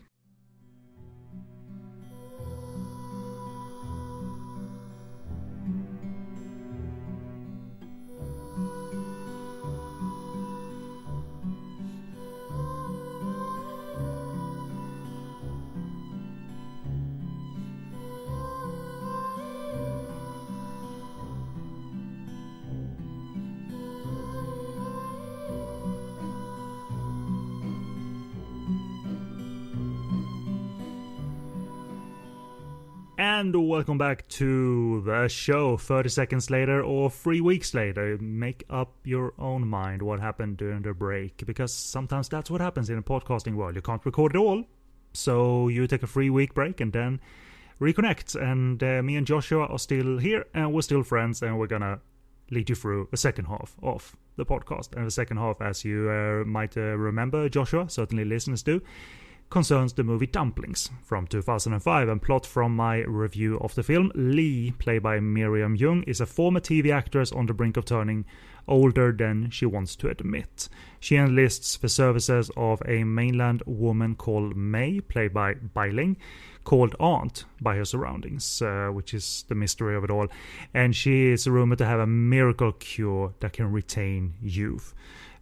And 33.19 33.67
welcome 33.67 33.97
back 33.97 34.27
to 34.27 35.01
the 35.01 35.27
show. 35.27 35.75
30 35.75 36.07
seconds 36.07 36.51
later 36.51 36.83
or 36.83 37.09
three 37.09 37.41
weeks 37.41 37.73
later, 37.73 38.15
make 38.21 38.63
up 38.69 38.93
your 39.05 39.33
own 39.39 39.67
mind 39.67 40.03
what 40.03 40.19
happened 40.19 40.57
during 40.57 40.83
the 40.83 40.93
break. 40.93 41.43
Because 41.47 41.73
sometimes 41.73 42.29
that's 42.29 42.51
what 42.51 42.61
happens 42.61 42.91
in 42.91 42.97
a 42.99 43.01
podcasting 43.01 43.55
world. 43.55 43.73
You 43.73 43.81
can't 43.81 44.05
record 44.05 44.35
it 44.35 44.37
all. 44.37 44.63
So 45.13 45.67
you 45.67 45.87
take 45.87 46.03
a 46.03 46.07
three 46.07 46.29
week 46.29 46.53
break 46.53 46.79
and 46.79 46.93
then 46.93 47.19
reconnect. 47.81 48.39
And 48.39 48.83
uh, 48.83 49.01
me 49.01 49.15
and 49.15 49.25
Joshua 49.25 49.65
are 49.65 49.79
still 49.79 50.19
here 50.19 50.45
and 50.53 50.71
we're 50.71 50.81
still 50.81 51.01
friends 51.01 51.41
and 51.41 51.57
we're 51.57 51.65
gonna 51.65 51.99
lead 52.51 52.69
you 52.69 52.75
through 52.75 53.07
the 53.09 53.17
second 53.17 53.45
half 53.45 53.75
of 53.81 54.15
the 54.35 54.45
podcast. 54.45 54.95
And 54.95 55.07
the 55.07 55.11
second 55.11 55.37
half, 55.37 55.59
as 55.59 55.83
you 55.83 56.07
uh, 56.11 56.47
might 56.47 56.77
uh, 56.77 56.95
remember, 56.95 57.49
Joshua, 57.49 57.89
certainly 57.89 58.25
listeners 58.25 58.61
do, 58.61 58.79
concerns 59.49 59.93
the 59.93 60.03
movie 60.03 60.27
Dumplings 60.27 60.89
from 61.03 61.25
2005 61.27 62.09
and 62.09 62.21
plot 62.21 62.45
from 62.45 62.75
my 62.75 62.97
review 63.03 63.57
of 63.59 63.73
the 63.75 63.83
film. 63.83 64.11
Lee, 64.15 64.71
played 64.71 65.03
by 65.03 65.19
Miriam 65.19 65.77
Yeung, 65.77 66.03
is 66.07 66.19
a 66.19 66.25
former 66.25 66.59
TV 66.59 66.91
actress 66.93 67.31
on 67.31 67.45
the 67.45 67.53
brink 67.53 67.77
of 67.77 67.85
turning 67.85 68.25
older 68.67 69.11
than 69.11 69.49
she 69.49 69.65
wants 69.65 69.95
to 69.95 70.09
admit. 70.09 70.67
She 70.99 71.15
enlists 71.15 71.77
the 71.77 71.89
services 71.89 72.51
of 72.57 72.81
a 72.85 73.03
mainland 73.03 73.63
woman 73.65 74.15
called 74.15 74.57
May, 74.57 74.99
played 74.99 75.33
by 75.33 75.53
Bai 75.53 75.89
Ling, 75.89 76.17
called 76.63 76.95
Aunt 76.99 77.45
by 77.61 77.77
her 77.77 77.85
surroundings, 77.85 78.61
uh, 78.61 78.89
which 78.89 79.13
is 79.13 79.45
the 79.47 79.55
mystery 79.55 79.95
of 79.95 80.03
it 80.03 80.11
all. 80.11 80.27
And 80.73 80.95
she 80.95 81.27
is 81.27 81.47
rumored 81.47 81.77
to 81.77 81.85
have 81.85 82.01
a 82.01 82.07
miracle 82.07 82.73
cure 82.73 83.33
that 83.39 83.53
can 83.53 83.71
retain 83.71 84.33
youth. 84.41 84.93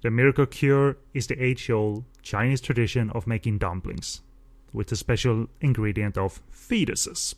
The 0.05 0.11
miracle 0.11 0.45
cure 0.45 0.97
is 1.15 1.25
the 1.25 1.43
age 1.43 1.67
old 1.71 2.03
Chinese 2.21 2.61
tradition 2.61 3.09
of 3.09 3.25
making 3.25 3.57
dumplings 3.57 4.21
with 4.71 4.89
the 4.89 4.95
special 4.95 5.47
ingredient 5.61 6.15
of 6.15 6.43
fetuses, 6.51 7.33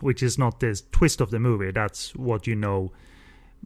which 0.00 0.22
is 0.22 0.38
not 0.38 0.60
the 0.60 0.80
twist 0.92 1.20
of 1.20 1.32
the 1.32 1.40
movie. 1.40 1.72
That's 1.72 2.14
what 2.14 2.46
you 2.46 2.54
know 2.54 2.92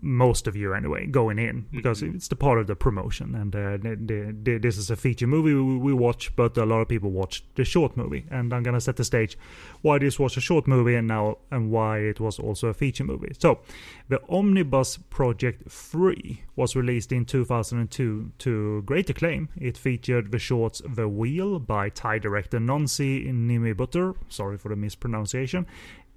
most 0.02 0.46
of 0.46 0.54
you 0.54 0.74
anyway 0.74 1.06
going 1.06 1.38
in 1.38 1.66
because 1.72 2.02
Mhm. 2.02 2.14
it's 2.16 2.28
the 2.28 2.36
part 2.36 2.58
of 2.58 2.66
the 2.66 2.76
promotion 2.76 3.34
and 3.34 3.54
uh, 3.56 3.76
the, 3.78 3.96
the, 3.96 4.36
the, 4.42 4.58
this 4.58 4.76
is 4.76 4.90
a 4.90 4.96
feature 4.96 5.26
movie 5.26 5.54
we, 5.54 5.76
we 5.76 5.92
watch 5.94 6.34
but 6.36 6.56
a 6.58 6.66
lot 6.66 6.80
of 6.80 6.88
people 6.88 7.10
watch 7.10 7.42
the 7.54 7.64
short 7.64 7.96
movie 7.96 8.26
and 8.30 8.52
i'm 8.52 8.62
gonna 8.62 8.80
set 8.80 8.96
the 8.96 9.04
stage 9.04 9.38
why 9.82 9.98
this 9.98 10.18
was 10.18 10.36
a 10.36 10.40
short 10.40 10.66
movie 10.68 10.94
and 10.94 11.08
now 11.08 11.38
and 11.50 11.70
why 11.70 11.98
it 11.98 12.20
was 12.20 12.38
also 12.38 12.68
a 12.68 12.74
feature 12.74 13.04
movie. 13.04 13.32
So 13.38 13.60
the 14.08 14.20
omnibus 14.28 14.98
project 15.10 15.70
3 15.70 16.42
was 16.56 16.74
released 16.76 17.12
in 17.12 17.24
2002 17.24 18.32
to 18.38 18.82
great 18.82 19.08
acclaim. 19.10 19.48
It 19.56 19.76
featured 19.78 20.30
the 20.32 20.38
shorts 20.38 20.82
the 20.86 21.08
wheel 21.08 21.58
by 21.58 21.88
thai 21.90 22.18
director 22.18 22.58
Nonzee 22.58 23.26
Nimibutr. 23.32 24.14
Sorry 24.28 24.56
for 24.58 24.68
the 24.70 24.76
mispronunciation 24.76 25.66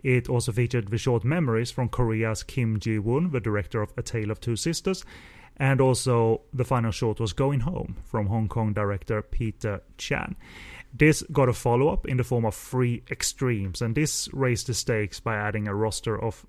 it 0.04 0.30
also 0.30 0.52
featured 0.52 0.90
the 0.90 0.98
short 0.98 1.24
memories 1.24 1.72
from 1.72 1.90
Korea's 1.90 2.44
Kim 2.44 2.80
Ji 2.80 3.00
Woon, 3.00 3.32
the 3.32 3.40
director 3.40 3.82
of 3.82 3.94
A 3.98 4.02
Tale 4.02 4.32
of 4.32 4.40
Two 4.40 4.56
Sisters, 4.56 5.04
and 5.58 5.82
also 5.82 6.42
the 6.54 6.64
final 6.64 6.92
short 6.92 7.20
was 7.20 7.34
Going 7.34 7.62
Home 7.62 7.98
from 8.06 8.28
Hong 8.28 8.48
Kong 8.48 8.74
director 8.74 9.22
Peter 9.22 9.82
Chan. 9.98 10.36
This 10.94 11.22
got 11.32 11.50
a 11.50 11.54
follow 11.54 11.90
up 11.90 12.08
in 12.08 12.18
the 12.18 12.24
form 12.24 12.46
of 12.46 12.56
Three 12.56 13.04
Extremes, 13.12 13.82
and 13.82 13.94
this 13.94 14.30
raised 14.34 14.68
the 14.68 14.74
stakes 14.74 15.20
by 15.20 15.36
adding 15.36 15.68
a 15.68 15.76
roster 15.76 16.20
of 16.20 16.46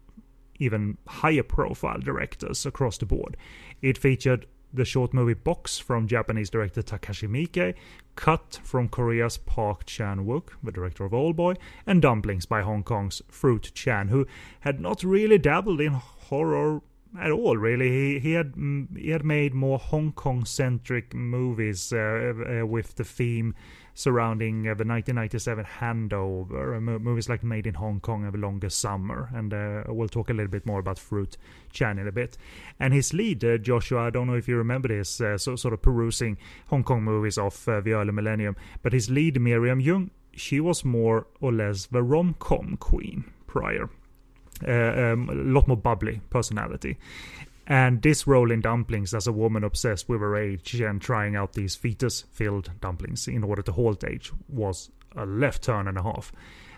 even 0.59 0.96
higher 1.07 1.42
profile 1.42 1.98
directors 1.98 2.64
across 2.66 2.98
the 2.98 3.07
board. 3.07 3.36
It 3.82 3.98
featured 3.98 4.46
the 4.73 4.85
short 4.85 5.12
movie 5.12 5.35
Box 5.35 5.79
from 5.79 6.07
Japanese 6.07 6.51
director 6.51 6.83
Takashi 6.83 7.29
Miike, 7.29 7.75
Cut 8.16 8.61
from 8.62 8.89
Korea's 8.89 9.37
Park 9.37 9.87
Chan 9.87 10.25
Wook, 10.27 10.51
the 10.62 10.73
director 10.73 11.05
of 11.05 11.12
Oldboy, 11.12 11.57
and 11.87 12.03
Dumplings 12.03 12.47
by 12.47 12.62
Hong 12.62 12.83
Kong's 12.83 13.23
Fruit 13.29 13.71
Chan, 13.75 14.09
who 14.09 14.27
had 14.61 14.81
not 14.81 15.03
really 15.03 15.39
dabbled 15.39 15.81
in 15.81 15.93
horror 15.93 16.83
at 17.18 17.30
all. 17.30 17.56
Really, 17.56 17.88
he 17.88 18.18
he 18.20 18.32
had 18.32 18.54
he 18.96 19.11
had 19.11 19.24
made 19.24 19.54
more 19.54 19.78
Hong 19.78 20.12
Kong 20.12 20.44
centric 20.44 21.14
movies 21.14 21.92
uh, 21.92 22.32
uh, 22.62 22.66
with 22.66 22.96
the 22.96 23.04
theme 23.04 23.54
surrounding 23.94 24.61
uh, 24.61 24.74
the 24.74 24.84
1997 24.84 25.64
handover, 25.80 26.76
uh, 26.76 26.80
mo- 26.80 26.98
movies 26.98 27.28
like 27.28 27.42
Made 27.42 27.66
in 27.66 27.74
Hong 27.74 28.00
Kong 28.00 28.24
and 28.24 28.32
The 28.32 28.38
Longest 28.38 28.78
Summer, 28.78 29.28
and 29.34 29.52
uh, 29.52 29.82
we'll 29.88 30.08
talk 30.08 30.30
a 30.30 30.32
little 30.32 30.50
bit 30.50 30.64
more 30.64 30.78
about 30.78 30.98
Fruit 30.98 31.36
Chan 31.72 31.98
in 31.98 32.06
a 32.06 32.12
bit. 32.12 32.38
And 32.78 32.94
his 32.94 33.12
lead, 33.12 33.44
uh, 33.44 33.58
Joshua, 33.58 34.06
I 34.06 34.11
don't 34.11 34.26
know 34.26 34.34
if 34.34 34.48
you 34.48 34.56
remember 34.56 34.88
this, 34.88 35.11
so, 35.11 35.36
sort 35.36 35.74
of 35.74 35.82
perusing 35.82 36.38
Hong 36.68 36.84
Kong 36.84 37.02
movies 37.02 37.36
of 37.36 37.62
the 37.64 37.92
early 37.92 38.12
millennium, 38.12 38.56
but 38.82 38.92
his 38.92 39.11
lead, 39.11 39.40
Miriam 39.40 39.82
Yeung, 39.82 40.11
she 40.32 40.61
was 40.61 40.84
more 40.84 41.26
or 41.40 41.52
less 41.52 41.86
the 41.86 42.02
rom-com 42.02 42.76
queen 42.78 43.24
prior. 43.46 43.90
Uh, 44.66 45.12
um, 45.12 45.28
a 45.30 45.34
lot 45.34 45.66
more 45.68 45.76
bubbly 45.76 46.20
personality. 46.30 46.98
And 47.66 48.02
this 48.02 48.26
role 48.26 48.50
in 48.50 48.61
dumplings 48.62 49.14
as 49.14 49.26
a 49.28 49.32
woman 49.32 49.62
obsessed 49.64 50.08
with 50.08 50.20
her 50.20 50.36
age 50.36 50.80
and 50.80 51.00
trying 51.00 51.36
out 51.36 51.52
these 51.52 51.76
fetus 51.76 52.22
filled 52.32 52.70
dumplings 52.80 53.28
in 53.28 53.44
order 53.44 53.62
to 53.62 53.72
halt 53.72 54.02
age 54.04 54.32
was 54.48 54.90
a 55.14 55.24
left 55.24 55.62
turn 55.62 55.86
and 55.86 55.96
a 55.96 56.02
half. 56.02 56.32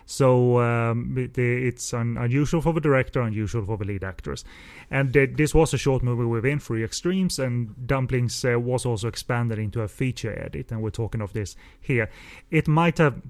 So 0.05 0.59
um, 0.59 1.17
it- 1.17 1.37
it's 1.37 1.93
un- 1.93 2.17
unusual 2.17 2.61
for 2.61 2.73
the 2.73 2.81
director, 2.81 3.21
unusual 3.21 3.65
for 3.65 3.77
the 3.77 3.85
lead 3.85 4.03
actress. 4.03 4.43
And 4.91 5.13
th- 5.13 5.35
this 5.35 5.55
was 5.55 5.73
a 5.73 5.77
short 5.77 6.03
movie 6.03 6.25
within 6.25 6.59
Three 6.59 6.83
Extremes, 6.83 7.39
and 7.39 7.87
Dumplings 7.87 8.43
uh, 8.45 8.59
was 8.59 8.85
also 8.85 9.07
expanded 9.07 9.57
into 9.59 9.81
a 9.81 9.87
feature 9.87 10.37
edit, 10.37 10.71
and 10.71 10.81
we're 10.81 10.89
talking 10.91 11.21
of 11.21 11.33
this 11.33 11.55
here. 11.81 12.09
It 12.51 12.67
might 12.67 12.97
have 12.99 13.21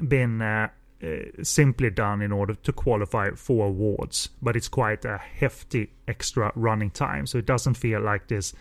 been 0.00 0.40
uh, 0.42 0.68
uh, 1.02 1.42
simply 1.42 1.90
done 1.90 2.22
in 2.22 2.32
order 2.32 2.54
to 2.54 2.72
qualify 2.72 3.30
for 3.30 3.66
awards, 3.66 4.30
but 4.42 4.56
it's 4.56 4.68
quite 4.68 5.04
a 5.04 5.18
hefty 5.18 5.92
extra 6.06 6.52
running 6.54 6.90
time, 6.90 7.26
so 7.26 7.38
it 7.38 7.46
doesn't 7.46 7.74
feel 7.74 8.00
like 8.00 8.28
this 8.28 8.52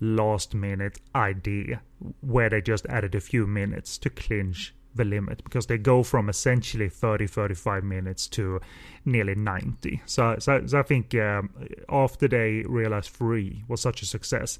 last 0.00 0.54
minute 0.54 1.00
idea 1.14 1.80
where 2.20 2.50
they 2.50 2.60
just 2.60 2.84
added 2.86 3.14
a 3.14 3.20
few 3.20 3.46
minutes 3.46 3.96
to 3.96 4.10
clinch 4.10 4.74
the 4.94 5.04
limit 5.04 5.42
because 5.44 5.66
they 5.66 5.78
go 5.78 6.02
from 6.02 6.28
essentially 6.28 6.88
30 6.88 7.26
35 7.26 7.82
minutes 7.82 8.28
to 8.28 8.60
nearly 9.04 9.34
90 9.34 10.02
so 10.06 10.36
so, 10.38 10.64
so 10.66 10.78
i 10.78 10.82
think 10.82 11.14
um, 11.14 11.50
after 11.88 12.28
they 12.28 12.62
realized 12.68 13.10
Three 13.10 13.64
was 13.66 13.80
such 13.80 14.02
a 14.02 14.06
success 14.06 14.58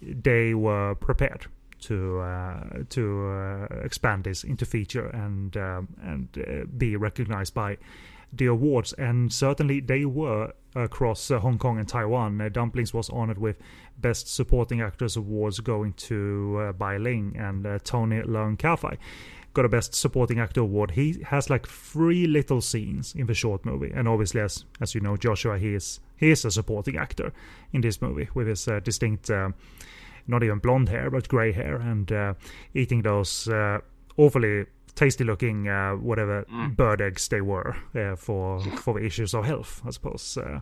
they 0.00 0.54
were 0.54 0.94
prepared 0.96 1.46
to 1.86 2.20
uh, 2.20 2.60
to 2.90 3.28
uh, 3.28 3.66
expand 3.84 4.24
this 4.24 4.44
into 4.44 4.64
feature 4.64 5.06
and 5.08 5.56
um, 5.56 5.88
and 6.02 6.28
uh, 6.38 6.64
be 6.76 6.96
recognized 6.96 7.54
by 7.54 7.78
the 8.32 8.46
awards 8.46 8.92
and 8.94 9.32
certainly 9.32 9.80
they 9.80 10.04
were 10.04 10.52
across 10.76 11.30
uh, 11.30 11.38
Hong 11.38 11.58
Kong 11.58 11.78
and 11.78 11.88
Taiwan. 11.88 12.40
Uh, 12.40 12.48
Dumplings 12.48 12.92
was 12.92 13.08
honored 13.10 13.38
with 13.38 13.56
Best 13.98 14.32
Supporting 14.32 14.80
Actress 14.80 15.16
awards 15.16 15.60
going 15.60 15.94
to 15.94 16.58
uh, 16.60 16.72
Bai 16.72 16.98
Ling 16.98 17.34
and 17.38 17.66
uh, 17.66 17.78
Tony 17.82 18.20
Leung 18.20 18.58
Ka-fai. 18.58 18.98
Got 19.54 19.64
a 19.64 19.68
Best 19.70 19.94
Supporting 19.94 20.38
Actor 20.38 20.60
award. 20.60 20.90
He 20.90 21.22
has 21.26 21.48
like 21.48 21.66
three 21.66 22.26
little 22.26 22.60
scenes 22.60 23.14
in 23.14 23.26
the 23.26 23.32
short 23.32 23.64
movie, 23.64 23.90
and 23.94 24.06
obviously, 24.06 24.42
as 24.42 24.66
as 24.82 24.94
you 24.94 25.00
know, 25.00 25.16
Joshua, 25.16 25.58
he 25.58 25.72
is 25.74 26.00
he 26.14 26.30
is 26.30 26.44
a 26.44 26.50
supporting 26.50 26.98
actor 26.98 27.32
in 27.72 27.80
this 27.80 28.02
movie 28.02 28.28
with 28.34 28.48
his 28.48 28.68
uh, 28.68 28.80
distinct. 28.80 29.30
Uh, 29.30 29.52
not 30.26 30.42
even 30.42 30.58
blonde 30.58 30.88
hair, 30.88 31.10
but 31.10 31.28
gray 31.28 31.52
hair, 31.52 31.76
and 31.76 32.10
uh, 32.12 32.34
eating 32.74 33.02
those 33.02 33.48
uh, 33.48 33.78
awfully 34.16 34.66
tasty 34.94 35.24
looking 35.24 35.68
uh, 35.68 35.92
whatever 35.92 36.44
Mm. 36.50 36.74
bird 36.76 37.00
eggs 37.00 37.28
they 37.28 37.40
were 37.40 37.76
uh, 37.94 38.16
for 38.16 38.60
for 38.78 38.94
the 38.94 39.04
issues 39.06 39.34
of 39.34 39.44
health, 39.44 39.82
I 39.86 39.90
suppose. 39.90 40.36
Uh, 40.38 40.60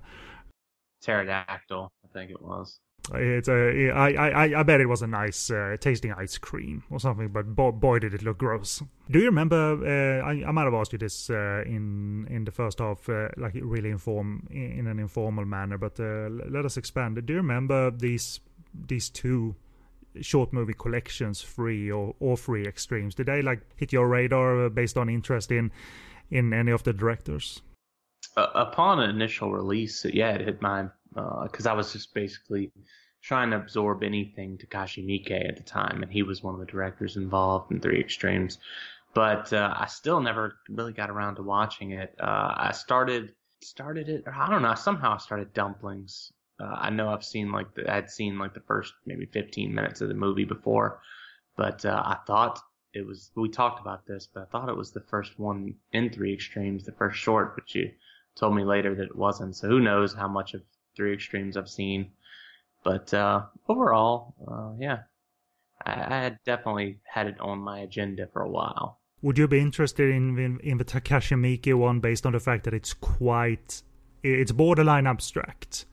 Pterodactyl, 1.03 1.93
I 2.05 2.09
think 2.13 2.31
it 2.31 2.41
was. 2.43 2.81
it's 3.15 3.49
a, 3.49 3.91
I, 3.91 4.09
I, 4.13 4.61
I 4.61 4.63
bet 4.63 4.81
it 4.81 4.87
was 4.89 5.03
a 5.03 5.07
nice 5.07 5.51
uh, 5.51 5.77
tasting 5.79 6.13
ice 6.13 6.39
cream 6.39 6.83
or 6.91 6.99
something, 6.99 7.29
but 7.29 7.55
bo- 7.55 7.73
boy 7.73 7.99
did 7.99 8.15
it 8.15 8.23
look 8.23 8.39
gross. 8.39 8.83
Do 9.11 9.19
you 9.19 9.27
remember? 9.27 9.57
Uh, 9.85 10.27
I, 10.27 10.49
I 10.49 10.53
might 10.53 10.65
have 10.65 10.73
asked 10.75 10.93
you 10.93 10.99
this 10.99 11.29
uh, 11.29 11.63
in 11.67 12.27
in 12.31 12.45
the 12.45 12.51
first 12.51 12.79
half, 12.79 13.07
uh, 13.09 13.29
like 13.37 13.53
really 13.63 13.91
inform 13.91 14.47
in, 14.51 14.87
an 14.87 14.99
informal 14.99 15.45
manner, 15.45 15.77
but 15.77 16.01
uh, 16.01 16.29
let 16.51 16.65
us 16.65 16.77
expand. 16.79 17.25
Do 17.27 17.33
you 17.35 17.41
remember 17.41 17.91
these 17.91 18.41
these 18.87 19.09
two 19.09 19.55
short 20.21 20.53
movie 20.53 20.75
collections, 20.75 21.43
Three 21.43 21.91
or 21.91 22.15
or 22.21 22.37
Three 22.37 22.67
Extremes? 22.67 23.15
Did 23.15 23.27
they 23.27 23.43
like 23.43 23.61
hit 23.77 23.93
your 23.93 24.09
radar 24.09 24.67
uh, 24.67 24.69
based 24.69 24.97
on 24.97 25.09
interest 25.09 25.51
in 25.51 25.71
in 26.31 26.53
any 26.53 26.73
of 26.73 26.83
the 26.83 26.93
directors? 26.93 27.63
Uh, 28.37 28.49
upon 28.55 29.01
initial 29.01 29.53
release, 29.53 30.05
yeah, 30.07 30.31
it 30.31 30.41
hit 30.41 30.63
mine 30.63 30.91
because 31.43 31.67
I 31.67 31.73
was 31.73 31.93
just 31.93 32.13
basically 32.15 32.73
trying 33.23 33.51
to 33.51 33.57
absorb 33.57 34.03
anything 34.03 34.59
Takashi 34.59 35.05
Miike 35.05 35.49
at 35.49 35.57
the 35.57 35.63
time, 35.63 36.03
and 36.03 36.13
he 36.13 36.23
was 36.23 36.43
one 36.43 36.55
of 36.55 36.61
the 36.61 36.67
directors 36.67 37.17
involved 37.17 37.73
in 37.73 37.81
Three 37.81 38.01
Extremes. 38.01 38.59
But 39.15 39.53
uh, 39.53 39.73
I 39.77 39.87
still 39.87 40.21
never 40.21 40.57
really 40.69 40.93
got 40.93 41.09
around 41.09 41.37
to 41.37 41.43
watching 41.43 41.93
it. 41.93 42.15
Uh, 42.21 42.53
I 42.57 42.73
started 42.73 43.33
started 43.63 44.09
it. 44.09 44.25
I 44.27 44.51
don't 44.51 44.63
know. 44.63 44.75
Somehow 44.75 45.15
I 45.15 45.19
started 45.19 45.55
Dumplings. 45.55 46.33
Uh, 46.61 46.77
I 46.79 46.91
know 46.91 47.09
I've 47.09 47.25
seen 47.25 47.51
like 47.51 47.75
the, 47.75 47.93
I'd 47.93 48.11
seen 48.11 48.39
like 48.39 48.55
the 48.55 48.61
first 48.61 48.95
maybe 49.07 49.27
15 49.27 49.75
minutes 49.75 50.01
of 50.01 50.09
the 50.09 50.15
movie 50.15 50.45
before, 50.45 51.01
but 51.57 51.85
uh, 51.85 52.03
I 52.05 52.19
thought 52.27 52.61
it 52.93 53.05
was. 53.05 53.31
We 53.35 53.49
talked 53.49 53.81
about 53.81 54.07
this, 54.07 54.29
but 54.33 54.43
I 54.43 54.47
thought 54.47 54.69
it 54.69 54.77
was 54.77 54.93
the 54.93 55.05
first 55.09 55.39
one 55.39 55.75
in 55.93 56.11
Three 56.11 56.33
Extremes, 56.33 56.85
the 56.85 56.93
first 56.93 57.19
short, 57.19 57.57
but 57.57 57.75
you 57.75 57.91
told 58.37 58.55
me 58.55 58.65
later 58.65 58.95
that 58.95 59.05
it 59.05 59.17
wasn't. 59.17 59.57
So 59.57 59.69
who 59.69 59.81
knows 59.81 60.15
how 60.15 60.29
much 60.29 60.55
of 60.55 60.63
Three 60.97 61.13
Extremes 61.13 61.57
I've 61.57 61.69
seen. 61.69 62.13
But 62.85 63.13
uh, 63.13 63.47
overall, 63.69 64.35
uh, 64.47 64.75
yeah, 64.79 64.99
I, 65.85 65.93
I 65.93 66.23
had 66.23 66.39
definitely 66.45 67.01
had 67.05 67.27
it 67.27 67.41
on 67.41 67.59
my 67.59 67.81
agenda 67.81 68.29
for 68.33 68.43
a 68.43 68.51
while. 68.51 69.01
Would 69.23 69.39
you 69.39 69.49
be 69.49 69.59
interested 69.59 70.15
in, 70.15 70.39
in 70.39 70.61
in 70.61 70.79
the 70.79 70.85
Takashi 70.85 71.37
Miike 71.37 71.75
one 71.75 71.99
based 72.01 72.27
on 72.27 72.33
the 72.33 72.41
fact 72.41 72.65
that 72.65 72.75
it's 72.75 72.93
quite 72.93 73.83
it's 74.23 74.53
borderline 74.53 75.07
abstract 75.07 75.87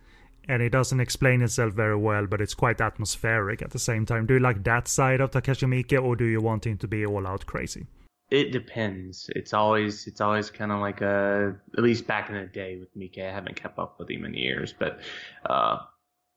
and 0.47 0.61
it 0.61 0.71
doesn't 0.71 0.99
explain 0.99 1.41
itself 1.41 1.73
very 1.73 1.95
well, 1.95 2.25
but 2.25 2.41
it's 2.41 2.53
quite 2.53 2.81
atmospheric 2.81 3.61
at 3.61 3.71
the 3.71 3.79
same 3.79 4.05
time. 4.05 4.25
Do 4.25 4.35
you 4.35 4.39
like 4.39 4.63
that 4.63 4.87
side 4.87 5.21
of 5.21 5.31
Takashi 5.31 5.67
Miike, 5.67 6.01
or 6.01 6.15
do 6.15 6.25
you 6.25 6.41
want 6.41 6.65
him 6.65 6.77
to 6.79 6.87
be 6.87 7.05
all 7.05 7.27
out 7.27 7.45
crazy? 7.45 7.85
It 8.29 8.51
depends. 8.51 9.29
It's 9.35 9.53
always 9.53 10.07
it's 10.07 10.21
always 10.21 10.49
kind 10.49 10.71
of 10.71 10.79
like 10.79 11.01
a 11.01 11.55
at 11.77 11.83
least 11.83 12.07
back 12.07 12.29
in 12.29 12.35
the 12.35 12.45
day 12.45 12.77
with 12.77 12.95
Miike. 12.97 13.21
I 13.21 13.31
haven't 13.31 13.55
kept 13.55 13.77
up 13.77 13.99
with 13.99 14.09
him 14.09 14.25
in 14.25 14.33
years, 14.33 14.73
but 14.77 15.01
uh, 15.45 15.79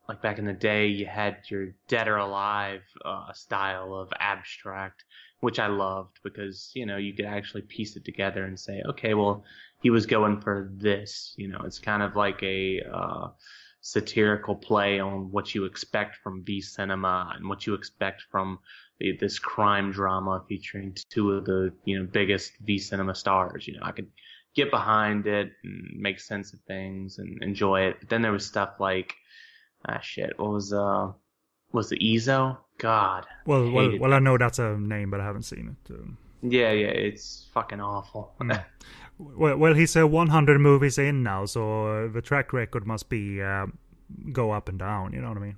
like 0.09 0.21
back 0.21 0.39
in 0.39 0.45
the 0.45 0.53
day, 0.53 0.89
you 0.89 1.07
had 1.07 1.39
your 1.49 1.69
Dead 1.89 2.09
or 2.09 2.17
Alive 2.17 2.83
uh, 3.05 3.33
style 3.33 3.95
of 3.95 4.13
abstract, 4.19 5.05
which 5.41 5.61
I 5.61 5.69
loved 5.69 6.19
because 6.25 6.73
you 6.75 6.85
know 6.85 6.97
you 6.97 7.15
could 7.15 7.27
actually 7.27 7.63
piece 7.63 7.95
it 7.95 8.05
together 8.05 8.45
and 8.45 8.59
say, 8.59 8.83
okay, 8.91 9.15
well 9.15 9.45
he 9.85 9.91
was 9.91 10.07
going 10.07 10.41
for 10.41 10.71
this. 10.73 11.35
You 11.37 11.49
know, 11.49 11.61
it's 11.65 11.79
kind 11.79 12.03
of 12.03 12.17
like 12.17 12.43
a 12.43 12.81
uh, 12.91 13.29
satirical 13.87 14.55
play 14.57 14.99
on 14.99 15.31
what 15.31 15.55
you 15.55 15.67
expect 15.67 16.17
from 16.17 16.43
V 16.43 16.63
cinema 16.63 17.35
and 17.37 17.47
what 17.47 17.67
you 17.67 17.75
expect 17.75 18.23
from 18.31 18.59
the, 18.99 19.15
this 19.21 19.39
crime 19.39 19.93
drama 19.93 20.43
featuring 20.49 20.97
two 21.11 21.33
of 21.33 21.45
the 21.45 21.71
you 21.85 21.99
know 21.99 22.09
biggest 22.11 22.53
V 22.63 22.79
cinema 22.79 23.15
stars. 23.15 23.69
You 23.69 23.75
know, 23.75 23.83
I 23.83 23.93
could 23.93 24.11
get 24.55 24.71
behind 24.71 25.27
it 25.27 25.53
and 25.63 26.01
make 26.01 26.19
sense 26.19 26.55
of 26.55 26.61
things 26.61 27.19
and 27.19 27.43
enjoy 27.43 27.83
it. 27.83 27.97
But 28.01 28.09
then 28.09 28.23
there 28.23 28.33
was 28.33 28.47
stuff 28.47 28.71
like 28.81 29.13
ah 29.87 30.01
shit, 30.01 30.39
what 30.39 30.53
was 30.53 30.73
uh 30.73 31.13
was 31.73 31.91
the 31.91 31.99
Izo? 31.99 32.57
God. 32.79 33.27
Well, 33.47 33.71
well, 33.71 33.99
well, 33.99 34.15
I 34.15 34.19
know 34.19 34.37
that's 34.39 34.59
a 34.59 34.77
name, 34.79 35.11
but 35.11 35.21
I 35.21 35.25
haven't 35.25 35.43
seen 35.43 35.77
it. 35.77 35.93
Um, 35.93 36.19
Yeah, 36.43 36.73
yeah, 36.73 36.89
it's 36.89 37.49
fucking 37.53 37.81
awful. 37.81 38.35
well, 39.19 39.57
well, 39.57 39.75
he's 39.75 39.97
uh, 39.97 40.07
100 40.07 40.59
movies 40.61 40.99
in 40.99 41.23
now, 41.23 41.47
so 41.47 41.87
uh, 41.87 42.13
the 42.13 42.23
track 42.23 42.53
record 42.53 42.87
must 42.87 43.09
be 43.09 43.41
uh, 43.41 43.67
go 44.33 44.51
up 44.51 44.69
and 44.69 44.79
down. 44.79 45.13
You 45.13 45.21
know 45.21 45.29
what 45.29 45.39
I 45.39 45.41
mean? 45.41 45.57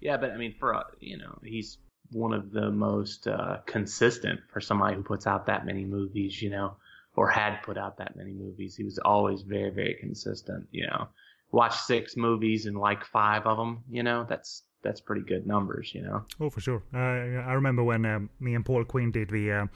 yeah, 0.00 0.16
but 0.16 0.30
I 0.30 0.36
mean, 0.36 0.54
for 0.58 0.74
uh, 0.74 0.82
you 1.00 1.18
know, 1.18 1.38
he's 1.42 1.78
one 2.12 2.32
of 2.32 2.52
the 2.52 2.70
most 2.70 3.26
uh, 3.26 3.58
consistent 3.66 4.40
for 4.52 4.60
somebody 4.60 4.94
who 4.94 5.02
puts 5.02 5.26
out 5.26 5.46
that 5.46 5.66
many 5.66 5.84
movies. 5.84 6.40
You 6.40 6.50
know, 6.50 6.76
or 7.16 7.28
had 7.28 7.62
put 7.62 7.78
out 7.78 7.98
that 7.98 8.16
many 8.16 8.32
movies. 8.32 8.76
He 8.76 8.84
was 8.84 8.98
always 8.98 9.42
very, 9.42 9.70
very 9.70 9.96
consistent. 9.98 10.68
You 10.70 10.86
know, 10.86 11.08
watch 11.50 11.76
six 11.76 12.16
movies 12.16 12.66
and 12.66 12.76
like 12.78 13.04
five 13.04 13.46
of 13.46 13.56
them. 13.56 13.82
You 13.90 14.02
know, 14.02 14.26
that's 14.28 14.62
that's 14.82 15.00
pretty 15.00 15.22
good 15.22 15.46
numbers. 15.46 15.92
You 15.94 16.02
know. 16.02 16.24
Oh, 16.40 16.50
for 16.50 16.60
sure. 16.60 16.82
Uh, 16.94 16.98
I 16.98 17.54
remember 17.54 17.82
when 17.82 18.04
um, 18.06 18.30
me 18.38 18.54
and 18.54 18.64
Paul 18.64 18.84
Quinn 18.84 19.10
did 19.10 19.30
the 19.30 19.50
uh, 19.50 19.64
uh, 19.64 19.66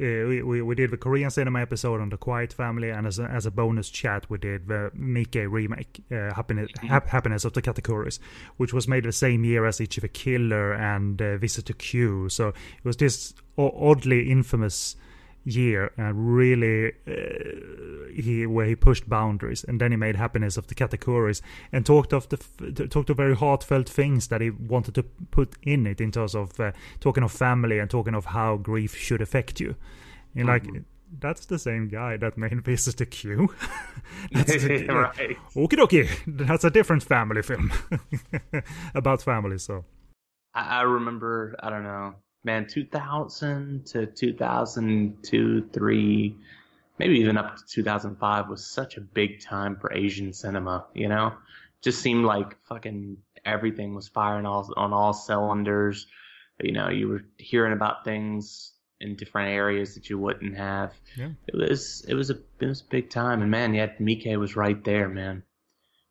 we, 0.00 0.42
we 0.42 0.62
we 0.62 0.74
did 0.74 0.90
the 0.90 0.96
Korean 0.96 1.30
cinema 1.30 1.60
episode 1.60 2.00
on 2.00 2.08
the 2.08 2.16
Quiet 2.16 2.52
Family, 2.52 2.90
and 2.90 3.06
as 3.06 3.18
a, 3.18 3.24
as 3.24 3.44
a 3.44 3.50
bonus 3.50 3.90
chat, 3.90 4.28
we 4.30 4.38
did 4.38 4.66
the 4.68 4.90
Miike 4.98 5.50
remake, 5.50 6.02
uh, 6.10 6.32
Happiness 6.34 6.70
Hap- 6.82 7.08
Happiness 7.08 7.44
of 7.44 7.52
the 7.52 7.62
Katakuris, 7.62 8.18
which 8.56 8.72
was 8.72 8.88
made 8.88 9.04
the 9.04 9.12
same 9.12 9.44
year 9.44 9.66
as 9.66 9.78
the 9.78 9.86
Killer 9.86 10.72
and 10.72 11.20
uh, 11.20 11.36
Visitor 11.36 11.74
Q. 11.74 12.28
So 12.30 12.48
it 12.48 12.84
was 12.84 12.96
this 12.96 13.34
o- 13.58 13.90
oddly 13.90 14.30
infamous 14.30 14.96
year 15.44 15.90
and 15.96 16.36
really 16.36 16.92
uh, 17.06 18.12
he 18.14 18.46
where 18.46 18.66
he 18.66 18.76
pushed 18.76 19.08
boundaries 19.08 19.64
and 19.64 19.80
then 19.80 19.90
he 19.90 19.96
made 19.96 20.16
happiness 20.16 20.56
of 20.56 20.66
the 20.66 20.74
Katakuris 20.74 21.40
and 21.72 21.86
talked 21.86 22.12
of 22.12 22.28
the 22.28 22.38
f- 22.38 22.90
talked 22.90 23.10
of 23.10 23.16
very 23.16 23.34
heartfelt 23.34 23.88
things 23.88 24.28
that 24.28 24.40
he 24.40 24.50
wanted 24.50 24.94
to 24.94 25.02
put 25.30 25.56
in 25.62 25.86
it 25.86 26.00
in 26.00 26.10
terms 26.10 26.34
of 26.34 26.60
uh, 26.60 26.72
talking 27.00 27.22
of 27.22 27.32
family 27.32 27.78
and 27.78 27.90
talking 27.90 28.14
of 28.14 28.26
how 28.26 28.56
grief 28.56 28.94
should 28.94 29.22
affect 29.22 29.60
you 29.60 29.76
and 30.34 30.46
like 30.46 30.64
that's 31.18 31.46
the 31.46 31.58
same 31.58 31.88
guy 31.88 32.16
that 32.16 32.38
made 32.38 32.60
Visitor 32.64 33.04
Q. 33.04 33.48
that's 34.32 34.64
right. 34.64 35.36
Okie 35.56 35.76
dokie. 35.76 36.08
That's 36.26 36.64
a 36.64 36.70
different 36.70 37.02
family 37.02 37.42
film 37.42 37.72
about 38.94 39.22
family. 39.22 39.58
So 39.58 39.84
I, 40.54 40.80
I 40.80 40.82
remember, 40.82 41.56
I 41.60 41.70
don't 41.70 41.82
know, 41.82 42.14
man, 42.44 42.66
2000 42.66 43.86
to 43.86 44.06
2002, 44.06 45.68
three, 45.72 46.36
maybe 46.98 47.14
even 47.16 47.36
up 47.36 47.56
to 47.56 47.62
2005 47.66 48.48
was 48.48 48.66
such 48.66 48.96
a 48.96 49.00
big 49.00 49.40
time 49.42 49.76
for 49.76 49.92
Asian 49.92 50.32
cinema. 50.32 50.86
You 50.94 51.08
know, 51.08 51.34
just 51.82 52.00
seemed 52.00 52.24
like 52.24 52.56
fucking 52.64 53.18
everything 53.44 53.94
was 53.94 54.08
firing 54.08 54.46
all 54.46 54.72
on 54.76 54.92
all 54.92 55.12
cylinders. 55.12 56.06
You 56.60 56.72
know, 56.72 56.88
you 56.88 57.08
were 57.08 57.24
hearing 57.38 57.72
about 57.72 58.04
things 58.04 58.72
in 59.00 59.16
different 59.16 59.50
areas 59.50 59.94
that 59.94 60.10
you 60.10 60.18
wouldn't 60.18 60.56
have. 60.56 60.92
Yeah. 61.16 61.30
It 61.46 61.56
was 61.56 62.04
it 62.06 62.14
was 62.14 62.30
a 62.30 62.38
it 62.60 62.66
was 62.66 62.82
a 62.82 62.90
big 62.90 63.10
time, 63.10 63.42
and 63.42 63.50
man, 63.50 63.74
yet 63.74 63.98
Miike 63.98 64.38
was 64.38 64.56
right 64.56 64.82
there, 64.84 65.08
man, 65.08 65.42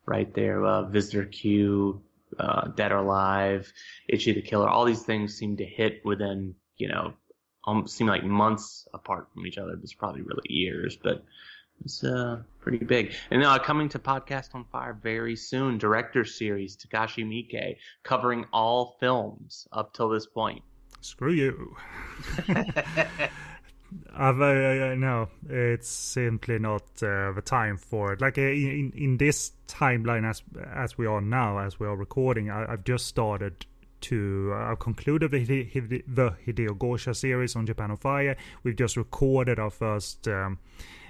right 0.05 0.33
there. 0.33 0.65
Uh, 0.65 0.83
Visitor 0.83 1.25
Q, 1.25 2.01
uh, 2.39 2.69
Dead 2.69 2.91
or 2.91 2.97
Alive, 2.97 3.71
Ichi 4.07 4.33
the 4.33 4.41
Killer, 4.41 4.67
all 4.67 4.85
these 4.85 5.03
things 5.03 5.35
seem 5.35 5.57
to 5.57 5.65
hit 5.65 6.01
within 6.03 6.55
you 6.79 6.87
know, 6.87 7.13
um, 7.67 7.85
seem 7.87 8.07
like 8.07 8.23
months 8.23 8.87
apart 8.93 9.27
from 9.31 9.45
each 9.45 9.59
other. 9.59 9.77
It's 9.83 9.93
probably 9.93 10.23
really 10.23 10.41
years, 10.49 10.97
but 11.01 11.23
it's 11.85 12.03
uh 12.03 12.41
pretty 12.59 12.79
big. 12.79 13.13
And 13.29 13.43
uh, 13.43 13.59
coming 13.59 13.89
to 13.89 13.99
Podcast 13.99 14.55
on 14.55 14.65
Fire 14.71 14.97
very 15.01 15.35
soon, 15.35 15.77
director 15.77 16.25
series 16.25 16.75
Takashi 16.75 17.23
Miike 17.23 17.75
covering 18.03 18.45
all 18.51 18.97
films 18.99 19.67
up 19.71 19.93
till 19.93 20.09
this 20.09 20.25
point. 20.25 20.63
screw 21.01 21.33
you. 21.33 21.75
I've, 24.13 24.39
uh, 24.39 24.95
no, 24.95 25.29
it's 25.49 25.89
simply 25.89 26.59
not 26.59 26.83
uh, 27.01 27.31
the 27.31 27.41
time 27.43 27.77
for 27.77 28.13
it. 28.13 28.21
Like 28.21 28.37
uh, 28.37 28.41
in 28.41 28.91
in 28.95 29.17
this 29.17 29.51
timeline, 29.67 30.29
as 30.29 30.43
as 30.73 30.97
we 30.97 31.07
are 31.07 31.21
now, 31.21 31.59
as 31.59 31.79
we 31.79 31.87
are 31.87 31.95
recording, 31.95 32.49
I, 32.49 32.71
I've 32.71 32.83
just 32.83 33.07
started 33.07 33.65
to. 34.01 34.51
Uh, 34.53 34.71
I've 34.71 34.79
concluded 34.79 35.31
the, 35.31 35.41
the 35.43 36.35
Hideo 36.45 36.77
Gosha 36.77 37.15
series 37.15 37.55
on 37.55 37.65
Japan 37.65 37.91
on 37.91 37.97
Fire. 37.97 38.37
We've 38.63 38.75
just 38.75 38.95
recorded 38.95 39.59
our 39.59 39.71
first, 39.71 40.27
um, 40.27 40.59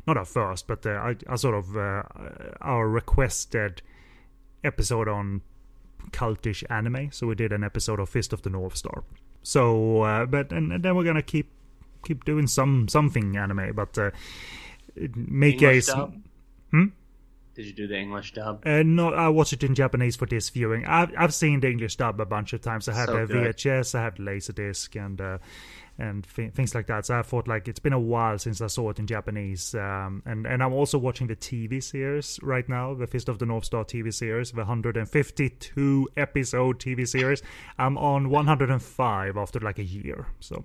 not 0.07 0.17
our 0.17 0.25
first, 0.25 0.67
but 0.67 0.85
uh, 0.85 0.91
I, 0.91 1.15
I 1.27 1.35
sort 1.35 1.55
of 1.55 1.75
uh, 1.75 2.03
our 2.61 2.87
requested 2.87 3.81
episode 4.63 5.07
on 5.07 5.41
cultish 6.11 6.63
anime. 6.69 7.11
So 7.11 7.27
we 7.27 7.35
did 7.35 7.51
an 7.51 7.63
episode 7.63 7.99
of 7.99 8.09
Fist 8.09 8.33
of 8.33 8.41
the 8.41 8.49
North 8.49 8.77
Star. 8.77 9.03
So, 9.43 10.03
uh, 10.03 10.25
but 10.25 10.51
and, 10.51 10.71
and 10.71 10.83
then 10.83 10.95
we're 10.95 11.03
gonna 11.03 11.21
keep 11.21 11.51
keep 12.03 12.25
doing 12.25 12.47
some 12.47 12.87
something 12.87 13.37
anime, 13.37 13.73
but 13.75 13.97
uh, 13.97 14.11
make 15.15 15.61
a 15.61 15.67
English 15.69 15.87
dub? 15.87 16.15
Hmm? 16.71 16.85
Did 17.55 17.65
you 17.65 17.73
do 17.73 17.87
the 17.87 17.97
English 17.97 18.33
dub? 18.33 18.65
uh, 18.65 18.83
no, 18.83 19.13
I 19.13 19.27
watched 19.27 19.53
it 19.53 19.63
in 19.63 19.75
Japanese 19.75 20.15
for 20.15 20.25
this 20.25 20.49
viewing. 20.49 20.85
I've 20.85 21.11
I've 21.17 21.33
seen 21.33 21.59
the 21.59 21.69
English 21.69 21.97
dub 21.97 22.21
a 22.21 22.25
bunch 22.25 22.53
of 22.53 22.61
times. 22.61 22.87
I 22.87 22.93
had 22.93 23.07
So 23.07 23.25
the. 23.25 23.33
VHS, 23.33 23.95
I 23.95 24.03
had 24.03 24.15
Laserdisc, 24.15 24.95
and 24.95 25.19
uh, 25.19 25.37
and 25.97 26.25
th- 26.35 26.53
things 26.53 26.73
like 26.73 26.87
that. 26.87 27.07
So 27.07 27.19
I 27.19 27.21
thought 27.21 27.49
like 27.49 27.67
it's 27.67 27.79
been 27.79 27.91
a 27.91 27.99
while 27.99 28.37
since 28.37 28.61
I 28.61 28.67
saw 28.67 28.91
it 28.91 28.99
in 28.99 29.07
Japanese. 29.07 29.75
Um, 29.75 30.23
and 30.25 30.45
and 30.45 30.63
I'm 30.63 30.71
also 30.71 30.97
watching 30.97 31.27
the 31.27 31.35
TV 31.35 31.83
series 31.83 32.39
right 32.41 32.67
now, 32.69 32.93
the 32.93 33.07
Fist 33.07 33.27
of 33.27 33.39
the 33.39 33.45
North 33.45 33.65
Star 33.65 33.83
TV 33.83 34.13
series, 34.13 34.51
the 34.51 34.59
152 34.59 36.07
episode 36.15 36.79
TV 36.79 37.05
series. 37.05 37.41
I'm 37.77 37.97
on 37.97 38.29
105 38.29 39.35
after 39.35 39.59
like 39.59 39.79
a 39.79 39.83
year. 39.83 40.27
So. 40.39 40.63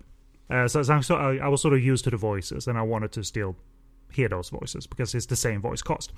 Uh, 0.51 0.69
so, 0.69 0.83
so, 0.83 1.17
I, 1.17 1.37
I 1.37 1.49
was 1.49 1.63
sort 1.63 1.75
of 1.75 1.83
used 1.83 2.05
to 2.05 2.11
the 2.11 2.17
voices, 2.17 2.67
and 2.67 2.79
I 2.79 2.83
wanted 2.83 3.13
to 3.13 3.25
still 3.25 3.57
hear 4.13 4.29
those 4.29 4.51
voices 4.51 4.87
because 4.87 5.15
it's 5.15 5.27
the 5.27 5.37
same 5.37 5.61
voice 5.61 5.83
cast. 5.83 6.13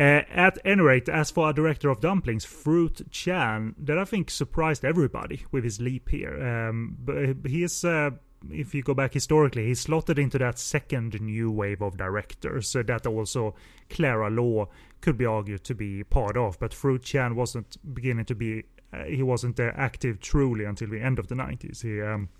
Uh, 0.00 0.22
at 0.30 0.58
any 0.64 0.80
rate, 0.80 1.08
as 1.08 1.30
for 1.30 1.46
our 1.46 1.52
director 1.52 1.90
of 1.90 2.00
dumplings, 2.00 2.44
Fruit 2.44 3.02
Chan, 3.10 3.74
that 3.78 3.98
I 3.98 4.04
think 4.04 4.30
surprised 4.30 4.84
everybody 4.84 5.44
with 5.52 5.64
his 5.64 5.80
leap 5.80 6.08
here. 6.08 6.42
Um, 6.42 6.96
but 7.04 7.48
he 7.48 7.62
is, 7.62 7.84
uh, 7.84 8.10
if 8.50 8.74
you 8.74 8.82
go 8.82 8.94
back 8.94 9.12
historically, 9.12 9.66
he 9.66 9.74
slotted 9.74 10.18
into 10.18 10.38
that 10.38 10.58
second 10.58 11.20
new 11.20 11.50
wave 11.50 11.82
of 11.82 11.98
directors 11.98 12.72
that 12.72 13.06
also 13.06 13.54
Clara 13.90 14.30
Law 14.30 14.68
could 15.02 15.18
be 15.18 15.26
argued 15.26 15.62
to 15.64 15.74
be 15.74 16.02
part 16.04 16.36
of. 16.36 16.58
But 16.58 16.72
Fruit 16.72 17.02
Chan 17.02 17.36
wasn't 17.36 17.76
beginning 17.94 18.24
to 18.24 18.34
be, 18.34 18.64
uh, 18.94 19.04
he 19.04 19.22
wasn't 19.22 19.60
uh, 19.60 19.72
active 19.76 20.20
truly 20.20 20.64
until 20.64 20.88
the 20.88 21.00
end 21.00 21.18
of 21.18 21.28
the 21.28 21.34
90s. 21.34 21.82
He, 21.82 22.00
um, 22.00 22.30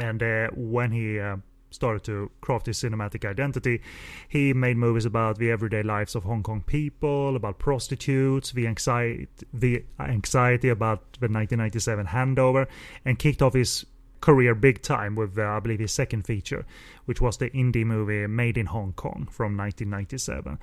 and 0.00 0.22
uh, 0.22 0.48
when 0.54 0.90
he 0.90 1.20
uh, 1.20 1.36
started 1.70 2.04
to 2.04 2.30
craft 2.40 2.66
his 2.66 2.78
cinematic 2.78 3.28
identity, 3.28 3.80
he 4.28 4.52
made 4.52 4.76
movies 4.76 5.04
about 5.04 5.38
the 5.38 5.50
everyday 5.50 5.82
lives 5.82 6.14
of 6.14 6.24
Hong 6.24 6.42
Kong 6.42 6.62
people, 6.66 7.36
about 7.36 7.58
prostitutes, 7.58 8.52
the 8.52 8.66
anxiety, 8.66 9.28
the 9.52 9.84
anxiety 9.98 10.68
about 10.68 11.00
the 11.20 11.28
1997 11.28 12.06
handover, 12.06 12.66
and 13.04 13.18
kicked 13.18 13.42
off 13.42 13.54
his 13.54 13.84
career 14.20 14.54
big 14.54 14.80
time 14.80 15.14
with, 15.14 15.38
uh, 15.38 15.42
I 15.42 15.60
believe, 15.60 15.80
his 15.80 15.92
second 15.92 16.22
feature, 16.26 16.64
which 17.04 17.20
was 17.20 17.36
the 17.36 17.50
indie 17.50 17.84
movie 17.84 18.26
Made 18.26 18.56
in 18.56 18.66
Hong 18.66 18.94
Kong 18.94 19.28
from 19.30 19.56
1997. 19.56 20.58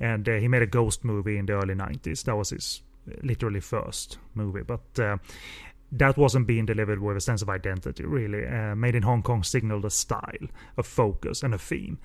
And 0.00 0.28
uh, 0.28 0.34
he 0.34 0.48
made 0.48 0.62
a 0.62 0.66
ghost 0.66 1.04
movie 1.04 1.36
in 1.36 1.46
the 1.46 1.52
early 1.52 1.74
90s. 1.74 2.24
That 2.24 2.36
was 2.36 2.50
his 2.50 2.82
literally 3.22 3.60
first 3.60 4.18
movie, 4.34 4.62
but. 4.62 4.98
Uh, 4.98 5.18
that 5.98 6.16
wasn't 6.16 6.46
being 6.46 6.66
delivered 6.66 7.00
with 7.00 7.16
a 7.16 7.20
sense 7.20 7.40
of 7.42 7.48
identity, 7.48 8.04
really. 8.04 8.46
Uh, 8.46 8.74
Made 8.74 8.94
in 8.94 9.02
Hong 9.02 9.22
Kong 9.22 9.42
signaled 9.42 9.84
a 9.84 9.90
style, 9.90 10.48
a 10.76 10.82
focus, 10.82 11.42
and 11.42 11.54
a 11.54 11.58
theme. 11.58 11.98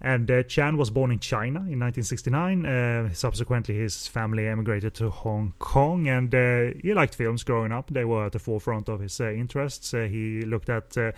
And 0.00 0.30
uh, 0.30 0.44
Chan 0.44 0.76
was 0.76 0.90
born 0.90 1.10
in 1.10 1.18
China 1.18 1.60
in 1.60 1.80
1969. 1.80 2.66
Uh, 2.66 3.12
subsequently, 3.12 3.76
his 3.76 4.06
family 4.06 4.46
emigrated 4.46 4.94
to 4.94 5.10
Hong 5.10 5.54
Kong, 5.58 6.06
and 6.06 6.32
uh, 6.32 6.78
he 6.80 6.94
liked 6.94 7.16
films 7.16 7.42
growing 7.42 7.72
up. 7.72 7.90
They 7.90 8.04
were 8.04 8.26
at 8.26 8.32
the 8.32 8.38
forefront 8.38 8.88
of 8.88 9.00
his 9.00 9.20
uh, 9.20 9.30
interests. 9.30 9.92
Uh, 9.92 10.02
he 10.02 10.42
looked 10.42 10.68
at 10.68 10.96
uh, 10.96 11.12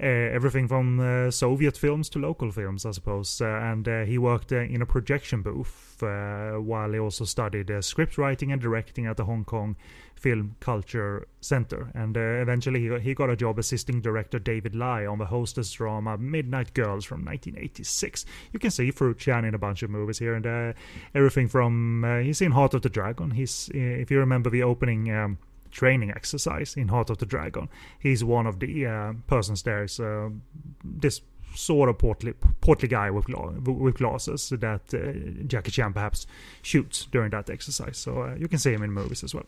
everything 0.00 0.68
from 0.68 1.00
uh, 1.00 1.30
Soviet 1.30 1.76
films 1.76 2.08
to 2.10 2.18
local 2.18 2.50
films, 2.50 2.86
I 2.86 2.92
suppose. 2.92 3.40
Uh, 3.40 3.46
and 3.46 3.88
uh, 3.88 4.04
he 4.04 4.18
worked 4.18 4.52
uh, 4.52 4.60
in 4.60 4.82
a 4.82 4.86
projection 4.86 5.42
booth 5.42 6.02
uh, 6.02 6.52
while 6.52 6.92
he 6.92 6.98
also 6.98 7.24
studied 7.24 7.72
script 7.82 8.18
writing 8.18 8.52
and 8.52 8.60
directing 8.60 9.06
at 9.06 9.16
the 9.16 9.24
Hong 9.24 9.44
Kong 9.44 9.76
Film 10.14 10.56
Culture 10.60 11.26
Center. 11.40 11.90
And 11.94 12.16
eventually 12.16 12.88
he, 12.88 12.98
he 13.00 13.14
got 13.14 13.30
a 13.30 13.36
job 13.36 13.58
assisting 13.58 14.00
director 14.00 14.38
David 14.38 14.74
Lai 14.74 15.06
on 15.06 15.18
the 15.18 15.26
hostess 15.26 15.72
drama 15.72 16.16
Midnight 16.16 16.74
Girls 16.74 17.04
from 17.04 17.24
1986. 17.24 18.24
You 18.52 18.58
can 18.58 18.70
see 18.70 18.90
Fruit 18.90 19.18
Chan 19.18 19.44
in 19.44 19.54
a 19.54 19.58
bunch 19.58 19.82
of 19.82 19.90
movies 19.90 20.18
here, 20.18 20.34
and 20.34 20.74
everything 21.14 21.48
from 21.48 22.04
he's 22.22 22.40
in 22.40 22.52
Heart 22.52 22.74
of 22.74 22.82
the 22.82 22.88
Dragon. 22.88 23.32
He's 23.32 23.70
if 23.74 24.10
you 24.10 24.18
remember 24.18 24.50
the 24.50 24.62
opening. 24.62 25.12
Um, 25.12 25.38
training 25.70 26.10
exercise 26.10 26.76
in 26.76 26.88
Heart 26.88 27.10
of 27.10 27.18
the 27.18 27.26
Dragon. 27.26 27.68
He's 27.98 28.24
one 28.24 28.46
of 28.46 28.58
the 28.60 28.86
uh, 28.86 29.12
persons 29.26 29.62
there. 29.62 29.84
Is 29.84 30.00
uh, 30.00 30.30
this 30.84 31.20
sort 31.54 31.88
of 31.88 31.98
portly, 31.98 32.34
portly 32.60 32.88
guy 32.88 33.10
with 33.10 33.26
with 33.28 33.96
glasses 33.96 34.48
that 34.50 34.94
uh, 34.94 35.44
Jackie 35.46 35.70
Chan 35.70 35.92
perhaps 35.92 36.26
shoots 36.62 37.06
during 37.10 37.30
that 37.30 37.50
exercise. 37.50 37.98
So 37.98 38.22
uh, 38.22 38.34
you 38.34 38.48
can 38.48 38.58
see 38.58 38.72
him 38.72 38.82
in 38.82 38.92
movies 38.92 39.24
as 39.24 39.34
well 39.34 39.46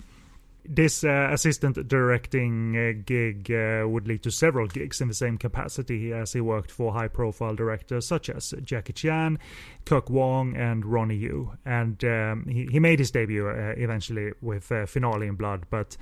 this 0.64 1.04
uh, 1.04 1.28
assistant 1.32 1.88
directing 1.88 2.76
uh, 2.76 3.02
gig 3.04 3.50
uh, 3.50 3.86
would 3.88 4.06
lead 4.06 4.22
to 4.22 4.30
several 4.30 4.66
gigs 4.66 5.00
in 5.00 5.08
the 5.08 5.14
same 5.14 5.38
capacity 5.38 6.12
as 6.12 6.32
he 6.32 6.40
worked 6.40 6.70
for 6.70 6.92
high 6.92 7.08
profile 7.08 7.54
directors 7.54 8.06
such 8.06 8.28
as 8.30 8.54
Jackie 8.62 8.92
Chan, 8.92 9.38
Kirk 9.84 10.10
Wong, 10.10 10.56
and 10.56 10.84
Ronnie 10.84 11.16
Yu. 11.16 11.52
And 11.64 12.02
um, 12.04 12.46
he, 12.48 12.66
he 12.66 12.78
made 12.78 12.98
his 12.98 13.10
debut 13.10 13.48
uh, 13.48 13.74
eventually 13.76 14.32
with 14.40 14.70
uh, 14.70 14.86
Finale 14.86 15.26
in 15.26 15.36
Blood, 15.36 15.66
but 15.70 15.96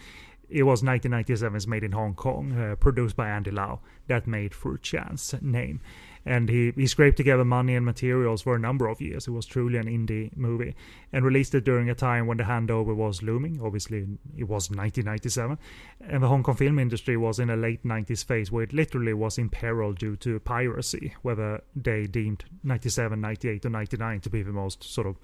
it 0.48 0.62
was 0.62 0.82
1997's 0.82 1.66
Made 1.66 1.84
in 1.84 1.92
Hong 1.92 2.14
Kong, 2.14 2.58
uh, 2.58 2.74
produced 2.76 3.16
by 3.16 3.28
Andy 3.28 3.50
Lau, 3.50 3.80
that 4.06 4.26
made 4.26 4.54
Fruit 4.54 4.82
Chan's 4.82 5.34
name 5.42 5.80
and 6.28 6.50
he, 6.50 6.72
he 6.76 6.86
scraped 6.86 7.16
together 7.16 7.44
money 7.44 7.74
and 7.74 7.86
materials 7.86 8.42
for 8.42 8.54
a 8.54 8.58
number 8.58 8.86
of 8.86 9.00
years. 9.00 9.26
It 9.26 9.30
was 9.30 9.46
truly 9.46 9.78
an 9.78 9.86
indie 9.86 10.36
movie 10.36 10.74
and 11.10 11.24
released 11.24 11.54
it 11.54 11.64
during 11.64 11.88
a 11.88 11.94
time 11.94 12.26
when 12.26 12.36
the 12.36 12.44
handover 12.44 12.94
was 12.94 13.22
looming. 13.22 13.60
Obviously, 13.62 14.06
it 14.36 14.44
was 14.44 14.70
1997, 14.70 15.58
and 16.00 16.22
the 16.22 16.28
Hong 16.28 16.42
Kong 16.42 16.54
film 16.54 16.78
industry 16.78 17.16
was 17.16 17.38
in 17.38 17.48
a 17.48 17.56
late 17.56 17.82
90s 17.82 18.24
phase 18.24 18.52
where 18.52 18.62
it 18.62 18.74
literally 18.74 19.14
was 19.14 19.38
in 19.38 19.48
peril 19.48 19.94
due 19.94 20.16
to 20.16 20.38
piracy, 20.40 21.14
whether 21.22 21.62
they 21.74 22.06
deemed 22.06 22.44
97, 22.62 23.18
98, 23.18 23.64
or 23.64 23.70
99 23.70 24.20
to 24.20 24.30
be 24.30 24.42
the 24.42 24.52
most 24.52 24.84
sort 24.84 25.06
of 25.06 25.16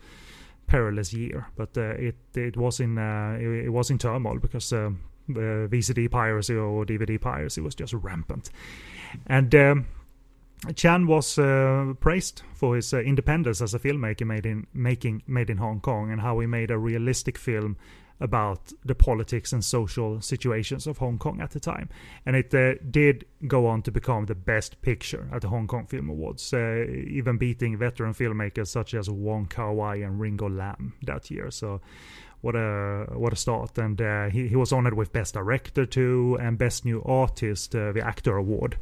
perilous 0.67 1.13
year. 1.13 1.49
But 1.55 1.77
uh, 1.77 1.97
it 1.99 2.17
it 2.35 2.57
was 2.57 2.81
in 2.81 2.97
uh, 2.97 3.37
it, 3.39 3.67
it, 3.67 3.71
was 3.71 3.91
in 3.91 3.99
turmoil 3.99 4.39
because. 4.39 4.73
Uh, 4.73 4.91
VCD 5.27 6.11
piracy 6.11 6.55
or 6.55 6.85
DVD 6.85 7.19
piracy 7.19 7.63
was 7.63 7.75
just 7.75 7.95
rampant, 7.95 8.51
and 9.27 9.55
um, 9.55 9.87
Chan 10.73 11.07
was 11.07 11.39
uh, 11.39 11.95
praised 12.01 12.43
for 12.55 12.77
his 12.77 12.95
uh, 12.95 12.99
independence 12.99 13.61
as 13.61 13.75
a 13.75 13.79
filmmaker 13.79 14.27
made 14.27 14.47
in 14.47 14.67
making 14.73 15.23
made 15.27 15.51
in 15.51 15.59
Hong 15.59 15.81
Kong 15.81 16.11
and 16.11 16.21
how 16.21 16.39
he 16.39 16.47
made 16.47 16.71
a 16.71 16.79
realistic 16.79 17.39
film 17.39 17.77
about 18.21 18.73
the 18.85 18.95
politics 18.95 19.53
and 19.53 19.65
social 19.65 20.21
situations 20.21 20.87
of 20.87 20.99
Hong 20.99 21.19
Kong 21.19 21.41
at 21.41 21.51
the 21.51 21.61
time. 21.61 21.89
And 22.25 22.37
it 22.37 22.55
uh, 22.55 22.75
did 22.91 23.27
go 23.47 23.67
on 23.67 23.83
to 23.83 23.91
become 23.91 24.27
the 24.27 24.35
best 24.35 24.81
picture 24.83 25.29
at 25.33 25.43
the 25.43 25.49
Hong 25.49 25.67
Kong 25.67 25.87
Film 25.87 26.09
Awards, 26.09 26.53
uh, 26.55 26.87
even 26.89 27.37
beating 27.39 27.77
veteran 27.77 28.15
filmmakers 28.15 28.69
such 28.69 28.95
as 28.95 29.11
Wong 29.11 29.47
Kar-wai 29.47 29.97
and 29.97 30.21
Ringo 30.21 30.49
Lam 30.49 30.95
that 31.03 31.31
year. 31.31 31.51
So 31.51 31.81
what 32.41 32.55
a 32.55 33.07
what 33.15 33.33
a 33.33 33.37
start! 33.37 33.79
And 33.79 34.01
uh, 34.01 34.29
he 34.29 34.49
he 34.49 34.57
was 34.57 34.73
honored 34.73 34.95
with 34.95 35.13
Best 35.13 35.35
Director 35.35 35.87
too 35.87 36.37
and 36.41 36.59
Best 36.59 36.85
New 36.85 37.03
Artist, 37.05 37.75
uh, 37.75 37.93
the 37.93 38.07
Actor 38.07 38.37
Award. 38.37 38.77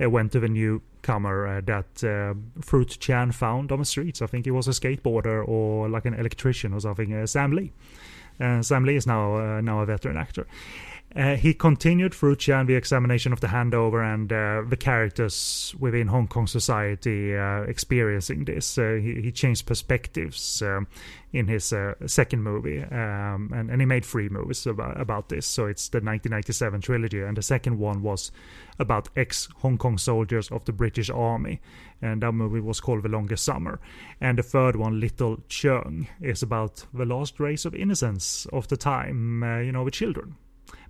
It 0.00 0.10
went 0.10 0.32
to 0.32 0.40
the 0.40 0.48
newcomer 0.48 1.46
uh, 1.46 1.60
that 1.66 2.02
uh, 2.02 2.34
Fruit 2.62 2.96
Chan 2.98 3.32
found 3.32 3.70
on 3.70 3.78
the 3.78 3.84
streets. 3.84 4.22
I 4.22 4.26
think 4.26 4.46
he 4.46 4.50
was 4.50 4.66
a 4.66 4.70
skateboarder 4.70 5.46
or 5.46 5.90
like 5.90 6.06
an 6.06 6.14
electrician 6.14 6.72
or 6.72 6.80
something. 6.80 7.12
Uh, 7.12 7.26
Sam 7.26 7.52
Lee. 7.52 7.72
Uh, 8.40 8.62
Sam 8.62 8.84
Lee 8.84 8.96
is 8.96 9.06
now 9.06 9.60
now 9.60 9.80
a 9.80 9.86
veteran 9.86 10.16
actor. 10.16 10.46
Uh, 11.16 11.34
he 11.34 11.52
continued 11.52 12.14
through 12.14 12.36
the 12.36 12.74
examination 12.74 13.32
of 13.32 13.40
the 13.40 13.48
handover 13.48 14.00
and 14.00 14.32
uh, 14.32 14.62
the 14.68 14.76
characters 14.76 15.74
within 15.80 16.06
Hong 16.06 16.28
Kong 16.28 16.46
society 16.46 17.36
uh, 17.36 17.62
experiencing 17.62 18.44
this. 18.44 18.76
He, 18.76 19.20
he, 19.20 19.32
changed 19.32 19.66
perspectives 19.66 20.62
um, 20.62 20.86
in 21.32 21.48
his 21.48 21.72
uh, 21.72 21.94
second 22.06 22.44
movie, 22.44 22.82
um, 22.82 23.50
and, 23.52 23.70
and 23.70 23.82
he 23.82 23.86
made 23.86 24.04
three 24.04 24.28
movies 24.28 24.64
about, 24.66 25.00
about 25.00 25.28
this. 25.30 25.46
So 25.46 25.66
it's 25.66 25.88
the 25.88 25.96
1997 25.96 26.80
trilogy, 26.80 27.22
and 27.22 27.36
the 27.36 27.42
second 27.42 27.80
one 27.80 28.02
was 28.02 28.30
about 28.78 29.08
ex 29.16 29.48
Hong 29.56 29.78
Kong 29.78 29.98
soldiers 29.98 30.48
of 30.52 30.64
the 30.64 30.72
British 30.72 31.10
Army, 31.10 31.60
and 32.00 32.22
that 32.22 32.32
movie 32.32 32.60
was 32.60 32.80
called 32.80 33.02
The 33.02 33.08
Longest 33.08 33.44
Summer. 33.44 33.80
And 34.20 34.38
the 34.38 34.44
third 34.44 34.76
one, 34.76 35.00
Little 35.00 35.38
Cheung, 35.48 36.06
is 36.20 36.44
about 36.44 36.86
the 36.94 37.04
last 37.04 37.40
race 37.40 37.64
of 37.64 37.74
innocence 37.74 38.46
of 38.52 38.68
the 38.68 38.76
time, 38.76 39.42
uh, 39.42 39.58
you 39.58 39.72
know, 39.72 39.82
with 39.82 39.94
children. 39.94 40.36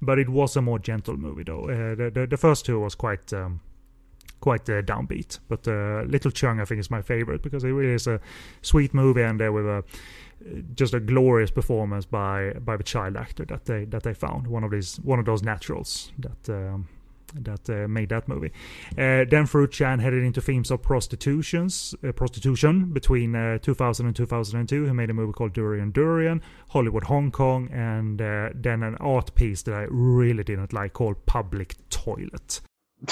But 0.02 0.18
it 0.18 0.28
was 0.28 0.56
a 0.56 0.62
more 0.62 0.78
gentle 0.78 1.16
movie, 1.16 1.44
though. 1.44 1.68
Uh, 1.68 1.94
the, 1.94 2.10
the, 2.12 2.26
the 2.26 2.36
first 2.36 2.64
two 2.64 2.80
was 2.80 2.94
quite. 2.94 3.32
Um, 3.32 3.60
quite 4.40 4.68
uh, 4.70 4.80
downbeat. 4.80 5.38
But 5.48 5.68
uh, 5.68 6.04
Little 6.08 6.30
Cheung, 6.30 6.62
I 6.62 6.64
think, 6.64 6.80
is 6.80 6.90
my 6.90 7.02
favorite 7.02 7.42
because 7.42 7.62
it 7.62 7.68
really 7.68 7.92
is 7.92 8.06
a 8.06 8.20
sweet 8.62 8.94
movie 8.94 9.22
and 9.22 9.40
uh, 9.40 9.52
with 9.52 9.66
a 9.66 9.84
just 10.74 10.94
a 10.94 11.00
glorious 11.00 11.50
performance 11.50 12.06
by 12.06 12.52
by 12.64 12.76
the 12.76 12.82
child 12.82 13.16
actor 13.16 13.44
that 13.44 13.66
they 13.66 13.84
that 13.84 14.02
they 14.02 14.14
found 14.14 14.46
one 14.46 14.64
of 14.64 14.70
these 14.70 14.96
one 15.00 15.18
of 15.18 15.26
those 15.26 15.42
naturals 15.42 16.12
that 16.18 16.48
um, 16.48 16.88
that 17.34 17.68
uh, 17.70 17.88
made 17.88 18.08
that 18.10 18.28
movie. 18.28 18.52
Uh, 18.92 19.24
then 19.28 19.46
Fruit 19.46 19.70
Chan 19.70 19.98
headed 20.00 20.22
into 20.24 20.40
themes 20.40 20.70
of 20.70 20.82
prostitutions, 20.82 21.94
uh, 22.06 22.12
prostitution 22.12 22.92
between 22.92 23.34
uh, 23.34 23.58
2000 23.58 24.06
and 24.06 24.16
2002. 24.16 24.84
He 24.84 24.92
made 24.92 25.10
a 25.10 25.14
movie 25.14 25.32
called 25.32 25.52
Durian 25.52 25.90
Durian, 25.90 26.42
Hollywood 26.70 27.04
Hong 27.04 27.30
Kong, 27.30 27.68
and 27.72 28.20
uh, 28.20 28.50
then 28.54 28.82
an 28.82 28.96
art 28.96 29.34
piece 29.34 29.62
that 29.62 29.74
I 29.74 29.86
really 29.90 30.44
didn't 30.44 30.72
like 30.72 30.92
called 30.92 31.26
Public 31.26 31.76
Toilet. 31.90 32.60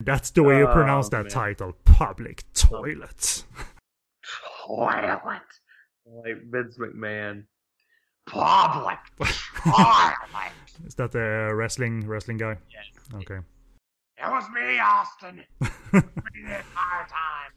That's 0.00 0.30
the 0.30 0.42
way 0.42 0.58
you 0.58 0.66
pronounce 0.66 1.06
oh, 1.06 1.10
that 1.10 1.24
man. 1.24 1.30
title. 1.30 1.72
Public 1.84 2.44
toilet. 2.54 3.44
Toilet. 4.66 5.42
Like 6.06 6.42
Vince 6.50 6.78
McMahon. 6.78 7.44
Public 8.26 8.98
toilet. 9.18 10.14
Is 10.86 10.94
that 10.96 11.12
the 11.12 11.52
wrestling 11.54 12.06
wrestling 12.06 12.38
guy? 12.38 12.56
Yes. 12.72 12.86
Okay. 13.14 13.38
It 14.18 14.30
was 14.30 14.44
me, 14.54 14.78
Austin. 14.78 15.44
the 15.60 15.98
entire 16.32 17.06
time. 17.08 17.52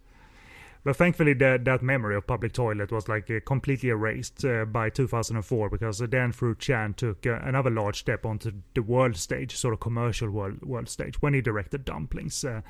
But 0.83 0.95
thankfully, 0.95 1.33
that 1.33 1.65
that 1.65 1.83
memory 1.83 2.15
of 2.15 2.25
public 2.25 2.53
toilet 2.53 2.91
was 2.91 3.09
like 3.09 3.29
uh, 3.29 3.41
completely 3.45 3.89
erased 3.89 4.45
uh, 4.45 4.63
by 4.63 4.89
2004 4.89 5.69
because 5.69 5.99
Dan 6.09 6.31
Fruit 6.31 6.57
Chan 6.57 6.93
took 6.93 7.25
uh, 7.27 7.39
another 7.43 7.69
large 7.69 7.99
step 7.99 8.25
onto 8.25 8.51
the 8.73 8.81
world 8.81 9.17
stage, 9.17 9.55
sort 9.55 9.73
of 9.73 9.81
commercial 9.81 10.29
world 10.29 10.63
world 10.63 10.87
stage, 10.87 11.21
when 11.21 11.33
he 11.33 11.41
directed 11.41 11.83
Dumplings. 11.83 12.45
Uh, 12.45 12.61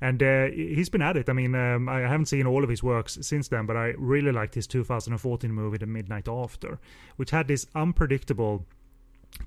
and 0.00 0.22
uh, 0.22 0.46
he's 0.46 0.90
been 0.90 1.02
at 1.02 1.16
it. 1.16 1.28
I 1.28 1.32
mean, 1.32 1.54
um, 1.54 1.88
I 1.88 2.00
haven't 2.00 2.26
seen 2.26 2.46
all 2.46 2.62
of 2.62 2.70
his 2.70 2.82
works 2.82 3.18
since 3.22 3.48
then, 3.48 3.66
but 3.66 3.76
I 3.76 3.94
really 3.96 4.30
liked 4.30 4.54
his 4.54 4.66
2014 4.66 5.50
movie, 5.50 5.78
The 5.78 5.86
Midnight 5.86 6.28
After, 6.28 6.78
which 7.16 7.30
had 7.30 7.48
this 7.48 7.66
unpredictable 7.74 8.66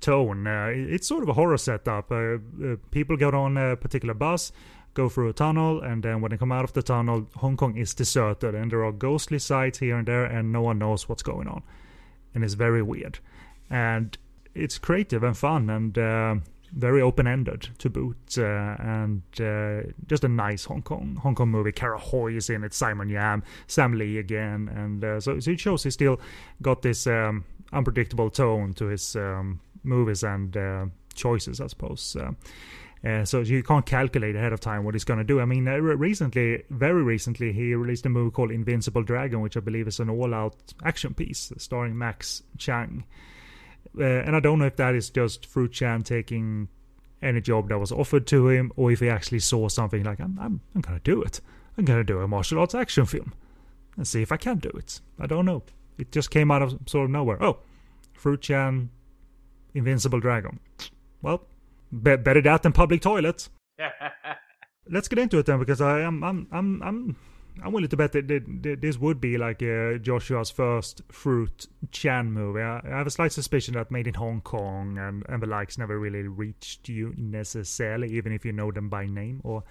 tone. 0.01 0.47
Uh, 0.47 0.71
it's 0.73 1.07
sort 1.07 1.23
of 1.23 1.29
a 1.29 1.33
horror 1.33 1.57
setup. 1.57 2.11
people 2.91 3.15
get 3.15 3.33
on 3.33 3.57
a 3.57 3.77
particular 3.77 4.15
bus 4.15 4.51
go 4.99 5.09
through 5.09 5.29
a 5.29 5.33
tunnel, 5.33 5.81
and 5.81 6.03
then 6.03 6.21
when 6.21 6.31
they 6.31 6.37
come 6.37 6.55
out 6.57 6.65
of 6.65 6.73
the 6.73 6.83
tunnel, 6.83 7.27
Hong 7.35 7.57
Kong 7.57 7.77
is 7.77 7.93
deserted, 7.93 8.53
and 8.55 8.71
there 8.71 8.83
are 8.83 8.91
ghostly 8.91 9.39
sights 9.39 9.79
here 9.79 9.97
and 9.97 10.07
there, 10.07 10.25
and 10.25 10.51
no 10.51 10.61
one 10.61 10.77
knows 10.77 11.07
what's 11.07 11.23
going 11.23 11.47
on, 11.47 11.61
and 12.33 12.43
it's 12.43 12.55
very 12.55 12.81
weird, 12.81 13.19
and 13.69 14.17
it's 14.53 14.77
creative 14.77 15.23
and 15.23 15.37
fun 15.37 15.69
and 15.69 15.97
uh, 15.97 16.35
very 16.73 17.01
open-ended 17.01 17.69
to 17.77 17.89
boot, 17.89 18.37
uh, 18.37 18.75
and 18.97 19.21
uh, 19.39 19.89
just 20.07 20.23
a 20.23 20.27
nice 20.27 20.65
Hong 20.65 20.81
Kong 20.81 21.17
Hong 21.23 21.35
Kong 21.35 21.49
movie. 21.49 21.71
Kara 21.71 21.99
Hui 21.99 22.35
is 22.35 22.49
in 22.49 22.63
it, 22.63 22.73
Simon 22.73 23.09
Yam, 23.09 23.43
Sam 23.67 23.93
Lee 23.97 24.17
again, 24.19 24.69
and 24.75 25.03
uh, 25.03 25.19
so, 25.19 25.39
so 25.39 25.51
it 25.51 25.59
shows 25.59 25.83
he 25.83 25.91
still 25.91 26.19
got 26.61 26.81
this 26.81 27.07
um, 27.07 27.45
unpredictable 27.71 28.29
tone 28.29 28.73
to 28.73 28.85
his 28.85 29.15
um, 29.15 29.59
movies 29.83 30.23
and 30.23 30.57
uh, 30.57 30.85
choices, 31.15 31.61
I 31.61 31.67
suppose. 31.67 32.17
Uh, 33.05 33.23
so 33.23 33.39
you 33.39 33.63
can't 33.63 33.85
calculate 33.85 34.35
ahead 34.35 34.51
of 34.51 34.59
time 34.59 34.83
what 34.83 34.93
he's 34.93 35.05
going 35.05 35.19
to 35.19 35.23
do. 35.23 35.39
I 35.39 35.45
mean, 35.45 35.67
uh, 35.67 35.77
recently, 35.77 36.63
very 36.69 37.01
recently, 37.01 37.53
he 37.53 37.73
released 37.73 38.05
a 38.05 38.09
movie 38.09 38.31
called 38.31 38.51
Invincible 38.51 39.03
Dragon, 39.03 39.39
which 39.39 39.55
I 39.55 39.61
believe 39.61 39.87
is 39.87 40.01
an 40.01 40.09
all-out 40.09 40.73
action 40.83 41.13
piece 41.13 41.53
starring 41.57 41.97
Max 41.97 42.43
Zhang. 42.57 43.03
Uh, 43.97 44.03
and 44.03 44.35
I 44.35 44.41
don't 44.41 44.59
know 44.59 44.65
if 44.65 44.75
that 44.75 44.95
is 44.95 45.09
just 45.09 45.45
Fruit 45.45 45.71
Chan 45.71 46.03
taking 46.03 46.67
any 47.21 47.39
job 47.39 47.69
that 47.69 47.79
was 47.79 47.91
offered 47.91 48.27
to 48.27 48.49
him, 48.49 48.71
or 48.75 48.91
if 48.91 48.99
he 48.99 49.09
actually 49.09 49.39
saw 49.39 49.69
something 49.69 50.03
like, 50.03 50.19
I'm, 50.19 50.37
I'm, 50.39 50.59
I'm 50.75 50.81
going 50.81 50.97
to 50.97 51.03
do 51.03 51.21
it. 51.21 51.39
I'm 51.77 51.85
going 51.85 51.99
to 51.99 52.03
do 52.03 52.19
a 52.19 52.27
martial 52.27 52.59
arts 52.59 52.75
action 52.75 53.05
film 53.05 53.33
and 53.95 54.05
see 54.05 54.21
if 54.21 54.31
I 54.33 54.37
can 54.37 54.57
do 54.57 54.69
it. 54.69 54.99
I 55.19 55.25
don't 55.25 55.45
know. 55.45 55.63
It 55.97 56.11
just 56.11 56.31
came 56.31 56.51
out 56.51 56.61
of 56.61 56.77
sort 56.85 57.05
of 57.05 57.11
nowhere. 57.11 57.41
Oh, 57.41 57.59
Fruit 58.13 58.41
Chan, 58.41 58.89
Invincible 59.73 60.19
Dragon. 60.19 60.59
Well, 61.21 61.45
be- 61.91 62.17
better 62.17 62.41
that 62.41 62.63
than 62.63 62.71
public 62.71 63.01
toilet. 63.01 63.49
Let's 64.89 65.07
get 65.07 65.19
into 65.19 65.37
it 65.37 65.45
then, 65.45 65.59
because 65.59 65.81
I 65.81 66.01
am 66.01 66.23
I'm 66.23 66.47
I'm 66.51 66.81
I'm 66.81 67.15
I'm 67.63 67.73
willing 67.73 67.89
to 67.89 67.97
bet 67.97 68.11
that, 68.13 68.27
that 68.27 68.77
this 68.81 68.97
would 68.97 69.19
be 69.19 69.37
like 69.37 69.61
uh, 69.61 69.97
Joshua's 69.97 70.49
first 70.49 71.01
Fruit 71.11 71.67
Chan 71.91 72.31
movie. 72.31 72.61
I, 72.61 72.81
I 72.83 72.97
have 72.97 73.07
a 73.07 73.11
slight 73.11 73.31
suspicion 73.31 73.73
that 73.73 73.91
Made 73.91 74.07
in 74.07 74.13
Hong 74.13 74.41
Kong 74.41 74.97
and, 74.97 75.23
and 75.27 75.41
the 75.41 75.47
likes 75.47 75.77
never 75.77 75.99
really 75.99 76.27
reached 76.27 76.87
you 76.89 77.13
necessarily, 77.17 78.15
even 78.15 78.31
if 78.31 78.45
you 78.45 78.51
know 78.51 78.71
them 78.71 78.89
by 78.89 79.05
name. 79.05 79.41
Or 79.43 79.63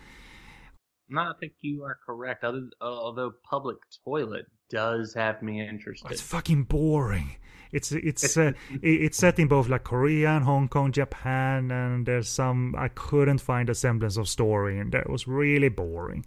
No, 1.08 1.22
I 1.22 1.32
think 1.40 1.52
you 1.60 1.84
are 1.84 1.98
correct. 2.04 2.44
Other, 2.44 2.68
although 2.80 3.32
public 3.48 3.78
toilet 4.04 4.46
does 4.70 5.14
have 5.14 5.42
me 5.42 5.66
interested. 5.66 6.10
it's 6.10 6.20
fucking 6.20 6.64
boring. 6.64 7.36
It's 7.72 7.92
it's 7.92 8.36
uh, 8.36 8.52
it's 8.82 9.18
set 9.18 9.38
in 9.38 9.48
both 9.48 9.68
like 9.68 9.84
Korea 9.84 10.30
and 10.30 10.44
Hong 10.44 10.68
Kong, 10.68 10.92
Japan, 10.92 11.70
and 11.70 12.06
there's 12.06 12.28
some 12.28 12.74
I 12.76 12.88
couldn't 12.88 13.40
find 13.40 13.68
a 13.68 13.74
semblance 13.74 14.16
of 14.16 14.28
story, 14.28 14.78
and 14.78 14.92
that 14.92 15.08
was 15.10 15.28
really 15.28 15.68
boring. 15.68 16.24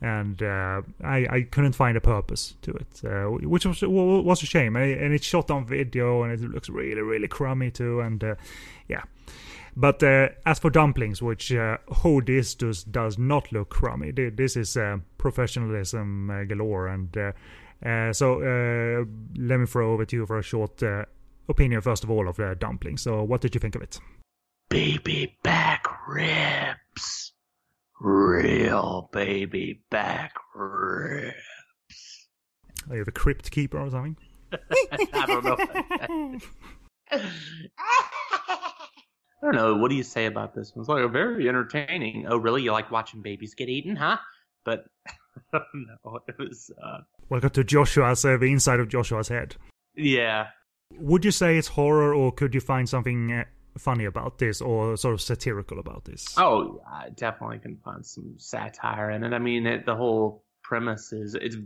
And 0.00 0.42
uh, 0.42 0.82
I, 1.02 1.26
I 1.30 1.42
couldn't 1.50 1.72
find 1.72 1.96
a 1.96 2.00
purpose 2.00 2.56
to 2.62 2.72
it, 2.72 3.02
uh, 3.04 3.24
which 3.48 3.64
was 3.64 3.82
was 3.82 4.42
a 4.42 4.46
shame. 4.46 4.76
And 4.76 5.14
it's 5.14 5.26
shot 5.26 5.50
on 5.50 5.66
video, 5.66 6.22
and 6.22 6.32
it 6.32 6.40
looks 6.40 6.68
really 6.68 7.00
really 7.00 7.28
crummy 7.28 7.70
too. 7.70 8.00
And 8.00 8.22
uh, 8.22 8.34
yeah, 8.88 9.04
but 9.76 10.02
uh, 10.02 10.28
as 10.46 10.58
for 10.58 10.70
dumplings, 10.70 11.22
which 11.22 11.52
uh, 11.52 11.78
who 12.02 12.22
this 12.22 12.54
does 12.54 12.84
does 12.84 13.18
not 13.18 13.50
look 13.50 13.70
crummy. 13.70 14.10
This 14.12 14.56
is 14.56 14.76
uh, 14.76 14.98
professionalism 15.18 16.30
uh, 16.30 16.44
galore, 16.44 16.88
and 16.88 17.16
uh, 17.16 17.32
so 18.12 18.40
uh, 18.40 19.04
let 19.36 19.60
me 19.60 19.66
throw 19.66 19.92
over 19.92 20.04
to 20.04 20.16
you 20.16 20.26
for 20.26 20.38
a 20.38 20.42
short 20.42 20.82
uh, 20.82 21.04
opinion 21.48 21.80
first 21.80 22.04
of 22.04 22.10
all 22.10 22.28
of 22.28 22.40
uh, 22.40 22.54
dumplings. 22.54 23.02
So, 23.02 23.22
what 23.22 23.40
did 23.40 23.54
you 23.54 23.60
think 23.60 23.74
of 23.74 23.82
it? 23.82 24.00
baby 24.74 25.38
back 25.44 25.86
ribs. 26.08 27.32
Real 28.00 29.08
baby 29.12 29.82
back 29.88 30.34
ribs. 30.54 31.34
Are 32.90 32.96
you 32.96 33.04
the 33.04 33.12
crypt 33.12 33.52
keeper 33.52 33.78
or 33.78 33.90
something? 33.90 34.16
I 35.12 35.26
don't 35.26 35.44
know. 35.44 35.56
I 37.12 37.30
don't 39.42 39.54
know. 39.54 39.76
What 39.76 39.90
do 39.90 39.94
you 39.94 40.02
say 40.02 40.26
about 40.26 40.54
this 40.54 40.74
one? 40.74 40.82
It's 40.82 40.88
like 40.88 41.04
a 41.04 41.08
very 41.08 41.48
entertaining. 41.48 42.26
Oh, 42.28 42.36
really? 42.36 42.62
You 42.62 42.72
like 42.72 42.90
watching 42.90 43.22
babies 43.22 43.54
get 43.54 43.68
eaten, 43.68 43.94
huh? 43.94 44.18
But 44.64 44.86
know. 45.52 46.18
It 46.26 46.38
was, 46.38 46.70
uh, 46.82 46.98
Welcome 47.28 47.50
to 47.50 47.64
Joshua's 47.64 48.24
uh, 48.24 48.36
the 48.36 48.46
inside 48.46 48.80
of 48.80 48.88
Joshua's 48.88 49.28
head. 49.28 49.56
yeah. 49.96 50.48
Would 50.96 51.24
you 51.24 51.32
say 51.32 51.56
it's 51.58 51.66
horror, 51.68 52.14
or 52.14 52.30
could 52.30 52.54
you 52.54 52.60
find 52.60 52.88
something 52.88 53.32
uh, 53.32 53.44
funny 53.78 54.04
about 54.04 54.38
this, 54.38 54.60
or 54.60 54.96
sort 54.96 55.14
of 55.14 55.20
satirical 55.20 55.80
about 55.80 56.04
this? 56.04 56.34
Oh, 56.38 56.80
I 56.88 57.08
definitely 57.08 57.58
can 57.58 57.78
find 57.84 58.06
some 58.06 58.34
satire 58.38 59.10
in 59.10 59.24
it. 59.24 59.32
I 59.32 59.38
mean, 59.40 59.66
it, 59.66 59.86
the 59.86 59.96
whole 59.96 60.44
premise 60.62 61.12
is 61.12 61.34
it's, 61.34 61.56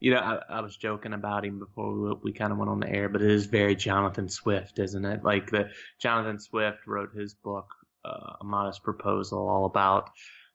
you 0.00 0.12
know, 0.12 0.18
I, 0.18 0.58
I 0.58 0.60
was 0.60 0.76
joking 0.76 1.14
about 1.14 1.46
him 1.46 1.58
before 1.60 1.94
we, 1.94 2.12
we 2.24 2.32
kind 2.32 2.52
of 2.52 2.58
went 2.58 2.70
on 2.70 2.80
the 2.80 2.90
air, 2.90 3.08
but 3.08 3.22
it 3.22 3.30
is 3.30 3.46
very 3.46 3.74
Jonathan 3.74 4.28
Swift, 4.28 4.78
isn't 4.78 5.04
it? 5.04 5.24
Like 5.24 5.50
the 5.50 5.70
Jonathan 6.02 6.38
Swift 6.38 6.86
wrote 6.86 7.14
his 7.16 7.32
book, 7.32 7.68
uh, 8.04 8.34
A 8.40 8.44
Modest 8.44 8.82
Proposal, 8.82 9.48
all 9.48 9.64
about, 9.64 10.10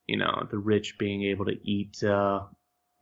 you 0.06 0.18
know, 0.18 0.46
the 0.50 0.58
rich 0.58 0.96
being 1.00 1.24
able 1.24 1.46
to 1.46 1.56
eat 1.64 2.00
uh, 2.04 2.40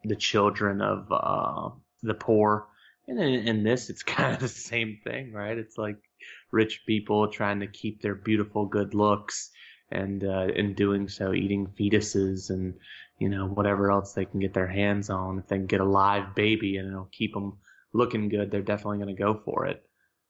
the 0.05 0.17
children 0.17 0.81
of 0.81 1.07
uh, 1.11 1.71
the 2.03 2.15
poor. 2.15 2.69
And 3.09 3.19
in, 3.19 3.49
in 3.49 3.63
this, 3.63 3.91
it's 3.91 4.03
kind 4.03 4.35
of 4.35 4.41
the 4.41 4.49
same 4.49 5.01
thing, 5.05 5.33
right? 5.33 5.57
It's 5.57 5.79
like 5.79 5.97
rich 6.51 6.83
people 6.87 7.29
trying 7.29 7.61
to 7.61 7.67
keep 7.67 8.03
their 8.03 8.15
beautiful, 8.15 8.67
good 8.67 8.95
looks, 8.95 9.51
and 9.91 10.25
uh, 10.25 10.47
in 10.55 10.75
doing 10.75 11.09
so, 11.09 11.35
eating 11.35 11.67
fetuses 11.79 12.51
and 12.51 12.75
you 13.19 13.29
know 13.29 13.47
whatever 13.47 13.91
else 13.91 14.15
they 14.15 14.25
can 14.25 14.41
get 14.41 14.55
their 14.55 14.67
hands 14.67 15.11
on. 15.11 15.39
If 15.39 15.49
they 15.49 15.57
can 15.57 15.67
get 15.67 15.81
a 15.81 15.85
live 15.85 16.35
baby 16.35 16.77
and 16.77 16.89
it'll 16.89 17.11
keep 17.13 17.35
them 17.35 17.59
looking 17.93 18.29
good, 18.29 18.51
they're 18.51 18.63
definitely 18.63 18.99
going 18.99 19.15
to 19.15 19.23
go 19.23 19.41
for 19.45 19.67
it. 19.67 19.83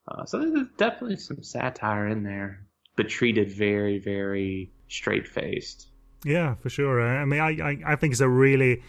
Uh, 0.08 0.24
so 0.24 0.38
there's 0.38 0.66
definitely 0.76 1.16
some 1.16 1.42
satire 1.42 2.08
in 2.08 2.24
there, 2.24 2.66
but 2.96 3.08
treated 3.08 3.52
very, 3.52 3.98
very 3.98 4.72
straight 4.88 5.28
faced. 5.28 5.88
Yeah, 6.24 6.54
for 6.56 6.68
sure. 6.68 7.00
I 7.00 7.24
mean, 7.24 7.40
I, 7.40 7.50
I, 7.50 7.92
I 7.92 7.96
think 7.96 8.12
it's 8.12 8.20
a 8.20 8.28
really 8.28 8.82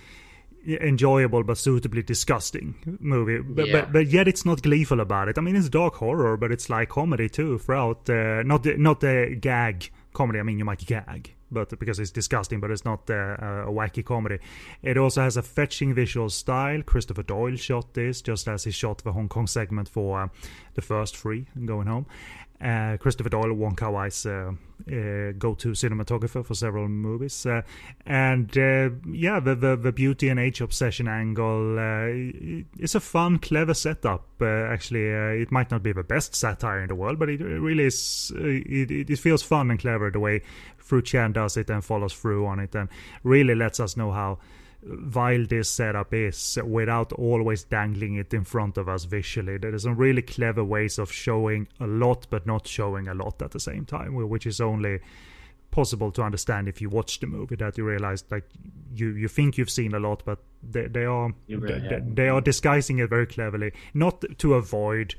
enjoyable 0.65 1.44
but 1.44 1.57
suitably 1.57 2.02
disgusting 2.03 2.76
movie. 2.99 3.40
But, 3.40 3.68
Yeah. 3.68 3.81
but 3.81 3.94
but 3.94 4.07
yet 4.07 4.27
it's 4.27 4.45
not 4.45 4.61
gleeful 4.61 4.99
about 4.99 5.27
it. 5.30 5.38
I 5.38 5.41
mean, 5.41 5.56
it's 5.56 5.69
dark 5.69 5.95
horror, 5.95 6.38
but 6.38 6.52
it's 6.52 6.69
like 6.69 6.90
comedy 6.90 7.30
too 7.30 7.57
throughout. 7.57 8.10
Uh, 8.10 8.44
not 8.44 8.64
the, 8.64 8.77
not 8.77 8.99
the 9.02 9.38
gag 9.40 9.90
comedy. 10.14 10.40
I 10.40 10.44
mean, 10.44 10.60
you 10.60 10.65
might 10.65 10.85
gag, 10.85 11.34
but 11.52 11.77
because 11.80 11.99
it's 11.99 12.11
disgusting, 12.11 12.60
but 12.60 12.72
it's 12.72 12.85
not 12.85 13.10
uh, 13.10 13.14
a 13.68 13.72
wacky 13.72 14.06
comedy. 14.06 14.40
It 14.81 14.98
also 14.98 15.22
has 15.22 15.38
a 15.38 15.41
fetching 15.41 15.94
visual 15.94 16.30
style. 16.30 16.81
Christopher 16.84 17.23
Doyle 17.23 17.56
shot 17.57 17.94
this 17.94 18.22
just 18.22 18.48
as 18.48 18.64
he 18.64 18.72
shot 18.72 18.99
the 19.03 19.11
Hong 19.11 19.27
Kong 19.30 19.48
segment 19.48 19.90
for 19.90 20.22
uh, 20.22 20.27
the 20.76 20.81
first 20.81 21.18
three 21.18 21.48
going 21.65 21.88
home. 21.88 22.06
Uh, 22.64 22.95
Christopher 22.95 23.30
Doyle, 23.30 23.53
Wong 23.53 23.76
Kar 23.76 23.91
Wai's 23.91 24.26
uh, 24.26 24.53
uh, 24.88 25.34
go-to 25.38 25.72
cinematographer 25.72 26.45
for 26.45 26.56
several 26.56 26.88
movies, 26.88 27.45
uh, 27.45 27.61
and 28.06 28.57
uh, 28.57 28.90
yeah, 29.11 29.41
the, 29.41 29.53
the 29.53 29.76
the 29.76 29.91
beauty 29.91 30.30
and 30.30 30.40
age 30.40 30.61
obsession 30.61 31.10
angle 31.10 31.77
uh, 31.77 32.64
a 32.81 32.99
fun, 33.02 33.40
clever 33.40 33.73
setup. 33.73 34.23
Actually, 34.41 35.07
it 35.41 35.52
might 35.52 35.72
not 35.72 35.84
be 35.84 35.91
the 35.91 36.03
best 36.03 36.35
satire 36.35 36.81
in 36.81 36.88
the 36.88 36.95
world, 36.95 37.19
but 37.19 37.27
it 37.27 37.41
really 37.41 37.84
is. 37.84 38.31
It, 38.35 39.10
it 39.10 39.19
feels 39.19 39.44
fun 39.44 39.69
and 39.69 39.77
clever 39.77 40.10
the 40.10 40.22
way 40.22 40.41
Fruit 40.77 41.03
Chan 41.06 41.34
does 41.34 41.57
it 41.57 41.69
and 41.69 41.84
follows 41.84 42.14
through 42.14 42.45
on 42.45 42.60
it, 42.60 42.73
and 42.76 42.88
really 43.23 43.56
lets 43.56 43.81
us 43.81 43.98
know 43.98 44.11
how 44.11 44.40
vile 44.85 45.45
this 45.45 45.69
setup 45.69 46.14
is 46.14 46.60
without 46.64 47.14
always 47.14 47.64
dangling 47.64 48.15
it 48.15 48.34
in 48.34 48.43
front 48.43 48.77
of 48.77 48.89
us 48.89 49.05
visually. 49.05 49.57
There 49.57 49.73
are 49.73 49.80
some 49.80 49.95
really 49.95 50.22
clever 50.22 50.64
ways 50.64 50.99
of 50.99 51.11
showing 51.11 51.68
a 51.80 51.88
lot 51.88 52.27
but 52.30 52.45
not 52.45 52.68
showing 52.68 53.07
a 53.07 53.14
lot 53.14 53.41
at 53.41 53.51
the 53.51 53.60
same 53.60 53.85
time, 53.85 54.14
which 54.14 54.45
is 54.45 54.60
only 54.60 54.99
possible 55.72 56.11
to 56.11 56.22
understand 56.22 56.68
if 56.68 56.81
you 56.81 56.89
watch 56.89 57.19
the 57.19 57.26
movie 57.26 57.55
that 57.55 57.77
you 57.80 57.84
realize 57.84 58.23
like 58.30 58.47
you 58.93 59.10
you 59.15 59.27
think 59.27 59.57
you've 59.57 59.72
seen 59.72 59.95
a 59.95 59.99
lot 59.99 60.22
but 60.23 60.38
they, 60.61 60.85
they 60.85 61.03
are 61.03 61.34
really 61.49 61.80
they, 61.89 61.99
they 62.14 62.30
are 62.30 62.41
disguising 62.41 62.99
it 62.99 63.10
very 63.10 63.26
cleverly 63.26 63.72
not 63.95 64.23
to 64.38 64.53
avoid 64.53 65.15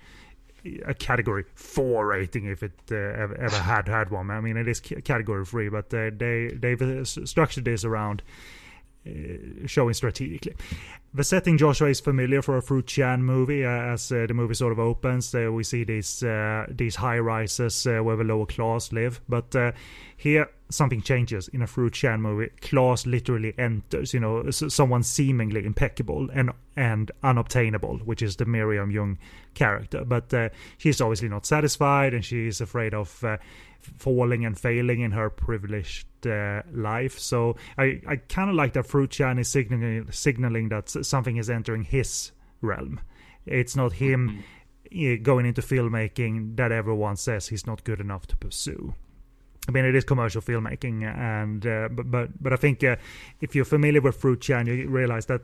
a 0.87 0.95
category 0.95 1.45
four 1.55 2.07
rating 2.07 2.47
if 2.47 2.63
it 2.63 2.73
uh, 2.91 2.95
ever, 2.95 3.37
ever 3.37 3.57
had 3.57 3.87
had 3.87 4.11
one. 4.11 4.31
I 4.31 4.41
mean, 4.41 4.57
it 4.57 4.67
is 4.67 4.81
category 4.81 5.45
three, 5.45 5.69
but 5.69 5.93
uh, 5.93 6.11
they 6.17 6.53
they've 6.55 6.81
uh, 6.81 7.05
structured 7.05 7.67
this 7.67 7.85
around 7.85 8.23
uh, 9.07 9.67
showing 9.67 9.95
strategically. 9.95 10.55
The 11.17 11.23
setting 11.23 11.59
Joshua 11.59 11.91
is 11.91 12.01
familiar 12.01 12.43
for 12.43 12.57
a 12.57 12.63
Fruit 12.63 12.87
Chan 12.89 13.23
movie. 13.23 13.65
Uh, 13.65 13.69
as 13.69 14.11
uh, 14.11 14.27
the 14.27 14.35
movie 14.35 14.55
sort 14.55 14.73
of 14.73 14.81
opens, 14.81 15.33
uh, 15.33 15.49
we 15.53 15.63
see 15.63 15.85
these 15.85 16.25
uh, 16.25 16.67
these 16.69 16.97
high 16.97 17.21
rises 17.21 17.87
uh, 17.87 18.01
where 18.03 18.17
the 18.17 18.25
lower 18.25 18.47
class 18.47 18.93
live. 18.93 19.21
But 19.29 19.55
here, 20.17 20.51
something 20.71 21.03
changes 21.03 21.47
in 21.49 21.63
a 21.63 21.69
Fruit 21.69 21.93
Chan 21.93 22.21
movie. 22.21 22.51
Class 22.61 23.07
literally 23.07 23.55
enters. 23.59 24.13
You 24.13 24.21
know, 24.21 24.51
someone 24.51 25.05
seemingly 25.05 25.65
impeccable 25.65 26.29
and 26.33 26.51
and 26.75 27.13
unobtainable, 27.23 27.99
which 27.99 28.23
is 28.23 28.35
the 28.37 28.45
Miriam 28.45 28.91
Yeung 28.91 29.19
character. 29.55 30.05
But 30.05 30.35
she's 30.79 31.01
obviously 31.01 31.29
not 31.29 31.47
satisfied, 31.47 32.13
and 32.13 32.25
she 32.25 32.49
is 32.49 32.61
afraid 32.61 32.93
of 32.93 33.23
falling 33.85 34.45
and 34.45 34.59
failing 34.59 35.01
in 35.01 35.13
her 35.13 35.31
privileged 35.31 36.07
uh, 36.27 36.63
life. 36.73 37.19
So 37.19 37.57
I, 37.79 38.01
I 38.07 38.17
kind 38.17 38.51
of 38.51 38.57
like 38.57 38.73
that 38.75 38.87
Fruit 38.87 39.11
Chan 39.11 39.39
is 39.39 39.49
signaling 39.49 40.11
signaling 40.11 40.69
that 40.71 40.89
something 40.89 41.37
is 41.37 41.51
entering 41.51 41.83
his 41.83 42.33
realm. 42.61 43.01
It's 43.47 43.77
not 43.77 43.95
him 43.95 44.43
eh, 44.93 45.17
going 45.17 45.47
into 45.47 45.61
filmmaking 45.61 46.57
that 46.57 46.73
everyone 46.73 47.17
says 47.17 47.49
he's 47.49 47.67
not 47.67 47.85
good 47.85 48.01
enough 48.01 48.27
to 48.29 48.37
pursue. 48.37 48.95
I 49.67 49.73
mean, 49.73 49.87
it 49.87 49.95
is 49.95 50.05
commercial 50.05 50.43
filmmaking, 50.43 51.05
and 51.05 51.67
uh, 51.67 51.89
but 51.91 52.11
but 52.11 52.43
but 52.43 52.53
I 52.53 52.57
think 52.57 52.85
uh, 52.85 52.97
if 53.41 53.55
you're 53.55 53.65
familiar 53.65 54.03
with 54.03 54.17
Fruit 54.17 54.41
Chan, 54.41 54.67
you 54.67 54.89
realize 54.89 55.27
that 55.27 55.41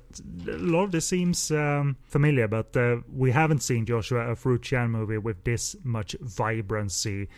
a 0.47 0.59
lot 0.59 0.85
of 0.85 0.93
this 0.93 1.07
seems 1.07 1.51
um, 1.51 1.97
familiar. 2.05 2.47
But 2.47 2.77
uh, 2.77 2.99
we 3.11 3.31
haven't 3.31 3.63
seen 3.63 3.87
Joshua 3.87 4.31
a 4.33 4.37
Fruit 4.37 4.61
Chan 4.61 4.91
movie 4.91 5.17
with 5.17 5.45
this 5.45 5.75
much 5.85 6.17
vibrancy, 6.21 7.29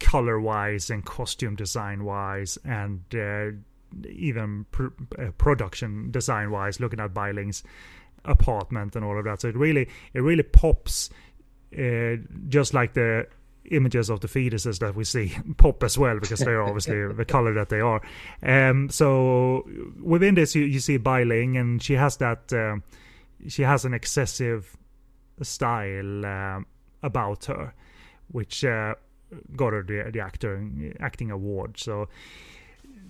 color 0.00 0.40
wise 0.40 0.90
and 0.90 1.04
costume 1.04 1.56
design 1.56 2.04
wise, 2.04 2.58
and 2.64 3.02
uh, 3.14 3.50
even 4.08 4.66
pr- 4.70 4.86
uh, 5.18 5.30
production 5.38 6.10
design 6.10 6.50
wise. 6.50 6.80
Looking 6.80 7.00
at 7.00 7.14
Bai 7.14 7.32
Ling's 7.32 7.62
apartment 8.24 8.96
and 8.96 9.04
all 9.04 9.18
of 9.18 9.24
that, 9.24 9.40
so 9.40 9.48
it 9.48 9.56
really 9.56 9.88
it 10.14 10.20
really 10.20 10.42
pops, 10.42 11.10
uh, 11.78 12.16
just 12.48 12.74
like 12.74 12.94
the 12.94 13.26
images 13.70 14.10
of 14.10 14.20
the 14.20 14.28
fetuses 14.28 14.80
that 14.80 14.94
we 14.96 15.04
see 15.04 15.32
pop 15.56 15.82
as 15.84 15.96
well 15.96 16.18
because 16.18 16.40
they're 16.40 16.62
obviously 16.62 17.06
the 17.14 17.24
color 17.24 17.54
that 17.54 17.68
they 17.68 17.80
are. 17.80 18.02
Um, 18.42 18.90
so 18.90 19.66
within 20.02 20.34
this, 20.34 20.54
you, 20.54 20.64
you 20.64 20.80
see 20.80 20.96
Bailing, 20.96 21.56
and 21.56 21.82
she 21.82 21.94
has 21.94 22.16
that. 22.18 22.52
um 22.52 22.82
she 23.48 23.62
has 23.62 23.84
an 23.84 23.94
excessive 23.94 24.76
style 25.42 26.26
um, 26.26 26.66
about 27.02 27.46
her, 27.46 27.74
which 28.28 28.64
uh, 28.64 28.94
got 29.56 29.72
her 29.72 29.82
the, 29.82 30.10
the 30.12 30.20
actor 30.20 30.68
acting 31.00 31.30
award. 31.30 31.78
So 31.78 32.08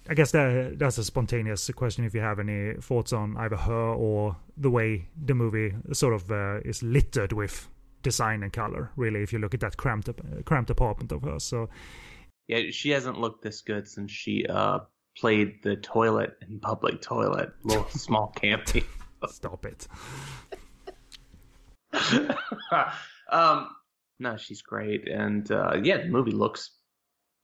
I 0.09 0.15
guess 0.15 0.33
that 0.33 0.79
that's 0.79 0.99
a 0.99 1.05
spontaneous 1.05 1.71
question. 1.71 2.05
If 2.05 2.15
you 2.15 2.21
have 2.21 2.39
any 2.39 2.75
thoughts 2.75 3.13
on 3.13 3.37
either 3.37 3.57
her 3.57 3.93
or 3.93 4.37
the 4.57 4.71
way 4.71 5.07
the 5.25 5.35
movie 5.35 5.75
sort 5.93 6.15
of 6.15 6.31
uh, 6.31 6.61
is 6.65 6.83
littered 6.83 7.33
with 7.33 7.69
design 8.03 8.43
and 8.43 8.53
color, 8.53 8.91
really, 8.97 9.23
if 9.23 9.33
you 9.33 9.39
look 9.39 9.55
at 9.55 9.61
that 9.61 9.77
cramped 9.77 10.09
cramped 10.45 10.71
apartment 10.71 11.13
of 11.13 11.23
hers. 11.23 11.45
So 11.45 11.69
yeah, 12.49 12.71
she 12.71 12.91
hasn't 12.91 13.19
looked 13.19 13.43
this 13.43 13.61
good 13.63 13.87
since 13.87 14.11
she 14.11 14.45
uh, 14.47 14.81
played 15.17 15.63
the 15.63 15.77
toilet 15.77 16.37
in 16.49 16.59
public 16.59 17.01
toilet, 17.01 17.53
little 17.63 17.89
small 17.91 18.33
campy. 18.37 18.85
Stop 19.29 19.67
it. 19.67 19.87
um, 23.31 23.69
no, 24.23 24.37
she's 24.37 24.63
great, 24.63 25.09
and 25.09 25.51
uh, 25.51 25.75
yeah, 25.83 25.99
the 25.99 26.09
movie 26.09 26.31
looks 26.31 26.71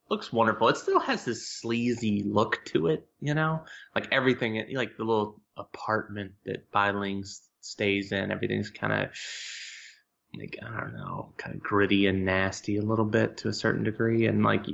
looks 0.09 0.33
wonderful. 0.33 0.69
It 0.69 0.77
still 0.77 0.99
has 0.99 1.25
this 1.25 1.47
sleazy 1.47 2.23
look 2.23 2.63
to 2.65 2.87
it, 2.87 3.07
you 3.19 3.33
know, 3.33 3.63
like 3.93 4.07
everything, 4.11 4.65
like 4.73 4.97
the 4.97 5.03
little 5.03 5.39
apartment 5.55 6.31
that 6.45 6.71
Bai 6.71 6.91
Ling 6.91 7.23
stays 7.61 8.11
in. 8.11 8.31
Everything's 8.31 8.69
kind 8.71 8.93
of 8.93 9.09
like 10.37 10.57
I 10.63 10.79
don't 10.79 10.93
know, 10.93 11.33
kind 11.37 11.55
of 11.55 11.61
gritty 11.61 12.07
and 12.07 12.25
nasty 12.25 12.77
a 12.77 12.81
little 12.81 13.05
bit 13.05 13.37
to 13.37 13.49
a 13.49 13.53
certain 13.53 13.83
degree, 13.83 14.25
and 14.25 14.43
like 14.43 14.65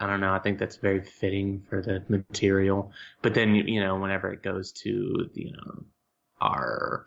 I 0.00 0.06
don't 0.06 0.20
know, 0.20 0.34
I 0.34 0.38
think 0.38 0.58
that's 0.58 0.76
very 0.76 1.02
fitting 1.02 1.64
for 1.68 1.80
the 1.80 2.04
material. 2.08 2.92
But 3.22 3.34
then 3.34 3.54
you 3.54 3.80
know, 3.80 3.96
whenever 3.96 4.32
it 4.32 4.42
goes 4.42 4.72
to 4.82 5.30
you 5.32 5.52
know 5.52 5.84
our 6.40 7.06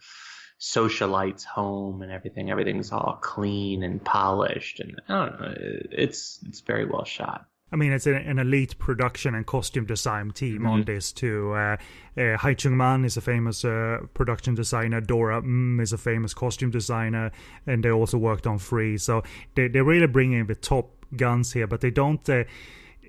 socialite's 0.58 1.44
home 1.44 2.02
and 2.02 2.12
everything, 2.12 2.50
everything's 2.50 2.92
all 2.92 3.20
clean 3.22 3.84
and 3.84 4.04
polished, 4.04 4.80
and 4.80 5.00
I 5.10 5.26
don't 5.26 5.42
know, 5.42 5.56
it's 5.92 6.40
it's 6.48 6.62
very 6.62 6.86
well 6.86 7.06
shot. 7.06 7.46
I 7.72 7.76
mean, 7.76 7.92
it's 7.92 8.08
an 8.08 8.40
elite 8.40 8.80
production 8.80 9.36
and 9.36 9.46
costume 9.46 9.86
design 9.86 10.32
team 10.32 10.60
mm-hmm. 10.60 10.68
on 10.68 10.84
this 10.84 11.12
too. 11.12 11.52
Uh, 11.52 11.76
uh, 12.18 12.38
Hai 12.38 12.54
Chung 12.54 12.78
Man 12.78 13.04
is 13.04 13.18
a 13.18 13.22
famous 13.22 13.66
uh, 13.66 14.00
production 14.14 14.56
designer. 14.56 15.02
Dora 15.02 15.42
mm 15.42 15.82
is 15.82 15.92
a 15.92 15.98
famous 15.98 16.34
costume 16.34 16.72
designer, 16.72 17.32
and 17.66 17.84
they 17.84 17.92
also 17.92 18.18
worked 18.18 18.48
on 18.48 18.58
Three. 18.58 18.98
So 18.98 19.24
they 19.56 19.68
they're 19.68 19.84
really 19.84 20.08
bringing 20.08 20.48
the 20.48 20.56
top 20.56 21.06
guns 21.16 21.52
here, 21.52 21.68
but 21.68 21.82
they 21.82 21.92
don't. 21.92 22.28
Uh, 22.30 22.46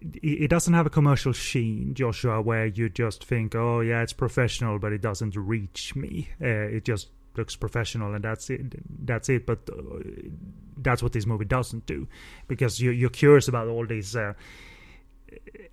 it 0.00 0.48
doesn't 0.48 0.74
have 0.74 0.86
a 0.86 0.90
commercial 0.90 1.32
sheen, 1.32 1.92
Joshua, 1.94 2.40
where 2.40 2.66
you 2.66 2.88
just 2.88 3.24
think, 3.24 3.54
"Oh 3.54 3.80
yeah, 3.80 4.02
it's 4.02 4.12
professional," 4.12 4.80
but 4.80 4.92
it 4.92 5.02
doesn't 5.02 5.36
reach 5.36 5.94
me. 5.94 6.30
Uh, 6.40 6.46
it 6.76 6.84
just 6.84 7.10
looks 7.36 7.56
professional 7.56 8.14
and 8.14 8.24
that's 8.24 8.50
it 8.50 8.60
that's 9.06 9.28
it 9.28 9.46
but 9.46 9.58
uh, 9.70 9.98
that's 10.78 11.02
what 11.02 11.12
this 11.12 11.26
movie 11.26 11.44
doesn't 11.44 11.86
do 11.86 12.06
because 12.46 12.80
you 12.80 12.90
you're 12.90 13.10
curious 13.10 13.48
about 13.48 13.68
all 13.68 13.86
these 13.86 14.16
uh, 14.16 14.32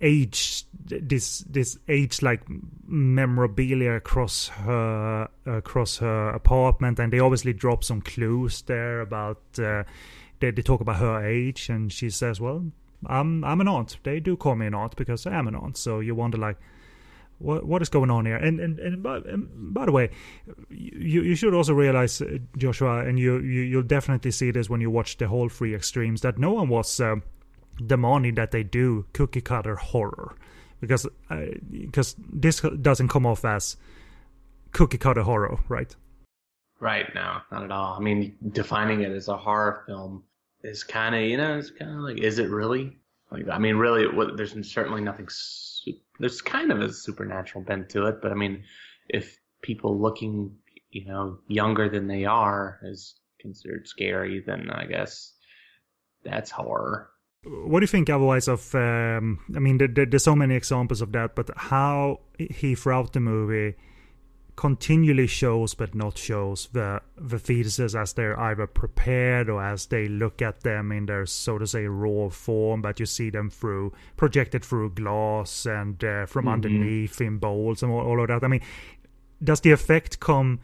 age 0.00 0.64
this 0.84 1.40
this 1.40 1.78
age 1.88 2.22
like 2.22 2.42
memorabilia 2.86 3.92
across 3.92 4.48
her 4.48 5.28
across 5.46 5.98
her 5.98 6.30
apartment 6.30 6.98
and 6.98 7.12
they 7.12 7.18
obviously 7.18 7.52
drop 7.52 7.82
some 7.82 8.00
clues 8.00 8.62
there 8.62 9.00
about 9.00 9.40
uh, 9.58 9.82
they, 10.40 10.50
they 10.50 10.62
talk 10.62 10.80
about 10.80 10.96
her 10.96 11.24
age 11.26 11.68
and 11.70 11.92
she 11.92 12.10
says 12.10 12.40
well 12.40 12.64
i'm 13.06 13.44
i'm 13.44 13.60
an 13.60 13.68
aunt. 13.68 13.98
They 14.02 14.20
do 14.20 14.36
call 14.36 14.56
me 14.56 14.66
an 14.66 14.74
aunt 14.74 14.96
because 14.96 15.26
i 15.26 15.34
am 15.34 15.48
an 15.48 15.54
aunt 15.54 15.76
so 15.76 16.00
you 16.00 16.14
wonder 16.14 16.36
like 16.36 16.58
what 17.38 17.64
what 17.64 17.82
is 17.82 17.88
going 17.88 18.10
on 18.10 18.26
here? 18.26 18.36
And 18.36 18.60
and, 18.60 18.78
and, 18.78 19.02
by, 19.02 19.16
and 19.18 19.74
by 19.74 19.86
the 19.86 19.92
way, 19.92 20.10
you 20.70 21.22
you 21.22 21.34
should 21.34 21.54
also 21.54 21.74
realize, 21.74 22.20
uh, 22.20 22.38
Joshua, 22.56 23.04
and 23.06 23.18
you, 23.18 23.38
you 23.38 23.62
you'll 23.62 23.82
definitely 23.82 24.30
see 24.30 24.50
this 24.50 24.70
when 24.70 24.80
you 24.80 24.90
watch 24.90 25.16
the 25.18 25.28
whole 25.28 25.48
three 25.48 25.74
Extremes 25.74 26.20
that 26.22 26.38
no 26.38 26.52
one 26.52 26.68
was 26.68 27.00
uh, 27.00 27.16
demanding 27.84 28.34
that 28.34 28.50
they 28.50 28.62
do 28.62 29.06
cookie 29.12 29.40
cutter 29.40 29.76
horror 29.76 30.36
because 30.80 31.06
uh, 31.30 31.46
because 31.70 32.16
this 32.18 32.60
doesn't 32.80 33.08
come 33.08 33.26
off 33.26 33.44
as 33.44 33.76
cookie 34.72 34.98
cutter 34.98 35.22
horror, 35.22 35.58
right? 35.68 35.94
Right. 36.78 37.06
No, 37.14 37.38
not 37.50 37.64
at 37.64 37.70
all. 37.70 37.96
I 37.96 38.00
mean, 38.00 38.36
defining 38.52 39.00
it 39.00 39.10
as 39.10 39.28
a 39.28 39.36
horror 39.36 39.84
film 39.86 40.24
is 40.62 40.82
kind 40.84 41.14
of 41.14 41.22
you 41.22 41.36
know 41.36 41.58
it's 41.58 41.70
kind 41.70 41.92
of 41.92 41.98
like 41.98 42.18
is 42.18 42.38
it 42.38 42.50
really 42.50 42.96
like 43.30 43.48
I 43.48 43.58
mean 43.58 43.76
really 43.76 44.04
it, 44.04 44.36
there's 44.36 44.54
certainly 44.70 45.00
nothing 45.00 45.28
there's 46.18 46.40
kind 46.40 46.72
of 46.72 46.80
a 46.80 46.92
supernatural 46.92 47.64
bent 47.64 47.88
to 47.90 48.06
it, 48.06 48.20
but 48.22 48.32
I 48.32 48.34
mean, 48.34 48.64
if 49.08 49.38
people 49.62 50.00
looking, 50.00 50.56
you 50.90 51.06
know, 51.06 51.38
younger 51.48 51.88
than 51.88 52.06
they 52.06 52.24
are 52.24 52.78
is 52.82 53.16
considered 53.40 53.86
scary, 53.86 54.42
then 54.46 54.70
I 54.70 54.86
guess 54.86 55.32
that's 56.24 56.50
horror. 56.50 57.10
What 57.44 57.80
do 57.80 57.84
you 57.84 57.88
think 57.88 58.10
otherwise 58.10 58.48
of? 58.48 58.74
Um, 58.74 59.38
I 59.54 59.60
mean, 59.60 59.78
there, 59.78 59.88
there, 59.88 60.06
there's 60.06 60.24
so 60.24 60.34
many 60.34 60.56
examples 60.56 61.00
of 61.00 61.12
that, 61.12 61.36
but 61.36 61.50
how 61.56 62.20
he 62.38 62.74
throughout 62.74 63.12
the 63.12 63.20
movie 63.20 63.76
continually 64.56 65.26
shows 65.26 65.74
but 65.74 65.94
not 65.94 66.16
shows 66.16 66.68
the 66.72 67.00
the 67.16 67.36
fetuses 67.36 67.94
as 67.94 68.14
they're 68.14 68.38
either 68.40 68.66
prepared 68.66 69.50
or 69.50 69.62
as 69.62 69.86
they 69.86 70.08
look 70.08 70.40
at 70.40 70.62
them 70.62 70.90
in 70.90 71.04
their 71.04 71.26
so 71.26 71.58
to 71.58 71.66
say 71.66 71.84
raw 71.86 72.28
form 72.30 72.80
but 72.80 72.98
you 72.98 73.04
see 73.04 73.28
them 73.28 73.50
through 73.50 73.92
projected 74.16 74.64
through 74.64 74.88
glass 74.90 75.66
and 75.66 76.02
uh, 76.02 76.24
from 76.24 76.46
mm-hmm. 76.46 76.54
underneath 76.54 77.20
in 77.20 77.36
bowls 77.36 77.82
and 77.82 77.92
all, 77.92 78.00
all 78.00 78.20
of 78.20 78.28
that 78.28 78.42
i 78.42 78.48
mean 78.48 78.62
does 79.44 79.60
the 79.60 79.70
effect 79.70 80.20
come 80.20 80.58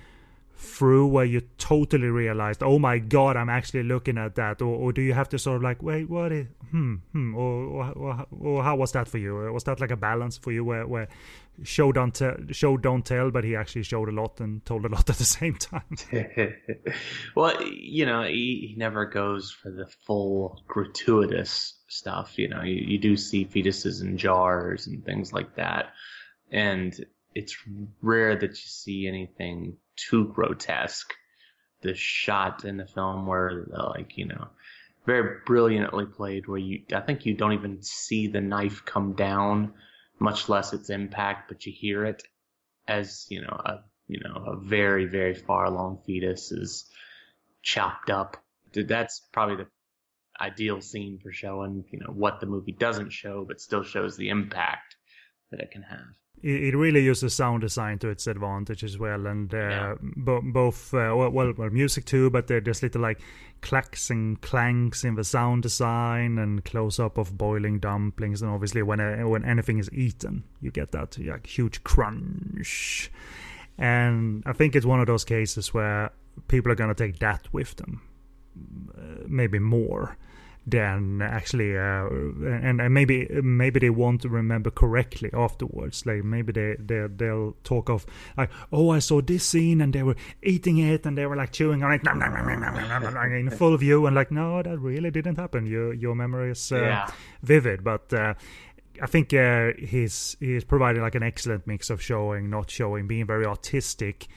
through 0.62 1.08
where 1.08 1.24
you 1.24 1.40
totally 1.58 2.06
realized, 2.06 2.62
oh 2.62 2.78
my 2.78 2.98
god, 2.98 3.36
I'm 3.36 3.48
actually 3.48 3.82
looking 3.82 4.16
at 4.16 4.36
that, 4.36 4.62
or, 4.62 4.74
or 4.74 4.92
do 4.92 5.02
you 5.02 5.12
have 5.12 5.28
to 5.30 5.38
sort 5.38 5.56
of 5.56 5.62
like, 5.62 5.82
wait, 5.82 6.08
what 6.08 6.30
is, 6.30 6.46
hmm, 6.70 6.94
hmm, 7.10 7.34
or, 7.34 7.90
or, 7.90 8.26
or 8.30 8.62
how 8.62 8.76
was 8.76 8.92
that 8.92 9.08
for 9.08 9.18
you? 9.18 9.34
Was 9.52 9.64
that 9.64 9.80
like 9.80 9.90
a 9.90 9.96
balance 9.96 10.38
for 10.38 10.52
you 10.52 10.64
where, 10.64 10.86
where 10.86 11.08
show 11.64 11.90
don't 11.90 12.14
tell, 12.14 12.36
show 12.52 12.76
don't 12.76 13.04
tell, 13.04 13.32
but 13.32 13.42
he 13.42 13.56
actually 13.56 13.82
showed 13.82 14.08
a 14.08 14.12
lot 14.12 14.40
and 14.40 14.64
told 14.64 14.84
a 14.84 14.88
lot 14.88 15.10
at 15.10 15.16
the 15.16 15.24
same 15.24 15.56
time? 15.56 15.96
well, 17.34 17.60
you 17.64 18.06
know, 18.06 18.22
he, 18.22 18.68
he 18.70 18.74
never 18.76 19.04
goes 19.04 19.50
for 19.50 19.70
the 19.70 19.86
full 20.06 20.62
gratuitous 20.68 21.74
stuff. 21.88 22.38
You 22.38 22.48
know, 22.48 22.62
you, 22.62 22.76
you 22.76 22.98
do 22.98 23.16
see 23.16 23.44
fetuses 23.44 24.00
in 24.00 24.16
jars 24.16 24.86
and 24.86 25.04
things 25.04 25.32
like 25.32 25.56
that, 25.56 25.92
and 26.52 26.94
it's 27.34 27.56
rare 28.00 28.36
that 28.36 28.50
you 28.50 28.68
see 28.68 29.08
anything 29.08 29.76
too 30.08 30.32
grotesque. 30.34 31.12
The 31.82 31.94
shot 31.94 32.64
in 32.64 32.76
the 32.76 32.86
film 32.86 33.26
where, 33.26 33.66
like, 33.68 34.16
you 34.16 34.26
know, 34.26 34.48
very 35.04 35.40
brilliantly 35.44 36.06
played, 36.06 36.46
where 36.46 36.58
you, 36.58 36.82
I 36.94 37.00
think 37.00 37.26
you 37.26 37.34
don't 37.34 37.54
even 37.54 37.82
see 37.82 38.28
the 38.28 38.40
knife 38.40 38.84
come 38.84 39.14
down, 39.14 39.74
much 40.20 40.48
less 40.48 40.72
its 40.72 40.90
impact, 40.90 41.48
but 41.48 41.66
you 41.66 41.72
hear 41.72 42.04
it 42.04 42.22
as, 42.86 43.26
you 43.30 43.40
know, 43.40 43.60
a, 43.64 43.80
you 44.06 44.20
know, 44.22 44.44
a 44.46 44.56
very, 44.56 45.06
very 45.06 45.34
far 45.34 45.64
along 45.64 46.02
fetus 46.06 46.52
is 46.52 46.88
chopped 47.62 48.10
up. 48.10 48.36
That's 48.74 49.20
probably 49.32 49.56
the 49.56 49.66
ideal 50.40 50.80
scene 50.80 51.18
for 51.20 51.32
showing, 51.32 51.84
you 51.90 51.98
know, 51.98 52.12
what 52.12 52.38
the 52.38 52.46
movie 52.46 52.72
doesn't 52.72 53.12
show, 53.12 53.44
but 53.44 53.60
still 53.60 53.82
shows 53.82 54.16
the 54.16 54.28
impact 54.28 54.96
that 55.50 55.60
it 55.60 55.72
can 55.72 55.82
have 55.82 55.98
it, 56.42 56.74
really 56.74 57.02
uses 57.02 57.34
sound 57.34 57.60
design 57.60 57.98
to 58.00 58.08
its 58.08 58.26
advantage 58.26 58.82
as 58.82 58.98
well, 58.98 59.26
and 59.26 59.52
uh, 59.54 59.56
yeah. 59.56 59.94
bo- 60.00 60.42
both 60.42 60.92
uh, 60.92 61.14
well, 61.16 61.30
well, 61.30 61.70
music 61.70 62.04
too, 62.04 62.30
but 62.30 62.48
there's 62.48 62.82
little 62.82 63.00
like 63.00 63.20
clacks 63.60 64.10
and 64.10 64.40
clanks 64.40 65.04
in 65.04 65.14
the 65.14 65.22
sound 65.22 65.62
design 65.62 66.38
and 66.38 66.64
close 66.64 66.98
up 66.98 67.16
of 67.16 67.38
boiling 67.38 67.78
dumplings, 67.78 68.42
and 68.42 68.50
obviously 68.50 68.82
when 68.82 69.00
uh, 69.00 69.28
when 69.28 69.44
anything 69.44 69.78
is 69.78 69.90
eaten, 69.92 70.44
you 70.60 70.70
get 70.70 70.92
that 70.92 71.16
like, 71.18 71.46
huge 71.46 71.82
crunch. 71.84 73.10
And 73.78 74.42
I 74.44 74.52
think 74.52 74.76
it's 74.76 74.86
one 74.86 75.00
of 75.00 75.06
those 75.06 75.24
cases 75.24 75.72
where 75.72 76.10
people 76.48 76.70
are 76.72 76.76
gonna 76.76 76.94
take 76.94 77.18
that 77.20 77.52
with 77.52 77.76
them, 77.76 78.02
uh, 78.96 79.24
maybe 79.26 79.58
more 79.58 80.16
than 80.66 81.20
actually 81.20 81.76
uh, 81.76 82.06
and, 82.06 82.80
and 82.80 82.94
maybe 82.94 83.26
maybe 83.42 83.80
they 83.80 83.90
won't 83.90 84.24
remember 84.24 84.70
correctly 84.70 85.30
afterwards. 85.32 86.06
Like 86.06 86.22
maybe 86.24 86.52
they, 86.52 86.76
they 86.78 87.06
they'll 87.14 87.56
talk 87.64 87.88
of 87.88 88.06
like 88.36 88.50
oh 88.72 88.90
i 88.90 89.00
saw 89.00 89.20
this 89.20 89.46
scene 89.46 89.80
and 89.80 89.92
they 89.92 90.02
were 90.02 90.16
eating 90.42 90.78
it 90.78 91.04
and 91.04 91.18
they 91.18 91.26
were 91.26 91.36
like 91.36 91.52
chewing 91.52 91.82
on 91.82 91.92
it. 91.92 92.04
Nom, 92.04 92.18
nom, 92.18 92.32
nom, 92.32 93.32
in 93.32 93.50
full 93.58 93.76
view 93.76 94.06
and 94.06 94.14
like 94.14 94.30
no 94.30 94.62
that 94.62 94.78
really 94.78 95.10
didn't 95.10 95.36
happen. 95.36 95.66
Your 95.66 95.92
your 95.94 96.14
memory 96.14 96.52
is 96.52 96.70
uh, 96.70 96.80
yeah. 96.80 97.10
vivid. 97.42 97.82
But 97.82 98.12
uh, 98.12 98.34
I 99.00 99.06
think 99.06 99.32
uh, 99.34 99.72
he's 99.78 100.36
he's 100.38 100.64
provided 100.64 101.02
like 101.02 101.14
an 101.14 101.22
excellent 101.22 101.66
mix 101.66 101.90
of 101.90 102.02
showing, 102.02 102.50
not 102.50 102.70
showing, 102.70 103.06
being 103.06 103.26
very 103.26 103.46
artistic, 103.46 104.28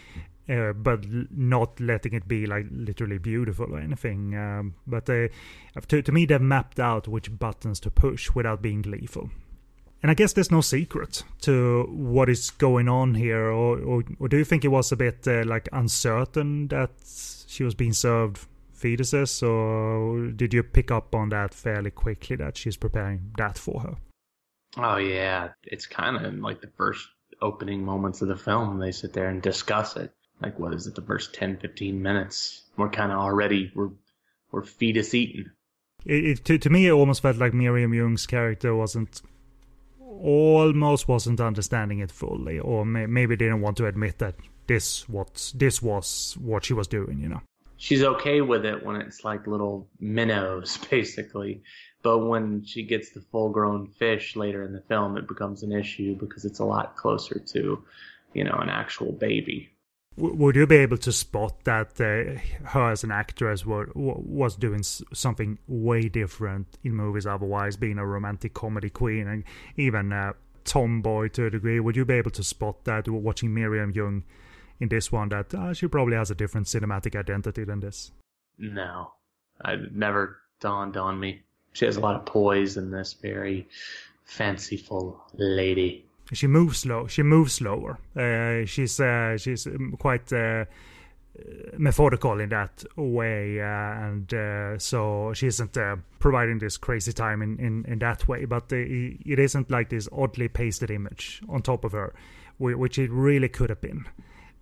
uh, 0.49 0.73
but 0.73 1.05
not 1.31 1.80
letting 1.80 2.13
it 2.13 2.27
be 2.27 2.45
like 2.45 2.67
literally 2.72 3.17
beautiful 3.17 3.73
or 3.73 3.80
anything. 3.80 4.35
Um, 4.35 4.76
but 4.85 5.09
uh, 5.09 5.27
to, 5.88 6.01
to 6.01 6.11
me, 6.11 6.26
they've 6.26 6.41
mapped 6.41 6.80
out 6.80 7.07
which 7.07 7.38
buttons 7.38 7.80
to 7.81 7.89
push 7.89 8.31
without 8.31 8.61
being 8.61 8.81
gleeful. 8.81 9.30
And 10.01 10.11
I 10.11 10.13
guess 10.13 10.34
there's 10.34 10.51
no 10.51 10.61
secret 10.61 11.23
to 11.41 11.84
what 11.89 12.30
is 12.30 12.51
going 12.51 12.88
on 12.88 13.15
here, 13.15 13.49
or 13.49 13.80
or, 13.80 14.03
or 14.19 14.27
do 14.27 14.38
you 14.38 14.45
think 14.45 14.63
it 14.63 14.67
was 14.67 14.91
a 14.91 14.95
bit 14.95 15.27
uh, 15.27 15.43
like 15.45 15.67
uncertain 15.72 16.67
that 16.67 16.91
she 17.47 17.63
was 17.63 17.73
being 17.73 17.93
served 17.93 18.45
fetuses, 18.77 19.41
or 19.41 20.27
did 20.31 20.53
you 20.53 20.61
pick 20.61 20.91
up 20.91 21.15
on 21.15 21.30
that 21.30 21.55
fairly 21.55 21.89
quickly 21.89 22.35
that 22.35 22.55
she's 22.55 22.77
preparing 22.77 23.31
that 23.38 23.57
for 23.57 23.80
her? 23.81 23.95
Oh 24.77 24.97
yeah, 24.97 25.49
it's 25.63 25.88
kind 25.88 26.23
of 26.23 26.35
like 26.35 26.61
the 26.61 26.72
first 26.77 27.07
opening 27.41 27.84
moments 27.84 28.22
of 28.22 28.27
the 28.27 28.35
film. 28.35 28.77
They 28.77 28.91
sit 28.91 29.13
there 29.13 29.30
and 29.30 29.41
discuss 29.41 29.95
it. 29.95 30.13
Like 30.41 30.60
what 30.60 30.74
is 30.74 30.88
it? 30.88 30.95
The 30.95 31.02
first 31.02 31.34
10, 31.34 31.57
15 31.57 32.02
minutes. 32.02 32.64
We're 32.78 32.90
kind 32.90 33.12
of 33.12 33.20
already 33.20 33.72
we're 33.74 33.91
we're 34.52 34.64
fetus 34.64 35.14
eating. 35.14 35.52
It, 36.06 36.26
it, 36.26 36.45
to, 36.45 36.57
to 36.57 36.70
me, 36.70 36.88
it 36.88 36.91
almost 36.91 37.22
felt 37.22 37.38
like 37.38 37.53
Miriam 37.53 37.94
Yeung's 37.94 38.28
character 38.28 38.76
wasn't 38.76 39.22
almost 39.99 41.07
wasn't 41.07 41.41
understanding 41.41 41.99
it 41.99 42.12
fully, 42.12 42.60
or 42.60 42.86
may, 42.86 43.06
maybe 43.06 43.36
didn't 43.36 43.62
want 43.62 43.78
to 43.78 43.88
admit 43.88 44.20
that 44.20 44.36
this 44.68 45.07
what 45.10 45.52
this 45.56 45.82
was 45.82 46.38
what 46.40 46.66
she 46.66 46.74
was 46.74 46.88
doing. 46.88 47.20
You 47.20 47.30
know, 47.30 47.41
she's 47.78 48.03
okay 48.03 48.41
with 48.41 48.66
it 48.66 48.86
when 48.86 48.98
it's 48.98 49.24
like 49.24 49.48
little 49.48 49.88
minnows, 49.99 50.78
basically. 50.90 51.64
But 52.02 52.20
when 52.20 52.64
she 52.64 52.84
gets 52.84 53.12
the 53.12 53.22
full 53.22 53.49
grown 53.49 53.88
fish 53.88 54.36
later 54.36 54.64
in 54.64 54.74
the 54.74 54.82
film, 54.82 55.18
it 55.18 55.28
becomes 55.28 55.64
an 55.64 55.72
issue 55.72 56.16
because 56.16 56.45
it's 56.45 56.60
a 56.60 56.66
lot 56.66 56.95
closer 56.95 57.40
to, 57.40 57.84
you 58.34 58.44
know, 58.44 58.57
an 58.62 58.70
actual 58.70 59.12
baby. 59.12 59.72
Would 60.17 60.55
you 60.55 60.65
be 60.65 60.77
able 60.77 60.97
to 60.99 61.11
spot 61.11 61.65
that 61.65 61.99
uh, 61.99 62.39
her 62.69 62.91
as 62.91 63.03
an 63.03 63.11
actress 63.11 63.65
were, 63.65 63.89
was 63.93 64.55
doing 64.55 64.81
something 64.81 65.59
way 65.67 66.07
different 66.07 66.67
in 66.83 66.95
movies 66.95 67.25
otherwise, 67.25 67.75
being 67.75 67.97
a 67.97 68.05
romantic 68.05 68.53
comedy 68.53 68.89
queen 68.89 69.27
and 69.27 69.43
even 69.75 70.13
a 70.13 70.33
tomboy 70.63 71.27
to 71.29 71.47
a 71.47 71.49
degree? 71.49 71.81
Would 71.81 71.97
you 71.97 72.05
be 72.05 72.13
able 72.13 72.31
to 72.31 72.43
spot 72.43 72.85
that 72.85 73.09
watching 73.09 73.53
Miriam 73.53 73.91
Yeung 73.91 74.23
in 74.79 74.87
this 74.87 75.11
one 75.11 75.29
that 75.29 75.53
uh, 75.53 75.73
she 75.73 75.87
probably 75.87 76.15
has 76.15 76.31
a 76.31 76.35
different 76.35 76.67
cinematic 76.67 77.17
identity 77.17 77.65
than 77.65 77.81
this? 77.81 78.11
No, 78.57 79.11
it 79.65 79.93
never 79.93 80.37
dawned 80.61 80.95
on 80.95 81.19
me. 81.19 81.41
She 81.73 81.85
has 81.85 81.97
a 81.97 81.99
lot 81.99 82.15
of 82.15 82.25
poise 82.25 82.77
in 82.77 82.89
this 82.89 83.13
very 83.13 83.67
fanciful 84.23 85.21
lady. 85.33 86.05
She 86.34 86.47
moves 86.47 86.80
slow. 86.80 87.07
She 87.07 87.23
moves 87.23 87.53
slower. 87.53 87.99
Uh, 88.15 88.65
she's 88.65 88.99
uh, 88.99 89.38
she's 89.38 89.68
um, 89.68 89.95
quite 89.99 90.31
uh, 90.34 90.65
methodical 91.77 92.39
in 92.39 92.49
that 92.49 92.84
way, 92.95 93.61
uh, 93.61 93.65
and 93.65 94.34
uh, 94.34 94.80
so 94.80 95.34
she 95.34 95.47
isn't 95.47 95.77
uh, 95.77 95.97
providing 96.19 96.57
this 96.60 96.77
crazy 96.77 97.14
time 97.14 97.41
in, 97.41 97.60
in, 97.60 97.85
in 97.85 97.99
that 97.99 98.27
way. 98.27 98.45
But 98.45 98.72
it 98.72 99.39
isn't 99.39 99.69
like 99.69 99.89
this 99.89 100.10
oddly 100.11 100.47
pasted 100.47 100.89
image 100.89 101.41
on 101.47 101.61
top 101.61 101.84
of 101.84 101.91
her, 101.91 102.14
which 102.57 102.97
it 102.97 103.11
really 103.11 103.49
could 103.49 103.69
have 103.69 103.81
been 103.81 104.07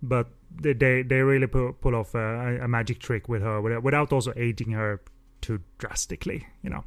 but 0.02 0.28
they 0.60 1.02
they, 1.02 1.20
really 1.22 1.46
pull, 1.46 1.72
pull 1.72 1.94
off 1.94 2.14
a, 2.14 2.60
a, 2.62 2.68
magic 2.68 3.00
trick 3.00 3.28
with 3.28 3.42
her 3.42 3.60
without 3.80 4.12
also 4.12 4.32
aging 4.36 4.70
her 4.70 5.00
too 5.40 5.60
drastically, 5.78 6.46
you 6.62 6.70
know. 6.70 6.84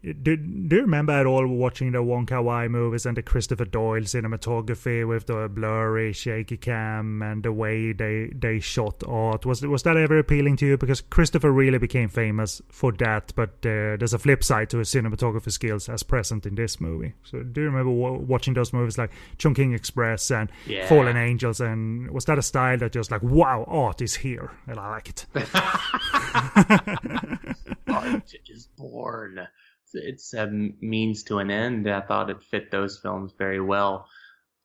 Do, 0.00 0.36
do 0.36 0.76
you 0.76 0.82
remember 0.82 1.12
at 1.12 1.26
all 1.26 1.44
watching 1.48 1.90
the 1.90 2.04
Wong 2.04 2.24
Kar 2.24 2.40
Wai 2.40 2.68
movies 2.68 3.04
and 3.04 3.16
the 3.16 3.22
Christopher 3.22 3.64
Doyle 3.64 4.02
cinematography 4.02 5.04
with 5.06 5.26
the 5.26 5.48
blurry, 5.48 6.12
shaky 6.12 6.56
cam 6.56 7.20
and 7.20 7.42
the 7.42 7.52
way 7.52 7.92
they 7.92 8.30
they 8.32 8.60
shot 8.60 9.02
art? 9.08 9.44
Was 9.44 9.62
was 9.62 9.82
that 9.82 9.96
ever 9.96 10.20
appealing 10.20 10.56
to 10.58 10.66
you? 10.66 10.76
Because 10.76 11.00
Christopher 11.00 11.50
really 11.50 11.78
became 11.78 12.08
famous 12.08 12.62
for 12.70 12.92
that, 12.92 13.32
but 13.34 13.50
uh, 13.66 13.98
there's 13.98 14.14
a 14.14 14.20
flip 14.20 14.44
side 14.44 14.70
to 14.70 14.78
his 14.78 14.88
cinematography 14.88 15.50
skills 15.50 15.88
as 15.88 16.04
present 16.04 16.46
in 16.46 16.54
this 16.54 16.80
movie. 16.80 17.14
So 17.24 17.42
do 17.42 17.62
you 17.62 17.66
remember 17.66 17.90
w- 17.90 18.24
watching 18.24 18.54
those 18.54 18.72
movies 18.72 18.98
like 18.98 19.10
Chungking 19.36 19.72
Express 19.72 20.30
and 20.30 20.48
yeah. 20.64 20.86
Fallen 20.86 21.16
Angels? 21.16 21.60
And 21.60 22.08
was 22.12 22.24
that 22.26 22.38
a 22.38 22.42
style 22.42 22.78
that 22.78 22.92
just 22.92 23.10
like 23.10 23.24
wow, 23.24 23.64
art 23.66 24.00
is 24.00 24.14
here, 24.14 24.52
and 24.68 24.78
I 24.78 24.90
like 24.90 25.08
it. 25.08 25.26
art 27.88 28.32
is 28.48 28.68
born 28.76 29.48
it's 29.94 30.34
a 30.34 30.46
means 30.46 31.24
to 31.24 31.38
an 31.38 31.50
end. 31.50 31.88
I 31.88 32.00
thought 32.00 32.30
it 32.30 32.42
fit 32.42 32.70
those 32.70 32.98
films 32.98 33.32
very 33.36 33.60
well. 33.60 34.08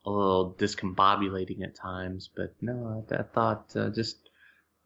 A 0.06 0.10
little 0.10 0.56
discombobulating 0.60 1.64
at 1.64 1.76
times, 1.76 2.30
but 2.36 2.54
no, 2.62 3.06
I, 3.10 3.16
I 3.16 3.24
thought 3.24 3.72
uh, 3.76 3.90
just 3.90 4.18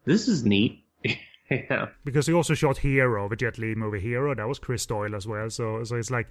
this 0.04 0.28
is 0.28 0.44
neat. 0.44 0.84
yeah. 1.50 1.88
Because 2.04 2.26
he 2.26 2.32
also 2.32 2.54
shot 2.54 2.78
Hero, 2.78 3.28
the 3.28 3.36
Jet 3.36 3.58
Li 3.58 3.74
movie 3.74 4.00
Hero. 4.00 4.34
That 4.34 4.46
was 4.46 4.58
Chris 4.58 4.86
Doyle 4.86 5.14
as 5.14 5.26
well. 5.26 5.50
So 5.50 5.82
so 5.84 5.96
it's 5.96 6.10
like 6.10 6.28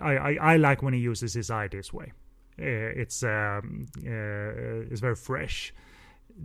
I 0.00 0.16
I, 0.16 0.32
I 0.52 0.56
like 0.56 0.82
when 0.82 0.94
he 0.94 1.00
uses 1.00 1.34
his 1.34 1.50
eye 1.50 1.68
this 1.68 1.92
way. 1.92 2.12
Uh, 2.58 2.94
it's 2.94 3.22
um 3.24 3.86
uh, 4.06 4.86
it's 4.90 5.00
very 5.00 5.16
fresh 5.16 5.74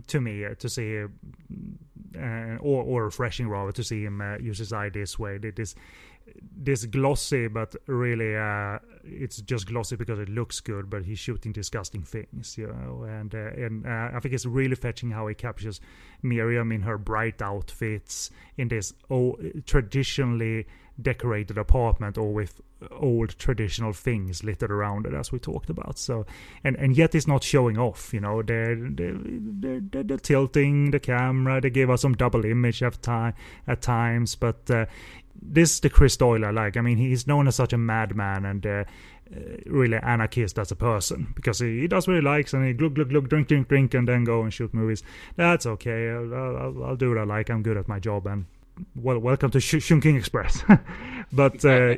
to 0.08 0.20
me 0.20 0.44
uh, 0.44 0.54
to 0.56 0.68
see 0.68 1.02
uh, 1.02 2.56
or 2.60 2.82
or 2.82 3.04
refreshing 3.04 3.48
rather 3.48 3.72
to 3.72 3.84
see 3.84 4.04
him 4.04 4.20
uh, 4.20 4.38
use 4.38 4.58
his 4.58 4.72
eye 4.72 4.88
this 4.88 5.18
way. 5.18 5.38
This 5.38 5.74
this 6.56 6.84
glossy, 6.86 7.48
but 7.48 7.74
really 7.86 8.36
uh, 8.36 8.78
it's 9.04 9.40
just 9.42 9.66
glossy 9.66 9.96
because 9.96 10.18
it 10.18 10.28
looks 10.28 10.60
good. 10.60 10.90
But 10.90 11.04
he's 11.04 11.18
shooting 11.18 11.52
disgusting 11.52 12.02
things, 12.02 12.56
you 12.58 12.66
know. 12.66 13.04
And 13.04 13.34
uh, 13.34 13.50
and 13.56 13.86
uh, 13.86 14.10
I 14.14 14.20
think 14.20 14.34
it's 14.34 14.46
really 14.46 14.76
fetching 14.76 15.10
how 15.10 15.26
he 15.26 15.34
captures 15.34 15.80
Miriam 16.22 16.72
in 16.72 16.82
her 16.82 16.98
bright 16.98 17.40
outfits 17.42 18.30
in 18.56 18.68
this 18.68 18.92
oh, 19.10 19.36
traditionally 19.66 20.66
decorated 21.00 21.58
apartment 21.58 22.18
or 22.18 22.32
with 22.32 22.60
old 22.92 23.38
traditional 23.38 23.92
things 23.92 24.42
littered 24.42 24.70
around 24.70 25.06
it 25.06 25.12
as 25.12 25.30
we 25.30 25.38
talked 25.38 25.68
about 25.68 25.98
so 25.98 26.24
and 26.64 26.76
and 26.76 26.96
yet 26.96 27.14
it's 27.14 27.26
not 27.26 27.44
showing 27.44 27.78
off 27.78 28.12
you 28.14 28.20
know 28.20 28.42
they're 28.42 28.74
they're, 28.74 29.18
they're, 29.22 30.02
they're 30.02 30.16
tilting 30.16 30.90
the 30.90 31.00
camera 31.00 31.60
they 31.60 31.68
give 31.68 31.90
us 31.90 32.02
some 32.02 32.14
double 32.14 32.44
image 32.44 32.82
at 32.82 33.00
time 33.02 33.34
at 33.66 33.82
times 33.82 34.34
but 34.34 34.70
uh, 34.70 34.86
this 35.40 35.72
is 35.72 35.80
the 35.80 35.90
Chris 35.90 36.16
Doyle 36.16 36.44
I 36.44 36.50
like. 36.50 36.76
I 36.76 36.80
mean, 36.80 36.98
he's 36.98 37.26
known 37.26 37.48
as 37.48 37.56
such 37.56 37.72
a 37.72 37.78
madman 37.78 38.44
and 38.44 38.66
uh, 38.66 38.84
uh, 39.34 39.40
really 39.66 39.96
anarchist 39.96 40.58
as 40.58 40.70
a 40.70 40.76
person 40.76 41.32
because 41.34 41.60
he, 41.60 41.80
he 41.80 41.86
does 41.86 42.06
what 42.06 42.16
he 42.16 42.22
likes 42.22 42.52
and 42.52 42.66
he 42.66 42.72
glug 42.72 42.94
glug 42.94 43.10
glug 43.10 43.28
drink 43.28 43.48
drink 43.48 43.68
drink 43.68 43.94
and 43.94 44.08
then 44.08 44.24
go 44.24 44.42
and 44.42 44.52
shoot 44.52 44.74
movies. 44.74 45.02
That's 45.36 45.66
okay. 45.66 46.10
I'll, 46.10 46.34
I'll, 46.34 46.84
I'll 46.84 46.96
do 46.96 47.10
what 47.10 47.18
I 47.18 47.24
like. 47.24 47.50
I'm 47.50 47.62
good 47.62 47.76
at 47.76 47.88
my 47.88 47.98
job 47.98 48.26
and 48.26 48.46
well, 48.94 49.18
welcome 49.18 49.50
to 49.52 49.60
Sh- 49.60 49.84
Chungking 49.84 50.16
Express. 50.16 50.64
but 51.32 51.64
uh, 51.64 51.96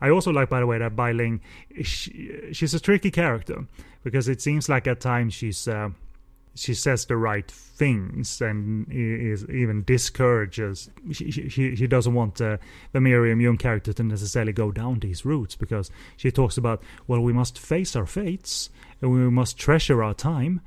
I 0.00 0.10
also 0.10 0.30
like, 0.30 0.48
by 0.48 0.60
the 0.60 0.66
way, 0.66 0.78
that 0.78 0.96
Bai 0.96 1.12
Ling, 1.12 1.40
she, 1.82 2.50
she's 2.52 2.74
a 2.74 2.80
tricky 2.80 3.10
character 3.10 3.66
because 4.02 4.28
it 4.28 4.40
seems 4.40 4.68
like 4.68 4.86
at 4.86 5.00
times 5.00 5.34
she's. 5.34 5.66
Uh, 5.66 5.90
she 6.58 6.74
says 6.74 7.04
the 7.04 7.16
right 7.16 7.50
things 7.50 8.40
and 8.40 8.86
is 8.90 9.44
even 9.48 9.84
discourages. 9.84 10.90
She 11.12 11.30
she, 11.30 11.76
she 11.76 11.86
doesn't 11.86 12.14
want 12.14 12.40
uh, 12.40 12.58
the 12.92 13.00
Miriam 13.00 13.38
Yeung 13.38 13.58
character 13.58 13.92
to 13.92 14.02
necessarily 14.02 14.52
go 14.52 14.72
down 14.72 14.98
these 14.98 15.24
routes 15.24 15.54
because 15.54 15.90
she 16.16 16.30
talks 16.30 16.58
about 16.58 16.82
well 17.06 17.20
we 17.20 17.32
must 17.32 17.58
face 17.58 17.94
our 17.94 18.06
fates 18.06 18.70
and 19.00 19.12
we 19.12 19.18
must 19.30 19.56
treasure 19.58 20.02
our 20.02 20.14
time, 20.14 20.60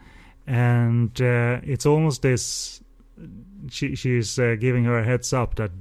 and 0.47 1.22
uh, 1.22 1.59
it's 1.63 1.85
almost 1.85 2.22
this. 2.22 2.81
She 3.69 3.95
she's 3.95 4.39
uh, 4.39 4.55
giving 4.59 4.85
her 4.85 4.99
a 4.99 5.03
heads 5.03 5.34
up 5.34 5.55
that 5.55 5.72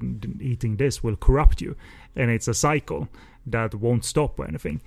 eating 0.40 0.76
this 0.76 1.02
will 1.02 1.16
corrupt 1.16 1.60
you, 1.60 1.76
and 2.16 2.30
it's 2.30 2.48
a 2.48 2.54
cycle 2.54 3.08
that 3.46 3.74
won't 3.74 4.04
stop 4.04 4.38
or 4.38 4.46
anything. 4.46 4.82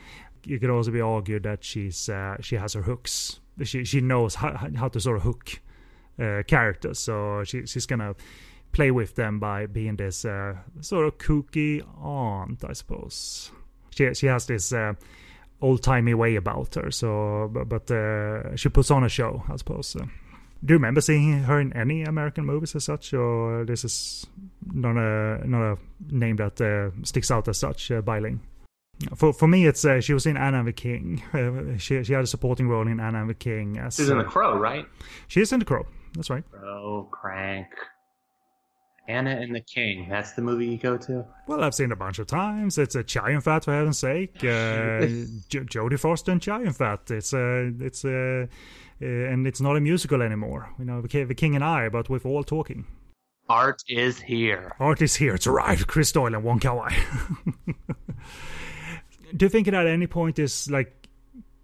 You 0.45 0.59
could 0.59 0.69
also 0.69 0.91
be 0.91 1.01
argued 1.01 1.43
that 1.43 1.63
she's 1.63 2.09
uh, 2.09 2.37
she 2.41 2.57
has 2.57 2.73
her 2.73 2.83
hooks 2.83 3.39
she 3.63 3.85
she 3.85 4.01
knows 4.01 4.35
how, 4.35 4.55
how 4.75 4.87
to 4.89 4.99
sort 4.99 5.17
of 5.17 5.23
hook 5.23 5.61
uh, 6.19 6.43
characters. 6.47 6.99
So 6.99 7.43
she 7.43 7.65
she's 7.65 7.85
gonna 7.85 8.15
play 8.71 8.91
with 8.91 9.15
them 9.15 9.39
by 9.39 9.67
being 9.67 9.95
this 9.95 10.25
uh, 10.25 10.55
sort 10.81 11.05
of 11.05 11.17
kooky 11.17 11.83
aunt, 12.01 12.63
I 12.63 12.73
suppose. 12.73 13.51
She 13.91 14.13
she 14.13 14.27
has 14.27 14.45
this 14.47 14.73
uh, 14.73 14.93
old 15.61 15.83
timey 15.83 16.13
way 16.13 16.35
about 16.35 16.75
her. 16.75 16.91
So 16.91 17.49
but, 17.53 17.69
but 17.69 17.91
uh, 17.91 18.55
she 18.55 18.69
puts 18.69 18.91
on 18.91 19.03
a 19.03 19.09
show, 19.09 19.43
I 19.49 19.55
suppose. 19.57 19.93
do 19.93 20.73
you 20.73 20.75
remember 20.75 21.01
seeing 21.01 21.43
her 21.43 21.59
in 21.59 21.73
any 21.73 22.03
American 22.03 22.45
movies 22.45 22.75
as 22.75 22.85
such, 22.85 23.13
or 23.13 23.65
this 23.65 23.83
is 23.83 24.25
not 24.73 24.97
a 24.97 25.47
not 25.47 25.73
a 25.73 25.77
name 26.09 26.37
that 26.37 26.59
uh, 26.61 26.91
sticks 27.03 27.29
out 27.31 27.47
as 27.47 27.57
such, 27.57 27.91
uh, 27.91 28.01
Bai 28.01 28.19
Ling? 28.19 28.39
For 29.15 29.33
for 29.33 29.47
me, 29.47 29.65
it's 29.65 29.83
uh, 29.83 30.01
she 30.01 30.13
was 30.13 30.25
in 30.25 30.37
Anna 30.37 30.59
and 30.59 30.67
the 30.67 30.73
King. 30.73 31.21
Uh, 31.33 31.77
she 31.77 32.03
she 32.03 32.13
had 32.13 32.23
a 32.23 32.27
supporting 32.27 32.69
role 32.69 32.87
in 32.87 32.99
Anna 32.99 33.21
and 33.21 33.29
the 33.29 33.33
King. 33.33 33.77
As, 33.77 33.95
She's 33.95 34.09
in 34.09 34.17
The 34.17 34.23
Crow, 34.23 34.57
right? 34.57 34.85
She 35.27 35.41
is 35.41 35.51
in 35.51 35.59
The 35.59 35.65
Crow. 35.65 35.85
That's 36.15 36.29
right. 36.29 36.43
Crow, 36.51 37.09
Crank. 37.11 37.67
Anna 39.07 39.31
and 39.31 39.53
the 39.53 39.59
King. 39.61 40.07
That's 40.09 40.31
the 40.31 40.41
movie 40.41 40.65
you 40.67 40.77
go 40.77 40.97
to. 40.97 41.25
Well, 41.47 41.61
I've 41.61 41.75
seen 41.75 41.87
it 41.87 41.91
a 41.91 41.97
bunch 41.97 42.19
of 42.19 42.27
times. 42.27 42.77
It's 42.77 42.95
a 42.95 43.03
Chow 43.03 43.27
Yun-fat 43.27 43.65
for 43.65 43.73
heaven's 43.73 43.99
sake. 43.99 44.35
Uh, 44.37 44.39
J- 45.49 45.65
Jodie 45.65 45.99
Foster 45.99 46.31
and 46.31 46.41
Chow 46.41 46.59
Yun-fat. 46.59 47.11
It's 47.11 47.33
a 47.33 47.67
uh, 47.67 47.71
it's 47.85 48.05
a 48.05 48.43
uh, 48.43 48.45
uh, 49.01 49.05
and 49.05 49.45
it's 49.45 49.59
not 49.59 49.75
a 49.75 49.81
musical 49.81 50.21
anymore. 50.21 50.69
You 50.79 50.85
know, 50.85 51.01
the, 51.01 51.25
the 51.25 51.35
King 51.35 51.55
and 51.55 51.63
I, 51.63 51.89
but 51.89 52.09
with 52.09 52.25
all 52.25 52.43
talking. 52.43 52.85
Art 53.49 53.83
is 53.89 54.21
here. 54.21 54.73
Art 54.79 55.01
is 55.01 55.15
here. 55.17 55.35
It's 55.35 55.47
arrived. 55.47 55.87
Chris 55.87 56.11
Doyle 56.13 56.33
and 56.33 56.43
Wong 56.43 56.59
Kar 56.61 56.75
Wai. 56.77 56.95
do 59.35 59.45
you 59.45 59.49
think 59.49 59.67
at 59.67 59.87
any 59.87 60.07
point 60.07 60.39
is 60.39 60.69
like 60.69 61.03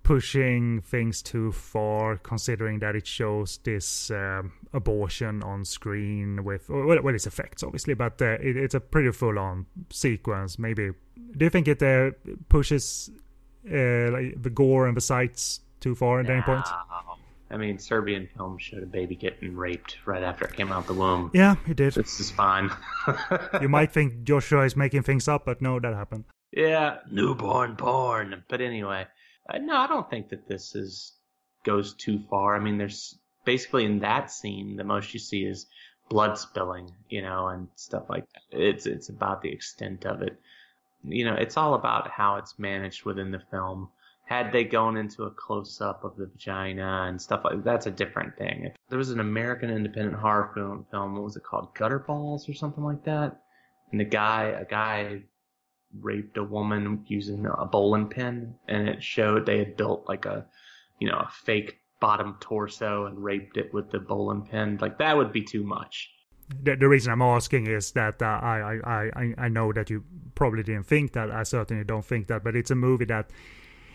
pushing 0.10 0.82
things 0.82 1.22
too 1.22 1.52
far, 1.52 2.18
considering 2.18 2.80
that 2.80 2.96
it 2.96 3.06
shows 3.06 3.60
this 3.64 4.10
um, 4.10 4.52
abortion 4.74 5.44
on 5.44 5.64
screen 5.64 6.44
with 6.44 6.68
well, 6.68 7.02
well 7.04 7.14
its 7.14 7.28
effects, 7.28 7.62
obviously, 7.62 7.94
but 7.94 8.20
uh, 8.22 8.38
it, 8.42 8.58
it's 8.58 8.74
a 8.74 8.80
pretty 8.80 9.12
full-on 9.12 9.68
sequence. 9.92 10.58
Maybe 10.58 10.90
do 11.38 11.46
you 11.46 11.50
think 11.52 11.68
it 11.68 11.84
uh, 11.84 12.12
pushes 12.50 13.12
uh, 13.72 14.12
like 14.12 14.42
the 14.42 14.50
gore 14.52 14.88
and 14.88 14.98
the 14.98 15.02
sights 15.02 15.62
too 15.80 15.94
far 15.94 16.22
at 16.22 16.30
any 16.30 16.42
point? 16.42 16.66
I 17.52 17.58
mean, 17.58 17.78
Serbian 17.78 18.28
film 18.36 18.58
showed 18.58 18.84
a 18.84 18.88
baby 18.88 19.16
getting 19.16 19.56
raped 19.56 19.98
right 20.06 20.24
after 20.24 20.46
it 20.46 20.56
came 20.56 20.72
out 20.72 20.88
the 20.88 20.94
womb. 20.94 21.32
Yeah, 21.36 21.56
it 21.68 21.78
did. 21.78 21.94
This 21.94 22.20
is 22.20 22.32
fine. 22.32 22.72
you 23.62 23.70
might 23.70 23.92
think 23.94 24.24
Joshua 24.24 24.66
is 24.66 24.76
making 24.76 25.04
things 25.04 25.28
up, 25.28 25.46
but 25.46 25.62
no, 25.62 25.80
that 25.80 25.94
happened. 25.94 26.26
Yeah, 26.52 27.00
newborn 27.12 27.76
porn. 27.76 28.44
But 28.48 28.62
anyway, 28.62 29.08
no, 29.60 29.76
I 29.78 29.88
don't 29.88 30.10
think 30.10 30.30
that 30.30 30.48
this 30.48 30.76
is 30.76 31.14
goes 31.64 31.94
too 31.94 32.20
far. 32.30 32.56
I 32.56 32.60
mean, 32.60 32.78
there's 32.78 33.18
basically 33.46 33.86
in 33.86 34.00
that 34.00 34.32
scene, 34.32 34.76
the 34.76 34.84
most 34.84 35.14
you 35.14 35.20
see 35.20 35.44
is 35.44 35.68
blood 36.10 36.38
spilling, 36.38 36.92
you 37.10 37.22
know, 37.22 37.48
and 37.48 37.68
stuff 37.76 38.10
like 38.10 38.26
that. 38.34 38.60
It's 38.60 38.86
it's 38.86 39.10
about 39.10 39.42
the 39.42 39.52
extent 39.52 40.06
of 40.06 40.22
it. 40.22 40.40
You 41.04 41.26
know, 41.26 41.36
it's 41.36 41.58
all 41.58 41.76
about 41.76 42.10
how 42.10 42.38
it's 42.38 42.60
managed 42.60 43.06
within 43.06 43.32
the 43.32 43.42
film 43.52 43.90
had 44.26 44.52
they 44.52 44.64
gone 44.64 44.96
into 44.96 45.24
a 45.24 45.32
close 45.32 45.82
up 45.82 46.04
of 46.04 46.16
the 46.16 46.28
vagina 46.28 47.06
and 47.08 47.20
stuff 47.20 47.42
like 47.44 47.64
that's 47.64 47.88
a 47.88 47.92
different 47.92 48.38
thing. 48.38 48.66
If 48.66 48.74
there 48.88 49.00
was 49.00 49.10
an 49.10 49.20
American 49.20 49.72
independent 49.72 50.18
horror 50.18 50.52
film, 50.54 50.86
film, 50.92 51.16
what 51.16 51.24
was 51.24 51.36
it 51.36 51.44
called, 51.44 51.74
Gutter 51.74 52.00
Balls 52.00 52.48
or 52.48 52.54
something 52.54 52.84
like 52.84 53.04
that, 53.06 53.42
and 53.92 54.00
the 54.00 54.06
guy, 54.06 54.44
a 54.44 54.66
guy 54.66 55.24
raped 56.00 56.38
a 56.38 56.44
woman 56.44 57.04
using 57.08 57.46
a 57.46 57.66
bowling 57.66 58.08
pin, 58.08 58.56
and 58.68 58.88
it 58.88 59.04
showed 59.04 59.46
they 59.46 59.60
had 59.60 59.78
built 59.78 60.08
like 60.08 60.26
a, 60.26 60.46
you 61.00 61.10
know, 61.10 61.18
a 61.18 61.30
fake 61.32 61.80
bottom 62.00 62.38
torso 62.40 63.06
and 63.06 63.24
raped 63.24 63.58
it 63.58 63.74
with 63.74 63.92
the 63.92 64.00
bowling 64.00 64.44
pin. 64.44 64.78
Like 64.82 64.98
that 65.00 65.18
would 65.18 65.32
be 65.32 65.44
too 65.44 65.64
much. 65.64 66.10
The, 66.64 66.76
the 66.76 66.88
reason 66.88 67.12
I'm 67.12 67.22
asking 67.22 67.68
is 67.68 67.92
that 67.92 68.22
uh, 68.22 68.26
I, 68.26 68.80
I, 68.84 69.12
I, 69.16 69.34
I 69.38 69.48
know 69.50 69.72
that 69.74 69.90
you 69.90 70.04
probably 70.34 70.64
didn't 70.64 70.88
think 70.88 71.14
that. 71.14 71.30
I 71.30 71.44
certainly 71.44 71.84
don't 71.84 72.06
think 72.06 72.28
that, 72.28 72.44
but 72.44 72.56
it's 72.56 72.72
a 72.72 72.76
movie 72.76 73.06
that 73.06 73.30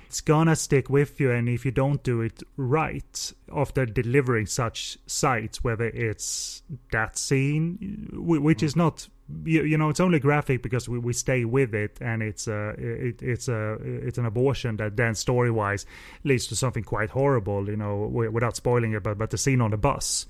it's 0.06 0.20
gonna 0.20 0.54
stick 0.54 0.88
with 0.88 1.18
you 1.18 1.32
and 1.32 1.48
if 1.48 1.64
you 1.64 1.72
don't 1.72 2.04
do 2.04 2.20
it 2.20 2.40
right 2.56 3.32
after 3.52 3.84
delivering 3.84 4.46
such 4.46 4.96
sights 5.06 5.64
whether 5.64 5.86
it's 5.86 6.62
that 6.92 7.18
scene 7.18 8.08
which 8.12 8.62
is 8.62 8.76
not 8.76 9.08
you, 9.44 9.64
you 9.64 9.78
know 9.78 9.88
it's 9.88 10.01
only 10.01 10.18
graphic 10.18 10.62
because 10.62 10.88
we, 10.88 10.98
we 10.98 11.12
stay 11.12 11.44
with 11.44 11.74
it 11.74 11.98
and 12.01 12.22
it's 12.22 12.46
a 12.46 12.70
it, 12.78 13.22
it's 13.22 13.48
a 13.48 13.78
it's 13.82 14.18
an 14.18 14.26
abortion 14.26 14.76
that 14.76 14.96
then 14.96 15.14
story 15.14 15.51
wise 15.51 15.86
leads 16.24 16.46
to 16.46 16.56
something 16.56 16.84
quite 16.84 17.10
horrible 17.10 17.68
you 17.68 17.76
know 17.76 18.06
without 18.06 18.56
spoiling 18.56 18.92
it 18.92 19.02
but 19.02 19.16
but 19.16 19.30
the 19.30 19.38
scene 19.38 19.60
on 19.60 19.70
the 19.70 19.76
bus 19.76 20.26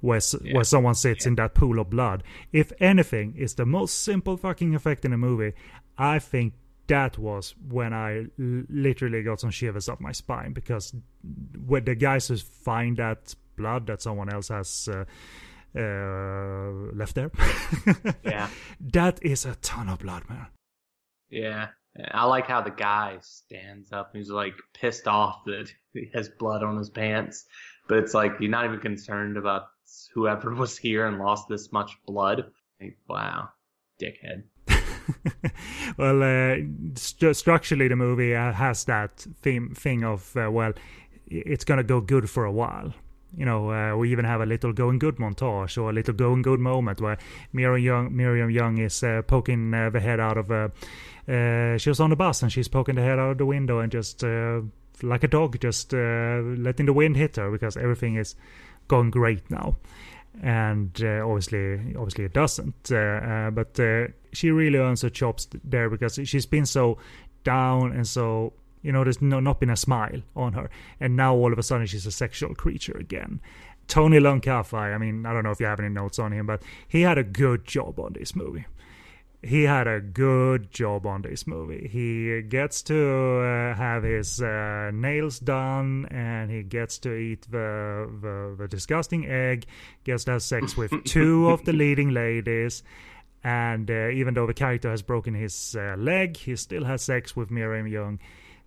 where 0.00 0.20
yeah. 0.42 0.54
where 0.54 0.64
someone 0.64 0.94
sits 0.94 1.24
yeah. 1.24 1.30
in 1.30 1.34
that 1.34 1.54
pool 1.54 1.78
of 1.78 1.90
blood 1.90 2.22
if 2.52 2.72
anything 2.80 3.34
is 3.36 3.54
the 3.54 3.66
most 3.66 4.02
simple 4.02 4.36
fucking 4.36 4.74
effect 4.74 5.04
in 5.04 5.12
a 5.12 5.18
movie 5.18 5.52
i 5.98 6.18
think 6.18 6.54
that 6.88 7.18
was 7.18 7.54
when 7.68 7.92
I 7.92 8.24
literally 8.38 9.22
got 9.22 9.40
some 9.40 9.50
shivers 9.50 9.90
up 9.90 10.00
my 10.00 10.12
spine 10.12 10.54
because 10.54 10.94
when 11.66 11.84
the 11.84 11.94
guys 11.94 12.28
who 12.28 12.38
find 12.38 12.96
that 12.96 13.34
blood 13.56 13.86
that 13.88 14.00
someone 14.00 14.32
else 14.32 14.48
has 14.48 14.88
uh, 14.90 15.04
uh, 15.76 16.94
left 16.94 17.14
there, 17.14 17.30
yeah, 18.24 18.48
that 18.80 19.18
is 19.22 19.44
a 19.44 19.54
ton 19.56 19.88
of 19.88 20.00
blood, 20.00 20.28
man. 20.28 20.46
Yeah, 21.30 21.68
I 22.12 22.24
like 22.24 22.46
how 22.46 22.62
the 22.62 22.70
guy 22.70 23.18
stands 23.22 23.92
up 23.92 24.12
and 24.12 24.22
he's 24.22 24.30
like 24.30 24.54
pissed 24.74 25.08
off 25.08 25.44
that 25.46 25.70
he 25.92 26.10
has 26.14 26.28
blood 26.28 26.62
on 26.62 26.76
his 26.76 26.90
pants, 26.90 27.44
but 27.88 27.98
it's 27.98 28.14
like 28.14 28.32
you're 28.40 28.50
not 28.50 28.64
even 28.64 28.80
concerned 28.80 29.36
about 29.36 29.68
whoever 30.14 30.54
was 30.54 30.76
here 30.76 31.06
and 31.06 31.18
lost 31.18 31.48
this 31.48 31.72
much 31.72 31.96
blood. 32.06 32.50
Like, 32.80 32.98
wow, 33.08 33.48
dickhead. 34.00 34.44
well, 35.98 36.22
uh, 36.22 36.56
st- 36.94 37.36
structurally, 37.36 37.88
the 37.88 37.96
movie 37.96 38.34
uh, 38.34 38.52
has 38.52 38.84
that 38.84 39.26
theme 39.42 39.74
thing 39.74 40.04
of 40.04 40.36
uh, 40.36 40.50
well, 40.50 40.72
it's 41.26 41.64
gonna 41.64 41.82
go 41.82 42.00
good 42.00 42.30
for 42.30 42.44
a 42.44 42.52
while. 42.52 42.94
You 43.36 43.44
know, 43.44 43.70
uh, 43.70 43.96
we 43.96 44.10
even 44.10 44.24
have 44.24 44.40
a 44.40 44.46
little 44.46 44.72
going 44.72 44.98
good 44.98 45.16
montage 45.16 45.80
or 45.80 45.90
a 45.90 45.92
little 45.92 46.14
going 46.14 46.42
good 46.42 46.60
moment 46.60 47.00
where 47.00 47.18
Miriam 47.52 48.06
Yeung, 48.06 48.10
Miriam 48.10 48.48
Yeung 48.48 48.80
is 48.80 49.02
uh, 49.02 49.22
poking 49.22 49.72
uh, 49.74 49.90
the 49.90 50.00
head 50.00 50.20
out 50.20 50.38
of. 50.38 50.72
she 51.80 51.90
was 51.90 52.00
on 52.00 52.10
the 52.10 52.16
bus 52.16 52.42
and 52.42 52.52
she's 52.52 52.68
poking 52.68 52.94
the 52.94 53.02
head 53.02 53.18
out 53.18 53.32
of 53.32 53.38
the 53.38 53.46
window 53.46 53.80
and 53.80 53.92
just 53.92 54.22
like 55.02 55.22
a 55.22 55.28
dog, 55.28 55.60
just 55.60 55.92
letting 55.92 56.86
the 56.86 56.92
wind 56.92 57.16
hit 57.16 57.36
her 57.36 57.50
because 57.50 57.76
everything 57.76 58.16
is 58.16 58.34
going 58.88 59.10
great 59.10 59.50
now 59.50 59.76
and 60.42 61.02
uh, 61.02 61.26
obviously 61.26 61.94
obviously 61.96 62.24
it 62.24 62.32
doesn't 62.32 62.90
uh, 62.92 62.96
uh, 62.96 63.50
but 63.50 63.78
uh, 63.80 64.06
she 64.32 64.50
really 64.50 64.78
earns 64.78 65.02
her 65.02 65.10
chops 65.10 65.48
there 65.64 65.90
because 65.90 66.18
she's 66.24 66.46
been 66.46 66.66
so 66.66 66.98
down 67.44 67.92
and 67.92 68.06
so 68.06 68.52
you 68.82 68.92
know 68.92 69.04
there's 69.04 69.20
no, 69.20 69.40
not 69.40 69.60
been 69.60 69.70
a 69.70 69.76
smile 69.76 70.22
on 70.36 70.52
her 70.52 70.70
and 71.00 71.16
now 71.16 71.34
all 71.34 71.52
of 71.52 71.58
a 71.58 71.62
sudden 71.62 71.86
she's 71.86 72.06
a 72.06 72.10
sexual 72.10 72.54
creature 72.54 72.96
again 72.98 73.40
tony 73.86 74.18
Leung 74.18 74.42
Ka-fai, 74.42 74.92
i 74.92 74.98
mean 74.98 75.26
i 75.26 75.32
don't 75.32 75.44
know 75.44 75.50
if 75.50 75.60
you 75.60 75.66
have 75.66 75.80
any 75.80 75.88
notes 75.88 76.18
on 76.18 76.32
him 76.32 76.46
but 76.46 76.62
he 76.86 77.02
had 77.02 77.18
a 77.18 77.24
good 77.24 77.64
job 77.64 77.98
on 77.98 78.12
this 78.14 78.34
movie 78.34 78.66
he 79.42 79.62
had 79.64 79.86
a 79.86 80.00
good 80.00 80.70
job 80.70 81.06
on 81.06 81.22
this 81.22 81.46
movie. 81.46 81.88
He 81.88 82.42
gets 82.42 82.82
to 82.82 83.40
uh, 83.40 83.74
have 83.74 84.02
his 84.02 84.42
uh, 84.42 84.90
nails 84.92 85.38
done, 85.38 86.08
and 86.10 86.50
he 86.50 86.64
gets 86.64 86.98
to 87.00 87.14
eat 87.14 87.46
the, 87.48 88.10
the, 88.20 88.56
the 88.58 88.68
disgusting 88.68 89.28
egg. 89.28 89.66
Gets 90.02 90.24
to 90.24 90.32
have 90.32 90.42
sex 90.42 90.76
with 90.76 90.92
two 91.04 91.50
of 91.50 91.64
the 91.64 91.72
leading 91.72 92.10
ladies, 92.10 92.82
and 93.44 93.88
uh, 93.88 94.08
even 94.08 94.34
though 94.34 94.46
the 94.46 94.54
character 94.54 94.90
has 94.90 95.02
broken 95.02 95.34
his 95.34 95.76
uh, 95.78 95.94
leg, 95.96 96.36
he 96.36 96.56
still 96.56 96.84
has 96.84 97.02
sex 97.02 97.36
with 97.36 97.50
Miriam 97.50 97.86
Yeung. 97.86 98.18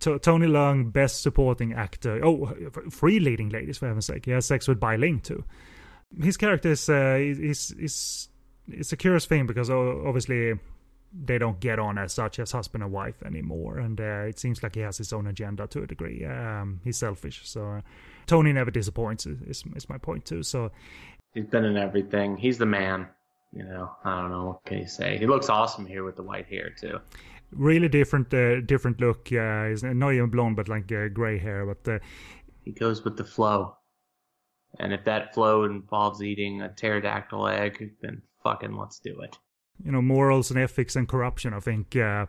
T- 0.02 0.18
Tony 0.18 0.48
Leung, 0.48 0.92
best 0.92 1.22
supporting 1.22 1.72
actor. 1.74 2.24
Oh, 2.24 2.52
three 2.90 3.20
leading 3.20 3.50
ladies 3.50 3.78
for 3.78 3.86
heaven's 3.86 4.06
sake. 4.06 4.24
He 4.24 4.32
has 4.32 4.44
sex 4.44 4.66
with 4.66 4.80
Bai 4.80 4.96
Ling 4.96 5.20
too. 5.20 5.44
His 6.20 6.36
character 6.36 6.72
is 6.72 6.88
uh, 6.88 7.18
is 7.20 7.70
is 7.78 8.28
it's 8.68 8.92
a 8.92 8.96
curious 8.96 9.26
thing 9.26 9.46
because 9.46 9.70
obviously 9.70 10.54
they 11.12 11.38
don't 11.38 11.60
get 11.60 11.78
on 11.78 11.98
as 11.98 12.12
such 12.12 12.40
as 12.40 12.50
husband 12.50 12.82
and 12.82 12.92
wife 12.92 13.22
anymore, 13.22 13.78
and 13.78 14.00
uh, 14.00 14.28
it 14.28 14.40
seems 14.40 14.60
like 14.60 14.74
he 14.74 14.80
has 14.80 14.98
his 14.98 15.12
own 15.12 15.28
agenda 15.28 15.68
to 15.68 15.82
a 15.82 15.86
degree. 15.86 16.24
Um, 16.24 16.80
he's 16.82 16.96
selfish, 16.96 17.42
so 17.44 17.64
uh, 17.64 17.80
Tony 18.26 18.52
never 18.52 18.72
disappoints. 18.72 19.24
Is 19.26 19.62
is 19.76 19.88
my 19.88 19.98
point 19.98 20.24
too. 20.24 20.42
So 20.42 20.72
he's 21.32 21.46
been 21.46 21.64
in 21.64 21.76
everything. 21.76 22.36
He's 22.36 22.58
the 22.58 22.66
man. 22.66 23.06
You 23.52 23.64
know, 23.64 23.92
I 24.04 24.20
don't 24.20 24.30
know 24.30 24.46
what 24.46 24.64
can 24.64 24.78
you 24.78 24.88
say. 24.88 25.18
He 25.18 25.26
looks 25.26 25.48
awesome 25.48 25.86
here 25.86 26.02
with 26.02 26.16
the 26.16 26.22
white 26.24 26.46
hair 26.46 26.70
too. 26.70 26.98
Really 27.52 27.88
different, 27.88 28.32
uh, 28.32 28.60
different 28.62 29.00
look. 29.00 29.30
Yeah, 29.30 29.68
he's 29.68 29.82
not 29.82 30.12
even 30.12 30.30
blonde, 30.30 30.56
but 30.56 30.68
like 30.68 30.90
uh, 30.90 31.08
gray 31.08 31.38
hair. 31.38 31.66
But 31.66 31.92
uh, 31.92 31.98
he 32.64 32.72
goes 32.72 33.04
with 33.04 33.16
the 33.16 33.24
flow. 33.24 33.76
And 34.78 34.92
if 34.92 35.04
that 35.04 35.34
flow 35.34 35.64
involves 35.64 36.22
eating 36.22 36.62
a 36.62 36.70
pterodactyl 36.70 37.46
egg, 37.48 37.92
then 38.00 38.22
fucking 38.42 38.74
let's 38.74 39.00
do 39.00 39.20
it. 39.20 39.36
You 39.84 39.92
know, 39.92 40.00
morals 40.00 40.50
and 40.50 40.58
ethics 40.58 40.96
and 40.96 41.06
corruption. 41.06 41.52
I 41.52 41.60
think 41.60 41.94
uh, 41.94 42.26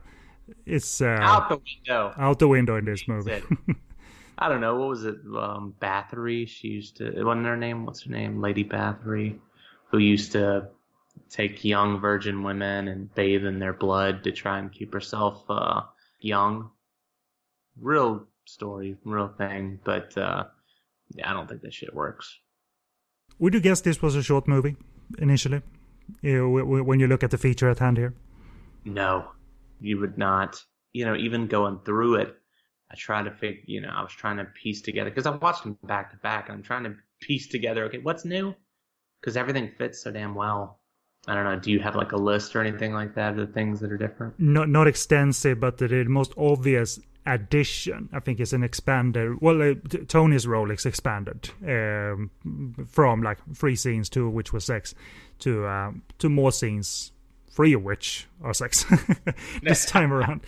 it's 0.66 1.00
uh, 1.00 1.18
out 1.22 1.50
the 1.50 1.62
window. 1.88 2.14
Out 2.18 2.40
the 2.40 2.48
window 2.50 2.76
in 2.76 2.86
this 2.86 3.08
movie. 3.08 3.42
I 4.38 4.50
don't 4.50 4.62
know 4.62 4.76
what 4.76 4.90
was 4.90 5.06
it. 5.06 5.16
Um, 5.38 5.74
Bathory. 5.82 6.48
She 6.48 6.68
used 6.68 6.98
to. 6.98 7.24
Wasn't 7.24 7.46
her 7.46 7.56
name. 7.56 7.86
What's 7.86 8.04
her 8.04 8.12
name? 8.12 8.42
Lady 8.42 8.66
Bathory, 8.66 9.40
who 9.90 10.00
used 10.00 10.34
to 10.34 10.68
take 11.34 11.66
young 11.66 12.00
virgin 12.00 12.44
women 12.44 12.88
and 12.88 13.14
bathe 13.16 13.44
in 13.44 13.58
their 13.58 13.74
blood 13.74 14.24
to 14.24 14.32
try 14.32 14.60
and 14.60 14.72
keep 14.72 14.94
herself 14.94 15.44
uh, 15.50 15.82
young. 16.20 16.70
Real 17.80 18.28
story, 18.46 18.96
real 19.04 19.34
thing. 19.38 19.80
But 19.84 20.16
uh, 20.16 20.46
yeah, 21.16 21.30
I 21.30 21.34
don't 21.34 21.50
think 21.50 21.62
that 21.64 21.74
shit 21.74 21.94
works. 21.94 22.40
Would 23.40 23.56
you 23.56 23.60
guess 23.60 23.82
this 23.82 24.02
was 24.02 24.16
a 24.16 24.22
short 24.22 24.48
movie 24.48 24.78
initially? 25.18 25.62
when 26.22 27.00
you 27.00 27.08
look 27.08 27.24
at 27.24 27.32
the 27.32 27.38
feature 27.38 27.70
at 27.70 27.80
hand 27.80 27.98
here? 27.98 28.14
No, 28.86 29.32
you 29.80 30.00
would 30.00 30.18
not. 30.18 30.62
You 30.92 31.06
know, 31.06 31.16
even 31.16 31.48
going 31.48 31.80
through 31.84 32.16
it, 32.16 32.36
I 32.92 32.96
try 32.96 33.24
to 33.24 33.32
figure. 33.32 33.64
You 33.66 33.82
know, 33.82 33.90
I 33.90 34.04
was 34.04 34.12
trying 34.12 34.38
to 34.38 34.46
piece 34.46 34.82
together 34.82 35.10
because 35.10 35.26
I 35.26 35.32
watched 35.32 35.64
them 35.64 35.80
back 35.84 36.12
to 36.12 36.18
back. 36.18 36.50
And 36.50 36.58
I'm 36.58 36.64
trying 36.64 36.84
to 36.84 36.96
piece 37.22 37.48
together. 37.48 37.86
Okay, 37.86 37.98
what's 37.98 38.24
new? 38.24 38.54
Because 39.20 39.36
everything 39.36 39.72
fits 39.78 40.04
so 40.04 40.12
damn 40.12 40.36
well. 40.36 40.82
I 41.28 41.36
don't 41.36 41.46
know. 41.46 41.58
Do 41.58 41.72
you 41.72 41.80
have 41.80 41.96
like 41.96 42.12
a 42.12 42.18
list 42.18 42.56
or 42.56 42.62
anything 42.62 42.94
like 42.94 43.16
that 43.16 43.32
of 43.32 43.38
the 43.38 43.48
things 43.48 43.80
that 43.80 43.92
are 43.92 43.98
different? 43.98 44.38
Not 44.40 44.68
not 44.70 44.88
extensive, 44.88 45.60
but 45.60 45.78
the 45.78 46.04
most 46.06 46.34
obvious 46.38 47.00
addition, 47.26 48.10
I 48.12 48.20
think, 48.20 48.40
is 48.40 48.52
an 48.52 48.64
expanded. 48.64 49.42
Well, 49.42 49.62
uh, 49.62 49.76
Tony's 50.08 50.46
role 50.46 50.70
is 50.72 50.86
expanded 50.86 51.50
um, 51.66 52.30
from 52.88 53.22
like 53.24 53.38
three 53.56 53.76
scenes 53.76 54.10
to 54.10 54.30
which 54.30 54.52
were 54.52 54.60
sex, 54.60 54.94
to 55.40 55.66
uh, 55.66 55.92
to 56.20 56.30
more 56.30 56.52
scenes 56.52 57.12
three 57.50 57.74
of 57.74 57.84
which 57.84 58.28
are 58.42 58.54
sex 58.54 58.86
this 59.62 59.86
time 59.86 60.12
around. 60.12 60.42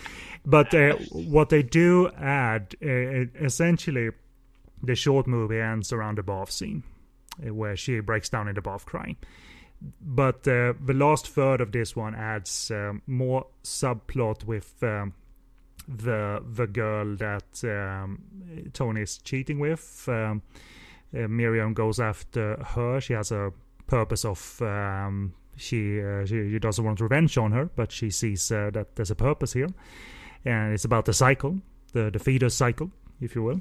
But 0.44 0.74
uh, 0.74 0.96
what 1.10 1.50
they 1.50 1.62
do 1.62 2.10
add, 2.18 2.74
uh, 2.82 3.30
essentially, 3.44 4.10
the 4.82 4.94
short 4.94 5.26
movie 5.26 5.60
ends 5.60 5.92
around 5.92 6.18
the 6.18 6.22
bath 6.22 6.50
scene, 6.50 6.82
uh, 7.44 7.54
where 7.54 7.76
she 7.76 8.00
breaks 8.00 8.28
down 8.28 8.48
in 8.48 8.54
the 8.54 8.60
bath 8.60 8.84
crying. 8.84 9.16
But 10.00 10.48
uh, 10.48 10.74
the 10.84 10.94
last 10.94 11.28
third 11.28 11.60
of 11.60 11.72
this 11.72 11.94
one 11.94 12.14
adds 12.14 12.70
um, 12.70 13.02
more 13.06 13.46
subplot 13.62 14.44
with 14.44 14.82
um, 14.82 15.14
the 15.86 16.42
the 16.54 16.66
girl 16.66 17.16
that 17.16 17.64
um, 17.64 18.70
Tony 18.72 19.02
is 19.02 19.18
cheating 19.18 19.58
with. 19.58 20.08
Um, 20.08 20.42
uh, 21.14 21.28
Miriam 21.28 21.74
goes 21.74 22.00
after 22.00 22.56
her. 22.62 23.00
She 23.00 23.12
has 23.12 23.30
a 23.30 23.52
purpose 23.86 24.24
of 24.24 24.60
um, 24.62 25.34
she, 25.56 26.02
uh, 26.02 26.24
she, 26.26 26.50
she 26.50 26.58
doesn't 26.58 26.84
want 26.84 27.00
revenge 27.00 27.38
on 27.38 27.52
her, 27.52 27.70
but 27.76 27.90
she 27.90 28.10
sees 28.10 28.50
uh, 28.52 28.70
that 28.72 28.96
there's 28.96 29.10
a 29.10 29.14
purpose 29.14 29.52
here, 29.52 29.68
and 30.44 30.72
it's 30.74 30.84
about 30.84 31.06
the 31.06 31.14
cycle, 31.14 31.60
the 31.92 32.10
the 32.10 32.18
feeder 32.18 32.50
cycle, 32.50 32.90
if 33.20 33.34
you 33.34 33.42
will, 33.42 33.60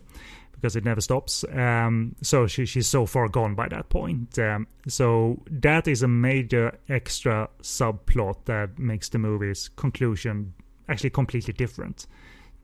because 0.52 0.76
it 0.76 0.84
never 0.84 1.02
stops. 1.02 1.44
Um, 1.52 2.16
so 2.22 2.48
she 2.48 2.66
she's 2.66 2.88
so 2.88 3.06
far 3.06 3.28
gone 3.28 3.56
by 3.56 3.68
that 3.70 3.90
point. 3.90 4.38
Um, 4.40 4.68
so 4.88 5.42
that 5.50 5.88
is 5.88 6.04
a 6.04 6.08
major 6.08 6.78
extra 6.90 7.50
subplot 7.62 8.46
that 8.46 8.78
makes 8.80 9.10
the 9.10 9.20
movie's 9.20 9.70
conclusion 9.70 10.54
actually 10.88 11.10
completely 11.10 11.54
different 11.54 12.08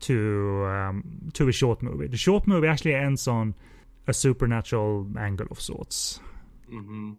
to 0.00 0.64
um, 0.66 1.30
to 1.34 1.48
a 1.48 1.52
short 1.52 1.82
movie. 1.82 2.06
The 2.06 2.16
short 2.16 2.46
movie 2.46 2.68
actually 2.68 2.94
ends 2.94 3.28
on 3.28 3.54
a 4.06 4.12
supernatural 4.12 5.06
angle 5.16 5.46
of 5.50 5.60
sorts. 5.60 6.20
Hmm 6.72 7.12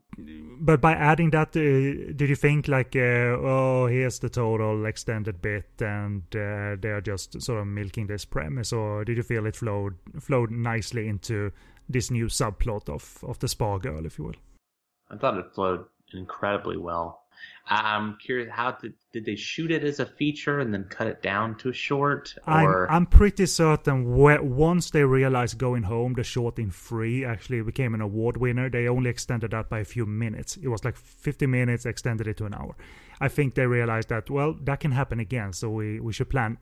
But 0.61 0.81
by 0.81 0.93
adding 0.93 1.29
that, 1.31 1.55
uh, 1.55 2.13
did 2.15 2.29
you 2.29 2.35
think 2.35 2.67
like, 2.67 2.95
uh, 2.95 3.37
oh, 3.39 3.87
here's 3.87 4.19
the 4.19 4.29
total 4.29 4.85
extended 4.85 5.41
bit, 5.41 5.69
and 5.79 6.23
uh, 6.35 6.75
they 6.81 6.89
are 6.89 7.01
just 7.01 7.39
sort 7.41 7.61
of 7.61 7.67
milking 7.67 8.07
this 8.07 8.25
premise, 8.25 8.73
or 8.73 9.05
did 9.05 9.17
you 9.17 9.23
feel 9.23 9.45
it 9.45 9.55
flowed 9.55 9.95
flowed 10.19 10.51
nicely 10.51 11.07
into 11.07 11.51
this 11.87 12.09
new 12.09 12.25
subplot 12.27 12.89
of 12.89 13.23
of 13.23 13.39
the 13.39 13.47
spa 13.47 13.77
girl, 13.77 14.05
if 14.05 14.17
you 14.17 14.25
will? 14.25 14.39
I 15.11 15.17
thought 15.17 15.37
it 15.37 15.53
flowed 15.53 15.85
incredibly 16.13 16.77
well. 16.77 17.22
I'm 17.67 18.17
curious, 18.17 18.51
how 18.51 18.71
did 18.71 18.93
did 19.13 19.25
they 19.25 19.35
shoot 19.35 19.71
it 19.71 19.83
as 19.83 19.99
a 19.99 20.05
feature 20.05 20.59
and 20.59 20.73
then 20.73 20.83
cut 20.85 21.07
it 21.07 21.21
down 21.21 21.55
to 21.59 21.69
a 21.69 21.73
short? 21.73 22.35
I'm, 22.45 22.87
I'm 22.89 23.05
pretty 23.05 23.45
certain 23.45 24.15
where, 24.17 24.43
once 24.43 24.89
they 24.89 25.03
realized 25.05 25.57
going 25.57 25.83
home, 25.83 26.13
the 26.13 26.23
short 26.23 26.59
in 26.59 26.71
Three 26.71 27.23
actually 27.23 27.61
became 27.61 27.93
an 27.93 28.01
award 28.01 28.35
winner. 28.37 28.69
They 28.69 28.87
only 28.89 29.09
extended 29.09 29.51
that 29.51 29.69
by 29.69 29.79
a 29.79 29.85
few 29.85 30.05
minutes. 30.05 30.57
It 30.57 30.67
was 30.67 30.83
like 30.83 30.97
50 30.97 31.45
minutes, 31.45 31.85
extended 31.85 32.27
it 32.27 32.37
to 32.37 32.45
an 32.45 32.53
hour. 32.53 32.75
I 33.21 33.29
think 33.29 33.55
they 33.55 33.65
realized 33.65 34.09
that 34.09 34.29
well, 34.29 34.57
that 34.63 34.81
can 34.81 34.91
happen 34.91 35.19
again, 35.19 35.53
so 35.53 35.69
we 35.69 36.01
we 36.01 36.11
should 36.11 36.29
plan 36.29 36.57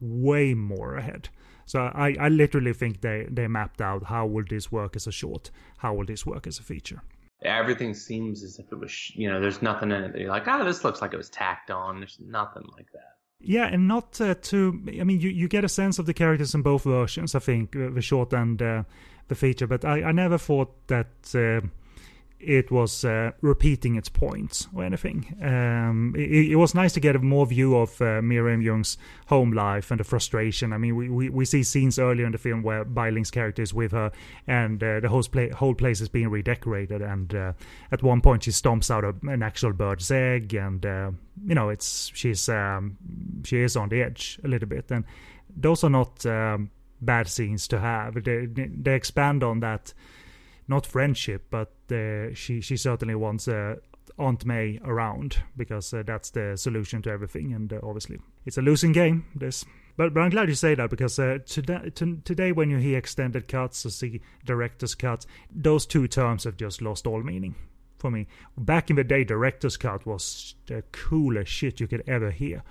way 0.00 0.54
more 0.54 0.96
ahead. 0.96 1.30
So 1.66 1.80
I, 1.80 2.16
I 2.18 2.28
literally 2.28 2.72
think 2.72 3.00
they 3.00 3.26
they 3.28 3.48
mapped 3.48 3.80
out 3.80 4.04
how 4.04 4.26
will 4.26 4.44
this 4.48 4.70
work 4.70 4.94
as 4.94 5.06
a 5.08 5.12
short, 5.12 5.50
how 5.78 5.94
will 5.94 6.06
this 6.06 6.24
work 6.24 6.46
as 6.46 6.58
a 6.60 6.62
feature. 6.62 7.02
Everything 7.42 7.94
seems 7.94 8.42
as 8.42 8.58
if 8.58 8.70
it 8.72 8.78
was, 8.78 9.10
you 9.14 9.30
know, 9.30 9.40
there's 9.40 9.62
nothing 9.62 9.90
in 9.90 10.04
it 10.04 10.16
you're 10.18 10.30
like, 10.30 10.48
oh, 10.48 10.64
this 10.64 10.84
looks 10.84 11.00
like 11.00 11.14
it 11.14 11.16
was 11.16 11.30
tacked 11.30 11.70
on. 11.70 12.00
There's 12.00 12.18
nothing 12.20 12.64
like 12.76 12.90
that. 12.92 13.16
Yeah, 13.40 13.66
and 13.66 13.86
not 13.86 14.20
uh, 14.20 14.34
too. 14.34 14.82
I 15.00 15.04
mean, 15.04 15.20
you, 15.20 15.30
you 15.30 15.46
get 15.46 15.64
a 15.64 15.68
sense 15.68 16.00
of 16.00 16.06
the 16.06 16.14
characters 16.14 16.54
in 16.54 16.62
both 16.62 16.82
versions. 16.82 17.36
I 17.36 17.38
think 17.38 17.76
uh, 17.76 17.90
the 17.90 18.02
short 18.02 18.32
and 18.32 18.60
uh, 18.60 18.82
the 19.28 19.36
feature, 19.36 19.68
but 19.68 19.84
I, 19.84 20.02
I 20.02 20.12
never 20.12 20.38
thought 20.38 20.88
that 20.88 21.06
uh, 21.34 21.66
it 22.40 22.70
was 22.70 23.04
uh, 23.04 23.32
repeating 23.40 23.96
its 23.96 24.08
points 24.08 24.68
or 24.74 24.84
anything. 24.84 25.36
Um, 25.42 26.14
it, 26.16 26.52
it 26.52 26.56
was 26.56 26.74
nice 26.74 26.92
to 26.92 27.00
get 27.00 27.16
a 27.16 27.18
more 27.18 27.46
view 27.46 27.76
of 27.76 28.00
uh, 28.00 28.22
Miriam 28.22 28.62
Yeung's 28.62 28.96
home 29.26 29.52
life 29.52 29.90
and 29.90 29.98
the 29.98 30.04
frustration. 30.04 30.72
I 30.72 30.78
mean, 30.78 30.94
we, 30.94 31.08
we, 31.08 31.28
we 31.28 31.44
see 31.44 31.62
scenes 31.62 31.98
earlier 31.98 32.26
in 32.26 32.32
the 32.32 32.38
film 32.38 32.62
where 32.62 32.84
Bai 32.84 33.10
Ling's 33.10 33.30
character 33.30 33.62
is 33.62 33.74
with 33.74 33.92
her, 33.92 34.12
and 34.46 34.82
uh, 34.82 35.00
the 35.00 35.08
whole, 35.08 35.24
whole 35.54 35.74
place 35.74 36.00
is 36.00 36.08
being 36.08 36.30
redecorated. 36.30 37.02
And 37.02 37.34
uh, 37.34 37.52
at 37.90 38.02
one 38.02 38.20
point, 38.20 38.44
she 38.44 38.50
stomps 38.50 38.90
out 38.90 39.04
a, 39.04 39.14
an 39.28 39.42
actual 39.42 39.72
bird's 39.72 40.10
egg, 40.10 40.54
and 40.54 40.84
uh, 40.86 41.10
you 41.44 41.54
know, 41.54 41.68
it's 41.70 42.10
she's 42.14 42.48
um, 42.48 42.96
she 43.44 43.60
is 43.60 43.76
on 43.76 43.88
the 43.88 44.02
edge 44.02 44.38
a 44.44 44.48
little 44.48 44.68
bit. 44.68 44.90
And 44.90 45.04
those 45.56 45.82
are 45.82 45.90
not 45.90 46.24
um, 46.24 46.70
bad 47.00 47.28
scenes 47.28 47.66
to 47.68 47.80
have. 47.80 48.22
They 48.22 48.46
they 48.46 48.94
expand 48.94 49.42
on 49.42 49.60
that 49.60 49.92
not 50.68 50.86
friendship, 50.86 51.46
but 51.50 51.72
uh, 51.92 52.34
she 52.34 52.60
she 52.60 52.76
certainly 52.76 53.14
wants 53.14 53.48
uh, 53.48 53.76
Aunt 54.18 54.44
Mei 54.44 54.80
around 54.84 55.38
because 55.56 55.92
uh, 55.94 56.02
that's 56.04 56.30
the 56.30 56.56
solution 56.56 57.02
to 57.02 57.10
everything, 57.10 57.52
and 57.52 57.72
uh, 57.72 57.80
obviously 57.82 58.20
it's 58.46 58.58
a 58.58 58.62
losing 58.62 58.92
game. 58.92 59.24
This, 59.34 59.64
but 59.96 60.14
but 60.14 60.20
I'm 60.20 60.30
glad 60.30 60.48
you 60.48 60.54
say 60.54 60.74
that 60.74 60.90
because 60.90 61.18
uh, 61.18 61.38
today 61.46 61.90
to, 61.94 62.20
today 62.24 62.52
when 62.52 62.70
you 62.70 62.78
hear 62.78 62.98
extended 62.98 63.48
cuts 63.48 63.84
or 63.86 63.90
see 63.90 64.20
director's 64.44 64.94
cuts, 64.94 65.26
those 65.54 65.86
two 65.86 66.08
terms 66.08 66.44
have 66.44 66.56
just 66.56 66.82
lost 66.82 67.06
all 67.06 67.22
meaning 67.22 67.54
for 67.98 68.10
me. 68.10 68.26
Back 68.56 68.90
in 68.90 68.96
the 68.96 69.04
day, 69.04 69.24
director's 69.24 69.76
cut 69.76 70.06
was 70.06 70.54
the 70.66 70.82
coolest 70.92 71.50
shit 71.50 71.80
you 71.80 71.86
could 71.86 72.04
ever 72.06 72.30
hear. 72.30 72.62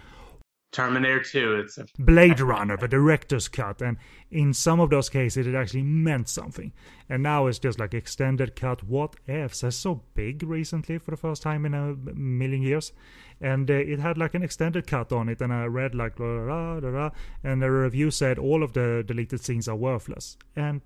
Terminator 0.72 1.22
2, 1.22 1.56
it's 1.56 1.78
a 1.78 1.88
Blade 1.98 2.40
Runner, 2.40 2.76
the 2.78 2.88
director's 2.88 3.48
cut, 3.48 3.82
and 3.82 3.98
in 4.30 4.54
some 4.54 4.80
of 4.80 4.90
those 4.90 5.10
cases 5.10 5.48
it 5.48 5.56
actually 5.56 5.84
meant 5.84 6.28
something. 6.28 6.74
And 7.10 7.24
now 7.24 7.48
it's 7.48 7.58
just 7.58 7.80
like 7.80 7.94
extended 7.94 8.56
cut. 8.56 8.84
What 8.84 9.16
ifs? 9.28 9.64
I 9.64 9.70
saw 9.70 10.00
Big 10.14 10.44
recently 10.44 10.98
for 10.98 11.12
the 11.12 11.18
first 11.18 11.42
time 11.42 11.66
in 11.66 11.74
a 11.74 11.96
million 12.14 12.62
years, 12.62 12.92
and 13.40 13.70
uh, 13.72 13.76
it 13.76 14.00
had 14.00 14.18
like 14.18 14.34
an 14.34 14.44
extended 14.44 14.88
cut 14.88 15.12
on 15.12 15.30
it, 15.30 15.42
and 15.42 15.54
I 15.54 15.66
read 15.66 15.96
like 15.96 16.18
blah, 16.18 16.46
blah, 16.46 16.80
blah, 16.80 16.92
blah, 16.92 17.10
and 17.44 17.62
the 17.62 17.72
review 17.72 18.12
said 18.12 18.38
all 18.38 18.62
of 18.62 18.74
the 18.74 19.04
deleted 19.08 19.44
scenes 19.44 19.68
are 19.68 19.76
worthless. 19.76 20.38
And 20.56 20.82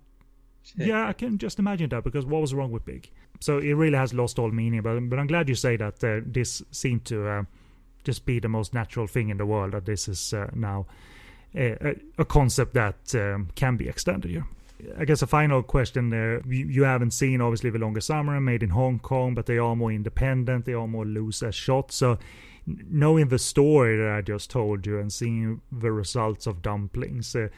yeah, 0.76 1.08
I 1.08 1.14
can 1.14 1.40
just 1.40 1.58
imagine 1.58 1.90
that 1.90 2.04
because 2.04 2.26
what 2.26 2.42
was 2.42 2.54
wrong 2.54 2.72
with 2.72 2.86
Big? 2.86 3.10
So 3.40 3.58
it 3.58 3.74
really 3.74 3.98
has 3.98 4.14
lost 4.14 4.38
all 4.38 4.52
meaning. 4.52 4.82
But 4.82 5.00
but 5.10 5.18
I'm 5.18 5.28
glad 5.28 5.50
you 5.50 5.56
say 5.56 5.76
that 5.78 6.04
uh, 6.04 6.22
this 6.26 6.62
seemed 6.72 7.06
to. 7.06 7.28
Uh, 7.28 7.44
just 8.04 8.26
be 8.26 8.40
the 8.40 8.50
most 8.50 8.74
natural 8.74 9.08
thing 9.08 9.30
in 9.30 9.38
the 9.38 9.46
world 9.46 9.74
that 9.74 9.86
this 9.86 10.08
is 10.08 10.34
uh, 10.34 10.50
now 10.54 10.86
a, 11.56 11.96
a 12.18 12.26
concept 12.26 12.74
that 12.74 13.16
um, 13.16 13.50
can 13.56 13.78
be 13.78 13.88
extended 13.88 14.32
here. 14.32 14.46
I 14.98 15.06
guess 15.06 15.22
a 15.22 15.28
final 15.28 15.62
question 15.62 16.10
there. 16.10 16.42
You, 16.48 16.68
you 16.68 16.84
haven't 16.84 17.12
seen 17.12 17.42
obviously 17.42 17.70
the 17.70 17.80
longest 17.80 18.08
summer 18.08 18.40
made 18.40 18.64
in 18.64 18.70
Hong 18.70 19.00
Kong, 19.00 19.36
but 19.36 19.46
they 19.46 19.58
are 19.58 19.76
more 19.76 19.92
independent. 19.92 20.66
They 20.66 20.74
are 20.74 20.88
more 20.88 21.06
loose 21.06 21.44
as 21.44 21.54
shots. 21.56 21.96
So 21.96 22.18
knowing 22.66 23.28
the 23.28 23.40
story 23.40 23.98
that 23.98 24.12
I 24.12 24.22
just 24.22 24.50
told 24.50 24.86
you 24.86 25.00
and 25.00 25.12
seeing 25.12 25.62
the 25.72 25.92
results 25.92 26.48
of 26.48 26.62
dumplings, 26.62 27.36
uh, 27.36 27.50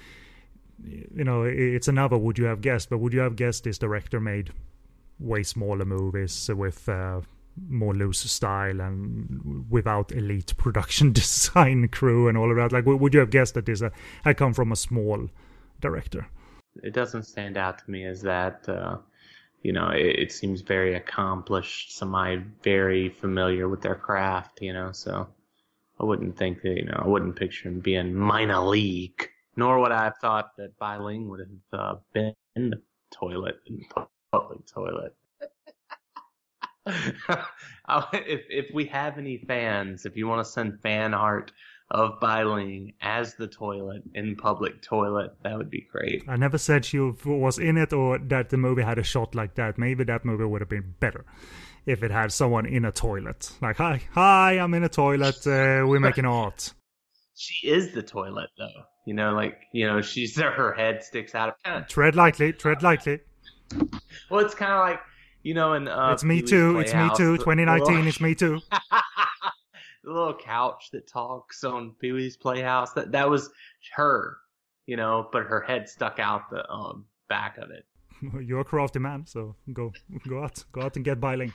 you 0.84 1.24
know, 1.24 1.44
it's 1.44 1.88
another 1.88 2.18
would 2.18 2.38
you 2.38 2.46
have 2.46 2.62
guessed, 2.62 2.90
but 2.90 2.98
would 2.98 3.14
you 3.14 3.22
have 3.22 3.36
guessed 3.36 3.64
this 3.64 3.78
director 3.78 4.20
made 4.20 4.52
way 5.20 5.44
smaller 5.44 5.86
movies 5.86 6.50
with 6.54 6.90
uh, 6.90 7.22
more 7.70 7.94
loose 7.94 8.20
style 8.20 8.82
and 8.82 9.66
without 9.70 10.12
elite 10.12 10.56
production 10.58 11.12
design 11.14 11.88
crew 11.88 12.28
and 12.28 12.38
all 12.38 12.50
of 12.50 12.58
that. 12.58 12.72
Like, 12.72 12.86
would 12.86 13.14
you 13.14 13.20
have 13.20 13.30
guessed 13.30 13.54
that 13.56 13.66
this 13.66 13.82
uh, 13.82 13.90
had 14.24 14.38
come 14.38 14.54
from 14.54 14.72
a 14.72 14.76
small 14.76 15.30
director? 15.80 16.28
It 16.82 16.94
doesn't 16.94 17.24
stand 17.24 17.58
out 17.58 17.80
to 17.80 17.92
me 17.92 18.06
as 18.06 18.22
that. 18.22 18.68
Uh, 18.68 18.98
you 19.62 19.72
know, 19.72 19.90
it, 19.90 20.20
it 20.20 20.32
seems 20.32 20.62
very 20.62 20.96
accomplished. 20.96 21.96
Somebody 21.96 22.44
very 22.64 23.10
familiar 23.10 23.70
with 23.70 23.82
their 23.82 23.96
craft. 23.96 24.62
You 24.62 24.74
know, 24.74 24.92
so 24.92 25.28
I 26.00 26.06
wouldn't 26.06 26.38
think 26.38 26.62
that. 26.64 26.76
You 26.76 26.86
know, 26.86 27.00
I 27.04 27.08
wouldn't 27.08 27.36
picture 27.36 27.70
him 27.70 27.80
being 27.80 28.14
minor 28.14 28.60
league. 28.60 29.30
Nor 29.56 29.80
would 29.80 29.92
I 29.92 30.06
have 30.06 30.18
thought 30.18 30.58
that 30.58 30.78
Bai 30.80 30.98
Ling 30.98 31.30
would 31.30 31.42
have 31.42 31.80
uh, 31.80 31.96
been 32.12 32.34
in 32.56 32.72
the 32.72 32.82
toilet, 33.12 33.60
in 33.68 33.78
the 33.78 34.08
public 34.32 34.66
toilet. 34.66 35.16
if 38.14 38.42
if 38.50 38.66
we 38.74 38.86
have 38.86 39.18
any 39.18 39.38
fans, 39.48 40.06
if 40.06 40.16
you 40.18 40.28
want 40.28 40.46
to 40.46 40.52
send 40.52 40.82
fan 40.82 41.14
art 41.14 41.52
of 41.92 42.20
Bai 42.20 42.44
Ling 42.44 42.94
as 43.02 43.36
the 43.36 43.48
toilet 43.48 44.04
in 44.16 44.36
public 44.36 44.82
toilet, 44.82 45.32
that 45.44 45.58
would 45.58 45.70
be 45.70 45.88
great. 45.92 46.24
I 46.28 46.36
never 46.36 46.58
said 46.58 46.86
she 46.86 47.00
was 47.00 47.60
in 47.60 47.78
it 47.78 47.94
or 47.94 48.18
that 48.18 48.50
the 48.50 48.58
movie 48.58 48.82
had 48.82 48.98
a 48.98 49.04
shot 49.04 49.36
like 49.36 49.56
that. 49.56 49.78
Maybe 49.78 50.04
that 50.06 50.26
movie 50.26 50.46
would 50.46 50.62
have 50.62 50.70
been 50.70 50.96
better 51.00 51.26
if 51.86 52.04
it 52.04 52.12
had 52.12 52.32
someone 52.32 52.66
in 52.66 52.86
a 52.86 52.92
toilet. 52.92 53.52
Like, 53.62 53.78
hi, 53.78 54.02
hi, 54.12 54.54
I'm 54.60 54.74
in 54.74 54.84
a 54.84 54.90
toilet. 54.90 55.46
Uh, 55.46 55.86
we're 55.88 56.00
making 56.10 56.26
art. 56.26 56.74
She 57.36 57.68
is 57.68 57.94
the 57.94 58.04
toilet, 58.04 58.50
though. 58.58 58.84
You 59.06 59.14
know, 59.14 59.34
like 59.34 59.60
you 59.74 59.86
know, 59.86 60.02
she's 60.02 60.36
her 60.40 60.74
head 60.74 61.04
sticks 61.04 61.36
out. 61.36 61.56
Kind 61.64 61.84
Of, 61.84 61.90
tread 61.90 62.16
lightly, 62.16 62.54
tread 62.54 62.82
lightly. 62.84 63.20
Well, 64.30 64.46
it's 64.46 64.56
kind 64.56 64.72
of 64.72 64.80
like 64.80 65.00
you 65.44 65.54
know, 65.54 65.74
in 65.74 65.88
uh, 65.88 66.12
it's 66.14 66.24
me 66.24 66.42
too. 66.42 66.80
It's 66.80 66.94
me 66.94 67.10
too. 67.16 67.38
2019. 67.38 68.08
It's 68.08 68.22
me 68.22 68.34
too. 68.34 68.62
the 70.04 70.12
little 70.12 70.36
couch 70.36 70.90
that 70.92 71.08
talks 71.08 71.64
on 71.64 71.96
Pee 72.00 72.14
Wee's 72.14 72.38
Playhouse. 72.38 72.94
That 72.94 73.12
that 73.12 73.30
was 73.30 73.50
her, 73.96 74.38
you 74.86 74.96
know, 74.96 75.28
but 75.32 75.44
her 75.44 75.62
head 75.62 75.90
stuck 75.90 76.20
out 76.20 76.50
the 76.50 76.70
um, 76.70 77.06
back 77.30 77.58
of 77.58 77.70
it. 77.72 77.86
You're 78.46 78.62
a 78.62 78.66
crafty 78.66 79.00
man, 79.00 79.26
so 79.28 79.56
go 79.72 79.92
go 80.28 80.44
out, 80.44 80.64
go 80.72 80.82
out 80.82 80.96
and 80.96 81.06
get 81.06 81.20
Bai 81.20 81.36
Ling. 81.36 81.54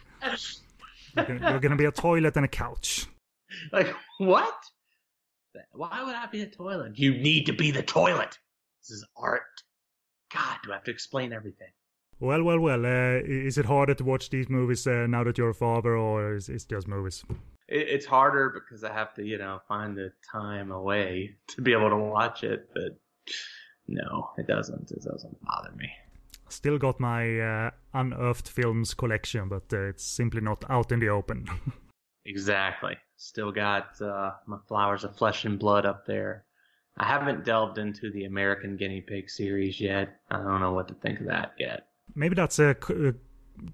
You're 1.17 1.25
gonna, 1.25 1.51
you're 1.51 1.61
gonna 1.61 1.77
be 1.77 1.87
a 1.87 1.93
toilet 1.93 2.37
and 2.37 2.45
a 2.45 2.49
couch. 2.49 3.07
like 3.73 3.95
what? 4.19 4.55
Why 5.73 6.05
would 6.05 6.15
I 6.15 6.27
be 6.27 6.43
a 6.43 6.47
toilet? 6.47 6.99
You 6.99 7.13
need 7.13 7.47
to 7.47 7.53
be 7.53 7.71
the 7.71 7.83
toilet. 7.83 8.39
This 8.83 8.99
is 8.99 9.07
art. 9.17 9.43
God, 10.33 10.59
do 10.63 10.73
I 10.73 10.75
have 10.75 10.85
to 10.85 10.91
explain 10.91 11.33
everything? 11.33 11.69
Well, 12.21 12.43
well, 12.43 12.59
well. 12.59 12.85
Uh, 12.85 13.21
is 13.25 13.59
it 13.59 13.67
harder 13.67 13.95
to 13.95 14.05
watch 14.05 14.31
these 14.31 14.49
movies 14.49 14.87
uh, 14.87 15.07
now 15.09 15.23
that 15.25 15.39
you're 15.39 15.51
a 15.51 15.55
father, 15.55 15.97
or 15.97 16.35
is 16.35 16.49
it 16.49 16.67
just 16.69 16.89
movies? 16.89 17.25
It's 17.69 18.07
harder 18.07 18.51
because 18.51 18.83
I 18.83 18.93
have 18.93 19.15
to, 19.15 19.25
you 19.25 19.39
know, 19.39 19.61
find 19.69 19.97
the 19.97 20.13
time 20.33 20.73
away 20.73 21.37
to 21.49 21.63
be 21.63 21.73
able 21.73 21.91
to 21.91 21.97
watch 21.97 22.43
it. 22.43 22.69
But 22.75 22.99
no, 23.87 24.31
it 24.37 24.47
doesn't. 24.47 24.91
It 24.91 25.03
doesn't 25.03 25.45
bother 25.45 25.73
me. 25.77 25.91
Still 26.49 26.79
got 26.79 26.99
my 26.99 27.41
uh, 27.41 27.71
unearthed 27.95 28.49
films 28.49 28.95
collection, 28.95 29.49
but 29.49 29.65
uh, 29.73 29.89
it's 29.89 30.05
simply 30.05 30.41
not 30.41 30.65
out 30.71 30.91
in 30.91 30.99
the 30.99 31.11
open. 31.11 31.47
exactly. 32.25 32.97
Still 33.17 33.53
got 33.53 34.01
uh, 34.01 34.33
my 34.47 34.57
Flowers 34.67 35.05
of 35.05 35.17
Flesh 35.17 35.45
and 35.45 35.59
Blood 35.59 35.85
up 35.85 36.07
there. 36.07 36.47
I 36.97 37.07
haven't 37.07 37.45
delved 37.45 37.79
into 37.79 38.11
the 38.11 38.25
American 38.25 38.77
Guinea 38.77 39.03
Pig 39.03 39.31
series 39.31 39.81
yet. 39.81 40.21
I 40.31 40.39
don't 40.39 40.61
know 40.61 40.73
what 40.73 40.89
to 40.89 40.95
think 40.95 41.21
of 41.21 41.27
that 41.27 41.53
yet. 41.59 41.88
Maybe 42.19 42.35
that's 42.35 42.59
a, 42.59 42.71
a 42.91 43.15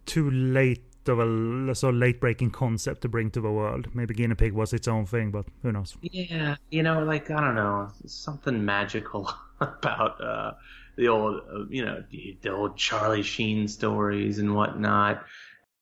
too 0.04 0.30
late 0.30 0.84
of 1.08 1.18
a 1.18 1.74
so 1.74 1.90
late 1.90 2.20
breaking 2.20 2.50
concept 2.50 3.00
to 3.02 3.08
bring 3.08 3.30
to 3.30 3.40
the 3.40 3.50
world. 3.50 3.88
Maybe 3.94 4.14
guinea 4.14 4.34
pig 4.34 4.52
was 4.52 4.72
its 4.72 4.86
own 4.86 5.06
thing, 5.06 5.30
but 5.30 5.46
who 5.62 5.72
knows? 5.72 5.96
Yeah, 6.02 6.56
you 6.70 6.82
know, 6.82 7.02
like 7.04 7.30
I 7.30 7.40
don't 7.40 7.54
know, 7.54 7.90
something 8.06 8.62
magical 8.64 9.32
about 9.60 10.20
uh, 10.22 10.52
the 10.96 11.08
old, 11.08 11.40
uh, 11.50 11.64
you 11.70 11.84
know, 11.84 12.04
the, 12.10 12.38
the 12.42 12.52
old 12.52 12.76
Charlie 12.76 13.22
Sheen 13.22 13.66
stories 13.66 14.38
and 14.38 14.54
whatnot. 14.54 15.24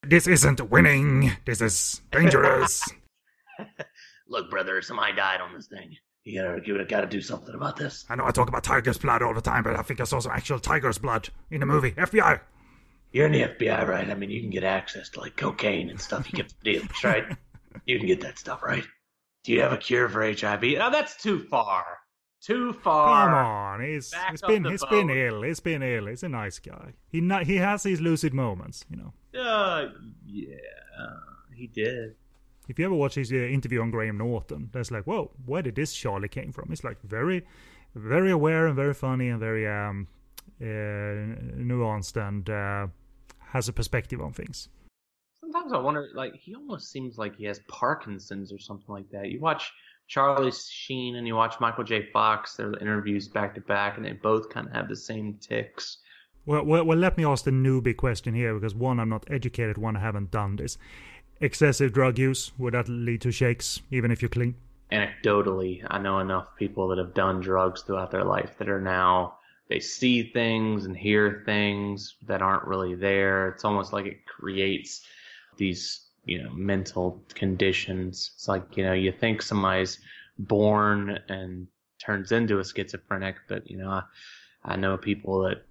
This 0.04 0.26
isn't 0.28 0.70
winning. 0.70 1.32
This 1.44 1.60
is 1.60 2.00
dangerous. 2.10 2.88
Look, 4.28 4.50
brother, 4.50 4.82
somebody 4.82 5.14
died 5.14 5.40
on 5.40 5.52
this 5.52 5.66
thing. 5.66 5.96
You 6.24 6.40
gotta, 6.40 6.60
you 6.64 6.84
gotta 6.84 7.06
do 7.08 7.20
something 7.20 7.54
about 7.54 7.76
this. 7.76 8.04
I 8.08 8.14
know 8.14 8.24
I 8.24 8.30
talk 8.30 8.48
about 8.48 8.62
tiger's 8.62 8.98
blood 8.98 9.22
all 9.22 9.34
the 9.34 9.40
time, 9.40 9.64
but 9.64 9.76
I 9.76 9.82
think 9.82 10.00
I 10.00 10.04
saw 10.04 10.20
some 10.20 10.32
actual 10.32 10.60
tiger's 10.60 10.98
blood 10.98 11.28
in 11.50 11.60
the 11.60 11.66
movie. 11.66 11.92
FBI. 11.92 12.40
You're 13.12 13.26
in 13.26 13.32
the 13.32 13.42
FBI, 13.42 13.86
right? 13.86 14.08
I 14.08 14.14
mean, 14.14 14.30
you 14.30 14.40
can 14.40 14.50
get 14.50 14.64
access 14.64 15.08
to 15.10 15.20
like 15.20 15.36
cocaine 15.36 15.90
and 15.90 16.00
stuff. 16.00 16.32
You 16.32 16.36
get 16.36 16.48
the 16.48 16.72
dealers, 16.72 17.04
right? 17.04 17.24
You 17.86 17.98
can 17.98 18.06
get 18.06 18.20
that 18.20 18.38
stuff, 18.38 18.62
right? 18.62 18.84
Do 19.44 19.52
you 19.52 19.62
have 19.62 19.72
a 19.72 19.78
cure 19.78 20.06
for 20.06 20.22
HIV? 20.22 20.62
Oh, 20.78 20.90
that's 20.90 21.16
too 21.20 21.40
far. 21.40 21.84
Too 22.42 22.74
far. 22.74 23.28
Come 23.28 23.34
on, 23.34 23.82
he's, 23.82 24.12
he's 24.30 24.42
been 24.42 24.64
he's 24.64 24.82
boat. 24.82 24.90
been 24.90 25.10
ill. 25.10 25.42
He's 25.42 25.60
been 25.60 25.82
ill. 25.82 26.06
He's 26.06 26.22
a 26.22 26.28
nice 26.28 26.58
guy. 26.58 26.92
He 27.08 27.20
not, 27.20 27.44
he 27.44 27.56
has 27.56 27.82
these 27.82 28.00
lucid 28.00 28.34
moments, 28.34 28.84
you 28.90 28.96
know. 28.96 29.40
Uh, 29.40 29.88
yeah, 30.26 30.56
he 31.54 31.66
did. 31.66 32.14
If 32.68 32.78
you 32.78 32.84
ever 32.84 32.94
watch 32.94 33.14
his 33.14 33.32
uh, 33.32 33.36
interview 33.36 33.80
on 33.80 33.90
Graham 33.90 34.18
Norton, 34.18 34.70
that's 34.72 34.90
like, 34.90 35.04
whoa, 35.04 35.30
where 35.46 35.62
did 35.62 35.76
this 35.76 35.94
Charlie 35.94 36.28
came 36.28 36.52
from? 36.52 36.68
He's 36.68 36.84
like 36.84 37.00
very, 37.02 37.44
very 37.94 38.30
aware 38.30 38.66
and 38.66 38.76
very 38.76 38.94
funny 38.94 39.28
and 39.28 39.40
very 39.40 39.66
um, 39.66 40.08
uh, 40.60 40.64
nuanced 40.64 42.16
and 42.16 42.48
uh, 42.50 42.86
has 43.52 43.68
a 43.68 43.72
perspective 43.72 44.20
on 44.20 44.32
things. 44.32 44.68
Sometimes 45.38 45.72
I 45.74 45.78
wonder, 45.78 46.08
like, 46.14 46.34
he 46.34 46.54
almost 46.54 46.90
seems 46.90 47.18
like 47.18 47.36
he 47.36 47.44
has 47.44 47.60
Parkinson's 47.68 48.50
or 48.50 48.58
something 48.58 48.88
like 48.88 49.10
that. 49.10 49.30
You 49.30 49.40
watch 49.40 49.70
Charlie 50.08 50.50
Sheen 50.50 51.16
and 51.16 51.26
you 51.26 51.34
watch 51.34 51.60
Michael 51.60 51.84
J. 51.84 52.08
Fox, 52.12 52.56
their 52.56 52.72
interviews 52.78 53.28
back 53.28 53.54
to 53.54 53.60
back, 53.60 53.98
and 53.98 54.06
they 54.06 54.12
both 54.12 54.48
kind 54.48 54.66
of 54.66 54.72
have 54.72 54.88
the 54.88 54.96
same 54.96 55.34
ticks. 55.34 55.98
Well, 56.46 56.64
well, 56.64 56.84
well, 56.84 56.96
let 56.96 57.18
me 57.18 57.26
ask 57.26 57.44
the 57.44 57.50
newbie 57.50 57.96
question 57.96 58.32
here 58.34 58.54
because 58.54 58.74
one, 58.74 58.98
I'm 58.98 59.10
not 59.10 59.26
educated, 59.30 59.76
one, 59.76 59.96
I 59.96 60.00
haven't 60.00 60.30
done 60.30 60.56
this. 60.56 60.78
Excessive 61.40 61.92
drug 61.92 62.18
use, 62.18 62.52
would 62.56 62.72
that 62.72 62.88
lead 62.88 63.20
to 63.20 63.30
shakes, 63.30 63.82
even 63.90 64.10
if 64.10 64.22
you're 64.22 64.28
clean? 64.30 64.54
Anecdotally, 64.90 65.84
I 65.88 65.98
know 65.98 66.20
enough 66.20 66.48
people 66.58 66.88
that 66.88 66.98
have 66.98 67.12
done 67.12 67.40
drugs 67.40 67.82
throughout 67.82 68.10
their 68.10 68.24
life 68.24 68.56
that 68.58 68.68
are 68.70 68.80
now 68.80 69.36
they 69.72 69.80
see 69.80 70.22
things 70.22 70.84
and 70.84 70.94
hear 70.94 71.42
things 71.46 72.16
that 72.26 72.42
aren't 72.42 72.66
really 72.66 72.94
there. 72.94 73.48
It's 73.48 73.64
almost 73.64 73.94
like 73.94 74.04
it 74.04 74.26
creates 74.26 75.00
these, 75.56 76.08
you 76.26 76.42
know, 76.42 76.50
mental 76.52 77.24
conditions. 77.32 78.32
It's 78.34 78.48
like, 78.48 78.76
you 78.76 78.84
know, 78.84 78.92
you 78.92 79.12
think 79.12 79.40
somebody's 79.40 79.98
born 80.38 81.18
and 81.30 81.66
turns 81.98 82.32
into 82.32 82.58
a 82.58 82.64
schizophrenic, 82.64 83.36
but, 83.48 83.70
you 83.70 83.78
know, 83.78 83.88
I, 83.88 84.02
I 84.62 84.76
know 84.76 84.98
people 84.98 85.40
that 85.44 85.64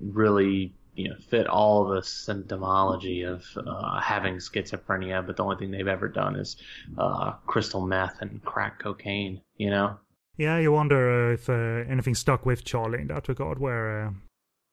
really, 0.00 0.74
you 0.94 1.08
know, 1.08 1.16
fit 1.30 1.46
all 1.46 1.86
the 1.86 2.02
symptomology 2.02 3.26
of 3.26 3.42
uh, 3.66 3.98
having 4.02 4.36
schizophrenia, 4.36 5.26
but 5.26 5.38
the 5.38 5.44
only 5.44 5.56
thing 5.56 5.70
they've 5.70 5.88
ever 5.88 6.08
done 6.08 6.36
is 6.36 6.56
uh, 6.98 7.32
crystal 7.46 7.86
meth 7.86 8.20
and 8.20 8.44
crack 8.44 8.80
cocaine, 8.80 9.40
you 9.56 9.70
know? 9.70 9.96
Yeah, 10.36 10.58
you 10.58 10.72
wonder 10.72 11.30
uh, 11.30 11.34
if 11.34 11.48
uh, 11.48 11.90
anything 11.90 12.14
stuck 12.14 12.44
with 12.44 12.64
Charlie 12.64 13.00
in 13.00 13.08
that 13.08 13.28
regard, 13.28 13.58
where. 13.58 14.06
Uh... 14.06 14.10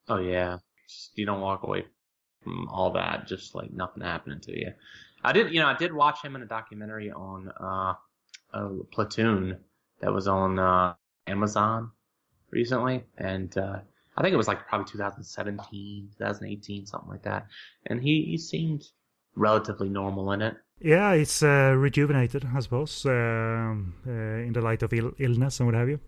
Oh 0.10 0.18
yeah, 0.19 0.57
you 1.15 1.26
don't 1.26 1.41
walk 1.41 1.64
away 1.64 1.85
from 2.44 2.68
all 2.69 2.91
that 2.91 3.27
just 3.27 3.56
like 3.56 3.72
nothing 3.72 4.03
happening 4.03 4.41
to 4.41 4.60
you. 4.60 4.73
I 5.23 5.31
did, 5.31 5.53
you 5.53 5.61
know, 5.61 5.68
I 5.68 5.77
did 5.77 5.94
watch 5.94 6.22
him 6.22 6.35
in 6.35 6.41
a 6.41 6.45
documentary 6.45 7.11
on 7.11 7.49
uh, 7.57 7.94
Platoon 8.91 9.57
that 10.02 10.11
was 10.11 10.27
on 10.27 10.60
uh, 10.60 10.95
Amazon 11.27 11.91
recently, 12.52 13.06
and 13.18 13.57
uh, 13.57 13.80
I 14.18 14.22
think 14.22 14.34
it 14.34 14.38
was 14.38 14.49
like 14.49 14.68
probably 14.68 14.91
2017, 14.91 16.10
2018, 16.18 16.85
something 16.85 17.10
like 17.10 17.23
that. 17.23 17.48
And 17.85 18.02
he, 18.02 18.26
he 18.26 18.38
seemed 18.38 18.84
relatively 19.36 19.90
normal 19.90 20.32
in 20.32 20.42
it. 20.42 20.56
Yeah, 20.80 21.14
it's 21.14 21.42
uh, 21.42 21.74
rejuvenated, 21.78 22.48
I 22.54 22.60
suppose, 22.60 23.06
um, 23.06 23.94
uh, 24.06 24.12
in 24.12 24.54
the 24.54 24.62
light 24.62 24.84
of 24.84 24.94
Ill- 24.94 25.14
illness 25.18 25.60
and 25.60 25.68
what 25.68 25.76
have 25.76 25.90
you. 25.90 26.00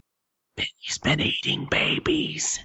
He's 0.80 0.98
been 0.98 1.20
eating 1.20 1.68
babies. 1.70 2.60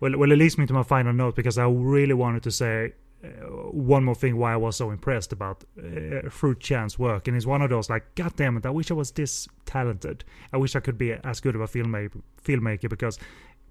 Well, 0.00 0.16
well, 0.16 0.32
it 0.32 0.36
leads 0.36 0.58
me 0.58 0.66
to 0.66 0.72
my 0.72 0.82
final 0.82 1.12
note 1.12 1.36
because 1.36 1.58
I 1.58 1.66
really 1.66 2.14
wanted 2.14 2.42
to 2.44 2.50
say 2.50 2.92
uh, 3.24 3.28
one 3.70 4.04
more 4.04 4.14
thing 4.14 4.36
why 4.36 4.52
I 4.52 4.56
was 4.56 4.76
so 4.76 4.90
impressed 4.90 5.32
about 5.32 5.64
uh, 5.78 6.28
Fruit 6.28 6.60
Chan's 6.60 6.98
work, 6.98 7.28
and 7.28 7.36
it's 7.36 7.46
one 7.46 7.62
of 7.62 7.70
those 7.70 7.88
like, 7.88 8.14
God 8.14 8.34
damn 8.36 8.56
it, 8.56 8.66
I 8.66 8.70
wish 8.70 8.90
I 8.90 8.94
was 8.94 9.10
this 9.10 9.48
talented. 9.64 10.24
I 10.52 10.56
wish 10.56 10.76
I 10.76 10.80
could 10.80 10.98
be 10.98 11.12
as 11.12 11.40
good 11.40 11.54
of 11.54 11.60
a 11.60 11.66
filmmaker, 11.66 12.20
filmmaker 12.44 12.88
because 12.88 13.18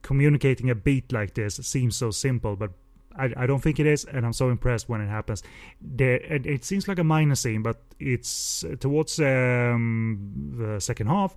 communicating 0.02 0.70
a 0.70 0.76
beat 0.76 1.12
like 1.12 1.34
this 1.34 1.56
seems 1.56 1.96
so 1.96 2.12
simple, 2.12 2.56
but 2.56 2.72
I, 3.18 3.34
I 3.38 3.46
don't 3.46 3.62
think 3.62 3.80
it 3.80 3.86
is, 3.86 4.06
and 4.06 4.26
I'm 4.26 4.34
so 4.34 4.50
impressed 4.50 4.90
when 4.90 5.02
it 5.02 5.08
happens. 5.08 5.44
There, 5.82 6.16
it, 6.16 6.46
it 6.46 6.66
seems 6.66 6.88
like 6.88 7.00
a 7.00 7.04
minor 7.04 7.36
scene, 7.36 7.62
but 7.62 7.82
it's 8.00 8.64
uh, 8.64 8.76
towards 8.80 9.20
um, 9.20 10.54
the 10.58 10.80
second 10.80 11.08
half. 11.08 11.36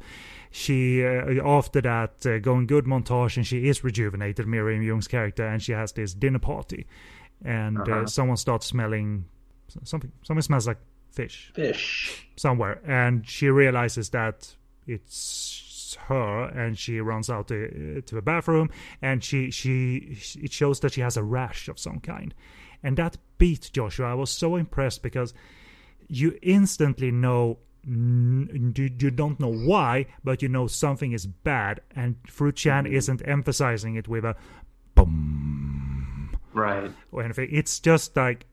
She 0.51 1.05
uh, 1.05 1.47
after 1.47 1.81
that 1.83 2.27
uh, 2.27 2.39
going 2.39 2.67
good 2.67 2.85
montage, 2.85 3.37
and 3.37 3.47
she 3.47 3.69
is 3.69 3.85
rejuvenated, 3.85 4.47
Miriam 4.47 4.83
Yeung's 4.83 5.09
character, 5.09 5.47
and 5.47 5.63
she 5.63 5.73
has 5.73 5.93
this 5.93 6.15
dinner 6.15 6.39
party, 6.39 6.87
and 7.45 7.79
uh, 7.79 7.83
uh-huh. 7.83 8.07
someone 8.07 8.37
starts 8.37 8.67
smelling 8.67 9.27
something. 9.85 10.11
Something 10.23 10.43
smells 10.43 10.67
like 10.67 10.79
fish. 11.11 11.53
Fish 11.55 12.27
somewhere, 12.37 12.81
and 12.87 13.27
she 13.29 13.49
realizes 13.49 14.11
that 14.11 14.55
it's 14.87 15.68
her 15.95 16.45
and 16.45 16.79
she 16.79 17.01
runs 17.01 17.31
out 17.31 17.49
to, 17.49 18.03
to 18.03 18.15
the 18.15 18.23
bathroom 18.23 18.71
and 19.03 19.23
she 19.23 19.51
she 19.51 20.19
it 20.41 20.53
shows 20.53 20.81
that 20.81 20.93
she 20.93 21.01
has 21.01 21.17
a 21.17 21.23
rash 21.23 21.69
of 21.69 21.79
some 21.79 22.01
kind. 22.01 22.35
And 22.83 22.97
that 22.97 23.17
beat 23.39 23.71
joshua. 23.73 24.07
I 24.07 24.15
was 24.15 24.31
so 24.31 24.57
impressed 24.57 25.03
because 25.03 25.35
you 26.09 26.39
instantly 26.43 27.11
know 27.11 27.59
you 27.85 29.11
don't 29.11 29.41
know 29.41 29.53
why 29.53 30.07
but 30.23 30.43
you 30.43 30.49
know 30.49 30.67
something 30.67 31.13
is 31.13 31.27
bad 31.27 31.81
and 31.95 32.17
fruit 32.27 32.57
chan 32.57 32.85
mm-hmm. 32.85 32.95
isn't 32.95 33.23
emphasizing 33.27 33.95
it 33.95 34.09
with 34.09 34.25
a 34.25 34.37
boom 34.95 36.37
right. 36.53 36.91
or 37.13 37.23
anything. 37.23 37.49
It's 37.51 37.81
just 37.81 38.17
like 38.17 38.47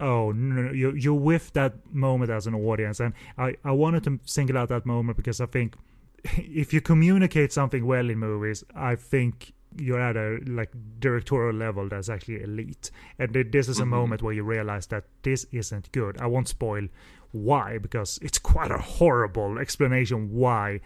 oh 0.00 0.32
no, 0.32 0.62
no, 0.62 0.72
you 0.72 0.92
you 0.92 1.14
with 1.14 1.52
that 1.52 1.74
moment 1.94 2.30
as 2.30 2.46
an 2.46 2.54
audience. 2.54 3.00
And 3.00 3.14
i 3.38 3.54
i 3.64 3.70
wanted 3.70 4.04
to 4.04 4.20
single 4.24 4.58
out 4.58 4.68
that 4.68 4.84
moment 4.84 5.16
because 5.16 5.40
i 5.40 5.46
think 5.46 5.76
if 6.24 6.72
you 6.72 6.80
communicate 6.80 7.52
something 7.52 7.86
well 7.86 8.08
in 8.08 8.18
movies, 8.18 8.64
I 8.74 8.96
think 8.96 9.52
you're 9.78 10.00
at 10.00 10.16
a 10.16 10.38
like 10.46 10.70
directorial 10.98 11.54
level 11.54 11.88
that's 11.88 12.08
actually 12.08 12.42
elite. 12.42 12.90
And 13.18 13.32
this 13.32 13.68
is 13.68 13.78
a 13.78 13.82
mm-hmm. 13.82 13.90
moment 13.90 14.22
where 14.22 14.34
you 14.34 14.44
realize 14.44 14.86
that 14.88 15.04
this 15.22 15.46
isn't 15.52 15.90
good. 15.92 16.20
I 16.20 16.26
won't 16.26 16.48
spoil 16.48 16.88
why 17.32 17.78
because 17.78 18.18
it's 18.22 18.38
quite 18.38 18.70
a 18.70 18.78
horrible 18.78 19.58
explanation 19.58 20.32
why 20.32 20.80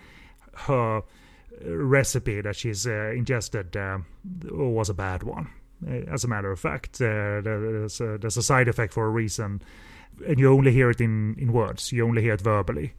her 0.53 1.03
recipe 1.65 2.41
that 2.41 2.57
she's 2.57 2.87
uh, 2.87 3.13
ingested 3.15 3.77
uh, 3.77 3.99
was 4.45 4.89
a 4.89 4.95
bad 4.95 5.23
one. 5.23 5.51
Uh, 5.87 6.11
as 6.13 6.25
a 6.25 6.29
matter 6.29 6.51
of 6.51 6.61
fact, 6.61 7.01
uh, 7.01 7.41
there's, 7.43 8.01
a, 8.01 8.19
there's 8.19 8.37
a 8.37 8.43
side 8.43 8.69
effect 8.69 8.93
for 8.93 9.07
a 9.07 9.11
reason, 9.11 9.61
and 10.27 10.39
you 10.39 10.51
only 10.51 10.73
hear 10.73 10.91
it 10.91 11.01
in, 11.01 11.35
in 11.39 11.53
words. 11.53 11.93
You 11.93 12.07
only 12.07 12.23
hear 12.23 12.35
it 12.35 12.41
verbally 12.41 12.95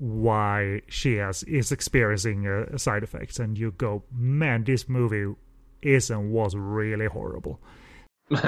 why 0.00 0.80
she 0.88 1.14
has 1.16 1.42
is 1.44 1.70
experiencing 1.72 2.46
uh, 2.46 2.76
side 2.76 3.02
effects, 3.04 3.38
and 3.38 3.56
you 3.56 3.70
go, 3.72 4.02
man, 4.12 4.64
this 4.64 4.88
movie 4.88 5.32
is 5.82 6.10
and 6.10 6.32
was 6.32 6.54
really 6.56 7.06
horrible. 7.06 7.60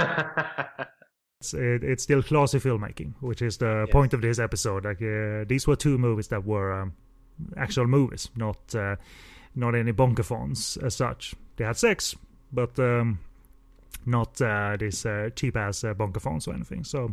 It's, 1.40 1.54
it, 1.54 1.82
it's 1.82 2.04
still 2.04 2.22
classy 2.22 2.60
filmmaking, 2.60 3.14
which 3.20 3.42
is 3.42 3.56
the 3.58 3.84
Yes. 3.86 3.92
point 3.92 4.14
of 4.14 4.20
this 4.22 4.38
episode. 4.38 4.84
Like 4.84 5.02
uh, 5.02 5.44
these 5.48 5.66
were 5.66 5.74
two 5.74 5.98
movies 5.98 6.28
that 6.28 6.44
were 6.44 6.72
um, 6.72 6.92
actual 7.56 7.88
movies, 7.88 8.30
not 8.36 8.58
uh, 8.76 8.94
not 9.56 9.74
any 9.74 9.92
bonkerphons 9.92 10.80
as 10.84 10.94
such. 10.94 11.34
They 11.56 11.64
had 11.64 11.76
sex, 11.76 12.14
but 12.52 12.78
um, 12.78 13.18
not 14.06 14.40
uh, 14.40 14.76
these 14.78 15.04
uh, 15.04 15.30
cheap 15.34 15.56
ass 15.56 15.82
uh, 15.82 15.94
bonkerphons 15.94 16.46
or 16.46 16.54
anything. 16.54 16.84
So 16.84 17.12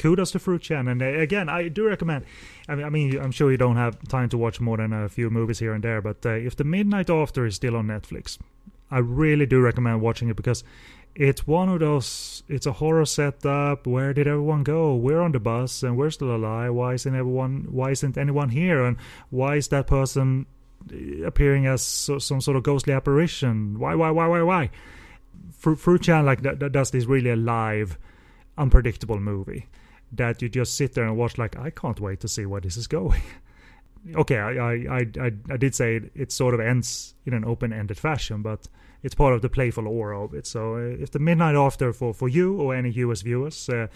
kudos 0.00 0.30
to 0.30 0.38
Fruit 0.38 0.62
Chan. 0.62 0.88
And 0.88 1.02
uh, 1.02 1.06
again, 1.06 1.48
I 1.48 1.68
do 1.68 1.86
recommend. 1.86 2.24
I 2.68 2.74
mean, 2.74 2.86
I 2.86 2.88
mean, 2.88 3.18
I'm 3.18 3.30
sure 3.30 3.50
you 3.50 3.58
don't 3.58 3.76
have 3.76 4.02
time 4.08 4.28
to 4.30 4.38
watch 4.38 4.60
more 4.60 4.78
than 4.78 4.92
a 4.92 5.08
few 5.08 5.30
movies 5.30 5.58
here 5.58 5.74
and 5.74 5.84
there, 5.84 6.00
but 6.00 6.24
uh, 6.24 6.30
if 6.30 6.56
The 6.56 6.64
Midnight 6.64 7.10
After 7.10 7.44
is 7.44 7.56
still 7.56 7.76
on 7.76 7.86
Netflix, 7.86 8.38
I 8.90 8.98
really 8.98 9.46
do 9.46 9.60
recommend 9.60 10.00
watching 10.00 10.28
it 10.30 10.36
because 10.36 10.64
it's 11.14 11.46
one 11.46 11.68
of 11.68 11.80
those. 11.80 12.42
It's 12.48 12.66
a 12.66 12.72
horror 12.72 13.04
setup. 13.04 13.86
Where 13.86 14.14
did 14.14 14.26
everyone 14.26 14.62
go? 14.64 14.96
We're 14.96 15.20
on 15.20 15.32
the 15.32 15.40
bus 15.40 15.82
and 15.82 15.96
we're 15.96 16.10
still 16.10 16.34
alive. 16.34 16.72
Why 16.72 16.94
isn't 16.94 17.14
everyone? 17.14 17.66
Why 17.70 17.90
isn't 17.90 18.16
anyone 18.16 18.48
here? 18.48 18.82
And 18.84 18.96
why 19.28 19.56
is 19.56 19.68
that 19.68 19.86
person 19.86 20.46
uh, 20.90 21.26
appearing 21.26 21.66
as 21.66 21.82
so, 21.82 22.18
some 22.18 22.40
sort 22.40 22.56
of 22.56 22.62
ghostly 22.62 22.94
apparition? 22.94 23.78
Why? 23.78 23.94
Why? 23.94 24.10
Why? 24.10 24.28
Why? 24.28 24.42
Why? 24.42 24.70
Fruit, 25.52 25.76
Fruit 25.76 26.02
Chan 26.02 26.24
like 26.24 26.42
that, 26.42 26.58
that 26.60 26.72
does 26.72 26.90
this 26.90 27.04
really 27.04 27.30
alive, 27.30 27.98
unpredictable 28.56 29.20
movie 29.20 29.66
that 30.12 30.42
you 30.42 30.48
just 30.48 30.76
sit 30.76 30.94
there 30.94 31.04
and 31.04 31.16
watch. 31.16 31.38
Like 31.38 31.58
I 31.58 31.70
can't 31.70 32.00
wait 32.00 32.20
to 32.20 32.28
see 32.28 32.46
where 32.46 32.60
this 32.60 32.76
is 32.76 32.86
going. 32.86 33.22
okay, 34.16 34.38
I 34.38 34.70
I, 34.70 35.06
I 35.20 35.32
I 35.50 35.56
did 35.56 35.74
say 35.74 35.96
it, 35.96 36.12
it 36.14 36.32
sort 36.32 36.54
of 36.54 36.60
ends 36.60 37.14
in 37.26 37.34
an 37.34 37.44
open-ended 37.44 37.98
fashion, 37.98 38.42
but 38.42 38.68
it's 39.02 39.14
part 39.14 39.34
of 39.34 39.42
the 39.42 39.48
playful 39.48 39.88
aura 39.88 40.22
of 40.22 40.34
it. 40.34 40.46
So 40.46 40.76
uh, 40.76 41.02
if 41.02 41.10
the 41.10 41.18
midnight 41.18 41.54
after 41.54 41.92
for 41.92 42.12
for 42.14 42.28
you 42.28 42.60
or 42.60 42.74
any 42.74 42.90
US 42.90 43.22
viewers. 43.22 43.68
Uh, 43.68 43.86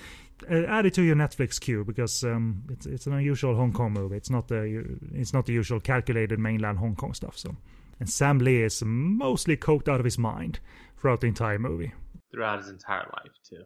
uh, 0.50 0.64
add 0.66 0.84
it 0.84 0.94
to 0.94 1.02
your 1.02 1.16
Netflix 1.16 1.60
queue 1.60 1.84
because 1.84 2.24
um, 2.24 2.64
it's 2.68 2.86
it's 2.86 3.06
an 3.06 3.12
unusual 3.12 3.54
Hong 3.54 3.72
Kong 3.72 3.92
movie. 3.92 4.16
It's 4.16 4.30
not 4.30 4.48
the 4.48 4.84
it's 5.12 5.32
not 5.32 5.46
the 5.46 5.52
usual 5.52 5.80
calculated 5.80 6.38
mainland 6.38 6.78
Hong 6.78 6.96
Kong 6.96 7.14
stuff. 7.14 7.38
So, 7.38 7.56
and 8.00 8.10
Sam 8.10 8.38
Lee 8.38 8.62
is 8.62 8.82
mostly 8.84 9.56
coked 9.56 9.88
out 9.88 10.00
of 10.00 10.04
his 10.04 10.18
mind 10.18 10.58
throughout 10.98 11.20
the 11.20 11.28
entire 11.28 11.58
movie. 11.58 11.92
Throughout 12.32 12.58
his 12.58 12.68
entire 12.68 13.08
life, 13.16 13.32
too. 13.48 13.64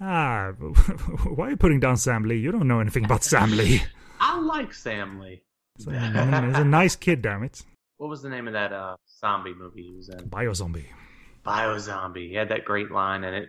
Ah, 0.00 0.52
why 1.24 1.46
are 1.46 1.50
you 1.50 1.56
putting 1.56 1.80
down 1.80 1.96
Sam 1.96 2.24
Lee? 2.24 2.36
You 2.36 2.52
don't 2.52 2.68
know 2.68 2.80
anything 2.80 3.04
about 3.04 3.24
Sam 3.24 3.56
Lee. 3.56 3.82
I 4.20 4.38
like 4.40 4.74
Sam 4.74 5.20
Lee. 5.20 5.42
He's 5.76 5.86
a 5.86 6.64
nice 6.64 6.96
kid, 6.96 7.22
damn 7.22 7.42
it. 7.42 7.62
What 7.98 8.08
was 8.08 8.22
the 8.22 8.28
name 8.28 8.46
of 8.46 8.52
that 8.54 8.72
uh, 8.72 8.96
zombie 9.20 9.54
movie 9.54 9.82
he 9.82 9.94
was 9.94 10.08
in? 10.08 10.28
Biozombie. 10.28 10.86
Biozombie. 11.44 12.28
He 12.28 12.34
had 12.34 12.48
that 12.50 12.64
great 12.64 12.90
line 12.90 13.24
in 13.24 13.34
it. 13.34 13.48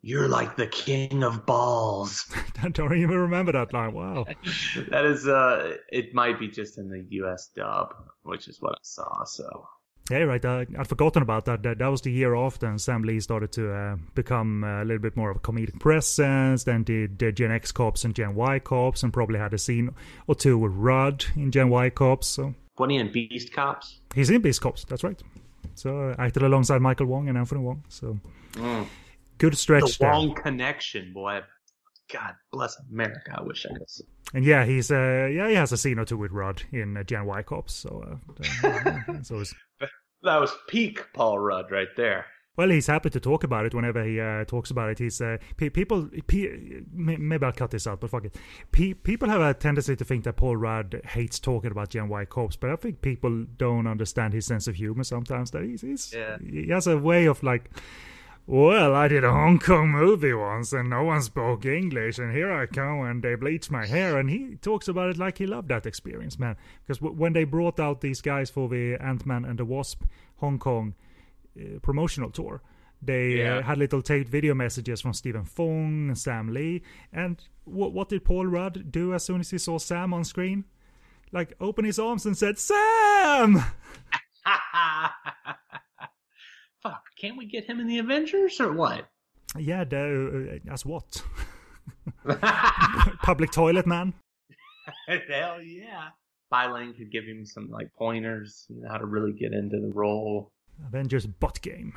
You're 0.00 0.28
like 0.28 0.56
the 0.56 0.68
king 0.68 1.24
of 1.24 1.44
balls. 1.44 2.32
I 2.62 2.68
don't 2.68 2.96
even 2.96 3.16
remember 3.16 3.52
that 3.52 3.72
line. 3.72 3.92
Wow. 3.92 4.26
that 4.90 5.04
is, 5.04 5.26
uh, 5.26 5.76
it 5.90 6.14
might 6.14 6.38
be 6.38 6.48
just 6.48 6.78
in 6.78 6.88
the 6.88 7.04
U.S. 7.10 7.50
dub, 7.56 7.94
which 8.22 8.46
is 8.46 8.60
what 8.60 8.74
I 8.74 8.82
saw. 8.82 9.24
So 9.24 9.68
Yeah, 10.10 10.18
right. 10.20 10.42
Uh, 10.42 10.64
I'd 10.78 10.86
forgotten 10.88 11.22
about 11.22 11.44
that. 11.44 11.62
that. 11.64 11.78
That 11.78 11.88
was 11.88 12.00
the 12.00 12.10
year 12.10 12.34
after, 12.34 12.66
and 12.66 12.80
Sam 12.80 13.02
Lee 13.02 13.20
started 13.20 13.52
to 13.52 13.72
uh, 13.72 13.96
become 14.14 14.64
a 14.64 14.82
little 14.82 15.02
bit 15.02 15.16
more 15.16 15.30
of 15.30 15.36
a 15.36 15.40
comedic 15.40 15.78
presence. 15.80 16.64
Then 16.64 16.82
did 16.82 17.22
uh, 17.22 17.30
Gen 17.30 17.50
X 17.52 17.72
Cops 17.72 18.04
and 18.04 18.14
Gen 18.14 18.34
Y 18.34 18.58
Cops, 18.60 19.02
and 19.02 19.12
probably 19.12 19.38
had 19.38 19.52
a 19.52 19.58
scene 19.58 19.90
or 20.26 20.34
two 20.34 20.56
with 20.56 20.72
Rudd 20.72 21.26
in 21.36 21.50
Gen 21.50 21.68
Y 21.68 21.90
Cops. 21.90 22.26
So 22.26 22.54
What 22.76 22.90
in 22.90 23.12
Beast 23.12 23.52
Cops? 23.52 24.00
he's 24.14 24.30
in 24.30 24.40
Beast 24.40 24.62
Cops. 24.62 24.84
That's 24.84 25.04
right. 25.04 25.20
So 25.74 26.10
uh, 26.10 26.14
acted 26.18 26.42
alongside 26.42 26.80
Michael 26.80 27.06
Wong 27.06 27.28
and 27.28 27.36
Anthony 27.36 27.60
Wong. 27.60 27.82
So 27.88 28.18
Mm. 28.52 28.86
good 29.36 29.58
stretch 29.58 29.98
The 29.98 30.04
there. 30.06 30.12
Wong 30.12 30.34
connection, 30.34 31.12
boy. 31.12 31.40
God 32.10 32.34
bless 32.50 32.74
America. 32.90 33.34
I 33.38 33.42
wish 33.42 33.66
I 33.66 33.74
could. 33.76 33.90
see. 33.90 34.04
And 34.32 34.44
yeah, 34.44 34.64
he's 34.64 34.90
uh, 34.90 35.28
yeah 35.30 35.48
he 35.50 35.54
has 35.54 35.72
a 35.72 35.76
scene 35.76 35.98
or 35.98 36.06
two 36.06 36.16
with 36.16 36.32
Rudd 36.32 36.62
in 36.72 36.96
uh, 36.96 37.02
Gen 37.02 37.26
Y 37.26 37.42
Cops. 37.42 37.74
So 37.74 38.18
uh, 38.64 38.66
uh, 38.66 38.98
so 39.22 39.40
it's, 39.40 39.54
That 40.22 40.40
was 40.40 40.54
peak 40.68 41.04
Paul 41.12 41.38
Rudd 41.38 41.70
right 41.70 41.88
there. 41.96 42.26
Well, 42.56 42.70
he's 42.70 42.88
happy 42.88 43.08
to 43.10 43.20
talk 43.20 43.44
about 43.44 43.66
it 43.66 43.74
whenever 43.74 44.02
he 44.02 44.20
uh, 44.20 44.44
talks 44.44 44.72
about 44.72 44.90
it. 44.90 44.98
He's 44.98 45.20
uh, 45.20 45.36
pe- 45.56 45.68
people. 45.70 46.08
Pe- 46.26 46.80
maybe 46.92 47.46
I'll 47.46 47.52
cut 47.52 47.70
this 47.70 47.86
out, 47.86 48.00
but 48.00 48.10
fuck 48.10 48.24
it. 48.24 48.34
Pe- 48.72 48.94
people 48.94 49.28
have 49.28 49.40
a 49.40 49.54
tendency 49.54 49.94
to 49.94 50.04
think 50.04 50.24
that 50.24 50.32
Paul 50.32 50.56
Rudd 50.56 51.00
hates 51.06 51.38
talking 51.38 51.70
about 51.70 51.90
Gen 51.90 52.08
Y 52.08 52.24
cops, 52.24 52.56
but 52.56 52.70
I 52.70 52.74
think 52.74 53.00
people 53.00 53.46
don't 53.58 53.86
understand 53.86 54.32
his 54.34 54.44
sense 54.44 54.66
of 54.66 54.74
humor 54.74 55.04
sometimes. 55.04 55.52
That 55.52 55.62
he's, 55.62 55.82
he's 55.82 56.12
Yeah. 56.12 56.36
he 56.44 56.66
has 56.70 56.88
a 56.88 56.98
way 56.98 57.26
of 57.26 57.42
like. 57.44 57.70
Well, 58.50 58.94
I 58.94 59.08
did 59.08 59.24
a 59.24 59.30
Hong 59.30 59.58
Kong 59.58 59.90
movie 59.90 60.32
once 60.32 60.72
and 60.72 60.88
no 60.88 61.02
one 61.04 61.20
spoke 61.20 61.66
English, 61.66 62.18
and 62.18 62.32
here 62.34 62.50
I 62.50 62.64
come 62.64 63.02
and 63.02 63.22
they 63.22 63.34
bleached 63.34 63.70
my 63.70 63.84
hair. 63.84 64.18
And 64.18 64.30
he 64.30 64.56
talks 64.62 64.88
about 64.88 65.10
it 65.10 65.18
like 65.18 65.36
he 65.36 65.46
loved 65.46 65.68
that 65.68 65.84
experience, 65.84 66.38
man. 66.38 66.56
Because 66.82 66.96
w- 66.98 67.14
when 67.14 67.34
they 67.34 67.44
brought 67.44 67.78
out 67.78 68.00
these 68.00 68.22
guys 68.22 68.48
for 68.48 68.66
the 68.70 68.94
Ant 69.02 69.26
Man 69.26 69.44
and 69.44 69.58
the 69.58 69.66
Wasp 69.66 70.02
Hong 70.38 70.58
Kong 70.58 70.94
uh, 71.60 71.78
promotional 71.82 72.30
tour. 72.30 72.62
They 73.02 73.38
Yeah. 73.38 73.58
uh, 73.58 73.62
had 73.62 73.76
little 73.78 74.00
taped 74.00 74.30
video 74.30 74.54
messages 74.54 75.02
from 75.02 75.12
Stephen 75.12 75.44
Fung 75.44 76.08
and 76.08 76.16
Sam 76.18 76.48
Lee. 76.54 76.82
And 77.12 77.36
what 77.64 77.92
what 77.92 78.08
did 78.08 78.24
Paul 78.24 78.46
Rudd 78.46 78.90
do 78.90 79.12
as 79.12 79.24
soon 79.24 79.40
as 79.40 79.50
he 79.50 79.58
saw 79.58 79.76
Sam 79.78 80.14
on 80.14 80.24
screen? 80.24 80.64
Like 81.32 81.52
open 81.60 81.84
his 81.84 81.98
arms 81.98 82.24
and 82.24 82.36
said, 82.36 82.58
"Sam!" 82.58 83.62
Fuck, 86.82 87.02
can't 87.20 87.36
we 87.36 87.46
get 87.46 87.64
him 87.64 87.80
in 87.80 87.86
the 87.88 87.98
Avengers 87.98 88.60
or 88.60 88.72
what? 88.72 89.08
Yeah, 89.56 89.84
the, 89.84 90.60
uh, 90.66 90.72
as 90.72 90.84
what? 90.84 91.22
Public 93.22 93.50
toilet 93.50 93.86
man. 93.86 94.14
Hell 95.06 95.60
yeah. 95.62 96.08
Bai 96.50 96.70
Ling 96.70 96.94
could 96.94 97.12
give 97.12 97.24
him 97.24 97.44
some 97.44 97.70
like 97.70 97.92
pointers, 97.98 98.66
you 98.68 98.80
know, 98.82 98.88
how 98.90 98.98
to 98.98 99.06
really 99.06 99.32
get 99.32 99.52
into 99.52 99.80
the 99.80 99.92
role. 99.92 100.50
Avengers 100.86 101.26
Butt 101.26 101.60
Game, 101.60 101.92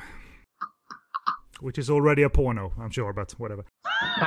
which 1.60 1.78
is 1.78 1.88
already 1.88 2.22
a 2.22 2.30
porno, 2.30 2.72
I'm 2.78 2.90
sure, 2.90 3.12
but 3.12 3.32
whatever. 3.32 3.64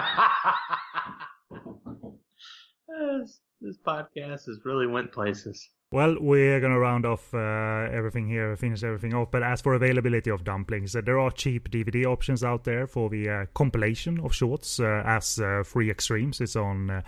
this, 2.88 3.40
this 3.62 3.78
podcast 3.86 4.46
has 4.46 4.60
really 4.64 4.88
went 4.88 5.12
places. 5.12 5.70
Well, 5.92 6.18
we're 6.20 6.60
gonna 6.60 6.80
round 6.80 7.06
off 7.06 7.32
uh, 7.34 7.88
everything 7.92 8.28
here, 8.28 8.56
finish 8.58 8.84
everything 8.84 9.14
off. 9.14 9.30
But 9.30 9.44
as 9.44 9.62
for 9.62 9.76
availability 9.76 10.32
of 10.32 10.44
dumplings, 10.44 10.96
uh, 10.96 11.02
there 11.02 11.20
are 11.20 11.30
cheap 11.30 11.70
DVD 11.70 12.06
options 12.06 12.44
out 12.44 12.64
there 12.64 12.88
for 12.88 13.10
the 13.10 13.30
uh, 13.30 13.46
compilation 13.54 14.20
of 14.20 14.34
shorts 14.34 14.80
uh, 14.80 15.04
as 15.06 15.40
uh, 15.40 15.64
Three 15.64 15.92
Extremes. 15.92 16.42
It's 16.42 16.56
on, 16.56 16.90
uh, 16.90 17.02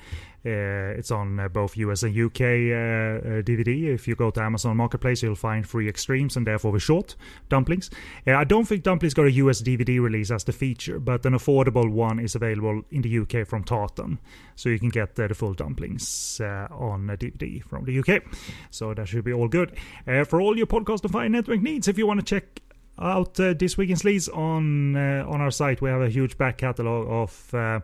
it's 0.47 1.11
on 1.11 1.39
uh, 1.39 1.47
both 1.47 1.77
US 1.77 2.03
and 2.03 2.17
UK 2.17 2.41
uh, 2.41 2.45
uh, 2.45 3.41
DVD. 3.41 3.93
If 3.93 4.07
you 4.07 4.15
go 4.15 4.31
to 4.31 4.41
Amazon 4.41 4.77
Marketplace, 4.77 5.23
you'll 5.23 5.35
find 5.35 5.67
Three 5.67 5.87
Extremes 5.87 6.35
and 6.35 6.45
therefore 6.45 6.71
the 6.71 6.79
short 6.79 7.15
dumplings. 7.49 7.89
Uh, 8.25 8.33
I 8.33 8.43
don't 8.43 8.65
think 8.65 8.83
dumplings 8.83 9.13
got 9.13 9.25
a 9.25 9.31
US 9.31 9.61
DVD 9.61 9.99
release 10.01 10.31
as 10.31 10.43
the 10.43 10.53
feature, 10.53 10.99
but 10.99 11.25
an 11.25 11.33
affordable 11.33 11.89
one 11.89 12.19
is 12.19 12.35
available 12.35 12.83
in 12.91 13.01
the 13.01 13.19
UK 13.19 13.47
from 13.47 13.63
Tartan, 13.63 14.19
so 14.55 14.69
you 14.69 14.79
can 14.79 14.89
get 14.89 15.19
uh, 15.19 15.27
the 15.27 15.35
full 15.35 15.53
dumplings 15.53 16.39
uh, 16.41 16.67
on 16.71 17.07
DVD 17.07 17.63
from 17.63 17.85
the 17.85 17.99
UK. 17.99 18.23
So 18.71 18.93
that 18.93 19.07
should 19.07 19.23
be 19.23 19.33
all 19.33 19.47
good. 19.47 19.73
Uh, 20.07 20.23
for 20.23 20.41
all 20.41 20.57
your 20.57 20.67
Podcast 20.67 21.05
on 21.05 21.11
Fire 21.11 21.29
Network 21.29 21.61
needs, 21.61 21.87
if 21.87 21.97
you 21.97 22.07
want 22.07 22.19
to 22.19 22.25
check 22.25 22.61
out 22.99 23.39
uh, 23.39 23.53
this 23.53 23.77
week 23.77 23.89
in 23.89 23.95
Sleaze 23.95 24.27
on 24.35 24.95
uh, 24.95 25.25
on 25.27 25.41
our 25.41 25.51
site, 25.51 25.81
we 25.81 25.89
have 25.89 26.01
a 26.01 26.09
huge 26.09 26.37
back 26.37 26.57
catalog 26.57 27.07
of 27.09 27.53
uh, 27.53 27.79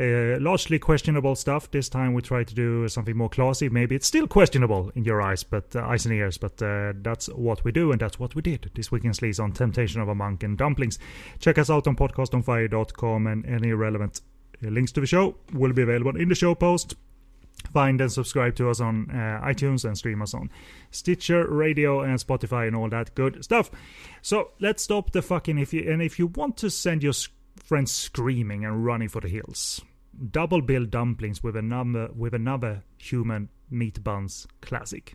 uh, 0.00 0.40
largely 0.40 0.78
questionable 0.78 1.36
stuff. 1.36 1.70
This 1.70 1.88
time 1.88 2.14
we 2.14 2.22
try 2.22 2.42
to 2.42 2.54
do 2.54 2.88
something 2.88 3.16
more 3.16 3.28
classy. 3.28 3.68
Maybe 3.68 3.94
it's 3.94 4.06
still 4.06 4.26
questionable 4.26 4.90
in 4.94 5.04
your 5.04 5.20
eyes, 5.20 5.42
but 5.42 5.76
uh, 5.76 5.80
eyes 5.80 6.06
and 6.06 6.14
ears. 6.14 6.38
But 6.38 6.62
uh, 6.62 6.94
that's 7.02 7.26
what 7.28 7.62
we 7.64 7.72
do, 7.72 7.92
and 7.92 8.00
that's 8.00 8.18
what 8.18 8.34
we 8.34 8.42
did 8.42 8.70
this 8.74 8.90
week 8.90 9.04
in 9.04 9.12
Sleaze 9.12 9.42
on 9.42 9.52
Temptation 9.52 10.00
of 10.00 10.08
a 10.08 10.14
Monk 10.14 10.42
and 10.42 10.56
Dumplings. 10.56 10.98
Check 11.38 11.58
us 11.58 11.68
out 11.68 11.86
on 11.86 11.96
podcastonfire.com, 11.96 13.26
and 13.26 13.44
any 13.46 13.72
relevant 13.72 14.22
uh, 14.64 14.68
links 14.70 14.92
to 14.92 15.00
the 15.00 15.06
show 15.06 15.36
will 15.52 15.72
be 15.72 15.82
available 15.82 16.16
in 16.16 16.28
the 16.28 16.34
show 16.34 16.54
post 16.54 16.94
find 17.72 18.00
and 18.00 18.10
subscribe 18.10 18.54
to 18.56 18.70
us 18.70 18.80
on 18.80 19.10
uh, 19.10 19.40
iTunes 19.44 19.84
and 19.84 19.96
stream 19.96 20.22
us 20.22 20.34
on 20.34 20.50
Stitcher, 20.90 21.46
Radio, 21.46 22.00
and 22.00 22.18
Spotify, 22.18 22.66
and 22.66 22.74
all 22.74 22.88
that 22.88 23.14
good 23.14 23.44
stuff. 23.44 23.70
So 24.22 24.52
let's 24.60 24.82
stop 24.82 25.12
the 25.12 25.22
fucking. 25.22 25.58
If 25.58 25.72
you 25.72 25.90
and 25.90 26.02
if 26.02 26.18
you 26.18 26.28
want 26.28 26.56
to 26.58 26.70
send 26.70 27.02
your 27.02 27.12
friends 27.62 27.92
screaming 27.92 28.64
and 28.64 28.84
running 28.84 29.08
for 29.08 29.20
the 29.20 29.28
hills, 29.28 29.82
double 30.30 30.60
bill 30.60 30.84
dumplings 30.84 31.42
with 31.42 31.56
another 31.56 32.10
with 32.16 32.34
another 32.34 32.82
human 32.98 33.48
meat 33.70 34.02
buns 34.02 34.46
classic, 34.60 35.14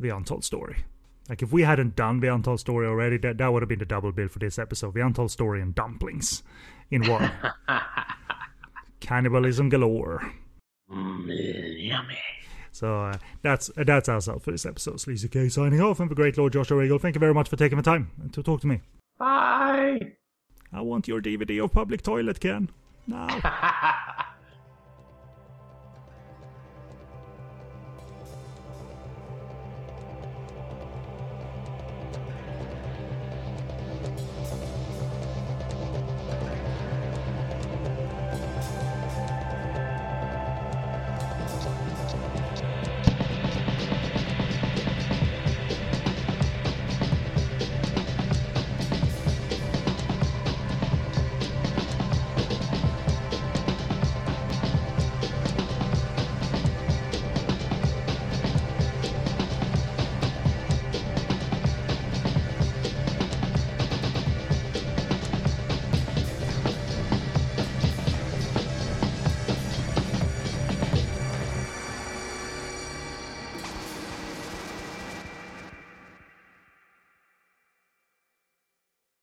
The 0.00 0.10
Untold 0.10 0.44
Story. 0.44 0.84
Like 1.28 1.42
if 1.42 1.52
we 1.52 1.62
hadn't 1.62 1.96
done 1.96 2.20
The 2.20 2.32
Untold 2.32 2.60
Story 2.60 2.86
already, 2.86 3.16
that 3.18 3.38
that 3.38 3.52
would 3.52 3.62
have 3.62 3.68
been 3.68 3.78
the 3.78 3.84
double 3.84 4.12
bill 4.12 4.28
for 4.28 4.38
this 4.38 4.58
episode. 4.58 4.94
The 4.94 5.04
Untold 5.06 5.30
Story 5.30 5.60
and 5.60 5.74
dumplings 5.74 6.42
in 6.90 7.08
one. 7.08 7.30
Cannibalism 9.00 9.68
galore. 9.68 10.32
Mm, 10.90 11.26
yummy. 11.78 12.18
So 12.72 13.02
uh, 13.04 13.18
that's 13.42 13.70
uh, 13.76 13.84
that's 13.84 14.08
out 14.08 14.42
for 14.42 14.50
this 14.50 14.66
episode. 14.66 15.00
Sleazy 15.00 15.28
K 15.28 15.48
signing 15.48 15.80
off, 15.80 16.00
and 16.00 16.10
the 16.10 16.14
great 16.14 16.36
Lord 16.36 16.52
Joshua 16.52 16.78
Regal. 16.78 16.98
Thank 16.98 17.14
you 17.14 17.20
very 17.20 17.34
much 17.34 17.48
for 17.48 17.56
taking 17.56 17.76
the 17.76 17.82
time 17.82 18.10
to 18.32 18.42
talk 18.42 18.60
to 18.62 18.66
me. 18.66 18.80
Bye. 19.18 19.98
I 20.72 20.80
want 20.80 21.06
your 21.06 21.20
DVD 21.20 21.62
of 21.62 21.72
Public 21.72 22.02
Toilet, 22.02 22.40
Ken. 22.40 22.68
No. 23.06 23.26